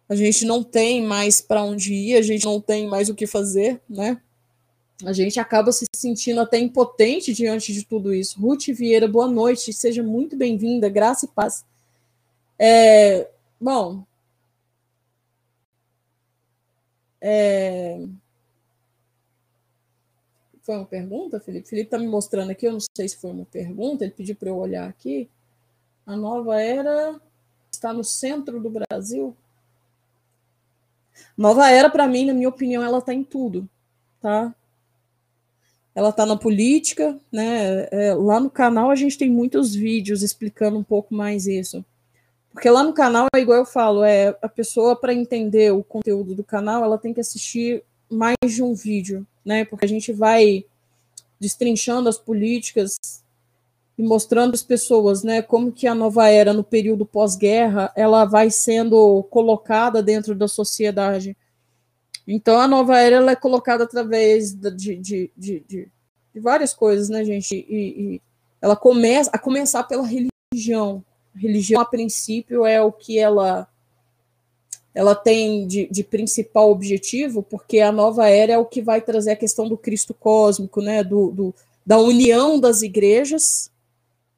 A 0.09 0.15
gente 0.15 0.47
não 0.47 0.65
tem 0.65 1.05
mais 1.05 1.43
para 1.43 1.63
onde 1.63 1.93
ir, 1.93 2.17
a 2.17 2.23
gente 2.23 2.47
não 2.47 2.59
tem 2.59 2.89
mais 2.89 3.11
o 3.11 3.15
que 3.15 3.27
fazer, 3.27 3.83
né? 3.87 4.23
A 5.05 5.13
gente 5.13 5.39
acaba 5.39 5.71
se 5.71 5.85
sentindo 5.95 6.41
até 6.41 6.59
impotente 6.59 7.35
diante 7.35 7.75
de 7.75 7.85
tudo 7.85 8.15
isso. 8.15 8.41
Ruth 8.41 8.69
Vieira, 8.69 9.07
boa 9.07 9.29
noite, 9.29 9.71
seja 9.71 10.03
muito 10.03 10.35
bem-vinda, 10.35 10.89
graça 10.89 11.27
e 11.27 11.29
paz. 11.29 11.63
É, 12.59 13.29
bom, 13.61 14.03
é, 17.21 18.01
foi 20.67 20.77
uma 20.77 20.85
pergunta, 20.85 21.41
Felipe? 21.41 21.69
Felipe 21.69 21.87
está 21.87 21.99
me 21.99 22.09
mostrando 22.09 22.51
aqui, 22.51 22.67
eu 22.67 22.73
não 22.73 22.81
sei 22.81 23.09
se 23.09 23.17
foi 23.17 23.31
uma 23.31 23.47
pergunta, 23.47 24.05
ele 24.05 24.13
pediu 24.13 24.37
para 24.37 24.49
eu 24.51 24.57
olhar 24.57 24.89
aqui. 24.89 25.31
A 26.05 26.17
nova 26.17 26.61
era 26.61 27.19
está 27.73 27.93
no 27.93 28.05
centro 28.05 28.61
do 28.61 28.71
Brasil. 28.71 29.35
Nova 31.37 31.71
era, 31.71 31.89
para 31.89 32.07
mim, 32.07 32.27
na 32.27 32.35
minha 32.35 32.49
opinião, 32.49 32.83
ela 32.83 32.99
está 32.99 33.15
em 33.15 33.25
tudo, 33.25 33.69
tá? 34.21 34.55
ela 35.97 36.11
está 36.11 36.27
na 36.27 36.37
política, 36.37 37.19
né? 37.33 37.89
É, 37.91 38.13
lá 38.13 38.39
no 38.39 38.51
canal 38.51 38.91
a 38.91 38.95
gente 38.95 39.17
tem 39.17 39.31
muitos 39.31 39.75
vídeos 39.75 40.23
explicando 40.23 40.77
um 40.77 40.85
pouco 40.85 41.15
mais 41.15 41.47
isso. 41.47 41.83
Porque 42.53 42.69
lá 42.69 42.83
no 42.83 42.93
canal 42.93 43.27
é 43.35 43.41
igual 43.41 43.59
eu 43.61 43.65
falo, 43.65 44.05
é 44.05 44.37
a 44.43 44.49
pessoa 44.49 44.95
para 44.95 45.15
entender 45.15 45.73
o 45.73 45.83
conteúdo 45.83 46.35
do 46.35 46.45
canal, 46.45 46.85
ela 46.85 46.99
tem 46.99 47.15
que 47.15 47.21
assistir 47.21 47.83
mais 48.11 48.37
de 48.47 48.63
um 48.63 48.75
vídeo, 48.75 49.27
né? 49.47 49.65
Porque 49.65 49.87
a 49.87 49.89
gente 49.89 50.13
vai 50.13 50.67
destrinchando 51.41 52.09
as 52.09 52.19
políticas 52.19 52.99
e 53.97 54.03
mostrando 54.03 54.53
às 54.53 54.63
pessoas, 54.63 55.23
né, 55.23 55.41
como 55.41 55.73
que 55.73 55.87
a 55.87 55.95
nova 55.95 56.29
era 56.29 56.53
no 56.53 56.63
período 56.63 57.07
pós-guerra, 57.07 57.91
ela 57.97 58.27
vai 58.27 58.51
sendo 58.51 59.23
colocada 59.31 60.03
dentro 60.03 60.35
da 60.35 60.47
sociedade 60.47 61.35
então 62.27 62.59
a 62.59 62.67
nova 62.67 62.99
era 62.99 63.17
ela 63.17 63.33
é 63.33 63.37
colocada 63.37 63.85
através 63.85 64.53
de, 64.53 64.97
de, 64.97 65.31
de, 65.37 65.65
de, 65.69 65.89
várias 66.41 66.75
coisas, 66.75 67.09
né, 67.09 67.25
gente? 67.25 67.55
E, 67.55 68.15
e, 68.17 68.23
ela 68.61 68.75
começa 68.75 69.31
a 69.33 69.39
começar 69.39 69.85
pela 69.85 70.05
religião. 70.05 71.05
A 71.35 71.39
religião, 71.39 71.81
a 71.81 71.85
princípio, 71.85 72.67
é 72.67 72.83
o 72.83 72.91
que 72.91 73.19
ela 73.19 73.69
ela 74.97 75.15
tem 75.15 75.67
de, 75.67 75.87
de, 75.89 76.03
principal 76.03 76.71
objetivo, 76.71 77.43
porque 77.43 77.81
a 77.81 77.93
nova 77.93 78.31
era 78.31 78.55
é 78.55 78.59
o 78.59 78.65
que 78.65 78.81
vai 78.81 79.03
trazer 79.03 79.33
a 79.33 79.37
questão 79.37 79.69
do 79.69 79.77
Cristo 79.77 80.15
cósmico, 80.15 80.81
né, 80.81 81.05
do, 81.05 81.31
do 81.31 81.55
da 81.85 81.99
união 81.99 82.59
das 82.59 82.81
igrejas 82.81 83.71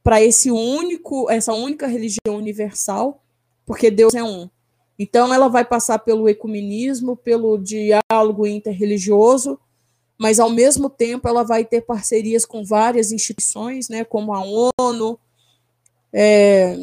para 0.02 0.20
esse 0.20 0.50
único, 0.50 1.30
essa 1.30 1.54
única 1.54 1.86
religião 1.86 2.36
universal, 2.36 3.22
porque 3.64 3.88
Deus 3.88 4.14
é 4.14 4.24
um. 4.24 4.50
Então, 4.98 5.32
ela 5.32 5.46
vai 5.46 5.64
passar 5.64 6.00
pelo 6.00 6.28
ecumenismo, 6.28 7.16
pelo 7.16 7.56
diálogo 7.56 8.44
interreligioso, 8.44 9.60
mas, 10.18 10.40
ao 10.40 10.50
mesmo 10.50 10.90
tempo, 10.90 11.28
ela 11.28 11.44
vai 11.44 11.64
ter 11.64 11.82
parcerias 11.82 12.44
com 12.44 12.64
várias 12.64 13.12
instituições, 13.12 13.88
né, 13.88 14.02
como 14.02 14.34
a 14.34 14.42
ONU, 14.80 15.16
é, 16.12 16.76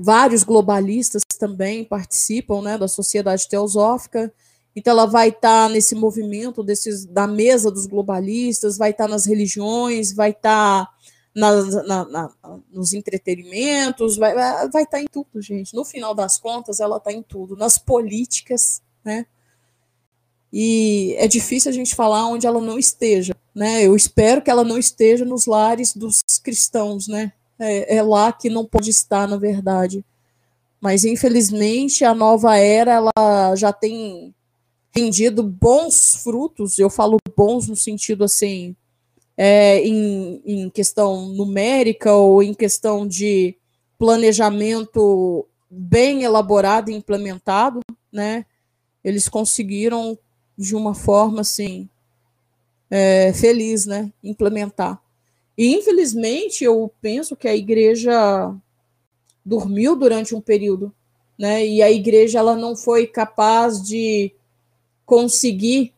vários 0.00 0.42
globalistas 0.42 1.22
também 1.38 1.84
participam 1.84 2.62
né, 2.62 2.78
da 2.78 2.88
sociedade 2.88 3.48
teosófica. 3.48 4.32
Então, 4.74 4.92
ela 4.92 5.06
vai 5.06 5.28
estar 5.28 5.66
tá 5.66 5.68
nesse 5.68 5.94
movimento 5.94 6.62
desses, 6.62 7.04
da 7.04 7.26
mesa 7.26 7.70
dos 7.70 7.86
globalistas, 7.86 8.78
vai 8.78 8.90
estar 8.90 9.04
tá 9.04 9.10
nas 9.10 9.26
religiões, 9.26 10.12
vai 10.12 10.30
estar 10.30 10.86
tá 10.86 10.92
na, 11.34 11.62
na, 11.82 12.04
na, 12.04 12.30
nos 12.72 12.94
entretenimentos, 12.94 14.16
vai, 14.16 14.34
vai 14.34 14.84
estar 14.84 14.86
tá 14.86 15.00
em 15.00 15.06
tudo, 15.06 15.42
gente. 15.42 15.74
No 15.74 15.84
final 15.84 16.14
das 16.14 16.38
contas, 16.38 16.80
ela 16.80 16.96
está 16.96 17.12
em 17.12 17.22
tudo, 17.22 17.56
nas 17.56 17.76
políticas, 17.76 18.80
né? 19.04 19.26
E 20.52 21.14
é 21.18 21.28
difícil 21.28 21.70
a 21.70 21.74
gente 21.74 21.94
falar 21.94 22.26
onde 22.26 22.46
ela 22.46 22.60
não 22.60 22.78
esteja, 22.78 23.36
né? 23.54 23.86
Eu 23.86 23.94
espero 23.94 24.42
que 24.42 24.50
ela 24.50 24.64
não 24.64 24.78
esteja 24.78 25.24
nos 25.24 25.46
lares 25.46 25.94
dos 25.94 26.22
cristãos, 26.42 27.06
né? 27.06 27.32
É, 27.60 27.96
é 27.96 28.02
lá 28.02 28.32
que 28.32 28.48
não 28.48 28.64
pode 28.64 28.90
estar, 28.90 29.28
na 29.28 29.36
verdade. 29.36 30.04
Mas 30.80 31.04
infelizmente 31.04 32.04
a 32.04 32.14
nova 32.14 32.56
era 32.56 32.92
ela 32.94 33.54
já 33.54 33.72
tem 33.72 34.34
rendido 34.90 35.42
bons 35.42 36.16
frutos. 36.16 36.78
Eu 36.78 36.88
falo 36.88 37.18
bons 37.36 37.68
no 37.68 37.76
sentido 37.76 38.24
assim 38.24 38.74
é, 39.36 39.78
em, 39.86 40.42
em 40.44 40.70
questão 40.70 41.28
numérica 41.28 42.12
ou 42.12 42.42
em 42.42 42.52
questão 42.52 43.06
de 43.06 43.56
planejamento 43.98 45.46
bem 45.70 46.24
elaborado 46.24 46.90
e 46.90 46.94
implementado, 46.94 47.80
né? 48.12 48.44
Eles 49.04 49.28
conseguiram 49.28 50.18
de 50.58 50.74
uma 50.74 50.94
forma 50.94 51.40
assim 51.40 51.88
é, 52.90 53.32
feliz, 53.32 53.86
né? 53.86 54.12
Implementar. 54.22 55.00
E 55.60 55.74
infelizmente 55.74 56.64
eu 56.64 56.90
penso 57.02 57.36
que 57.36 57.46
a 57.46 57.54
igreja 57.54 58.50
dormiu 59.44 59.94
durante 59.94 60.34
um 60.34 60.40
período, 60.40 60.90
né? 61.38 61.66
E 61.66 61.82
a 61.82 61.90
igreja 61.90 62.38
ela 62.38 62.56
não 62.56 62.74
foi 62.74 63.06
capaz 63.06 63.86
de 63.86 64.32
conseguir 65.04 65.92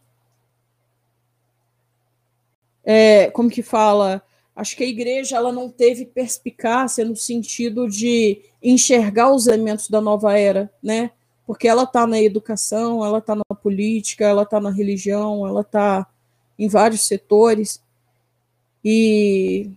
é, 2.82 3.30
como 3.30 3.48
que 3.48 3.62
fala? 3.62 4.20
Acho 4.56 4.76
que 4.76 4.82
a 4.82 4.89
igreja 4.89 5.36
ela 5.36 5.52
não 5.52 5.70
teve 5.70 6.06
perspicácia 6.06 7.05
no 7.05 7.14
sentido 7.14 7.89
de 7.89 8.43
enxergar 8.60 9.32
os 9.32 9.47
elementos 9.47 9.89
da 9.89 10.01
nova 10.01 10.36
era, 10.36 10.72
né? 10.82 11.12
Porque 11.47 11.68
ela 11.68 11.84
está 11.84 12.05
na 12.05 12.20
educação, 12.20 13.05
ela 13.05 13.18
está 13.18 13.36
na 13.36 13.44
política, 13.62 14.24
ela 14.24 14.43
está 14.43 14.59
na 14.59 14.70
religião, 14.70 15.47
ela 15.47 15.60
está 15.60 16.05
em 16.59 16.66
vários 16.66 17.02
setores. 17.02 17.80
E 18.85 19.71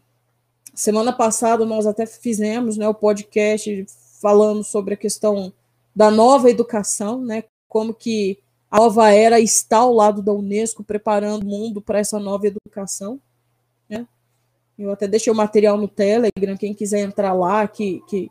semana 0.74 1.14
passada 1.14 1.66
nós 1.66 1.86
até 1.86 2.06
fizemos 2.06 2.78
né, 2.78 2.88
o 2.88 2.94
podcast 2.94 3.86
falando 4.22 4.64
sobre 4.64 4.96
a 4.96 4.98
questão 4.98 5.54
da 5.96 6.12
nova 6.12 6.50
educação, 6.50 7.22
né? 7.22 7.44
Como 7.70 7.94
que 7.94 8.40
a 8.70 8.78
nova 8.78 9.10
era 9.12 9.40
está 9.40 9.78
ao 9.78 9.94
lado 9.94 10.22
da 10.22 10.34
Unesco, 10.34 10.84
preparando 10.84 11.44
o 11.44 11.48
mundo 11.48 11.82
para 11.82 12.00
essa 12.00 12.20
nova 12.20 12.46
educação. 12.48 13.20
Né? 13.88 14.06
Eu 14.78 14.92
até 14.92 15.08
deixei 15.08 15.32
o 15.32 15.36
material 15.36 15.78
no 15.78 15.88
Telegram, 15.88 16.58
quem 16.58 16.74
quiser 16.74 17.00
entrar 17.00 17.32
lá, 17.32 17.66
que, 17.68 18.02
que, 18.10 18.30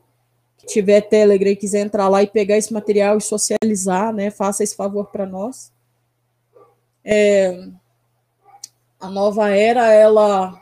que 0.58 0.66
tiver 0.66 1.00
Telegram 1.00 1.50
e 1.50 1.56
quiser 1.56 1.80
entrar 1.80 2.08
lá 2.08 2.22
e 2.22 2.26
pegar 2.26 2.58
esse 2.58 2.74
material 2.74 3.16
e 3.16 3.22
socializar, 3.22 4.12
né? 4.12 4.30
faça 4.30 4.62
esse 4.62 4.76
favor 4.76 5.06
para 5.06 5.24
nós. 5.24 5.72
É, 7.02 7.66
a 9.00 9.08
nova 9.08 9.48
era, 9.50 9.92
ela, 9.92 10.60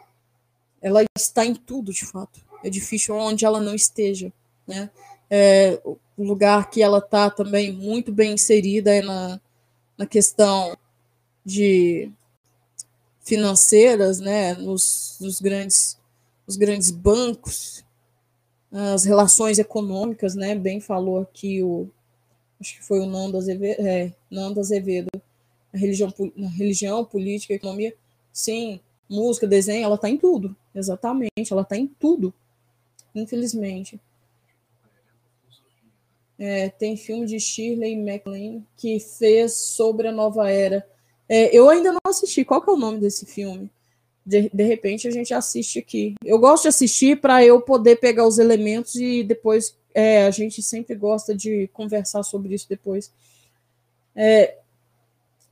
ela 0.82 1.02
está 1.16 1.46
em 1.46 1.54
tudo, 1.54 1.92
de 1.92 2.04
fato. 2.04 2.44
É 2.64 2.68
difícil 2.68 3.14
onde 3.14 3.44
ela 3.44 3.60
não 3.60 3.74
esteja, 3.74 4.32
né? 4.66 4.90
É, 5.30 5.80
o 5.84 6.24
lugar 6.24 6.68
que 6.68 6.82
ela 6.82 6.98
está 6.98 7.30
também 7.30 7.72
muito 7.72 8.12
bem 8.12 8.32
inserida 8.32 8.94
é 8.94 9.00
na, 9.00 9.40
na 9.96 10.06
questão 10.06 10.76
de 11.44 12.10
financeiras, 13.24 14.20
né? 14.20 14.54
Nos, 14.54 15.16
nos 15.20 15.40
grandes, 15.40 15.98
nos 16.46 16.56
grandes 16.56 16.90
bancos, 16.90 17.84
as 18.70 19.04
relações 19.04 19.58
econômicas, 19.58 20.34
né? 20.34 20.54
Bem 20.54 20.80
falou 20.80 21.20
aqui 21.20 21.62
o, 21.62 21.88
acho 22.60 22.76
que 22.76 22.82
foi 22.82 23.00
o 23.00 23.06
Nando 23.06 23.36
Azevedo, 23.36 23.80
é, 23.80 24.12
Nando 24.30 24.60
Azevedo, 24.60 25.10
a 25.72 25.76
religião, 25.76 26.12
a 26.38 26.48
religião, 26.48 27.04
política, 27.04 27.54
economia, 27.54 27.94
sim, 28.32 28.80
música, 29.08 29.46
desenho, 29.46 29.84
ela 29.84 29.96
está 29.96 30.08
em 30.08 30.16
tudo, 30.16 30.56
exatamente, 30.74 31.52
ela 31.52 31.62
está 31.62 31.76
em 31.76 31.86
tudo, 31.86 32.32
infelizmente. 33.14 34.00
É, 36.38 36.70
tem 36.70 36.96
filme 36.96 37.26
de 37.26 37.38
Shirley 37.38 37.96
MacLaine 37.96 38.66
que 38.76 38.98
fez 38.98 39.52
sobre 39.54 40.08
a 40.08 40.12
nova 40.12 40.50
era. 40.50 40.86
É, 41.28 41.56
eu 41.56 41.68
ainda 41.70 41.92
não 41.92 42.00
assisti. 42.04 42.44
Qual 42.44 42.60
que 42.60 42.68
é 42.68 42.72
o 42.72 42.76
nome 42.76 42.98
desse 42.98 43.26
filme? 43.26 43.70
De, 44.24 44.48
de 44.52 44.64
repente 44.64 45.06
a 45.06 45.10
gente 45.10 45.32
assiste 45.32 45.78
aqui. 45.78 46.14
Eu 46.24 46.38
gosto 46.38 46.62
de 46.62 46.68
assistir 46.68 47.20
para 47.20 47.44
eu 47.44 47.60
poder 47.60 47.96
pegar 47.96 48.26
os 48.26 48.38
elementos 48.38 48.96
e 48.96 49.22
depois 49.22 49.76
é, 49.94 50.26
a 50.26 50.30
gente 50.30 50.62
sempre 50.62 50.94
gosta 50.94 51.34
de 51.34 51.68
conversar 51.72 52.22
sobre 52.22 52.54
isso 52.54 52.68
depois. 52.68 53.12
É, 54.14 54.56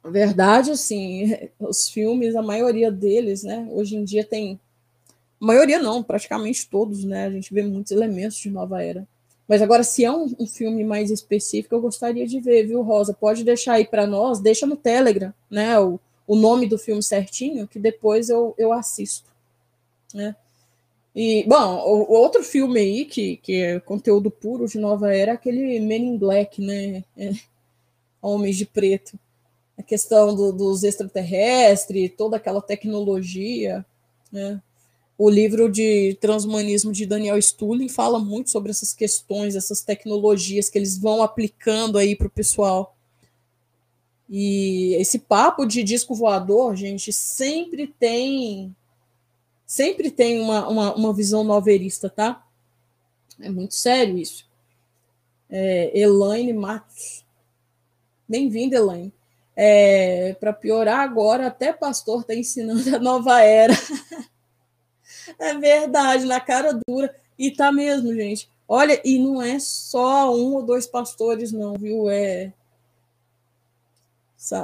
verdade, 0.05 0.70
assim, 0.70 1.48
os 1.59 1.88
filmes, 1.88 2.34
a 2.34 2.42
maioria 2.42 2.90
deles, 2.90 3.42
né, 3.42 3.68
hoje 3.70 3.97
em 3.97 4.05
dia 4.05 4.24
tem. 4.24 4.59
A 5.40 5.44
maioria 5.44 5.78
não, 5.78 6.02
praticamente 6.02 6.68
todos, 6.68 7.04
né? 7.04 7.26
A 7.26 7.30
gente 7.30 7.52
vê 7.52 7.62
muitos 7.62 7.92
elementos 7.92 8.36
de 8.36 8.50
nova 8.50 8.82
era. 8.82 9.06
Mas 9.48 9.62
agora, 9.62 9.82
se 9.82 10.04
é 10.04 10.12
um, 10.12 10.32
um 10.38 10.46
filme 10.46 10.84
mais 10.84 11.10
específico, 11.10 11.74
eu 11.74 11.80
gostaria 11.80 12.26
de 12.26 12.38
ver, 12.38 12.66
viu, 12.66 12.82
Rosa? 12.82 13.12
Pode 13.12 13.42
deixar 13.42 13.74
aí 13.74 13.84
para 13.84 14.06
nós, 14.06 14.38
deixa 14.38 14.66
no 14.66 14.76
Telegram, 14.76 15.34
né? 15.50 15.78
O, 15.80 15.98
o 16.26 16.36
nome 16.36 16.68
do 16.68 16.78
filme 16.78 17.02
certinho, 17.02 17.66
que 17.66 17.78
depois 17.78 18.28
eu, 18.28 18.54
eu 18.56 18.72
assisto, 18.72 19.28
né? 20.14 20.36
E, 21.14 21.44
bom, 21.48 21.78
o, 21.84 22.12
outro 22.12 22.44
filme 22.44 22.78
aí, 22.78 23.04
que, 23.04 23.38
que 23.38 23.54
é 23.60 23.80
conteúdo 23.80 24.30
puro 24.30 24.68
de 24.68 24.78
nova 24.78 25.12
era, 25.12 25.32
é 25.32 25.34
aquele 25.34 25.80
Men 25.80 26.14
in 26.14 26.18
Black, 26.18 26.62
né? 26.62 27.02
É, 27.16 27.32
Homens 28.22 28.56
de 28.56 28.66
Preto. 28.66 29.18
A 29.76 29.82
questão 29.82 30.34
do, 30.34 30.52
dos 30.52 30.84
extraterrestres, 30.84 32.12
toda 32.16 32.36
aquela 32.36 32.62
tecnologia, 32.62 33.84
né? 34.30 34.62
O 35.22 35.28
livro 35.28 35.70
de 35.70 36.16
transhumanismo 36.18 36.92
de 36.92 37.05
Daniel 37.05 37.36
Stulin 37.36 37.90
fala 37.90 38.18
muito 38.18 38.48
sobre 38.48 38.70
essas 38.70 38.94
questões, 38.94 39.55
essas 39.55 39.82
tecnologias 39.82 40.70
que 40.70 40.78
eles 40.78 40.97
vão 40.97 41.22
aplicando 41.22 41.98
aí 41.98 42.16
para 42.16 42.26
o 42.26 42.30
pessoal. 42.30 42.97
E 44.30 44.94
esse 44.98 45.18
papo 45.18 45.66
de 45.66 45.82
disco 45.82 46.14
voador, 46.14 46.74
gente, 46.74 47.12
sempre 47.12 47.86
tem 47.86 48.74
sempre 49.66 50.10
tem 50.10 50.40
uma, 50.40 50.66
uma, 50.66 50.94
uma 50.94 51.12
visão 51.12 51.44
novelista, 51.44 52.09
tá? 52.09 52.42
É 53.38 53.51
muito 53.51 53.74
sério 53.74 54.16
isso. 54.16 54.48
É, 55.51 56.01
Elaine 56.01 56.55
Matos. 56.55 57.26
Bem-vinda, 58.26 58.76
Elaine. 58.76 59.12
É, 59.55 60.32
Para 60.40 60.55
piorar 60.55 61.01
agora, 61.01 61.48
até 61.48 61.74
pastor 61.74 62.22
está 62.22 62.34
ensinando 62.34 62.97
a 62.97 62.98
nova 62.98 63.42
era. 63.42 63.74
é 65.39 65.55
verdade, 65.55 66.24
na 66.24 66.40
cara 66.40 66.78
dura. 66.86 67.15
E 67.39 67.51
tá 67.51 67.73
mesmo, 67.73 68.15
gente. 68.15 68.48
Olha, 68.69 69.01
e 69.05 69.19
não 69.19 69.43
é 69.43 69.59
só 69.59 70.35
um 70.35 70.55
ou 70.55 70.62
dois 70.62 70.86
pastores, 70.86 71.52
não, 71.52 71.74
viu? 71.74 72.09
É, 72.09 72.52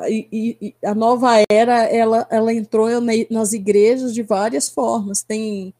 e, 0.08 0.56
e, 0.60 0.74
a 0.84 0.94
nova 0.94 1.32
era 1.50 1.84
ela, 1.84 2.26
ela 2.30 2.52
entrou 2.52 2.88
nas 3.30 3.52
igrejas 3.52 4.14
de 4.14 4.22
várias 4.22 4.68
formas. 4.68 5.22
Tem 5.22 5.74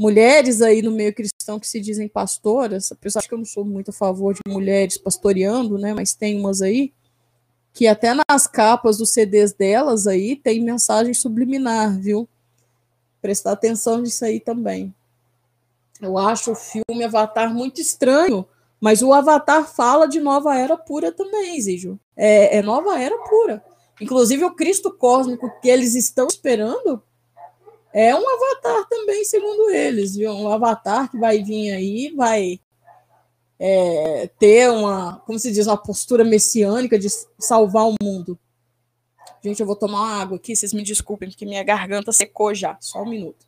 mulheres 0.00 0.62
aí 0.62 0.80
no 0.80 0.90
meio 0.90 1.14
cristão 1.14 1.58
que 1.58 1.68
se 1.68 1.80
dizem 1.80 2.08
pastoras, 2.08 2.90
apesar 2.92 3.20
de 3.20 3.28
que 3.28 3.34
eu 3.34 3.38
não 3.38 3.44
sou 3.44 3.64
muito 3.64 3.90
a 3.90 3.94
favor 3.94 4.34
de 4.34 4.40
mulheres 4.48 4.96
pastoreando, 4.96 5.76
né? 5.76 5.92
Mas 5.92 6.14
tem 6.14 6.38
umas 6.38 6.62
aí 6.62 6.92
que 7.72 7.86
até 7.86 8.14
nas 8.14 8.46
capas 8.46 8.96
dos 8.96 9.10
CDs 9.10 9.52
delas 9.52 10.06
aí 10.06 10.34
tem 10.34 10.62
mensagem 10.62 11.12
subliminar, 11.12 11.98
viu? 12.00 12.26
Prestar 13.26 13.50
atenção 13.50 13.98
nisso 13.98 14.24
aí 14.24 14.38
também. 14.38 14.94
Eu 16.00 16.16
acho 16.16 16.52
o 16.52 16.54
filme 16.54 17.02
Avatar 17.02 17.52
muito 17.52 17.80
estranho, 17.80 18.46
mas 18.80 19.02
o 19.02 19.12
Avatar 19.12 19.66
fala 19.66 20.06
de 20.06 20.20
nova 20.20 20.56
era 20.56 20.76
pura 20.76 21.10
também, 21.10 21.60
Zijo. 21.60 21.98
É, 22.16 22.58
é 22.58 22.62
nova 22.62 23.00
era 23.00 23.18
pura. 23.24 23.64
Inclusive, 24.00 24.44
o 24.44 24.54
Cristo 24.54 24.92
cósmico 24.92 25.50
que 25.60 25.68
eles 25.68 25.96
estão 25.96 26.28
esperando 26.28 27.02
é 27.92 28.14
um 28.14 28.24
avatar 28.28 28.86
também, 28.88 29.24
segundo 29.24 29.70
eles, 29.70 30.14
viu? 30.14 30.30
Um 30.30 30.48
avatar 30.48 31.10
que 31.10 31.18
vai 31.18 31.42
vir 31.42 31.72
aí, 31.72 32.14
vai 32.14 32.60
é, 33.58 34.30
ter 34.38 34.70
uma, 34.70 35.20
como 35.26 35.36
se 35.36 35.50
diz, 35.50 35.66
uma 35.66 35.76
postura 35.76 36.22
messiânica 36.22 36.96
de 36.96 37.08
salvar 37.40 37.88
o 37.88 37.96
mundo. 38.00 38.38
Gente, 39.46 39.60
eu 39.60 39.66
vou 39.66 39.76
tomar 39.76 40.00
uma 40.00 40.20
água 40.20 40.36
aqui, 40.38 40.56
vocês 40.56 40.72
me 40.72 40.82
desculpem, 40.82 41.28
porque 41.28 41.46
minha 41.46 41.62
garganta 41.62 42.10
secou 42.10 42.52
já. 42.52 42.76
Só 42.80 43.02
um 43.02 43.08
minuto. 43.08 43.46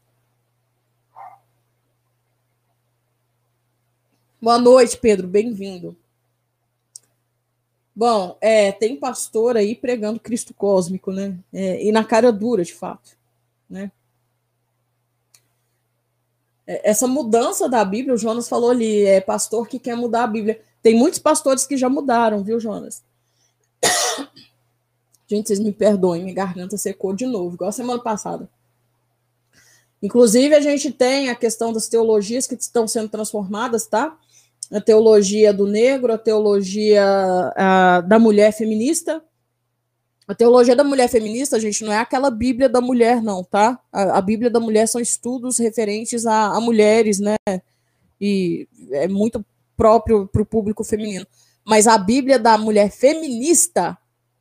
Boa 4.41 4.61
noite, 4.61 4.97
Pedro. 4.97 5.27
Bem-vindo. 5.27 5.97
Bom, 7.97 8.39
é, 8.41 8.71
tem 8.71 8.95
pastor 8.95 9.57
aí 9.57 9.75
pregando 9.75 10.21
Cristo 10.21 10.55
cósmico, 10.55 11.11
né? 11.11 11.37
É, 11.53 11.85
e 11.85 11.91
na 11.91 12.05
cara 12.05 12.31
dura, 12.31 12.63
de 12.63 12.75
fato, 12.75 13.19
né? 13.69 13.91
É, 16.65 16.91
essa 16.91 17.09
mudança 17.09 17.69
da 17.69 17.85
Bíblia, 17.85 18.15
o 18.15 18.19
Jonas 18.19 18.49
falou 18.49 18.71
ali, 18.71 19.03
é 19.03 19.21
pastor 19.21 19.67
que 19.67 19.81
quer 19.81 19.97
mudar 19.97 20.23
a 20.23 20.29
Bíblia. 20.29 20.63
Tem 20.81 20.95
muitos 20.95 21.19
pastores 21.19 21.67
que 21.67 21.77
já 21.77 21.89
mudaram, 21.89 22.45
viu, 22.45 22.61
Jonas? 22.61 23.03
Gente, 25.29 25.49
vocês 25.49 25.61
me 25.61 25.73
perdoem, 25.73 26.23
minha 26.23 26.35
garganta 26.35 26.77
secou 26.77 27.15
de 27.15 27.27
novo, 27.27 27.55
igual 27.55 27.71
semana 27.71 28.03
passada. 28.03 28.49
Inclusive, 30.03 30.55
a 30.55 30.61
gente 30.61 30.91
tem 30.91 31.29
a 31.29 31.35
questão 31.35 31.73
das 31.73 31.87
teologias 31.87 32.47
que 32.47 32.55
estão 32.55 32.89
sendo 32.89 33.09
transformadas, 33.09 33.87
tá? 33.87 34.17
a 34.71 34.81
teologia 34.81 35.53
do 35.53 35.67
negro, 35.67 36.13
a 36.13 36.19
teologia 36.19 37.03
a, 37.57 38.01
da 38.03 38.19
mulher 38.19 38.53
feminista. 38.53 39.23
A 40.27 40.35
teologia 40.35 40.77
da 40.77 40.85
mulher 40.85 41.09
feminista, 41.09 41.59
gente, 41.59 41.83
não 41.83 41.93
é 41.93 41.99
aquela 41.99 42.31
Bíblia 42.31 42.69
da 42.69 42.83
mulher, 42.83 43.23
não, 43.23 43.43
tá? 43.43 43.81
A, 43.91 44.19
a 44.19 44.21
Bíblia 44.21 44.51
da 44.51 44.61
mulher 44.61 44.87
são 44.87 45.01
estudos 45.01 45.59
referentes 45.59 46.27
a, 46.27 46.49
a 46.49 46.61
mulheres, 46.61 47.19
né? 47.19 47.37
E 48.21 48.69
é 48.91 49.09
muito 49.09 49.45
próprio 49.75 50.27
para 50.27 50.43
o 50.43 50.47
público 50.47 50.85
feminino. 50.85 51.27
Mas 51.65 51.87
a 51.87 51.97
Bíblia 51.97 52.39
da 52.39 52.59
mulher 52.59 52.91
feminista, 52.91 53.97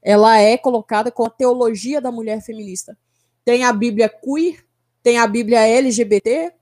ela 0.08 0.40
é 0.40 0.58
colocada 0.58 1.12
com 1.12 1.26
a 1.26 1.30
teologia 1.30 2.00
da 2.00 2.10
mulher 2.10 2.42
feminista. 2.42 2.98
Tem 3.44 3.66
a 3.66 3.74
Bíblia 3.74 4.08
queer, 4.08 4.66
tem 5.04 5.18
a 5.18 5.28
Bíblia 5.28 5.68
LGBT, 5.68 6.54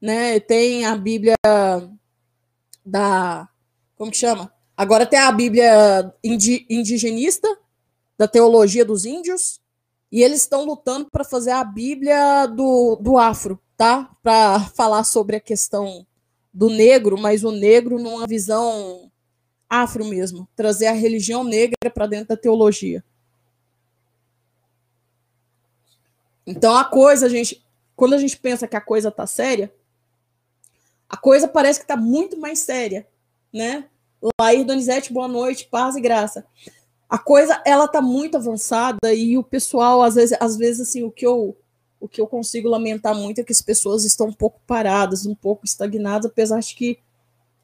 né? 0.00 0.40
Tem 0.40 0.86
a 0.86 0.96
Bíblia 0.96 1.34
da. 2.82 3.50
Como 3.98 4.10
que 4.10 4.16
chama? 4.16 4.50
Agora 4.74 5.04
tem 5.04 5.18
a 5.18 5.30
Bíblia 5.30 6.10
indi, 6.24 6.64
indigenista, 6.70 7.46
da 8.16 8.26
teologia 8.26 8.82
dos 8.82 9.04
índios, 9.04 9.60
e 10.10 10.22
eles 10.22 10.40
estão 10.40 10.64
lutando 10.64 11.10
para 11.10 11.22
fazer 11.22 11.50
a 11.50 11.64
Bíblia 11.64 12.46
do, 12.46 12.96
do 12.96 13.18
afro, 13.18 13.60
tá? 13.76 14.10
Para 14.22 14.60
falar 14.74 15.04
sobre 15.04 15.36
a 15.36 15.40
questão 15.40 16.06
do 16.50 16.70
negro, 16.70 17.20
mas 17.20 17.44
o 17.44 17.50
negro 17.50 17.98
numa 17.98 18.26
visão 18.26 19.12
afro 19.68 20.04
mesmo, 20.04 20.48
trazer 20.54 20.86
a 20.86 20.92
religião 20.92 21.44
negra 21.44 21.90
para 21.92 22.06
dentro 22.06 22.28
da 22.28 22.36
teologia. 22.36 23.04
Então 26.46 26.76
a 26.76 26.84
coisa, 26.84 27.26
a 27.26 27.28
gente, 27.28 27.64
quando 27.96 28.14
a 28.14 28.18
gente 28.18 28.36
pensa 28.36 28.68
que 28.68 28.76
a 28.76 28.80
coisa 28.80 29.10
tá 29.10 29.26
séria, 29.26 29.72
a 31.08 31.16
coisa 31.16 31.48
parece 31.48 31.80
que 31.80 31.84
está 31.84 31.96
muito 31.96 32.38
mais 32.38 32.60
séria, 32.60 33.06
né? 33.52 33.86
Lair 34.40 34.64
Donizete, 34.64 35.12
boa 35.12 35.28
noite, 35.28 35.68
paz 35.70 35.96
e 35.96 36.00
graça. 36.00 36.46
A 37.08 37.18
coisa, 37.18 37.60
ela 37.64 37.86
tá 37.86 38.00
muito 38.00 38.36
avançada 38.36 39.14
e 39.14 39.38
o 39.38 39.42
pessoal, 39.42 40.02
às 40.02 40.14
vezes, 40.14 40.36
às 40.40 40.56
vezes 40.56 40.88
assim, 40.88 41.02
o 41.02 41.10
que 41.10 41.26
eu 41.26 41.56
o 41.98 42.06
que 42.06 42.20
eu 42.20 42.26
consigo 42.26 42.68
lamentar 42.68 43.14
muito 43.14 43.40
é 43.40 43.44
que 43.44 43.52
as 43.52 43.62
pessoas 43.62 44.04
estão 44.04 44.26
um 44.26 44.32
pouco 44.32 44.60
paradas, 44.66 45.24
um 45.24 45.34
pouco 45.34 45.64
estagnadas, 45.64 46.26
apesar 46.26 46.60
de 46.60 46.74
que 46.74 46.98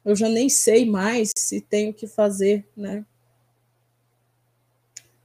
eu 0.05 0.15
já 0.15 0.27
nem 0.27 0.49
sei 0.49 0.85
mais 0.85 1.31
se 1.37 1.61
tenho 1.61 1.93
que 1.93 2.07
fazer, 2.07 2.67
né? 2.75 3.05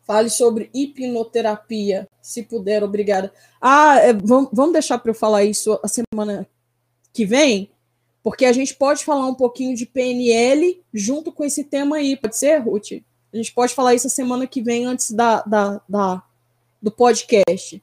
Fale 0.02 0.30
sobre 0.30 0.70
hipnoterapia, 0.72 2.09
se 2.22 2.42
puder, 2.42 2.82
obrigada. 2.82 3.32
Ah, 3.60 3.98
é, 3.98 4.12
vamos, 4.12 4.50
vamos 4.52 4.72
deixar 4.72 4.98
para 4.98 5.10
eu 5.10 5.14
falar 5.14 5.44
isso 5.44 5.78
a 5.82 5.88
semana 5.88 6.48
que 7.12 7.26
vem, 7.26 7.70
porque 8.22 8.44
a 8.44 8.52
gente 8.52 8.74
pode 8.74 9.05
falar 9.05 9.26
um 9.26 9.34
pouquinho 9.34 9.76
de 9.76 9.84
PNL 9.84 10.82
junto 10.94 11.30
com 11.30 11.44
esse 11.44 11.64
tema 11.64 11.96
aí, 11.96 12.16
pode 12.16 12.36
ser, 12.36 12.59
Ruth? 12.59 13.02
A 13.32 13.36
gente 13.36 13.52
pode 13.52 13.74
falar 13.74 13.94
isso 13.94 14.06
a 14.06 14.10
semana 14.10 14.46
que 14.46 14.62
vem, 14.62 14.86
antes 14.86 15.10
da, 15.10 15.42
da, 15.42 15.82
da 15.88 16.22
do 16.80 16.90
podcast. 16.90 17.82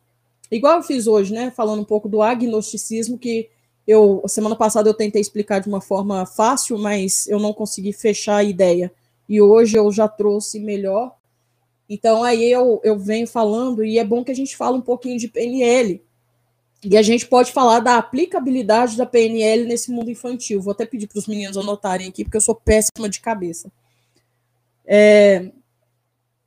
Igual 0.49 0.77
eu 0.77 0.83
fiz 0.83 1.05
hoje, 1.05 1.33
né? 1.33 1.51
Falando 1.51 1.81
um 1.81 1.85
pouco 1.85 2.07
do 2.07 2.21
agnosticismo, 2.21 3.17
que 3.17 3.49
eu 3.87 4.23
semana 4.27 4.55
passada 4.55 4.89
eu 4.89 4.93
tentei 4.93 5.21
explicar 5.21 5.59
de 5.59 5.67
uma 5.67 5.81
forma 5.81 6.25
fácil, 6.25 6.77
mas 6.77 7.27
eu 7.27 7.39
não 7.39 7.53
consegui 7.53 7.93
fechar 7.93 8.37
a 8.37 8.43
ideia. 8.43 8.91
E 9.27 9.41
hoje 9.41 9.77
eu 9.77 9.91
já 9.91 10.07
trouxe 10.07 10.59
melhor 10.59 11.15
então 11.89 12.23
aí 12.23 12.51
eu, 12.51 12.81
eu 12.83 12.97
venho 12.97 13.27
falando, 13.27 13.83
e 13.83 13.99
é 13.99 14.03
bom 14.03 14.23
que 14.23 14.31
a 14.31 14.35
gente 14.35 14.57
fale 14.57 14.77
um 14.77 14.81
pouquinho 14.81 15.17
de 15.17 15.27
PNL. 15.27 16.03
E 16.83 16.97
a 16.97 17.01
gente 17.01 17.25
pode 17.25 17.51
falar 17.51 17.79
da 17.79 17.97
aplicabilidade 17.97 18.97
da 18.97 19.05
PNL 19.05 19.65
nesse 19.65 19.91
mundo 19.91 20.09
infantil. 20.09 20.61
Vou 20.61 20.71
até 20.71 20.85
pedir 20.85 21.07
para 21.07 21.17
os 21.17 21.27
meninos 21.27 21.57
anotarem 21.57 22.07
aqui, 22.07 22.23
porque 22.23 22.37
eu 22.37 22.41
sou 22.41 22.55
péssima 22.55 23.09
de 23.09 23.19
cabeça. 23.21 23.71
É, 24.85 25.51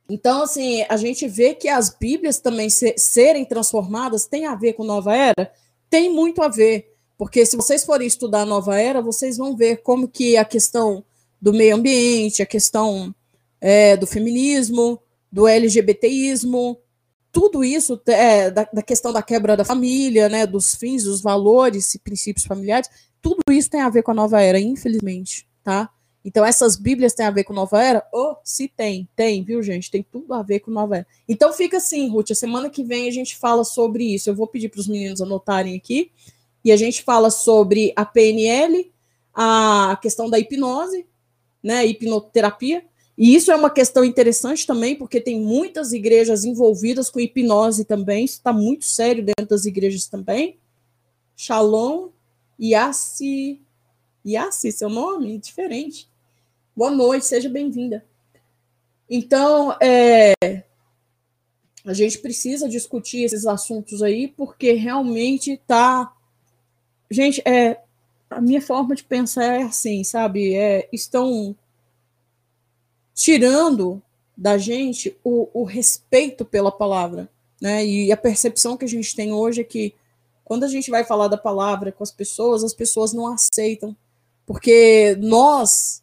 então, 0.09 0.43
assim, 0.43 0.85
a 0.87 0.95
gente 0.97 1.27
vê 1.27 1.53
que 1.53 1.67
as 1.67 1.89
Bíblias 1.89 2.39
também 2.39 2.69
ser, 2.69 2.97
serem 2.97 3.43
transformadas 3.43 4.25
tem 4.25 4.45
a 4.45 4.55
ver 4.55 4.73
com 4.73 4.83
Nova 4.83 5.15
Era? 5.15 5.51
Tem 5.89 6.13
muito 6.13 6.41
a 6.41 6.47
ver. 6.47 6.95
Porque 7.19 7.45
se 7.45 7.57
vocês 7.57 7.83
forem 7.83 8.07
estudar 8.07 8.43
a 8.43 8.45
Nova 8.45 8.79
Era, 8.79 9.01
vocês 9.01 9.35
vão 9.35 9.53
ver 9.53 9.83
como 9.83 10.07
que 10.07 10.37
a 10.37 10.45
questão 10.45 11.03
do 11.41 11.51
meio 11.51 11.75
ambiente, 11.75 12.41
a 12.41 12.45
questão 12.45 13.13
é, 13.59 13.97
do 13.97 14.07
feminismo, 14.07 14.97
do 15.29 15.45
LGBTismo, 15.45 16.79
tudo 17.29 17.61
isso 17.61 18.01
é, 18.07 18.49
da, 18.49 18.63
da, 18.71 18.81
questão 18.81 19.11
da 19.11 19.21
quebra 19.21 19.57
da 19.57 19.65
família, 19.65 20.29
né, 20.29 20.47
dos 20.47 20.73
fins, 20.75 21.03
dos 21.03 21.21
valores 21.21 21.93
e 21.93 21.99
princípios 21.99 22.45
familiares, 22.45 22.89
tudo 23.21 23.41
isso 23.51 23.69
tem 23.69 23.81
a 23.81 23.89
ver 23.89 24.01
com 24.01 24.11
a 24.11 24.15
nova 24.15 24.41
era, 24.41 24.57
infelizmente, 24.57 25.45
tá? 25.61 25.89
Então 26.23 26.45
essas 26.45 26.77
Bíblias 26.77 27.13
têm 27.13 27.25
a 27.25 27.31
ver 27.31 27.43
com 27.43 27.51
nova 27.53 27.83
era? 27.83 28.07
Oh, 28.13 28.37
se 28.45 28.69
tem, 28.69 29.09
tem, 29.13 29.43
viu, 29.43 29.61
gente? 29.61 29.91
Tem 29.91 30.01
tudo 30.09 30.33
a 30.33 30.41
ver 30.41 30.61
com 30.61 30.71
nova 30.71 30.99
era. 30.99 31.07
Então 31.27 31.51
fica 31.51 31.77
assim, 31.77 32.09
Ruth, 32.09 32.31
a 32.31 32.35
semana 32.35 32.69
que 32.69 32.81
vem 32.81 33.09
a 33.09 33.11
gente 33.11 33.37
fala 33.37 33.65
sobre 33.65 34.05
isso. 34.05 34.29
Eu 34.29 34.35
vou 34.35 34.47
pedir 34.47 34.69
para 34.69 34.79
os 34.79 34.87
meninos 34.87 35.21
anotarem 35.21 35.75
aqui 35.75 36.11
e 36.63 36.71
a 36.71 36.77
gente 36.77 37.03
fala 37.03 37.29
sobre 37.29 37.93
a 37.95 38.05
PNL, 38.05 38.91
a 39.33 39.97
questão 40.01 40.29
da 40.29 40.39
hipnose, 40.39 41.05
né, 41.63 41.85
hipnoterapia, 41.85 42.83
e 43.17 43.35
isso 43.35 43.51
é 43.51 43.55
uma 43.55 43.69
questão 43.69 44.03
interessante 44.05 44.65
também, 44.65 44.95
porque 44.95 45.19
tem 45.19 45.39
muitas 45.41 45.91
igrejas 45.91 46.45
envolvidas 46.45 47.09
com 47.09 47.19
hipnose 47.19 47.83
também, 47.83 48.25
isso 48.25 48.37
está 48.37 48.53
muito 48.53 48.85
sério 48.85 49.23
dentro 49.23 49.47
das 49.47 49.65
igrejas 49.65 50.07
também. 50.07 50.57
Shalom 51.35 52.09
Yassi. 52.61 53.61
Yassi, 54.25 54.71
seu 54.71 54.89
nome? 54.89 55.37
Diferente. 55.37 56.09
Boa 56.75 56.91
noite, 56.91 57.25
seja 57.25 57.49
bem-vinda. 57.49 58.05
Então, 59.09 59.75
é, 59.81 60.33
a 61.85 61.93
gente 61.93 62.19
precisa 62.19 62.69
discutir 62.69 63.23
esses 63.23 63.45
assuntos 63.45 64.03
aí, 64.03 64.27
porque 64.27 64.73
realmente 64.73 65.59
tá. 65.65 66.13
Gente, 67.09 67.41
é, 67.45 67.79
a 68.29 68.39
minha 68.39 68.61
forma 68.61 68.95
de 68.95 69.03
pensar 69.03 69.43
é 69.43 69.63
assim, 69.63 70.03
sabe? 70.03 70.53
É, 70.53 70.87
estão 70.91 71.55
tirando 73.13 74.01
da 74.37 74.57
gente 74.57 75.17
o, 75.23 75.49
o 75.53 75.63
respeito 75.63 76.45
pela 76.45 76.71
palavra. 76.71 77.29
Né? 77.61 77.85
E 77.85 78.11
a 78.11 78.17
percepção 78.17 78.77
que 78.77 78.85
a 78.85 78.87
gente 78.87 79.15
tem 79.15 79.33
hoje 79.33 79.61
é 79.61 79.63
que 79.63 79.93
quando 80.45 80.63
a 80.63 80.67
gente 80.67 80.89
vai 80.89 81.03
falar 81.03 81.27
da 81.27 81.37
palavra 81.37 81.91
com 81.91 82.03
as 82.03 82.11
pessoas, 82.11 82.63
as 82.63 82.73
pessoas 82.73 83.11
não 83.11 83.27
aceitam. 83.27 83.95
Porque 84.45 85.15
nós, 85.19 86.01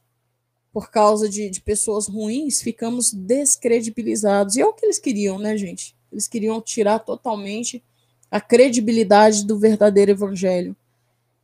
por 0.72 0.90
causa 0.90 1.28
de, 1.28 1.48
de 1.48 1.60
pessoas 1.60 2.06
ruins, 2.06 2.60
ficamos 2.60 3.12
descredibilizados. 3.12 4.56
E 4.56 4.60
é 4.60 4.66
o 4.66 4.72
que 4.72 4.84
eles 4.84 4.98
queriam, 4.98 5.38
né, 5.38 5.56
gente? 5.56 5.96
Eles 6.12 6.28
queriam 6.28 6.60
tirar 6.60 7.00
totalmente 7.00 7.82
a 8.30 8.40
credibilidade 8.40 9.44
do 9.44 9.58
verdadeiro 9.58 10.10
evangelho. 10.10 10.76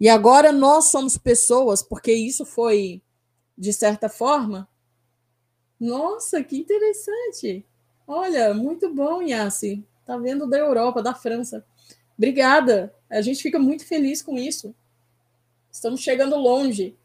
E 0.02 0.08
agora 0.08 0.50
nós 0.50 0.86
somos 0.86 1.16
pessoas, 1.16 1.80
porque 1.80 2.12
isso 2.12 2.44
foi, 2.44 3.00
de 3.56 3.72
certa 3.72 4.08
forma, 4.08 4.68
nossa, 5.78 6.42
que 6.42 6.56
interessante. 6.56 7.64
Olha, 8.04 8.52
muito 8.52 8.92
bom, 8.92 9.22
Yassi. 9.22 9.86
Tá 10.04 10.16
vendo 10.16 10.50
da 10.50 10.58
Europa, 10.58 11.00
da 11.00 11.14
França. 11.14 11.64
Obrigada. 12.18 12.92
A 13.08 13.20
gente 13.20 13.40
fica 13.40 13.60
muito 13.60 13.86
feliz 13.86 14.20
com 14.20 14.36
isso. 14.36 14.74
Estamos 15.70 16.00
chegando 16.00 16.34
longe. 16.34 16.96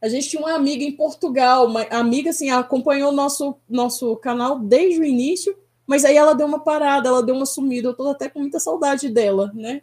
A 0.00 0.08
gente 0.08 0.30
tinha 0.30 0.40
uma 0.40 0.54
amiga 0.54 0.82
em 0.82 0.96
Portugal, 0.96 1.66
uma 1.66 1.82
amiga 1.90 2.30
assim, 2.30 2.48
acompanhou 2.48 3.12
nosso, 3.12 3.58
nosso 3.68 4.16
canal 4.16 4.58
desde 4.58 4.98
o 4.98 5.04
início, 5.04 5.54
mas 5.86 6.06
aí 6.06 6.16
ela 6.16 6.32
deu 6.32 6.46
uma 6.46 6.60
parada, 6.60 7.10
ela 7.10 7.22
deu 7.22 7.34
uma 7.34 7.44
sumida. 7.44 7.88
Eu 7.88 7.94
tô 7.94 8.08
até 8.08 8.30
com 8.30 8.40
muita 8.40 8.58
saudade 8.58 9.10
dela, 9.10 9.52
né? 9.54 9.82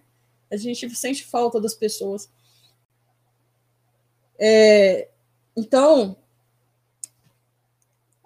A 0.51 0.57
gente 0.57 0.89
sente 0.95 1.23
falta 1.23 1.61
das 1.61 1.75
pessoas. 1.75 2.27
É, 4.37 5.07
então, 5.55 6.15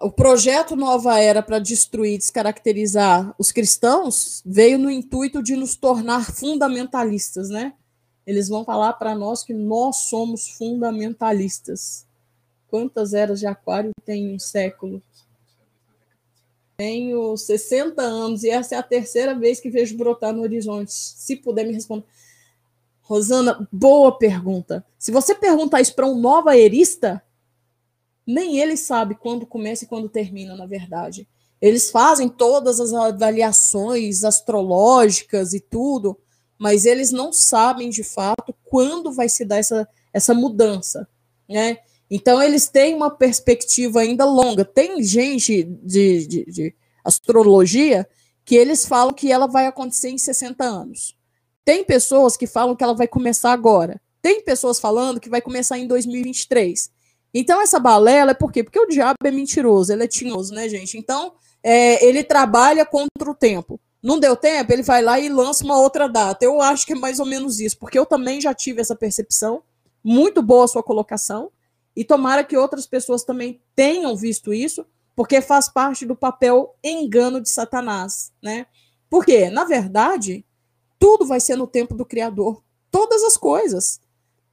o 0.00 0.10
projeto 0.10 0.76
Nova 0.76 1.18
Era 1.18 1.42
para 1.42 1.58
destruir 1.58 2.14
e 2.14 2.18
descaracterizar 2.18 3.34
os 3.36 3.50
cristãos 3.50 4.42
veio 4.46 4.78
no 4.78 4.90
intuito 4.90 5.42
de 5.42 5.56
nos 5.56 5.74
tornar 5.74 6.32
fundamentalistas, 6.32 7.50
né? 7.50 7.74
Eles 8.24 8.48
vão 8.48 8.64
falar 8.64 8.92
para 8.92 9.14
nós 9.14 9.42
que 9.42 9.54
nós 9.54 9.96
somos 10.08 10.48
fundamentalistas. 10.50 12.06
Quantas 12.68 13.14
eras 13.14 13.40
de 13.40 13.46
aquário 13.46 13.90
tem 14.04 14.34
um 14.34 14.38
século? 14.38 15.02
Tenho 16.76 17.36
60 17.36 18.00
anos 18.00 18.44
e 18.44 18.50
essa 18.50 18.76
é 18.76 18.78
a 18.78 18.82
terceira 18.82 19.34
vez 19.34 19.58
que 19.58 19.70
vejo 19.70 19.96
brotar 19.96 20.32
no 20.32 20.42
horizonte. 20.42 20.92
Se 20.92 21.34
puder 21.34 21.66
me 21.66 21.72
responder. 21.72 22.06
Rosana, 23.08 23.66
boa 23.72 24.18
pergunta. 24.18 24.84
Se 24.98 25.10
você 25.10 25.34
perguntar 25.34 25.80
isso 25.80 25.94
para 25.94 26.06
um 26.06 26.20
nova 26.20 26.54
erista, 26.58 27.22
nem 28.26 28.58
ele 28.60 28.76
sabe 28.76 29.14
quando 29.14 29.46
começa 29.46 29.84
e 29.84 29.86
quando 29.86 30.10
termina, 30.10 30.54
na 30.54 30.66
verdade. 30.66 31.26
Eles 31.58 31.90
fazem 31.90 32.28
todas 32.28 32.78
as 32.78 32.92
avaliações 32.92 34.24
astrológicas 34.24 35.54
e 35.54 35.60
tudo, 35.60 36.18
mas 36.58 36.84
eles 36.84 37.10
não 37.10 37.32
sabem 37.32 37.88
de 37.88 38.04
fato 38.04 38.54
quando 38.62 39.10
vai 39.10 39.30
se 39.30 39.42
dar 39.42 39.56
essa, 39.56 39.88
essa 40.12 40.34
mudança, 40.34 41.08
né? 41.48 41.78
Então 42.10 42.42
eles 42.42 42.68
têm 42.68 42.94
uma 42.94 43.10
perspectiva 43.10 44.00
ainda 44.00 44.26
longa. 44.26 44.66
Tem 44.66 45.02
gente 45.02 45.62
de, 45.62 46.26
de, 46.26 46.44
de 46.44 46.74
astrologia 47.02 48.06
que 48.44 48.54
eles 48.54 48.84
falam 48.84 49.14
que 49.14 49.32
ela 49.32 49.46
vai 49.46 49.66
acontecer 49.66 50.10
em 50.10 50.18
60 50.18 50.62
anos. 50.62 51.17
Tem 51.68 51.84
pessoas 51.84 52.34
que 52.34 52.46
falam 52.46 52.74
que 52.74 52.82
ela 52.82 52.94
vai 52.94 53.06
começar 53.06 53.52
agora. 53.52 54.00
Tem 54.22 54.42
pessoas 54.42 54.80
falando 54.80 55.20
que 55.20 55.28
vai 55.28 55.42
começar 55.42 55.76
em 55.76 55.86
2023. 55.86 56.90
Então, 57.34 57.60
essa 57.60 57.78
balela 57.78 58.30
é 58.30 58.34
por 58.34 58.50
quê? 58.50 58.64
Porque 58.64 58.80
o 58.80 58.86
diabo 58.86 59.18
é 59.22 59.30
mentiroso, 59.30 59.92
ele 59.92 60.04
é 60.04 60.08
tinhoso, 60.08 60.54
né, 60.54 60.66
gente? 60.66 60.96
Então, 60.96 61.34
é, 61.62 62.02
ele 62.02 62.24
trabalha 62.24 62.86
contra 62.86 63.30
o 63.30 63.34
tempo. 63.34 63.78
Não 64.02 64.18
deu 64.18 64.34
tempo, 64.34 64.72
ele 64.72 64.82
vai 64.82 65.02
lá 65.02 65.20
e 65.20 65.28
lança 65.28 65.62
uma 65.62 65.78
outra 65.78 66.08
data. 66.08 66.42
Eu 66.42 66.58
acho 66.62 66.86
que 66.86 66.94
é 66.94 66.96
mais 66.96 67.20
ou 67.20 67.26
menos 67.26 67.60
isso, 67.60 67.76
porque 67.76 67.98
eu 67.98 68.06
também 68.06 68.40
já 68.40 68.54
tive 68.54 68.80
essa 68.80 68.96
percepção. 68.96 69.62
Muito 70.02 70.40
boa 70.40 70.64
a 70.64 70.68
sua 70.68 70.82
colocação. 70.82 71.52
E 71.94 72.02
tomara 72.02 72.44
que 72.44 72.56
outras 72.56 72.86
pessoas 72.86 73.24
também 73.24 73.60
tenham 73.76 74.16
visto 74.16 74.54
isso, 74.54 74.86
porque 75.14 75.42
faz 75.42 75.68
parte 75.68 76.06
do 76.06 76.16
papel 76.16 76.74
engano 76.82 77.42
de 77.42 77.50
Satanás, 77.50 78.32
né? 78.42 78.64
Porque, 79.10 79.50
na 79.50 79.64
verdade, 79.64 80.46
tudo 80.98 81.26
vai 81.26 81.40
ser 81.40 81.56
no 81.56 81.66
tempo 81.66 81.94
do 81.94 82.04
Criador. 82.04 82.62
Todas 82.90 83.22
as 83.22 83.36
coisas. 83.36 84.00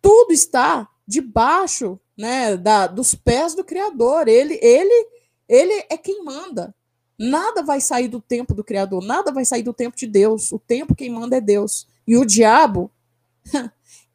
Tudo 0.01 0.31
está 0.31 0.88
debaixo 1.07 1.99
né, 2.17 2.55
da, 2.55 2.88
dos 2.88 3.15
pés 3.15 3.55
do 3.55 3.63
Criador. 3.63 4.27
Ele, 4.27 4.59
ele, 4.61 5.07
ele 5.47 5.85
é 5.89 5.97
quem 5.97 6.23
manda. 6.23 6.73
Nada 7.17 7.63
vai 7.63 7.80
sair 7.80 8.07
do 8.07 8.19
tempo 8.19 8.53
do 8.53 8.63
Criador, 8.63 9.01
nada 9.01 9.31
vai 9.31 9.45
sair 9.45 9.63
do 9.63 9.73
tempo 9.73 9.95
de 9.95 10.05
Deus. 10.05 10.51
O 10.51 10.59
tempo 10.59 10.95
quem 10.95 11.09
manda 11.09 11.38
é 11.38 11.41
Deus. 11.41 11.88
E 12.05 12.17
o 12.17 12.26
diabo, 12.26 12.91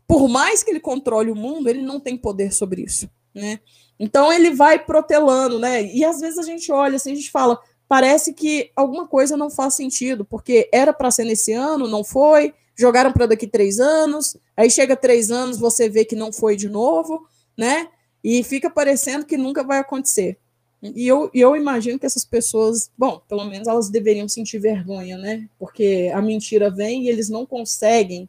por 0.07 0.29
mais 0.29 0.63
que 0.63 0.71
ele 0.71 0.81
controle 0.81 1.31
o 1.31 1.37
mundo, 1.37 1.69
ele 1.69 1.83
não 1.83 1.99
tem 1.99 2.17
poder 2.17 2.53
sobre 2.53 2.83
isso, 2.83 3.09
né? 3.35 3.61
Então 3.99 4.33
ele 4.33 4.51
vai 4.51 4.79
protelando, 4.79 5.59
né? 5.59 5.83
E 5.83 6.05
às 6.05 6.21
vezes 6.21 6.39
a 6.39 6.43
gente 6.43 6.71
olha 6.71 6.97
assim, 6.97 7.13
a 7.13 7.15
gente 7.15 7.31
fala, 7.31 7.61
parece 7.91 8.33
que 8.33 8.71
alguma 8.77 9.05
coisa 9.05 9.37
não 9.37 9.51
faz 9.51 9.75
sentido, 9.75 10.25
porque 10.25 10.71
era 10.73 10.93
para 10.93 11.11
ser 11.11 11.25
nesse 11.25 11.53
ano, 11.53 11.89
não 11.89 12.05
foi, 12.05 12.55
jogaram 12.79 13.13
para 13.13 13.27
daqui 13.27 13.49
três 13.49 13.81
anos, 13.81 14.37
aí 14.57 14.71
chega 14.71 14.95
três 14.95 15.33
anos, 15.33 15.59
você 15.59 15.89
vê 15.89 16.05
que 16.05 16.15
não 16.15 16.33
foi 16.33 16.55
de 16.55 16.69
novo, 16.69 17.27
né? 17.59 17.89
E 18.23 18.45
fica 18.45 18.71
parecendo 18.71 19.27
que 19.27 19.37
nunca 19.37 19.65
vai 19.65 19.81
acontecer. 19.81 20.39
E 20.81 21.05
eu, 21.05 21.33
eu 21.35 21.57
imagino 21.57 21.99
que 21.99 22.07
essas 22.07 22.25
pessoas, 22.25 22.93
bom, 22.97 23.21
pelo 23.29 23.45
menos 23.45 23.67
elas 23.67 23.91
deveriam 23.91 24.29
sentir 24.29 24.61
vergonha, 24.61 25.19
né? 25.19 25.49
Porque 25.59 26.13
a 26.15 26.23
mentira 26.23 26.71
vem 26.71 27.07
e 27.07 27.09
eles 27.09 27.29
não 27.29 27.45
conseguem, 27.45 28.29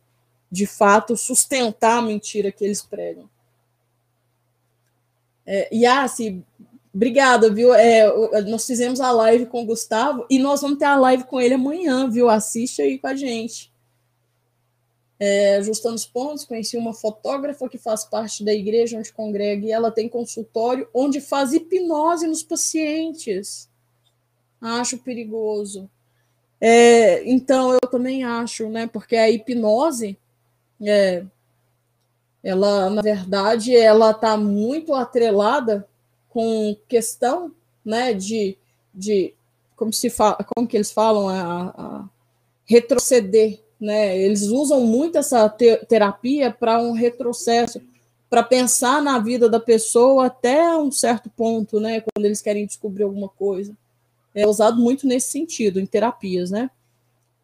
de 0.51 0.65
fato, 0.65 1.15
sustentar 1.15 1.99
a 1.99 2.01
mentira 2.01 2.51
que 2.51 2.65
eles 2.65 2.81
pregam. 2.81 3.29
É, 5.45 5.69
e 5.71 5.85
assim, 5.85 6.43
obrigada, 6.93 7.49
viu? 7.49 7.73
É, 7.73 8.41
nós 8.43 8.65
fizemos 8.65 8.99
a 8.99 9.11
live 9.11 9.45
com 9.45 9.63
o 9.63 9.65
Gustavo 9.65 10.25
e 10.29 10.39
nós 10.39 10.61
vamos 10.61 10.77
ter 10.77 10.85
a 10.85 10.95
live 10.95 11.23
com 11.23 11.39
ele 11.39 11.53
amanhã, 11.53 12.09
viu? 12.09 12.29
Assiste 12.29 12.81
aí 12.81 12.97
com 12.97 13.07
a 13.07 13.15
gente. 13.15 13.71
É, 15.19 15.57
ajustando 15.57 15.95
os 15.95 16.07
pontos, 16.07 16.45
conheci 16.45 16.75
uma 16.75 16.93
fotógrafa 16.93 17.69
que 17.69 17.77
faz 17.77 18.03
parte 18.03 18.43
da 18.43 18.51
igreja 18.51 18.97
onde 18.97 19.13
congrega 19.13 19.67
e 19.67 19.71
ela 19.71 19.91
tem 19.91 20.09
consultório 20.09 20.87
onde 20.93 21.21
faz 21.21 21.53
hipnose 21.53 22.25
nos 22.25 22.41
pacientes. 22.41 23.69
Acho 24.59 24.97
perigoso. 24.97 25.89
É, 26.59 27.23
então, 27.29 27.73
eu 27.73 27.81
também 27.81 28.23
acho, 28.23 28.67
né? 28.69 28.87
Porque 28.87 29.15
a 29.15 29.29
hipnose, 29.29 30.17
é, 30.81 31.23
ela, 32.43 32.89
na 32.89 33.01
verdade, 33.01 33.75
ela 33.75 34.11
está 34.11 34.35
muito 34.37 34.93
atrelada 34.93 35.87
com 36.31 36.75
questão, 36.87 37.53
né, 37.83 38.13
de, 38.13 38.57
de 38.93 39.33
como 39.75 39.93
se 39.93 40.09
fala, 40.09 40.37
como 40.55 40.67
que 40.67 40.77
eles 40.77 40.91
falam, 40.91 41.29
a, 41.29 41.69
a 41.69 42.09
retroceder 42.65 43.59
né? 43.81 44.15
Eles 44.15 44.43
usam 44.43 44.81
muito 44.81 45.17
essa 45.17 45.49
te 45.49 45.75
terapia 45.87 46.51
para 46.51 46.79
um 46.79 46.91
retrocesso, 46.91 47.81
para 48.29 48.43
pensar 48.43 49.01
na 49.01 49.17
vida 49.17 49.49
da 49.49 49.59
pessoa 49.59 50.27
até 50.27 50.77
um 50.77 50.91
certo 50.91 51.29
ponto, 51.31 51.79
né? 51.79 52.01
Quando 52.01 52.25
eles 52.25 52.41
querem 52.41 52.67
descobrir 52.67 53.03
alguma 53.03 53.27
coisa. 53.27 53.75
É 54.35 54.47
usado 54.47 54.79
muito 54.79 55.07
nesse 55.07 55.31
sentido, 55.31 55.79
em 55.79 55.85
terapias, 55.85 56.51
né? 56.51 56.69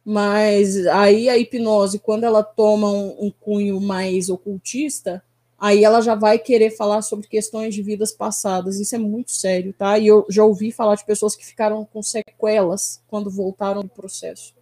Mas 0.05 0.85
aí 0.87 1.27
a 1.27 1.37
hipnose, 1.37 1.99
quando 1.99 2.23
ela 2.23 2.43
toma 2.43 2.89
um, 2.89 3.25
um 3.25 3.31
cunho 3.41 3.81
mais 3.81 4.29
ocultista, 4.29 5.21
aí 5.57 5.83
ela 5.83 6.01
já 6.01 6.15
vai 6.15 6.37
querer 6.37 6.71
falar 6.71 7.01
sobre 7.01 7.27
questões 7.27 7.73
de 7.73 7.81
vidas 7.81 8.11
passadas. 8.11 8.79
Isso 8.79 8.95
é 8.95 8.99
muito 8.99 9.31
sério, 9.31 9.73
tá? 9.73 9.97
E 9.97 10.07
eu 10.07 10.25
já 10.29 10.43
ouvi 10.43 10.71
falar 10.71 10.95
de 10.95 11.05
pessoas 11.05 11.35
que 11.35 11.45
ficaram 11.45 11.83
com 11.85 12.01
sequelas 12.03 13.01
quando 13.07 13.29
voltaram 13.29 13.81
do 13.81 13.89
processo. 13.89 14.55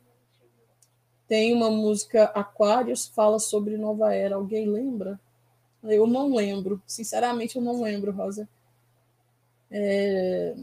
Tem 1.27 1.53
uma 1.53 1.71
música 1.71 2.25
Aquários, 2.25 3.07
fala 3.07 3.39
sobre 3.39 3.77
Nova 3.77 4.13
Era. 4.13 4.35
Alguém 4.35 4.67
lembra? 4.69 5.19
Eu 5.83 6.07
não 6.07 6.33
lembro. 6.33 6.81
Sinceramente, 6.85 7.55
eu 7.57 7.61
não 7.61 7.81
lembro, 7.81 8.11
Rosa. 8.11 8.47
É... 9.71 10.55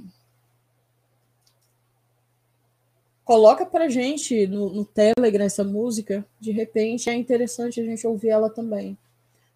Coloca 3.24 3.64
pra 3.66 3.88
gente 3.88 4.46
no, 4.46 4.70
no 4.70 4.84
Telegram 4.84 5.44
essa 5.44 5.64
música. 5.64 6.24
De 6.40 6.52
repente 6.52 7.10
é 7.10 7.14
interessante 7.14 7.80
a 7.80 7.84
gente 7.84 8.06
ouvir 8.06 8.28
ela 8.28 8.48
também. 8.50 8.96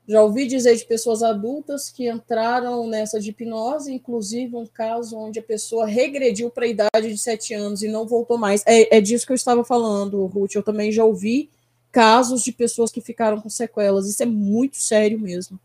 Já 0.09 0.23
ouvi 0.23 0.47
dizer 0.47 0.77
de 0.77 0.85
pessoas 0.85 1.21
adultas 1.21 1.91
que 1.91 2.09
entraram 2.09 2.87
nessa 2.87 3.19
de 3.19 3.31
hipnose, 3.31 3.93
inclusive 3.93 4.55
um 4.55 4.67
caso 4.67 5.19
onde 5.19 5.41
a 5.41 5.43
pessoa 5.43 5.85
regrediu 5.85 6.49
para 6.49 6.65
a 6.65 6.69
idade 6.69 7.09
de 7.09 7.19
7 7.19 7.55
anos 7.55 7.83
e 7.83 7.89
não 7.89 8.07
voltou 8.07 8.39
mais. 8.39 8.63
É, 8.65 8.99
é 8.99 9.01
disso 9.01 9.27
que 9.27 9.33
eu 9.33 9.37
estava 9.37 9.65
falando, 9.65 10.25
Ruth. 10.27 10.55
Eu 10.55 10.63
também 10.63 10.93
já 10.93 11.05
ouvi 11.05 11.51
casos 11.91 12.45
de 12.45 12.53
pessoas 12.53 12.93
que 12.93 13.01
ficaram 13.01 13.41
com 13.41 13.49
sequelas. 13.49 14.07
Isso 14.07 14.23
é 14.23 14.27
muito 14.27 14.77
sério 14.77 15.19
mesmo. 15.19 15.59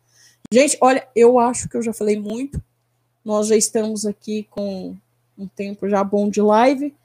Gente, 0.52 0.76
olha, 0.82 1.08
eu 1.16 1.38
acho 1.38 1.70
que 1.70 1.78
eu 1.78 1.84
já 1.84 1.94
falei 1.94 2.20
muito. 2.20 2.60
Nós 3.24 3.46
já 3.46 3.56
estamos 3.56 4.08
aqui 4.08 4.48
com 4.50 4.96
um 5.38 5.48
tempo 5.48 5.88
já 5.88 6.04
bom 6.04 6.30
de 6.30 6.42
live. 6.42 6.96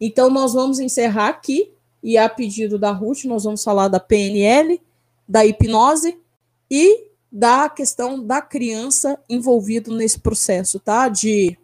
Então, 0.00 0.28
nós 0.28 0.54
vamos 0.54 0.80
encerrar 0.80 1.28
aqui. 1.28 1.70
E 2.02 2.18
a 2.18 2.28
pedido 2.28 2.78
da 2.78 2.90
Ruth, 2.90 3.24
nós 3.26 3.44
vamos 3.44 3.62
falar 3.62 3.86
da 3.86 4.00
PNL, 4.00 4.80
da 5.28 5.44
hipnose 5.44 6.18
e 6.70 7.10
da 7.30 7.68
questão 7.68 8.24
da 8.24 8.40
criança 8.40 9.18
envolvido 9.28 9.94
nesse 9.94 10.18
processo, 10.18 10.80
tá? 10.80 11.08
De 11.08 11.58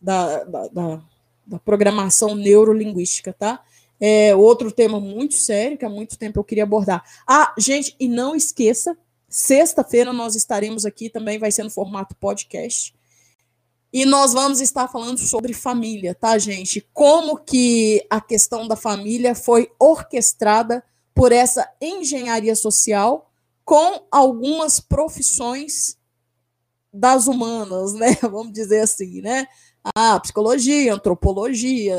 da, 0.00 0.44
da, 0.44 0.68
da, 0.68 1.02
da 1.46 1.58
programação 1.58 2.34
neurolinguística, 2.34 3.32
tá? 3.32 3.62
É 4.00 4.34
outro 4.34 4.70
tema 4.70 5.00
muito 5.00 5.34
sério 5.34 5.76
que 5.76 5.84
há 5.84 5.88
muito 5.90 6.16
tempo 6.16 6.38
eu 6.38 6.44
queria 6.44 6.62
abordar. 6.62 7.02
Ah, 7.26 7.52
gente, 7.58 7.96
e 7.98 8.08
não 8.08 8.36
esqueça, 8.36 8.96
sexta-feira 9.28 10.12
nós 10.12 10.36
estaremos 10.36 10.86
aqui 10.86 11.10
também, 11.10 11.38
vai 11.38 11.50
ser 11.50 11.64
no 11.64 11.70
formato 11.70 12.14
podcast. 12.14 12.94
E 13.92 14.04
nós 14.04 14.32
vamos 14.32 14.60
estar 14.60 14.86
falando 14.86 15.18
sobre 15.18 15.52
família, 15.52 16.14
tá, 16.14 16.38
gente? 16.38 16.86
Como 16.92 17.38
que 17.38 18.04
a 18.08 18.20
questão 18.20 18.68
da 18.68 18.76
família 18.76 19.34
foi 19.34 19.70
orquestrada 19.78 20.84
por 21.14 21.32
essa 21.32 21.68
engenharia 21.80 22.54
social 22.54 23.27
com 23.68 24.06
algumas 24.10 24.80
profissões 24.80 25.98
das 26.90 27.26
humanas, 27.26 27.92
né? 27.92 28.16
Vamos 28.22 28.50
dizer 28.50 28.80
assim, 28.80 29.20
né? 29.20 29.46
A 29.94 30.18
psicologia, 30.20 30.94
antropologia, 30.94 31.94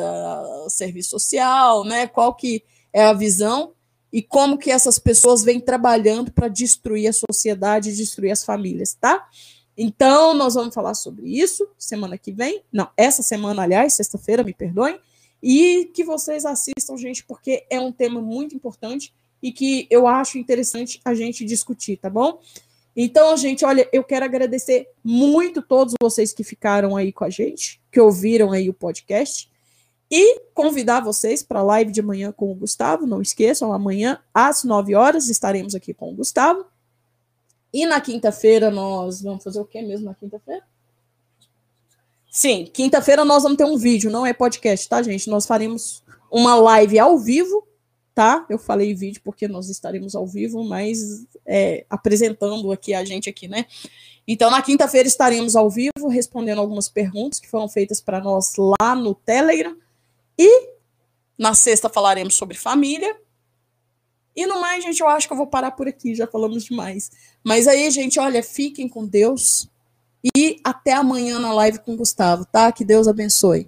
serviço 0.68 1.12
social, 1.12 1.84
né? 1.84 2.08
Qual 2.08 2.34
que 2.34 2.64
é 2.91 3.04
a 3.04 3.14
visão 3.14 3.74
e 4.12 4.24
como 4.24 4.58
que 4.58 4.72
essas 4.72 4.98
pessoas 4.98 5.44
vêm 5.44 5.60
trabalhando 5.60 6.32
para 6.32 6.48
destruir 6.48 7.08
a 7.08 7.14
sociedade, 7.14 7.96
destruir 7.96 8.32
as 8.32 8.44
famílias, 8.44 8.96
tá? 8.96 9.30
Então, 9.78 10.34
nós 10.34 10.56
vamos 10.56 10.74
falar 10.74 10.96
sobre 10.96 11.30
isso 11.40 11.68
semana 11.78 12.18
que 12.18 12.32
vem. 12.32 12.64
Não, 12.74 12.90
essa 12.98 13.22
semana, 13.22 13.62
aliás, 13.62 13.94
sexta-feira, 13.94 14.44
me 14.44 14.56
perdoem. 14.56 15.00
E 15.41 15.91
que 15.94 16.04
vocês 16.04 16.46
assistam, 16.46 16.98
gente, 16.98 17.24
porque 17.26 17.64
é 17.70 17.80
um 17.80 17.91
tema 17.91 18.20
muito 18.20 18.56
importante 18.56 19.14
e 19.41 19.52
que 19.52 19.88
eu 19.90 20.07
acho 20.07 20.38
interessante 20.38 20.99
a 21.03 21.14
gente 21.14 21.45
discutir, 21.45 21.98
tá 21.98 22.10
bom? 22.10 22.40
Então, 22.95 23.36
gente, 23.38 23.64
olha, 23.64 23.88
eu 23.94 24.03
quero 24.03 24.26
agradecer 24.26 24.90
muito 25.03 25.61
todos 25.61 25.94
vocês 26.02 26.34
que 26.34 26.44
ficaram 26.44 26.98
aí 26.98 27.14
com 27.14 27.24
a 27.24 27.30
gente, 27.30 27.82
que 27.91 27.99
ouviram 27.99 28.52
aí 28.52 28.70
o 28.70 28.74
podcast, 28.74 29.49
e 30.11 30.41
convidar 30.53 31.02
vocês 31.02 31.44
para 31.44 31.60
a 31.60 31.64
live 31.64 31.91
de 31.91 31.99
amanhã 31.99 32.32
com 32.32 32.52
o 32.52 32.56
Gustavo. 32.56 33.06
Não 33.06 33.22
esqueçam, 33.22 33.72
amanhã 33.72 34.20
às 34.34 34.64
9 34.64 34.95
horas 34.95 35.30
estaremos 35.30 35.76
aqui 35.76 35.94
com 35.94 36.11
o 36.11 36.16
Gustavo. 36.16 36.66
E 37.72 37.86
na 37.86 38.02
quinta-feira 38.02 38.72
nós 38.72 39.22
vamos 39.22 39.44
fazer 39.44 39.61
o 39.61 39.66
que 39.66 39.82
mesmo 39.82 40.06
na 40.06 40.16
quinta-feira? 40.16 40.64
Sim, 42.30 42.66
quinta-feira 42.74 43.24
nós 43.24 43.44
vamos 43.44 43.57
ter 43.57 43.66
um 43.66 43.78
vídeo, 43.78 44.11
não 44.11 44.26
é 44.26 44.34
podcast, 44.34 44.90
tá, 44.90 45.02
gente? 45.02 45.30
Nós 45.30 45.45
faremos 45.45 46.03
uma 46.32 46.56
live 46.56 46.99
ao 46.99 47.18
vivo 47.18 47.68
tá? 48.20 48.46
Eu 48.50 48.60
falei 48.60 48.94
vídeo 48.94 49.22
porque 49.24 49.48
nós 49.48 49.70
estaremos 49.70 50.14
ao 50.14 50.28
vivo, 50.28 50.62
mas 50.62 51.26
é, 51.46 51.86
apresentando 51.90 52.70
aqui 52.70 52.94
a 52.94 53.06
gente 53.06 53.30
aqui, 53.30 53.48
né? 53.48 53.66
Então, 54.28 54.52
na 54.52 54.62
quinta-feira 54.62 55.08
estaremos 55.08 55.56
ao 55.56 55.70
vivo 55.70 56.10
respondendo 56.10 56.60
algumas 56.60 56.90
perguntas 56.90 57.40
que 57.40 57.50
foram 57.50 57.70
feitas 57.70 58.02
para 58.02 58.20
nós 58.20 58.56
lá 58.58 58.94
no 58.94 59.16
Telegram. 59.16 59.74
E 60.38 60.68
na 61.38 61.54
sexta 61.54 61.88
falaremos 61.88 62.36
sobre 62.36 62.58
família. 62.58 63.16
E 64.36 64.46
no 64.46 64.60
mais, 64.60 64.84
gente, 64.84 65.00
eu 65.00 65.08
acho 65.08 65.26
que 65.26 65.32
eu 65.32 65.38
vou 65.38 65.48
parar 65.48 65.72
por 65.72 65.88
aqui, 65.88 66.14
já 66.14 66.28
falamos 66.28 66.66
demais. 66.66 67.10
Mas 67.41 67.70
aí, 67.70 67.90
gente, 67.90 68.20
olha, 68.20 68.44
fiquem 68.44 68.90
com 68.90 69.06
Deus. 69.06 69.70
E 70.36 70.60
até 70.62 70.91
amanhã 70.91 71.40
na 71.40 71.54
live 71.54 71.80
com 71.80 71.94
o 71.94 71.98
Gustavo, 71.98 72.44
tá? 72.44 72.70
Que 72.70 72.84
Deus 72.84 73.08
abençoe. 73.08 73.66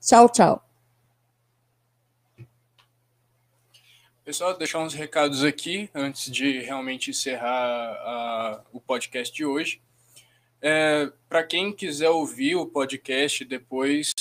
Tchau, 0.00 0.28
tchau. 0.28 0.67
Pessoal, 4.28 4.54
deixar 4.58 4.80
uns 4.80 4.92
recados 4.92 5.42
aqui 5.42 5.88
antes 5.94 6.30
de 6.30 6.60
realmente 6.60 7.08
encerrar 7.08 7.48
a, 7.48 8.60
o 8.70 8.78
podcast 8.78 9.34
de 9.34 9.42
hoje. 9.42 9.80
É, 10.60 11.10
Para 11.30 11.42
quem 11.42 11.72
quiser 11.72 12.10
ouvir 12.10 12.54
o 12.54 12.66
podcast 12.66 13.42
depois 13.42 14.12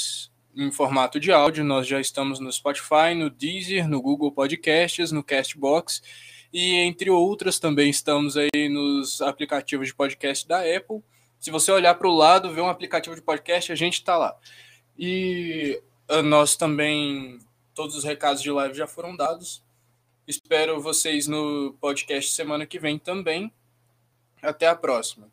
em 0.55 0.71
formato 0.71 1.19
de 1.19 1.29
áudio, 1.29 1.61
nós 1.65 1.85
já 1.85 1.99
estamos 1.99 2.39
no 2.39 2.49
Spotify, 2.49 3.13
no 3.17 3.29
Deezer, 3.29 3.89
no 3.89 4.01
Google 4.01 4.31
Podcasts, 4.31 5.11
no 5.11 5.21
Castbox 5.21 6.01
e 6.53 6.75
entre 6.75 7.09
outras 7.09 7.59
também 7.59 7.89
estamos 7.89 8.37
aí 8.37 8.69
nos 8.69 9.19
aplicativos 9.21 9.87
de 9.87 9.93
podcast 9.93 10.47
da 10.47 10.59
Apple. 10.59 11.03
Se 11.37 11.51
você 11.51 11.69
olhar 11.69 11.95
para 11.95 12.07
o 12.07 12.15
lado, 12.15 12.53
ver 12.53 12.61
um 12.61 12.69
aplicativo 12.69 13.13
de 13.13 13.21
podcast, 13.21 13.73
a 13.73 13.75
gente 13.75 13.95
está 13.95 14.15
lá. 14.15 14.37
E 14.97 15.83
ah, 16.07 16.21
nós 16.21 16.55
também, 16.55 17.39
todos 17.75 17.93
os 17.93 18.05
recados 18.05 18.41
de 18.41 18.49
live 18.49 18.73
já 18.73 18.87
foram 18.87 19.13
dados. 19.13 19.66
Espero 20.27 20.81
vocês 20.81 21.25
no 21.25 21.73
podcast 21.79 22.33
semana 22.33 22.65
que 22.65 22.77
vem 22.77 22.99
também. 22.99 23.49
Até 24.41 24.67
a 24.67 24.75
próxima. 24.75 25.31